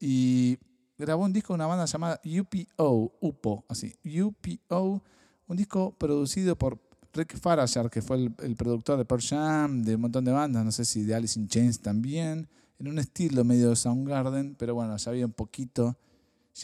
y 0.00 0.58
grabó 1.00 1.24
un 1.24 1.32
disco 1.32 1.52
de 1.52 1.56
una 1.56 1.66
banda 1.66 1.86
llamada 1.86 2.20
UPO, 2.24 3.12
UPO, 3.20 3.64
así, 3.68 3.94
UPO, 4.04 5.02
un 5.48 5.56
disco 5.56 5.94
producido 5.98 6.56
por 6.56 6.78
Rick 7.12 7.38
Farashar, 7.38 7.90
que 7.90 8.02
fue 8.02 8.30
el, 8.38 8.56
productor 8.56 8.98
de 8.98 9.04
Pearl 9.04 9.22
Jam, 9.22 9.82
de 9.82 9.96
un 9.96 10.02
montón 10.02 10.24
de 10.24 10.30
bandas, 10.30 10.64
no 10.64 10.70
sé 10.70 10.84
si 10.84 11.02
de 11.02 11.14
Alice 11.14 11.40
in 11.40 11.48
Chains 11.48 11.80
también, 11.80 12.48
en 12.78 12.88
un 12.88 12.98
estilo 12.98 13.44
medio 13.44 13.70
de 13.70 13.76
Soundgarden, 13.76 14.54
pero 14.56 14.74
bueno, 14.74 14.96
ya 14.96 15.10
había 15.10 15.26
un 15.26 15.32
poquito 15.32 15.96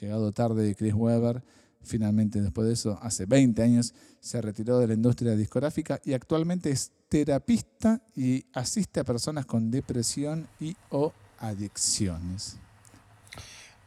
llegado 0.00 0.30
tarde 0.32 0.64
de 0.64 0.74
Chris 0.74 0.94
Webber. 0.94 1.42
finalmente 1.82 2.42
después 2.42 2.66
de 2.66 2.74
eso, 2.74 2.98
hace 3.00 3.26
20 3.26 3.62
años, 3.62 3.94
se 4.20 4.40
retiró 4.42 4.78
de 4.78 4.88
la 4.88 4.94
industria 4.94 5.34
discográfica 5.34 6.00
y 6.04 6.12
actualmente 6.12 6.70
es 6.70 6.92
terapista 7.08 8.02
y 8.14 8.44
asiste 8.52 9.00
a 9.00 9.04
personas 9.04 9.46
con 9.46 9.70
depresión 9.70 10.48
y 10.60 10.76
o 10.90 11.12
adicciones. 11.38 12.58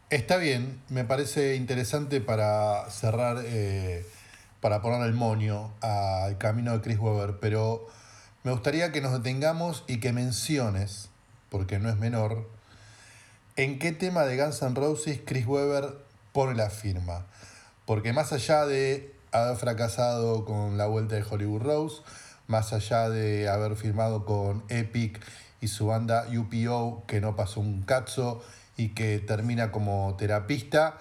Está 0.09 0.37
bien, 0.37 0.81
me 0.89 1.03
parece 1.03 1.55
interesante 1.55 2.19
para 2.19 2.89
cerrar, 2.89 3.43
eh, 3.45 4.03
para 4.59 4.81
poner 4.81 5.03
el 5.03 5.13
monio 5.13 5.69
al 5.81 6.39
camino 6.39 6.73
de 6.73 6.81
Chris 6.81 6.97
Webber, 6.97 7.37
pero 7.39 7.87
me 8.43 8.51
gustaría 8.51 8.91
que 8.91 9.01
nos 9.01 9.11
detengamos 9.13 9.83
y 9.85 9.99
que 9.99 10.11
menciones, 10.11 11.09
porque 11.51 11.77
no 11.77 11.89
es 11.89 11.97
menor, 11.97 12.49
en 13.55 13.77
qué 13.77 13.91
tema 13.91 14.23
de 14.23 14.35
Guns 14.35 14.63
N' 14.63 14.73
Roses 14.73 15.19
Chris 15.23 15.45
Webber 15.45 15.95
pone 16.33 16.55
la 16.55 16.71
firma. 16.71 17.27
Porque 17.85 18.11
más 18.11 18.33
allá 18.33 18.65
de 18.65 19.13
haber 19.31 19.57
fracasado 19.57 20.43
con 20.43 20.79
la 20.79 20.87
vuelta 20.87 21.17
de 21.17 21.23
Hollywood 21.23 21.61
Rose, 21.61 22.01
más 22.47 22.73
allá 22.73 23.11
de 23.11 23.47
haber 23.47 23.75
firmado 23.75 24.25
con 24.25 24.63
Epic 24.69 25.23
y 25.61 25.67
su 25.67 25.85
banda 25.85 26.25
UPO, 26.35 27.03
que 27.05 27.21
no 27.21 27.35
pasó 27.35 27.59
un 27.59 27.83
cazo 27.83 28.41
y 28.79 28.89
que 28.89 29.19
termina 29.19 29.71
como 29.71 30.15
terapista, 30.17 30.97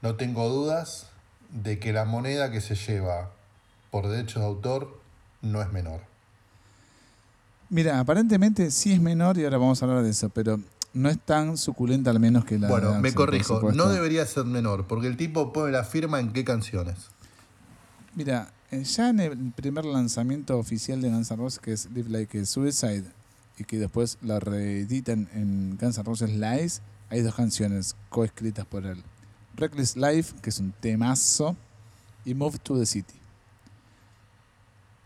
no 0.00 0.14
tengo 0.14 0.48
dudas 0.48 1.08
de 1.50 1.80
que 1.80 1.92
la 1.92 2.04
moneda 2.04 2.52
que 2.52 2.60
se 2.60 2.76
lleva 2.76 3.30
por 3.90 4.08
derechos 4.08 4.42
de 4.42 4.46
autor 4.46 5.00
no 5.42 5.60
es 5.60 5.72
menor. 5.72 6.02
Mira, 7.68 7.98
aparentemente 7.98 8.70
sí 8.70 8.92
es 8.92 9.00
menor 9.00 9.38
y 9.38 9.44
ahora 9.44 9.58
vamos 9.58 9.82
a 9.82 9.86
hablar 9.86 10.04
de 10.04 10.10
eso, 10.10 10.28
pero 10.28 10.60
no 10.94 11.08
es 11.08 11.18
tan 11.18 11.56
suculenta 11.56 12.10
al 12.10 12.20
menos 12.20 12.44
que 12.44 12.58
la 12.58 12.68
Bueno, 12.68 12.92
de 12.92 13.00
me 13.00 13.08
Axl, 13.08 13.16
corrijo, 13.16 13.72
no 13.72 13.88
debería 13.88 14.24
ser 14.24 14.44
menor, 14.44 14.86
porque 14.86 15.08
el 15.08 15.16
tipo 15.16 15.52
pone 15.52 15.72
la 15.72 15.82
firma 15.82 16.20
en 16.20 16.32
qué 16.32 16.44
canciones. 16.44 16.96
Mira, 18.14 18.52
eh, 18.70 18.84
ya 18.84 19.08
en 19.08 19.18
el 19.18 19.52
primer 19.52 19.84
lanzamiento 19.84 20.58
oficial 20.58 21.00
de 21.00 21.10
Guns 21.10 21.30
N' 21.32 21.36
Roses, 21.36 21.58
que 21.58 21.72
es 21.72 21.90
Live 21.90 22.10
Like 22.10 22.40
a 22.40 22.44
Suicide, 22.44 23.04
y 23.58 23.64
que 23.64 23.78
después 23.78 24.18
la 24.22 24.38
reeditan 24.38 25.28
en 25.34 25.76
Guns 25.76 25.98
N' 25.98 26.04
Roses 26.04 26.30
Live, 26.30 26.72
hay 27.10 27.20
dos 27.22 27.34
canciones 27.34 27.96
coescritas 28.08 28.64
por 28.66 28.86
él. 28.86 29.02
Reckless 29.56 29.96
Life, 29.96 30.36
que 30.40 30.50
es 30.50 30.58
un 30.58 30.72
temazo, 30.72 31.56
y 32.24 32.34
Move 32.34 32.58
to 32.58 32.78
the 32.78 32.86
City. 32.86 33.14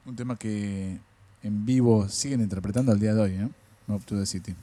Un 0.06 0.14
tema 0.16 0.36
que 0.36 1.00
en 1.42 1.64
vivo 1.66 2.08
siguen 2.08 2.40
interpretando 2.40 2.92
al 2.92 3.00
día 3.00 3.14
de 3.14 3.20
hoy, 3.20 3.32
¿eh? 3.32 3.48
Move 3.86 4.04
to 4.04 4.16
the 4.18 4.26
City. 4.26 4.54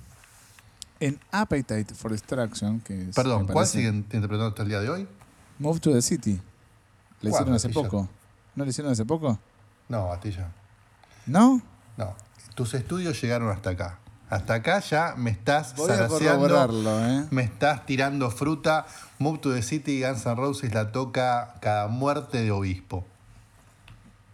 En 1.00 1.20
Appetite 1.32 1.96
for 1.96 2.12
Destruction, 2.12 2.80
que 2.82 3.10
es, 3.10 3.16
Perdón, 3.16 3.46
¿cuál 3.46 3.56
parece- 3.56 3.80
siguen 3.80 3.96
interpretando 3.98 4.48
hasta 4.48 4.62
el 4.64 4.70
día 4.70 4.80
de 4.82 4.90
hoy? 4.90 5.08
Move 5.58 5.80
to 5.80 5.92
the 5.92 6.02
City. 6.02 6.40
¿La 7.22 7.30
hicieron 7.30 7.32
¿Cuándo, 7.32 7.56
hace 7.56 7.70
poco? 7.70 8.10
¿No 8.56 8.64
la 8.64 8.70
hicieron 8.70 8.92
hace 8.92 9.06
poco? 9.06 9.40
No, 9.90 10.12
Astilla. 10.12 10.52
¿No? 11.26 11.62
No. 11.98 12.16
Tus 12.56 12.74
estudios 12.74 13.20
llegaron 13.22 13.50
hasta 13.50 13.72
acá. 13.72 14.00
Hasta 14.32 14.54
acá 14.56 14.80
ya 14.80 15.14
me 15.18 15.30
estás 15.30 15.76
Voy 15.76 15.88
zaraseando, 15.88 17.06
¿eh? 17.06 17.26
me 17.32 17.44
estás 17.44 17.86
tirando 17.86 18.32
fruta. 18.32 18.86
Move 19.20 19.40
to 19.40 19.54
the 19.54 19.62
City, 19.62 20.02
Guns 20.02 20.26
N' 20.26 20.36
Roses 20.36 20.74
la 20.74 20.92
toca 20.92 21.56
cada 21.60 21.88
muerte 21.90 22.42
de 22.42 22.50
obispo. 22.50 23.06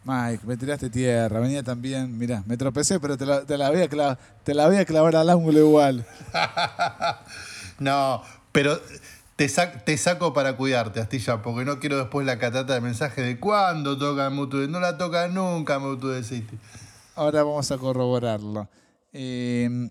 Mike, 0.05 0.45
me 0.45 0.55
tiraste 0.55 0.89
tierra, 0.91 1.39
venía 1.39 1.63
también. 1.63 2.17
Mirá, 2.17 2.43
me 2.45 2.55
tropecé, 2.55 2.99
pero 2.99 3.17
te 3.17 3.25
la, 3.25 3.41
te 3.41 3.57
la 3.57 3.71
voy, 3.71 3.81
a 3.81 3.89
clavar, 3.89 4.17
te 4.43 4.53
la 4.53 4.67
voy 4.67 4.77
a 4.77 4.85
clavar 4.85 5.15
al 5.15 5.29
ángulo 5.29 5.59
igual. 5.59 6.05
No, 7.79 8.21
pero 8.51 8.79
te, 9.35 9.45
sac- 9.47 9.83
te 9.83 9.97
saco 9.97 10.33
para 10.33 10.57
cuidarte, 10.57 10.99
Astilla, 10.99 11.41
porque 11.43 11.63
no 11.65 11.79
quiero 11.79 11.97
después 11.97 12.25
la 12.25 12.39
catata 12.39 12.73
de 12.73 12.81
mensaje 12.81 13.21
de 13.21 13.39
cuándo 13.39 13.97
toca 13.97 14.29
Move 14.29 14.49
to 14.49 14.61
the 14.61 14.67
No 14.67 14.79
la 14.79 14.97
toca 14.97 15.27
nunca 15.27 15.77
Move 15.79 15.97
to 15.99 16.11
the 16.13 16.23
City. 16.23 16.57
Ahora 17.15 17.43
vamos 17.43 17.71
a 17.71 17.77
corroborarlo. 17.77 18.67
Eh, 19.19 19.89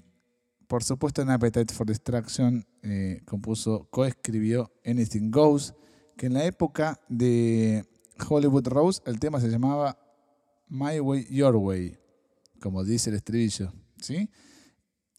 por 0.69 0.85
supuesto, 0.85 1.21
en 1.21 1.31
Appetite 1.31 1.75
for 1.75 1.85
Destruction 1.85 2.65
eh, 2.83 3.23
compuso, 3.25 3.89
coescribió 3.91 4.73
Anything 4.85 5.33
Goes, 5.33 5.75
que 6.17 6.27
en 6.27 6.35
la 6.35 6.45
época 6.45 7.01
de 7.09 7.85
Hollywood 8.29 8.69
Rose 8.69 9.03
el 9.05 9.19
tema 9.19 9.41
se 9.41 9.49
llamaba 9.49 9.99
My 10.69 11.01
Way, 11.01 11.27
Your 11.29 11.57
Way, 11.57 11.99
como 12.61 12.85
dice 12.85 13.11
el 13.11 13.17
estribillo. 13.17 13.73
¿sí? 14.01 14.31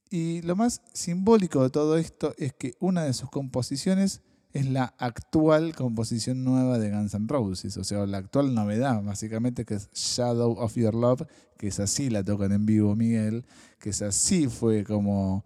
Y 0.09 0.41
lo 0.43 0.55
más 0.55 0.81
simbólico 0.93 1.61
de 1.63 1.69
todo 1.69 1.97
esto 1.97 2.33
es 2.37 2.53
que 2.53 2.75
una 2.79 3.03
de 3.03 3.11
sus 3.11 3.29
composiciones 3.29 4.21
es 4.53 4.69
la 4.69 4.93
actual 4.97 5.75
composición 5.75 6.43
nueva 6.43 6.79
de 6.79 6.89
Guns 6.89 7.13
N' 7.13 7.27
Roses, 7.27 7.77
o 7.77 7.83
sea, 7.83 8.05
la 8.05 8.17
actual 8.17 8.53
novedad, 8.53 9.03
básicamente, 9.03 9.65
que 9.65 9.75
es 9.75 9.89
Shadow 9.93 10.53
of 10.59 10.75
Your 10.75 10.95
Love, 10.95 11.23
que 11.57 11.67
es 11.67 11.79
así, 11.79 12.09
la 12.09 12.23
tocan 12.23 12.51
en 12.51 12.65
vivo 12.65 12.95
Miguel, 12.95 13.45
que 13.79 13.89
es 13.91 14.01
así, 14.01 14.47
fue 14.47 14.83
como 14.83 15.45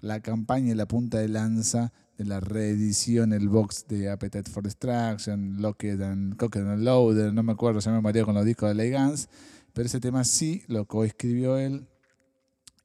la 0.00 0.20
campaña 0.20 0.72
y 0.72 0.74
la 0.74 0.86
punta 0.86 1.18
de 1.18 1.28
lanza 1.28 1.92
de 2.16 2.24
la 2.24 2.40
reedición, 2.40 3.32
el 3.32 3.48
box 3.48 3.86
de 3.88 4.10
Appetite 4.10 4.50
for 4.50 4.62
Destruction, 4.62 5.60
Locked 5.60 6.02
and, 6.02 6.36
Cocked 6.36 6.62
and 6.62 6.82
Loaded, 6.82 7.32
no 7.32 7.42
me 7.42 7.52
acuerdo, 7.52 7.80
ya 7.80 7.92
me 7.92 8.00
mareé 8.00 8.24
con 8.24 8.34
los 8.34 8.44
discos 8.44 8.68
de 8.68 8.74
Lay 8.74 8.92
Guns, 8.92 9.28
pero 9.74 9.86
ese 9.86 10.00
tema 10.00 10.24
sí 10.24 10.62
lo 10.68 10.86
coescribió 10.86 11.58
él. 11.58 11.86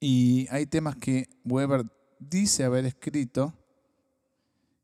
Y 0.01 0.47
hay 0.49 0.65
temas 0.65 0.95
que 0.97 1.29
Weber 1.45 1.85
dice 2.19 2.63
haber 2.65 2.85
escrito 2.85 3.53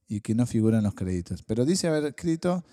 y 0.07 0.21
que 0.21 0.35
no 0.35 0.45
figuran 0.45 0.79
en 0.79 0.85
los 0.85 0.95
créditos. 0.95 1.43
Pero 1.43 1.65
dice 1.65 1.87
haber 1.87 2.05
escrito 2.05 2.63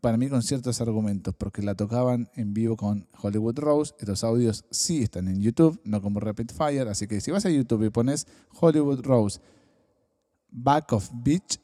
para 0.00 0.16
mí 0.16 0.28
con 0.28 0.42
ciertos 0.42 0.80
argumentos, 0.80 1.34
porque 1.36 1.62
la 1.62 1.74
tocaban 1.74 2.30
en 2.34 2.54
vivo 2.54 2.76
con 2.76 3.06
Hollywood 3.20 3.58
Rose. 3.58 3.94
Estos 3.98 4.24
audios 4.24 4.64
sí 4.70 5.02
están 5.02 5.28
en 5.28 5.40
YouTube, 5.40 5.80
no 5.84 6.00
como 6.00 6.20
Rapid 6.20 6.50
Fire. 6.50 6.88
Así 6.88 7.06
que 7.06 7.20
si 7.20 7.30
vas 7.30 7.44
a 7.44 7.50
YouTube 7.50 7.84
y 7.84 7.90
pones 7.90 8.26
Hollywood 8.60 9.00
Rose 9.02 9.40
Back 10.50 10.92
of 10.92 11.10
Beach, 11.12 11.60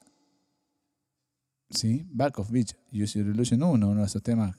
¿sí? 1.70 2.06
Back 2.10 2.38
of 2.38 2.50
Beach, 2.50 2.76
Use 2.92 3.18
Your 3.18 3.28
Illusion 3.28 3.62
1, 3.62 3.88
uno 3.88 4.00
de 4.00 4.06
esos 4.06 4.22
temas, 4.22 4.56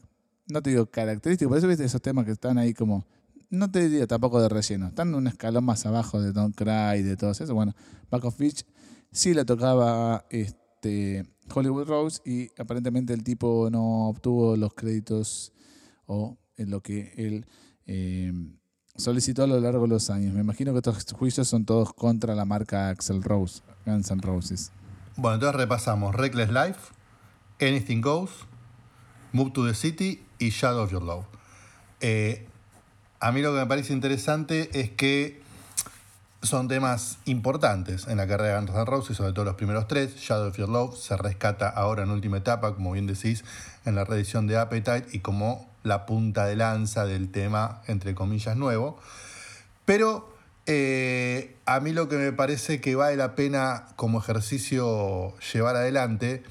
no 0.48 0.62
te 0.62 0.72
digo 0.72 0.86
característicos, 0.88 1.50
por 1.50 1.58
eso 1.58 1.68
viste 1.68 1.86
esos 1.86 2.02
temas 2.02 2.26
que 2.26 2.32
están 2.32 2.58
ahí 2.58 2.74
como, 2.74 3.06
no 3.50 3.72
te 3.72 3.88
diría 3.88 4.08
tampoco 4.08 4.42
de 4.42 4.50
relleno, 4.50 4.88
están 4.88 5.16
un 5.16 5.28
escalón 5.28 5.64
más 5.64 5.86
abajo 5.86 6.22
de 6.22 6.34
Don't 6.34 6.56
Cry, 6.56 7.04
de 7.04 7.16
todo 7.16 7.32
eso. 7.32 7.54
Bueno, 7.54 7.74
Back 8.10 8.26
of 8.26 8.38
Beach 8.38 8.66
sí 9.12 9.34
la 9.34 9.46
tocaba 9.46 10.26
este, 10.30 11.26
Hollywood 11.54 11.88
Rose 11.88 12.22
y 12.26 12.50
aparentemente 12.60 13.14
el 13.14 13.24
tipo 13.24 13.70
no 13.72 14.08
obtuvo 14.10 14.56
los 14.56 14.74
créditos 14.74 15.54
o 16.06 16.38
en 16.56 16.72
lo 16.72 16.82
que 16.82 17.14
él 17.18 17.46
eh, 17.86 18.32
solicitó 18.96 19.44
a 19.44 19.48
lo 19.48 19.60
largo 19.60 19.84
de 19.84 19.90
los 19.90 20.10
años. 20.10 20.34
Me 20.34 20.42
imagino 20.42 20.74
que 20.74 20.80
estos 20.80 21.14
juicios 21.14 21.48
son 21.48 21.66
todos 21.66 21.94
contra 21.94 22.36
la 22.36 22.46
marca 22.46 22.90
Axel 22.90 23.24
Rose, 23.24 23.62
Guns 23.86 24.12
N' 24.12 24.22
Roses. 24.22 24.72
Bueno, 25.16 25.36
entonces 25.36 25.56
repasamos 25.56 26.16
Reckless 26.16 26.50
Life, 26.50 26.80
Anything 27.60 28.02
Goes, 28.02 28.32
Move 29.32 29.52
to 29.52 29.66
the 29.66 29.74
City 29.74 30.24
y 30.40 30.50
Shadow 30.50 30.84
of 30.84 30.92
Your 30.92 31.04
Love. 31.04 31.26
Eh, 32.02 32.48
a 33.20 33.32
mí 33.32 33.42
lo 33.42 33.54
que 33.54 33.60
me 33.60 33.66
parece 33.66 33.94
interesante 33.94 34.70
es 34.80 34.92
que 34.92 35.42
son 36.48 36.68
temas 36.68 37.18
importantes 37.26 38.08
en 38.08 38.18
la 38.18 38.28
carrera 38.28 38.54
de 38.54 38.66
Guns 38.66 38.76
N' 38.76 38.86
Roses, 38.86 39.18
sobre 39.18 39.34
todo 39.34 39.46
los 39.46 39.56
primeros 39.56 39.88
tres. 39.88 40.16
Shadow 40.16 40.48
of 40.48 40.58
Your 40.58 40.70
Love 40.70 40.98
se 40.98 41.18
rescata 41.18 41.68
ahora 41.70 42.04
en 42.04 42.12
última 42.12 42.38
etapa, 42.38 42.74
como 42.74 42.94
bien 42.94 43.08
decís, 43.08 43.44
en 43.86 43.96
la 43.96 44.06
reedición 44.06 44.48
de 44.48 44.58
Appetite 44.58 45.08
y 45.12 45.20
como 45.20 45.70
la 45.84 46.06
punta 46.06 46.46
de 46.46 46.56
lanza 46.56 47.06
del 47.06 47.30
tema, 47.30 47.82
entre 47.88 48.16
comillas, 48.16 48.56
nuevo. 48.56 48.98
Pero 49.86 50.34
eh, 50.66 51.56
a 51.66 51.80
mí 51.80 51.92
lo 51.92 52.08
que 52.08 52.16
me 52.16 52.32
parece 52.32 52.82
que 52.82 52.96
vale 52.96 53.18
la 53.18 53.36
pena 53.36 53.86
como 53.96 54.20
ejercicio 54.20 55.38
llevar 55.54 55.76
adelante 55.76 56.44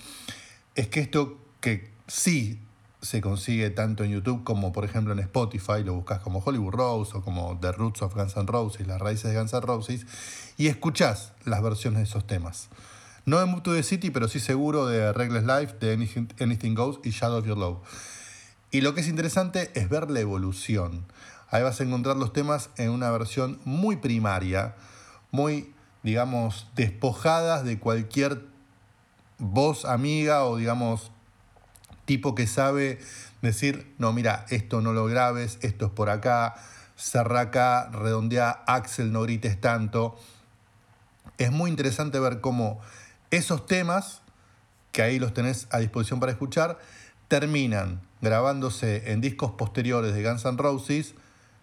es 0.75 0.89
que 0.89 1.01
esto 1.01 1.39
que 1.61 1.91
sí 2.07 2.61
se 3.07 3.21
consigue 3.21 3.71
tanto 3.71 4.05
en 4.05 4.11
YouTube 4.11 4.45
como 4.45 4.73
por 4.73 4.85
ejemplo 4.85 5.13
en 5.13 5.21
Spotify, 5.21 5.85
lo 5.85 5.95
buscas 5.95 6.21
como 6.21 6.41
Hollywood 6.41 6.75
Rose 6.75 7.17
o 7.17 7.23
como 7.23 7.59
The 7.61 7.73
Roots 7.73 8.03
of 8.03 8.15
Guns 8.15 8.37
N' 8.37 8.47
Roses, 8.47 8.87
las 8.87 9.01
raíces 9.01 9.33
de 9.33 9.39
Guns 9.39 9.53
N' 9.53 9.61
Roses, 9.61 10.07
y 10.57 10.67
escuchás 10.67 11.33
las 11.45 11.63
versiones 11.63 12.01
de 12.01 12.05
esos 12.05 12.27
temas. 12.27 12.69
No 13.25 13.39
de 13.39 13.47
Move 13.47 13.63
to 13.63 13.75
the 13.75 13.83
City, 13.83 14.11
pero 14.11 14.29
sí 14.29 14.41
seguro 14.41 14.87
de 14.87 15.13
Reckless 15.13 15.45
Life, 15.45 15.77
de 15.81 15.95
Anything, 15.95 16.29
Anything 16.41 16.75
Goes 16.75 16.99
y 17.05 17.11
Shadow 17.11 17.39
of 17.39 17.47
Your 17.47 17.57
Love. 17.57 17.79
Y 18.71 18.81
lo 18.81 18.95
que 18.95 19.01
es 19.01 19.09
interesante 19.09 19.71
es 19.75 19.89
ver 19.89 20.11
la 20.11 20.21
evolución. 20.21 21.07
Ahí 21.51 21.63
vas 21.63 21.81
a 21.81 21.85
encontrar 21.85 22.17
los 22.17 22.33
temas 22.33 22.71
en 22.77 22.91
una 22.91 23.11
versión 23.11 23.61
muy 23.65 23.97
primaria, 23.97 24.75
muy, 25.31 25.73
digamos, 26.03 26.67
despojadas 26.75 27.65
de 27.65 27.79
cualquier 27.79 28.45
voz 29.39 29.85
amiga 29.85 30.45
o, 30.45 30.57
digamos, 30.57 31.13
tipo 32.07 32.35
que 32.35 32.47
sabe 32.47 32.99
decir, 33.43 33.95
no, 33.99 34.13
mira, 34.13 34.47
esto 34.49 34.81
no 34.81 34.93
lo 34.93 35.05
grabes, 35.05 35.59
esto 35.61 35.87
es 35.87 35.93
por 35.93 36.09
acá, 36.09 36.55
cerra 36.97 37.41
acá, 37.41 37.91
redondea, 37.91 38.51
Axel, 38.67 39.13
no 39.13 39.23
grites 39.23 39.61
tanto. 39.61 40.17
Es 41.37 41.53
muy 41.53 41.71
interesante 41.71 42.19
ver 42.19 42.41
cómo 42.41 42.81
esos 43.31 43.67
temas, 43.67 44.23
que 44.93 45.03
ahí 45.03 45.19
los 45.19 45.35
tenés 45.35 45.69
a 45.71 45.79
disposición 45.79 46.21
para 46.21 46.33
escuchar, 46.33 46.79
terminan 47.29 48.01
grabándose 48.23 49.13
en 49.13 49.21
discos 49.21 49.53
posteriores 49.53 50.15
de 50.15 50.23
Guns 50.23 50.45
N' 50.47 50.57
Roses 50.57 51.15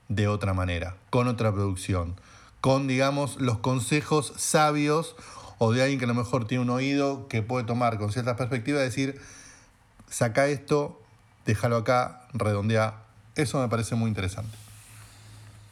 de 0.10 0.28
otra 0.28 0.54
manera, 0.54 0.96
con 1.10 1.28
otra 1.28 1.52
producción, 1.52 2.16
con, 2.62 2.88
digamos, 2.88 3.40
los 3.42 3.58
consejos 3.60 4.34
sabios 4.38 5.16
o 5.58 5.72
de 5.72 5.82
alguien 5.82 6.00
que 6.00 6.06
a 6.06 6.10
lo 6.10 6.14
mejor 6.14 6.46
tiene 6.46 6.64
un 6.64 6.70
oído 6.70 7.28
que 7.28 7.42
puede 7.42 7.66
tomar 7.66 7.98
con 7.98 8.12
cierta 8.12 8.36
perspectiva 8.36 8.80
decir, 8.80 9.20
saca 10.10 10.48
esto, 10.48 11.02
déjalo 11.46 11.78
acá, 11.78 12.28
redondea. 12.34 13.04
Eso 13.36 13.60
me 13.60 13.68
parece 13.68 13.96
muy 13.96 14.10
interesante. 14.10 14.56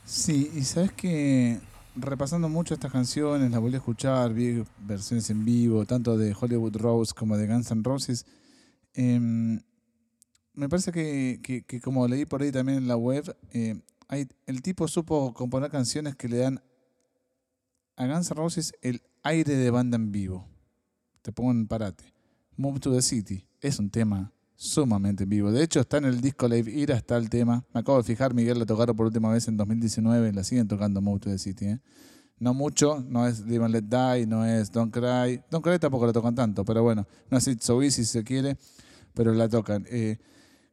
Sí, 0.06 0.52
y 0.56 0.64
sabes 0.64 0.92
que 0.92 1.60
repasando 1.96 2.50
mucho 2.50 2.74
estas 2.74 2.92
canciones, 2.92 3.52
las 3.52 3.60
volví 3.60 3.76
a 3.76 3.78
escuchar, 3.78 4.34
vi 4.34 4.64
versiones 4.80 5.30
en 5.30 5.46
vivo, 5.46 5.86
tanto 5.86 6.18
de 6.18 6.36
Hollywood 6.40 6.76
Rose 6.78 7.14
como 7.14 7.38
de 7.38 7.48
Guns 7.48 7.72
N' 7.72 7.84
Roses. 7.84 8.26
Em, 8.94 9.62
me 10.54 10.68
parece 10.70 10.92
que, 10.92 11.64
como 11.84 12.08
leí 12.08 12.26
por 12.26 12.42
ahí 12.42 12.52
también 12.52 12.80
en 12.80 12.88
la 12.88 12.98
web, 12.98 13.36
eh, 13.52 13.80
hay, 14.08 14.28
el 14.46 14.62
tipo 14.62 14.88
supo 14.88 15.34
componer 15.34 15.70
canciones 15.70 16.16
que 16.16 16.28
le 16.28 16.38
dan 16.38 16.62
a 17.96 18.08
Guns 18.08 18.32
N' 18.32 18.36
Roses 18.36 18.74
el 18.82 19.02
aire 19.24 19.56
de 19.56 19.70
banda 19.70 19.96
en 19.96 20.12
vivo. 20.12 20.48
Te 21.22 21.32
pongo 21.32 21.52
en 21.52 21.68
parate. 21.68 22.04
Move 22.58 22.80
to 22.80 22.94
the 22.94 23.02
City 23.02 23.46
es 23.62 23.80
un 23.80 23.90
tema 23.90 24.34
sumamente 24.56 25.24
en 25.24 25.30
vivo. 25.30 25.52
De 25.52 25.64
hecho, 25.64 25.80
está 25.80 25.98
en 25.98 26.06
el 26.06 26.22
disco 26.22 26.48
Live 26.48 26.70
Ira, 26.72 26.96
está 26.96 27.18
el 27.18 27.30
tema. 27.30 27.66
Me 27.74 27.80
acabo 27.80 27.98
de 27.98 28.04
fijar, 28.04 28.34
Miguel 28.34 28.60
lo 28.60 28.66
tocaron 28.66 28.96
por 28.96 29.08
última 29.08 29.32
vez 29.32 29.48
en 29.48 29.58
2019, 29.58 30.34
la 30.34 30.44
siguen 30.44 30.68
tocando 30.68 31.02
to 31.20 31.30
the 31.30 31.38
City. 31.38 31.66
¿eh? 31.66 31.80
No 32.38 32.54
mucho, 32.54 33.04
no 33.08 33.28
es 33.28 33.40
Live 33.42 33.66
and 33.66 33.74
Let 33.74 33.84
Die, 33.84 34.28
no 34.28 34.46
es 34.46 34.72
Don't 34.72 34.94
Cry. 34.94 35.42
Don't 35.50 35.64
Cry 35.64 35.80
tampoco 35.80 36.06
la 36.06 36.14
tocan 36.14 36.36
tanto, 36.36 36.66
pero 36.66 36.84
bueno, 36.84 37.08
no 37.30 37.38
es 37.38 37.48
It's 37.48 37.66
So 37.66 37.82
Easy 37.82 38.04
si 38.04 38.12
se 38.12 38.24
quiere, 38.24 38.58
pero 39.14 39.34
la 39.34 39.48
tocan. 39.48 39.86
Eh, 39.90 40.18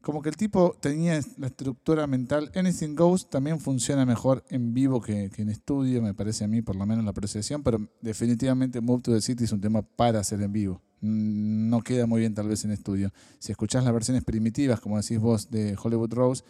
como 0.01 0.23
que 0.23 0.29
el 0.29 0.37
tipo 0.37 0.77
tenía 0.81 1.21
la 1.37 1.49
estructura 1.49 2.07
mental. 2.07 2.51
Anything 2.55 2.95
Goes 2.95 3.29
también 3.29 3.59
funciona 3.61 4.07
mejor 4.07 4.45
en 4.49 4.73
vivo 4.73 5.01
que, 5.01 5.31
que, 5.31 5.43
en 5.43 5.49
estudio, 5.49 6.01
me 6.01 6.15
parece 6.15 6.45
a 6.45 6.49
mí, 6.49 6.63
por 6.63 6.77
lo 6.77 6.87
menos 6.87 7.05
la 7.05 7.11
apreciación, 7.11 7.63
pero 7.63 7.87
definitivamente 8.01 8.81
Move 8.81 9.03
to 9.03 9.13
the 9.13 9.21
City 9.21 9.45
es 9.45 9.53
un 9.53 9.61
tema 9.61 9.83
para 9.83 10.21
hacer 10.21 10.41
en 10.43 10.53
vivo. 10.53 10.83
Mm, 11.01 11.69
no 11.69 11.81
queda 11.83 12.07
muy 12.07 12.21
bien 12.21 12.35
tal 12.35 12.49
vez 12.49 12.65
en 12.65 12.71
estudio. 12.71 13.13
Si 13.39 13.53
escuchás 13.53 13.85
las 13.85 13.93
versiones 13.93 14.25
primitivas, 14.25 14.81
como 14.81 15.01
decís 15.01 15.19
vos, 15.19 15.51
de 15.51 15.77
Hollywood 15.81 16.13
Rose, 16.13 16.45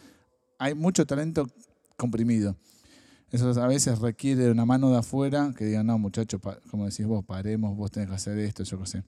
hay 0.58 0.74
mucho 0.74 1.06
talento 1.06 1.48
comprimido. 1.96 2.56
Eso 3.30 3.50
a 3.60 3.66
veces 3.66 3.98
requiere 3.98 4.50
una 4.50 4.64
mano 4.64 4.90
de 4.90 4.98
afuera 4.98 5.52
que 5.56 5.66
diga, 5.66 5.82
no, 5.82 5.98
muchacho, 5.98 6.40
como 6.70 6.86
decís 6.86 7.06
vos, 7.06 7.24
paremos, 7.24 7.76
vos 7.76 7.90
tenés 7.90 8.08
que 8.08 8.14
hacer 8.14 8.38
esto, 8.38 8.62
yo 8.64 8.80
qué 8.80 8.86
sé. 8.86 9.04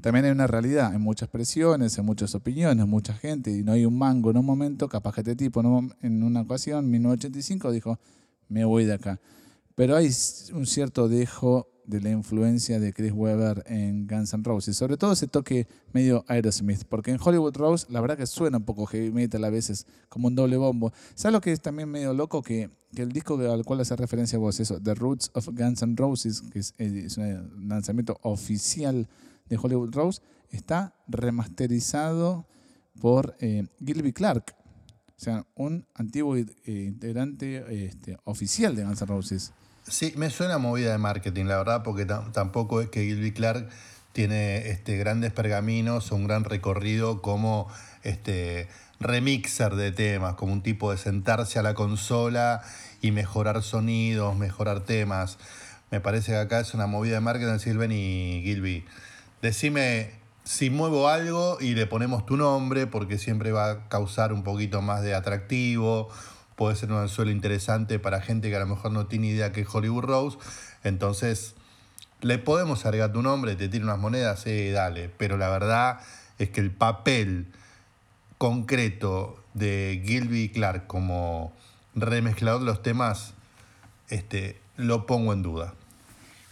También 0.00 0.26
hay 0.26 0.30
una 0.30 0.46
realidad, 0.46 0.92
hay 0.92 0.98
muchas 0.98 1.28
presiones, 1.28 1.98
hay 1.98 2.04
muchas 2.04 2.34
opiniones, 2.34 2.86
mucha 2.86 3.14
gente, 3.14 3.50
y 3.50 3.64
no 3.64 3.72
hay 3.72 3.86
un 3.86 3.98
mango 3.98 4.30
en 4.30 4.36
un 4.36 4.46
momento, 4.46 4.88
capaz 4.88 5.14
que 5.14 5.20
este 5.22 5.34
tipo 5.34 5.60
en 6.02 6.22
una 6.22 6.42
ocasión, 6.42 6.90
1985, 6.90 7.72
dijo, 7.72 7.98
me 8.48 8.64
voy 8.64 8.84
de 8.84 8.94
acá. 8.94 9.20
Pero 9.74 9.96
hay 9.96 10.10
un 10.52 10.66
cierto 10.66 11.08
dejo 11.08 11.73
de 11.86 12.00
la 12.00 12.10
influencia 12.10 12.80
de 12.80 12.92
Chris 12.92 13.12
Webber 13.12 13.62
en 13.66 14.06
Guns 14.06 14.32
N' 14.32 14.42
Roses, 14.42 14.76
sobre 14.76 14.96
todo 14.96 15.12
ese 15.12 15.26
toque 15.26 15.66
medio 15.92 16.24
Aerosmith, 16.28 16.84
porque 16.88 17.10
en 17.10 17.18
Hollywood 17.22 17.56
Rose 17.56 17.86
la 17.90 18.00
verdad 18.00 18.16
que 18.16 18.26
suena 18.26 18.58
un 18.58 18.64
poco 18.64 18.86
heavy 18.86 19.10
metal 19.10 19.44
a 19.44 19.50
veces, 19.50 19.86
como 20.08 20.28
un 20.28 20.34
doble 20.34 20.56
bombo. 20.56 20.92
¿Sabes 21.14 21.32
lo 21.32 21.40
que 21.40 21.52
es 21.52 21.60
también 21.60 21.88
medio 21.88 22.14
loco? 22.14 22.42
Que, 22.42 22.70
que 22.94 23.02
el 23.02 23.12
disco 23.12 23.38
al 23.38 23.64
cual 23.64 23.80
hace 23.80 23.96
referencia 23.96 24.38
vos, 24.38 24.58
eso, 24.60 24.80
The 24.80 24.94
Roots 24.94 25.30
of 25.34 25.48
Guns 25.48 25.82
N' 25.82 25.96
Roses, 25.96 26.42
que 26.42 26.58
es, 26.58 26.74
eh, 26.78 27.08
un 27.18 27.68
lanzamiento 27.68 28.18
oficial 28.22 29.08
de 29.48 29.58
Hollywood 29.60 29.94
Rose, 29.94 30.22
está 30.50 30.94
remasterizado 31.08 32.46
por 33.00 33.36
eh, 33.40 33.66
Gilby 33.84 34.12
Clark, 34.12 34.54
o 35.16 35.20
sea, 35.20 35.46
un 35.54 35.86
antiguo 35.94 36.36
eh, 36.36 36.46
integrante 36.66 37.86
este, 37.86 38.16
oficial 38.24 38.74
de 38.74 38.84
Guns 38.84 39.00
N' 39.02 39.06
Roses. 39.06 39.52
Sí, 39.86 40.14
me 40.16 40.30
suena 40.30 40.56
movida 40.56 40.92
de 40.92 40.98
marketing, 40.98 41.44
la 41.44 41.58
verdad, 41.58 41.82
porque 41.82 42.06
tampoco 42.06 42.80
es 42.80 42.88
que 42.88 43.04
Gilby 43.04 43.32
Clark 43.32 43.68
tiene 44.12 44.70
este, 44.70 44.96
grandes 44.96 45.30
pergaminos 45.30 46.10
o 46.10 46.16
un 46.16 46.26
gran 46.26 46.44
recorrido 46.44 47.20
como 47.20 47.68
este, 48.02 48.68
remixer 48.98 49.74
de 49.74 49.92
temas, 49.92 50.36
como 50.36 50.54
un 50.54 50.62
tipo 50.62 50.90
de 50.90 50.96
sentarse 50.96 51.58
a 51.58 51.62
la 51.62 51.74
consola 51.74 52.62
y 53.02 53.10
mejorar 53.10 53.62
sonidos, 53.62 54.34
mejorar 54.36 54.80
temas. 54.80 55.36
Me 55.90 56.00
parece 56.00 56.32
que 56.32 56.38
acá 56.38 56.60
es 56.60 56.72
una 56.72 56.86
movida 56.86 57.16
de 57.16 57.20
marketing, 57.20 57.58
Silven 57.58 57.92
y 57.92 58.40
Gilby. 58.42 58.86
Decime 59.42 60.12
si 60.44 60.70
muevo 60.70 61.08
algo 61.08 61.58
y 61.60 61.74
le 61.74 61.86
ponemos 61.86 62.24
tu 62.24 62.38
nombre, 62.38 62.86
porque 62.86 63.18
siempre 63.18 63.52
va 63.52 63.70
a 63.70 63.88
causar 63.90 64.32
un 64.32 64.44
poquito 64.44 64.80
más 64.80 65.02
de 65.02 65.14
atractivo 65.14 66.08
puede 66.56 66.76
ser 66.76 66.92
un 66.92 66.98
anzuelo 66.98 67.30
interesante 67.30 67.98
para 67.98 68.20
gente 68.20 68.50
que 68.50 68.56
a 68.56 68.60
lo 68.60 68.66
mejor 68.66 68.92
no 68.92 69.06
tiene 69.06 69.28
idea 69.28 69.52
que 69.52 69.62
es 69.62 69.68
Hollywood 69.72 70.04
Rose. 70.04 70.38
Entonces, 70.82 71.54
le 72.20 72.38
podemos 72.38 72.84
agregar 72.86 73.12
tu 73.12 73.22
nombre, 73.22 73.56
te 73.56 73.68
tira 73.68 73.84
unas 73.84 73.98
monedas, 73.98 74.40
sí, 74.40 74.70
dale. 74.70 75.08
Pero 75.08 75.36
la 75.36 75.48
verdad 75.48 76.00
es 76.38 76.50
que 76.50 76.60
el 76.60 76.70
papel 76.70 77.46
concreto 78.38 79.42
de 79.54 80.02
Gilby 80.04 80.48
Clark 80.50 80.86
como 80.86 81.52
remezclador 81.94 82.60
de 82.60 82.66
los 82.66 82.82
temas, 82.82 83.34
este, 84.08 84.60
lo 84.76 85.06
pongo 85.06 85.32
en 85.32 85.42
duda. 85.42 85.74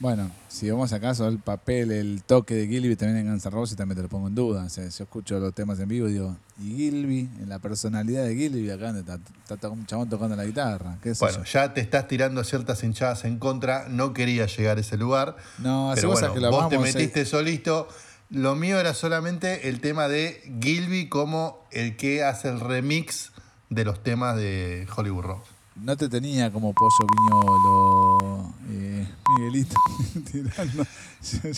Bueno, 0.03 0.33
si 0.49 0.69
vamos 0.69 0.93
acaso 0.93 1.29
el 1.29 1.39
papel, 1.39 1.93
el 1.93 2.25
toque 2.25 2.55
de 2.55 2.67
Gilby 2.67 2.97
también 2.97 3.19
en 3.19 3.31
Guns 3.31 3.47
N' 3.47 3.53
Roses 3.53 3.77
también 3.77 3.95
te 3.95 4.03
lo 4.03 4.09
pongo 4.09 4.27
en 4.27 4.35
duda. 4.35 4.65
O 4.65 4.69
sea, 4.69 4.83
yo 4.83 5.05
escucho 5.05 5.39
los 5.39 5.55
temas 5.55 5.79
en 5.79 5.87
vivo 5.87 6.09
y 6.09 6.15
digo, 6.15 6.37
¿y 6.61 6.75
Gilby? 6.75 7.31
En 7.41 7.49
la 7.49 7.61
personalidad 7.61 8.25
de 8.25 8.35
Gilby 8.35 8.69
acá 8.69 8.91
está, 8.99 9.21
está, 9.49 9.69
un 9.69 9.87
chabón 9.87 10.09
tocando 10.09 10.35
la 10.35 10.45
guitarra. 10.45 10.99
bueno, 11.21 11.45
ya 11.45 11.73
te 11.73 11.81
estás 11.81 12.09
tirando 12.09 12.43
ciertas 12.43 12.83
hinchadas 12.83 13.25
en 13.25 13.39
contra. 13.39 13.89
No 13.89 14.13
quería 14.13 14.47
llegar 14.47 14.77
a 14.77 14.81
ese 14.81 14.97
lugar. 14.97 15.37
No, 15.59 15.93
pero 15.95 16.11
bueno, 16.11 16.35
que 16.35 16.41
vos 16.41 16.69
te 16.69 16.79
metiste 16.81 17.25
solito. 17.25 17.87
Lo 18.29 18.57
mío 18.57 18.81
era 18.81 18.95
solamente 18.95 19.69
el 19.69 19.81
tema 19.81 20.09
de 20.09 20.43
Gilby 20.61 21.09
como 21.11 21.65
el 21.71 21.97
que 21.97 22.25
hace 22.25 22.49
el 22.49 22.59
remix 22.59 23.31
de 23.71 23.85
los 23.85 24.03
temas 24.03 24.35
de 24.37 24.85
Hollywood 24.97 25.23
Rock. 25.23 25.52
No 25.77 25.97
te 25.97 26.09
tenía 26.09 26.53
como 26.53 26.75
pollo 26.75 27.07
viñolo, 27.17 28.55
eh, 28.71 29.09
Miguelito, 29.37 29.75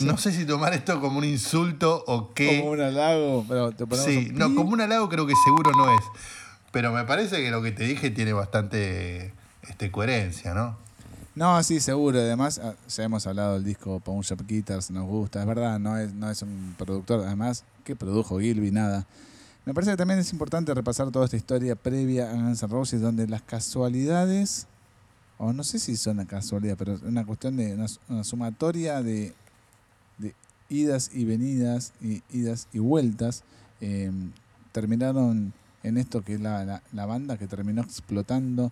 No 0.04 0.16
sé 0.16 0.32
si 0.32 0.46
tomar 0.46 0.72
esto 0.72 1.00
como 1.00 1.18
un 1.18 1.24
insulto 1.24 2.04
o 2.06 2.32
qué. 2.32 2.60
Como 2.60 2.72
un 2.72 2.80
halago, 2.80 3.44
pero 3.48 3.72
te 3.72 3.84
Sí, 3.96 4.30
no, 4.32 4.54
como 4.54 4.70
un 4.70 4.80
halago 4.80 5.08
creo 5.08 5.26
que 5.26 5.34
seguro 5.44 5.72
no 5.72 5.92
es. 5.92 6.04
Pero 6.70 6.92
me 6.92 7.04
parece 7.04 7.42
que 7.42 7.50
lo 7.50 7.60
que 7.62 7.72
te 7.72 7.84
dije 7.84 8.10
tiene 8.10 8.32
bastante 8.32 9.32
este, 9.62 9.90
coherencia, 9.90 10.54
¿no? 10.54 10.76
No, 11.34 11.60
sí, 11.64 11.80
seguro. 11.80 12.18
Además, 12.20 12.60
ah, 12.62 12.74
ya 12.88 13.04
hemos 13.04 13.26
hablado 13.26 13.54
del 13.54 13.64
disco 13.64 13.98
Pawn 13.98 14.20
Shop 14.20 14.40
Guitars, 14.46 14.90
nos 14.92 15.06
gusta, 15.06 15.40
es 15.40 15.46
verdad, 15.46 15.80
no 15.80 15.98
es, 15.98 16.14
no 16.14 16.30
es 16.30 16.42
un 16.42 16.74
productor. 16.78 17.24
Además, 17.26 17.64
¿qué 17.84 17.96
produjo 17.96 18.38
Gilby? 18.38 18.70
Nada. 18.70 19.06
Me 19.64 19.72
parece 19.72 19.92
que 19.92 19.96
también 19.96 20.20
es 20.20 20.30
importante 20.32 20.74
repasar 20.74 21.10
toda 21.10 21.24
esta 21.24 21.38
historia 21.38 21.74
previa 21.74 22.30
a 22.30 22.34
Guns 22.34 22.62
N' 22.62 22.68
Roses, 22.70 23.00
donde 23.00 23.26
las 23.26 23.40
casualidades, 23.40 24.66
o 25.38 25.54
no 25.54 25.64
sé 25.64 25.78
si 25.78 25.96
son 25.96 26.18
una 26.18 26.26
casualidad, 26.26 26.76
pero 26.76 26.98
una 27.06 27.24
cuestión 27.24 27.56
de 27.56 27.74
una, 28.08 28.24
sumatoria 28.24 29.02
de, 29.02 29.32
idas 30.68 31.10
y 31.14 31.24
venidas, 31.24 31.94
y 32.02 32.22
idas 32.30 32.68
y 32.72 32.78
vueltas, 32.78 33.42
em, 33.80 34.32
terminaron 34.72 35.54
en 35.82 35.96
esto 35.96 36.22
que 36.22 36.34
es 36.34 36.40
la, 36.40 36.82
banda 36.92 37.38
que 37.38 37.46
terminó 37.46 37.82
explotando. 37.82 38.70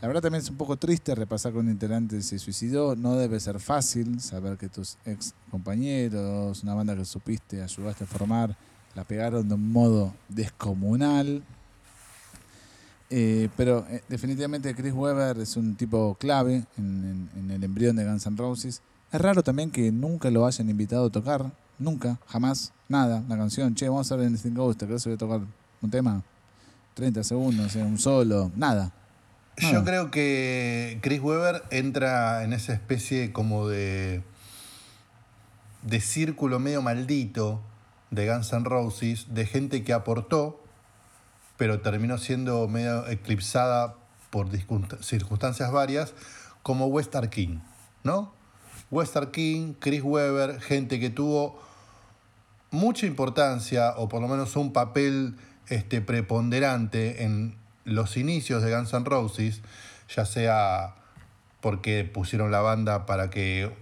La 0.00 0.08
verdad 0.08 0.22
también 0.22 0.42
es 0.42 0.50
un 0.50 0.56
poco 0.56 0.76
triste 0.76 1.14
repasar 1.14 1.52
con 1.52 1.66
un 1.66 1.72
integrante 1.72 2.20
se 2.22 2.40
suicidó. 2.40 2.96
No 2.96 3.14
debe 3.16 3.38
ser 3.38 3.60
fácil 3.60 4.20
saber 4.20 4.56
que 4.56 4.68
tus 4.68 4.96
ex 5.04 5.34
compañeros, 5.52 6.64
una 6.64 6.74
banda 6.74 6.96
que 6.96 7.04
supiste, 7.04 7.62
ayudaste 7.62 8.04
a 8.04 8.06
formar, 8.08 8.56
la 8.94 9.04
pegaron 9.04 9.48
de 9.48 9.54
un 9.54 9.72
modo 9.72 10.14
descomunal. 10.28 11.42
Eh, 13.10 13.48
pero 13.56 13.86
eh, 13.90 14.02
definitivamente 14.08 14.74
Chris 14.74 14.92
Webber 14.94 15.38
es 15.38 15.56
un 15.56 15.76
tipo 15.76 16.16
clave 16.18 16.64
en, 16.78 17.28
el 17.50 17.62
embrión 17.62 17.96
de 17.96 18.04
Guns 18.04 18.26
N' 18.26 18.36
Roses. 18.36 18.80
Es 19.10 19.20
raro 19.20 19.42
también 19.42 19.70
que 19.70 19.92
nunca 19.92 20.30
lo 20.30 20.46
hayan 20.46 20.70
invitado 20.70 21.06
a 21.06 21.10
tocar. 21.10 21.52
Nunca, 21.78 22.18
jamás, 22.26 22.72
nada. 22.88 23.22
La 23.28 23.36
canción, 23.36 23.74
che, 23.74 23.88
vamos 23.88 24.10
a 24.10 24.16
ver 24.16 24.26
en 24.26 24.34
Anything 24.34 24.54
Ghost, 24.54 24.78
¿te 24.78 24.86
crees 24.86 25.02
que 25.02 25.10
voy 25.10 25.16
a 25.16 25.18
tocar 25.18 25.40
un 25.82 25.90
tema? 25.90 26.22
30 26.94 27.24
segundos, 27.24 27.74
un 27.76 27.98
solo, 27.98 28.50
nada. 28.56 28.92
Yo 29.58 29.84
creo 29.84 30.10
que 30.10 30.98
Chris 31.02 31.20
Webber 31.20 31.62
entra 31.70 32.44
en 32.44 32.52
esa 32.52 32.72
especie 32.72 33.32
como 33.32 33.68
de, 33.68 34.22
de 35.82 36.00
círculo 36.00 36.58
medio 36.58 36.80
maldito 36.80 37.60
de 38.12 38.28
Guns 38.28 38.52
N' 38.52 38.64
Roses 38.64 39.34
de 39.34 39.46
gente 39.46 39.82
que 39.82 39.92
aportó, 39.92 40.62
pero 41.56 41.80
terminó 41.80 42.18
siendo 42.18 42.68
medio 42.68 43.08
eclipsada 43.08 43.96
por 44.30 44.48
circunstancias 44.56 45.72
varias, 45.72 46.14
como 46.62 46.86
Westar 46.86 47.30
King, 47.30 47.58
¿no? 48.04 48.32
Westar 48.90 49.30
King, 49.30 49.74
Chris 49.78 50.02
Webber, 50.04 50.60
gente 50.60 51.00
que 51.00 51.10
tuvo 51.10 51.58
mucha 52.70 53.06
importancia, 53.06 53.94
o 53.96 54.08
por 54.08 54.20
lo 54.20 54.28
menos 54.28 54.56
un 54.56 54.72
papel 54.72 55.36
este, 55.68 56.02
preponderante 56.02 57.24
en 57.24 57.56
los 57.84 58.16
inicios 58.16 58.62
de 58.62 58.74
Guns 58.76 58.92
N' 58.92 59.04
Roses, 59.04 59.62
ya 60.14 60.26
sea 60.26 60.94
porque 61.62 62.04
pusieron 62.04 62.50
la 62.50 62.60
banda 62.60 63.06
para 63.06 63.30
que 63.30 63.72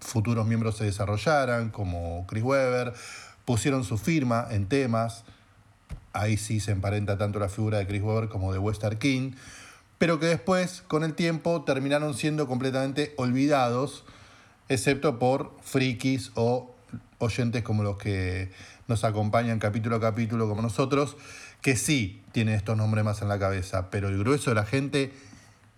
futuros 0.00 0.46
miembros 0.46 0.76
se 0.76 0.84
desarrollaran, 0.84 1.70
como 1.70 2.26
Chris 2.26 2.42
Webber, 2.42 2.94
pusieron 3.44 3.84
su 3.84 3.98
firma 3.98 4.46
en 4.50 4.66
temas, 4.66 5.24
ahí 6.12 6.36
sí 6.36 6.60
se 6.60 6.72
emparenta 6.72 7.18
tanto 7.18 7.38
la 7.38 7.48
figura 7.48 7.78
de 7.78 7.86
Chris 7.86 8.02
Webber 8.02 8.28
como 8.28 8.52
de 8.52 8.58
Western 8.58 8.98
King, 8.98 9.32
pero 9.98 10.18
que 10.18 10.26
después, 10.26 10.82
con 10.86 11.04
el 11.04 11.14
tiempo, 11.14 11.62
terminaron 11.62 12.14
siendo 12.14 12.46
completamente 12.46 13.14
olvidados, 13.16 14.04
excepto 14.68 15.18
por 15.18 15.56
frikis 15.62 16.32
o 16.34 16.74
oyentes 17.18 17.62
como 17.62 17.82
los 17.82 17.98
que 17.98 18.50
nos 18.86 19.04
acompañan 19.04 19.58
capítulo 19.58 19.96
a 19.96 20.00
capítulo 20.00 20.48
como 20.48 20.62
nosotros, 20.62 21.16
que 21.62 21.76
sí 21.76 22.22
tienen 22.32 22.54
estos 22.54 22.76
nombres 22.76 23.04
más 23.04 23.22
en 23.22 23.28
la 23.28 23.38
cabeza, 23.38 23.90
pero 23.90 24.08
el 24.08 24.18
grueso 24.18 24.50
de 24.50 24.56
la 24.56 24.66
gente 24.66 25.12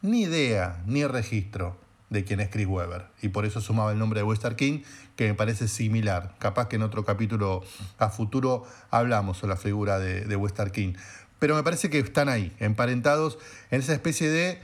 ni 0.02 0.22
idea, 0.22 0.82
ni 0.86 1.04
registro 1.06 1.76
de 2.10 2.24
quién 2.24 2.40
es 2.40 2.48
Chris 2.48 2.66
Webber. 2.66 3.06
Y 3.22 3.28
por 3.28 3.44
eso 3.44 3.60
sumaba 3.60 3.92
el 3.92 3.98
nombre 3.98 4.20
de 4.20 4.24
Western 4.24 4.56
King, 4.56 4.80
que 5.16 5.28
me 5.28 5.34
parece 5.34 5.66
similar. 5.66 6.34
Capaz 6.38 6.68
que 6.68 6.76
en 6.76 6.82
otro 6.82 7.04
capítulo 7.04 7.64
a 7.98 8.10
futuro 8.10 8.64
hablamos 8.90 9.38
sobre 9.38 9.54
la 9.54 9.56
figura 9.56 9.98
de, 9.98 10.24
de 10.24 10.70
King. 10.72 10.94
Pero 11.38 11.54
me 11.54 11.62
parece 11.62 11.90
que 11.90 11.98
están 11.98 12.28
ahí, 12.28 12.54
emparentados 12.60 13.38
en 13.70 13.80
esa 13.80 13.92
especie 13.92 14.28
de 14.30 14.60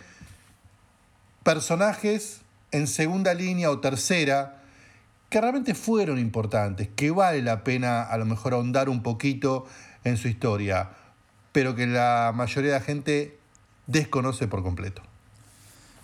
personajes 1.42 2.42
en 2.70 2.86
segunda 2.86 3.34
línea 3.34 3.70
o 3.70 3.80
tercera 3.80 4.62
que 5.28 5.40
realmente 5.40 5.74
fueron 5.74 6.18
importantes, 6.18 6.88
que 6.94 7.10
vale 7.10 7.42
la 7.42 7.64
pena 7.64 8.02
a 8.02 8.16
lo 8.18 8.26
mejor 8.26 8.52
ahondar 8.52 8.88
un 8.88 9.02
poquito 9.02 9.66
en 10.04 10.16
su 10.18 10.28
historia, 10.28 10.90
pero 11.52 11.74
que 11.74 11.86
la 11.86 12.32
mayoría 12.34 12.72
de 12.72 12.78
la 12.78 12.84
gente 12.84 13.38
desconoce 13.86 14.46
por 14.46 14.62
completo. 14.62 15.02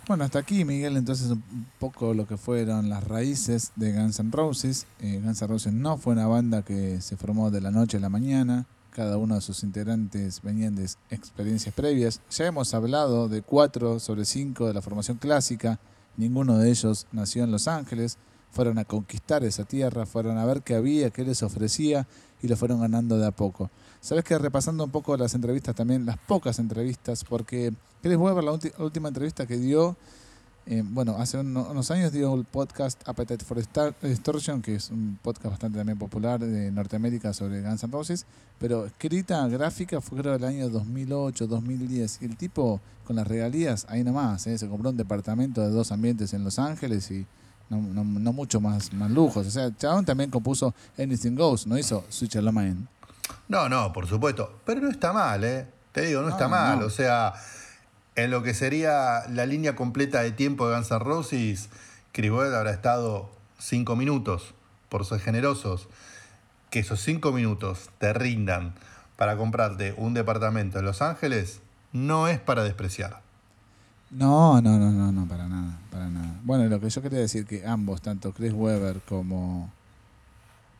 Bueno, 0.09 0.23
hasta 0.23 0.39
aquí, 0.39 0.65
Miguel, 0.65 0.97
entonces 0.97 1.29
un 1.29 1.67
poco 1.77 2.15
lo 2.15 2.25
que 2.27 2.35
fueron 2.35 2.89
las 2.89 3.03
raíces 3.03 3.73
de 3.75 3.93
Guns 3.93 4.19
N' 4.19 4.31
Roses. 4.31 4.87
Eh, 5.01 5.21
Guns 5.23 5.39
N' 5.43 5.47
Roses 5.47 5.71
no 5.71 5.99
fue 5.99 6.13
una 6.13 6.25
banda 6.25 6.63
que 6.63 6.99
se 6.99 7.15
formó 7.15 7.51
de 7.51 7.61
la 7.61 7.69
noche 7.69 7.97
a 7.97 7.99
la 7.99 8.09
mañana. 8.09 8.65
Cada 8.89 9.17
uno 9.17 9.35
de 9.35 9.41
sus 9.41 9.61
integrantes 9.61 10.41
venían 10.41 10.75
de 10.75 10.89
experiencias 11.11 11.75
previas. 11.75 12.21
Ya 12.31 12.47
hemos 12.47 12.73
hablado 12.73 13.29
de 13.29 13.43
cuatro 13.43 13.99
sobre 13.99 14.25
cinco 14.25 14.65
de 14.65 14.73
la 14.73 14.81
formación 14.81 15.17
clásica. 15.17 15.79
Ninguno 16.17 16.57
de 16.57 16.71
ellos 16.71 17.05
nació 17.11 17.43
en 17.43 17.51
Los 17.51 17.67
Ángeles. 17.67 18.17
Fueron 18.51 18.79
a 18.79 18.85
conquistar 18.85 19.43
esa 19.43 19.63
tierra, 19.63 20.05
fueron 20.05 20.37
a 20.37 20.45
ver 20.45 20.61
qué 20.61 20.75
había, 20.75 21.09
qué 21.11 21.23
les 21.23 21.43
ofrecía 21.43 22.07
y 22.41 22.47
lo 22.47 22.55
fueron 22.55 22.81
ganando 22.81 23.17
de 23.17 23.27
a 23.27 23.31
poco. 23.31 23.69
Sabes 24.01 24.23
que 24.23 24.37
repasando 24.37 24.83
un 24.83 24.91
poco 24.91 25.15
las 25.17 25.35
entrevistas 25.35 25.75
también, 25.75 26.05
las 26.05 26.17
pocas 26.17 26.59
entrevistas, 26.59 27.23
porque 27.23 27.73
Chris 28.01 28.17
Weber, 28.17 28.43
la, 28.43 28.51
la 28.51 28.83
última 28.83 29.09
entrevista 29.09 29.45
que 29.45 29.57
dio, 29.57 29.97
eh, 30.65 30.83
bueno, 30.85 31.15
hace 31.17 31.39
unos 31.39 31.91
años 31.91 32.11
dio 32.11 32.33
el 32.35 32.45
podcast 32.45 33.01
Appetite 33.07 33.43
for 33.43 33.57
Extortion, 33.57 34.61
que 34.61 34.75
es 34.75 34.89
un 34.89 35.17
podcast 35.21 35.47
bastante 35.47 35.79
también 35.79 35.97
popular 35.97 36.39
de 36.39 36.71
Norteamérica 36.71 37.33
sobre 37.33 37.61
Guns 37.61 37.83
N' 37.83 37.91
Roses, 37.91 38.25
pero 38.59 38.85
escrita 38.85 39.47
gráfica 39.47 39.99
fue 39.99 40.19
creo 40.19 40.33
del 40.33 40.43
año 40.43 40.69
2008, 40.69 41.47
2010, 41.47 42.19
y 42.21 42.25
el 42.25 42.37
tipo 42.37 42.79
con 43.03 43.15
las 43.15 43.27
regalías, 43.27 43.85
ahí 43.89 44.03
nomás, 44.03 44.45
eh, 44.47 44.57
se 44.57 44.69
compró 44.69 44.91
un 44.91 44.97
departamento 44.97 45.61
de 45.61 45.71
dos 45.71 45.91
ambientes 45.91 46.33
en 46.33 46.43
Los 46.43 46.59
Ángeles 46.59 47.09
y 47.09 47.25
no, 47.69 47.77
no, 47.77 48.03
no 48.03 48.33
mucho 48.33 48.59
más, 48.59 48.91
más 48.93 49.11
lujos. 49.11 49.47
O 49.47 49.51
sea, 49.51 49.75
Chabón 49.75 50.05
también 50.05 50.29
compuso 50.29 50.73
Anything 50.97 51.35
Goes, 51.35 51.67
no 51.67 51.77
hizo 51.77 52.03
Switch 52.09 52.35
a 52.35 52.41
Mind. 52.41 52.87
No, 53.47 53.69
no, 53.69 53.93
por 53.93 54.07
supuesto. 54.07 54.59
Pero 54.65 54.81
no 54.81 54.89
está 54.89 55.13
mal, 55.13 55.43
¿eh? 55.43 55.67
Te 55.91 56.01
digo, 56.01 56.21
no, 56.21 56.29
está 56.29 56.47
mal. 56.47 56.81
O 56.83 56.89
sea, 56.89 57.33
en 58.15 58.31
lo 58.31 58.43
que 58.43 58.53
sería 58.53 59.23
la 59.29 59.45
línea 59.45 59.75
completa 59.75 60.21
de 60.21 60.31
tiempo 60.31 60.67
de 60.67 60.75
Guns 60.75 60.91
N' 60.91 60.99
Roses, 60.99 61.69
habrá 62.13 62.71
estado 62.71 63.29
cinco 63.57 63.95
minutos, 63.95 64.53
por 64.89 65.05
ser 65.05 65.19
generosos. 65.19 65.87
Que 66.69 66.79
esos 66.79 67.01
cinco 67.01 67.31
minutos 67.31 67.89
te 67.97 68.13
rindan 68.13 68.73
para 69.15 69.37
comprarte 69.37 69.93
un 69.97 70.13
departamento 70.13 70.79
en 70.79 70.85
Los 70.85 71.01
Ángeles, 71.01 71.61
no 71.91 72.27
es 72.27 72.39
para 72.39 72.63
despreciar. 72.63 73.21
No, 74.11 74.59
no, 74.61 74.79
no, 74.79 74.91
no, 74.91 75.11
no, 75.11 75.27
para 75.27 75.47
nada, 75.47 75.79
para 75.91 76.09
nada. 76.09 76.39
Bueno, 76.43 76.65
lo 76.65 76.79
que 76.79 76.89
yo 76.89 77.01
quería 77.01 77.19
decir 77.19 77.45
que 77.45 77.65
ambos, 77.65 78.01
tanto 78.01 78.33
Chris 78.33 78.53
Webber 78.53 79.01
como 79.07 79.69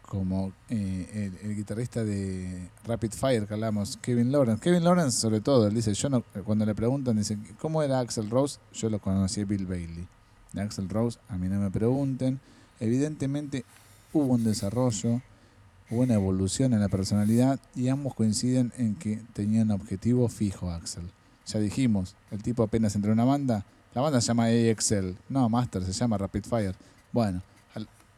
como 0.10 0.51
eh, 0.69 1.31
el, 1.43 1.56
guitarrista 1.56 2.03
de 2.03 2.68
Rapid 2.84 3.11
Fire 3.11 3.45
que 3.45 3.53
hablamos, 3.53 3.95
Kevin 3.97 4.31
Lawrence. 4.31 4.60
Kevin 4.60 4.84
Lawrence, 4.84 5.19
sobre 5.19 5.39
todo, 5.39 5.68
él 5.68 5.76
dice, 5.76 5.93
yo 5.93 6.10
no, 6.10 6.23
cuando 6.43 6.65
le 6.65 6.73
preguntan, 6.73 7.15
dice, 7.15 7.38
¿cómo 7.60 7.84
era 7.84 7.99
Axel 7.99 8.27
Rose? 8.27 8.57
Yo 8.73 8.89
lo 8.89 8.97
conocí 8.97 9.43
Bill 9.43 9.68
Bailey. 9.68 10.07
De 10.51 10.61
Axel 10.61 10.89
Rose, 10.89 11.19
a 11.30 11.38
mí 11.38 11.47
no 11.47 11.60
me 11.60 11.69
pregunten. 11.69 12.39
Evidentemente 12.80 13.65
hubo 14.11 14.34
un 14.34 14.43
desarrollo, 14.43 15.22
hubo 15.91 16.01
una 16.01 16.15
evolución 16.15 16.73
en 16.73 16.80
la 16.80 16.89
personalidad 16.89 17.60
y 17.76 17.89
ambos 17.89 18.15
coinciden 18.15 18.73
en 18.77 18.95
que 18.95 19.22
tenían 19.34 19.69
objetivo 19.69 20.27
fijo, 20.27 20.72
Axel. 20.72 21.03
Ya 21.49 21.59
dijimos, 21.59 22.15
el 22.31 22.41
tipo 22.41 22.63
apenas 22.63 22.95
entró 22.95 23.11
en 23.11 23.19
una 23.19 23.26
banda, 23.26 23.65
la 23.93 24.01
banda 24.01 24.21
se 24.21 24.27
llama 24.27 24.45
AXL, 24.45 25.15
no 25.30 25.49
Master, 25.49 25.84
se 25.84 25.93
llama 25.93 26.17
Rapid 26.17 26.45
Fire. 26.45 26.76
Bueno, 27.11 27.41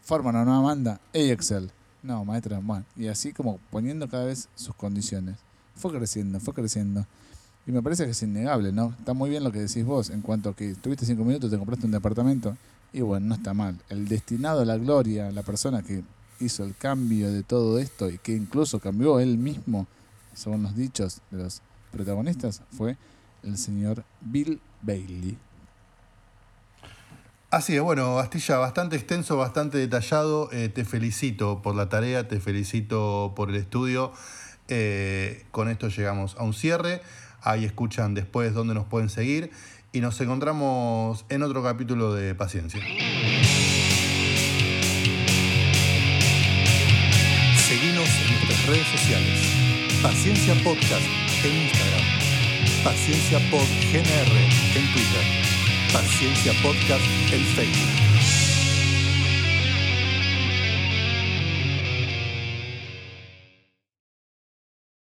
forman 0.01 0.35
una 0.35 0.45
nueva 0.45 0.61
banda, 0.61 0.99
AXL 1.13 1.71
no, 2.03 2.25
maestra, 2.25 2.59
bueno. 2.59 2.85
Y 2.95 3.07
así 3.07 3.31
como 3.31 3.59
poniendo 3.69 4.07
cada 4.07 4.25
vez 4.25 4.49
sus 4.55 4.75
condiciones. 4.75 5.37
Fue 5.75 5.91
creciendo, 5.91 6.39
fue 6.39 6.53
creciendo. 6.53 7.05
Y 7.67 7.71
me 7.71 7.81
parece 7.81 8.05
que 8.05 8.11
es 8.11 8.23
innegable, 8.23 8.71
¿no? 8.71 8.95
Está 8.97 9.13
muy 9.13 9.29
bien 9.29 9.43
lo 9.43 9.51
que 9.51 9.59
decís 9.59 9.85
vos 9.85 10.09
en 10.09 10.21
cuanto 10.21 10.49
a 10.49 10.55
que 10.55 10.73
tuviste 10.75 11.05
cinco 11.05 11.23
minutos, 11.23 11.51
te 11.51 11.57
compraste 11.57 11.85
un 11.85 11.91
departamento. 11.91 12.57
Y 12.91 13.01
bueno, 13.01 13.27
no 13.27 13.35
está 13.35 13.53
mal. 13.53 13.79
El 13.89 14.07
destinado 14.07 14.61
a 14.61 14.65
la 14.65 14.77
gloria, 14.77 15.31
la 15.31 15.43
persona 15.43 15.83
que 15.83 16.03
hizo 16.39 16.63
el 16.63 16.75
cambio 16.75 17.31
de 17.31 17.43
todo 17.43 17.77
esto 17.77 18.09
y 18.09 18.17
que 18.17 18.35
incluso 18.35 18.79
cambió 18.79 19.19
él 19.19 19.37
mismo, 19.37 19.87
según 20.33 20.63
los 20.63 20.75
dichos 20.75 21.21
de 21.29 21.43
los 21.43 21.61
protagonistas, 21.91 22.61
fue 22.75 22.97
el 23.43 23.57
señor 23.57 24.03
Bill 24.22 24.59
Bailey. 24.81 25.38
Así 27.51 27.76
es, 27.76 27.81
bueno, 27.81 28.15
Bastilla, 28.15 28.57
bastante 28.57 28.95
extenso, 28.95 29.35
bastante 29.35 29.77
detallado. 29.77 30.49
Eh, 30.53 30.69
te 30.69 30.85
felicito 30.85 31.61
por 31.61 31.76
la 31.76 31.89
tarea, 31.89 32.27
te 32.30 32.39
felicito 32.39 33.34
por 33.35 33.49
el 33.49 33.57
estudio. 33.57 34.13
Eh, 34.69 35.43
con 35.51 35.68
esto 35.68 35.89
llegamos 35.89 36.38
a 36.38 36.43
un 36.43 36.53
cierre. 36.53 37.01
Ahí 37.41 37.65
escuchan 37.65 38.13
después 38.13 38.53
dónde 38.53 38.73
nos 38.73 38.85
pueden 38.85 39.09
seguir. 39.09 39.51
Y 39.91 39.99
nos 39.99 40.22
encontramos 40.22 41.26
en 41.27 41.43
otro 41.43 41.61
capítulo 41.61 42.13
de 42.13 42.34
Paciencia. 42.35 42.80
Seguimos 47.57 48.07
en 48.07 48.31
nuestras 48.31 48.65
redes 48.68 48.88
sociales. 48.88 50.01
Paciencia 50.01 50.53
Podcast. 50.63 51.03
Paciencia 52.83 53.37
Pod 53.51 53.67
GNR 53.91 54.37
en 54.75 54.93
Twitter. 54.93 55.23
Paciencia 55.93 56.51
Podcast, 56.63 57.05
el 57.31 57.43
Facebook. 57.43 58.10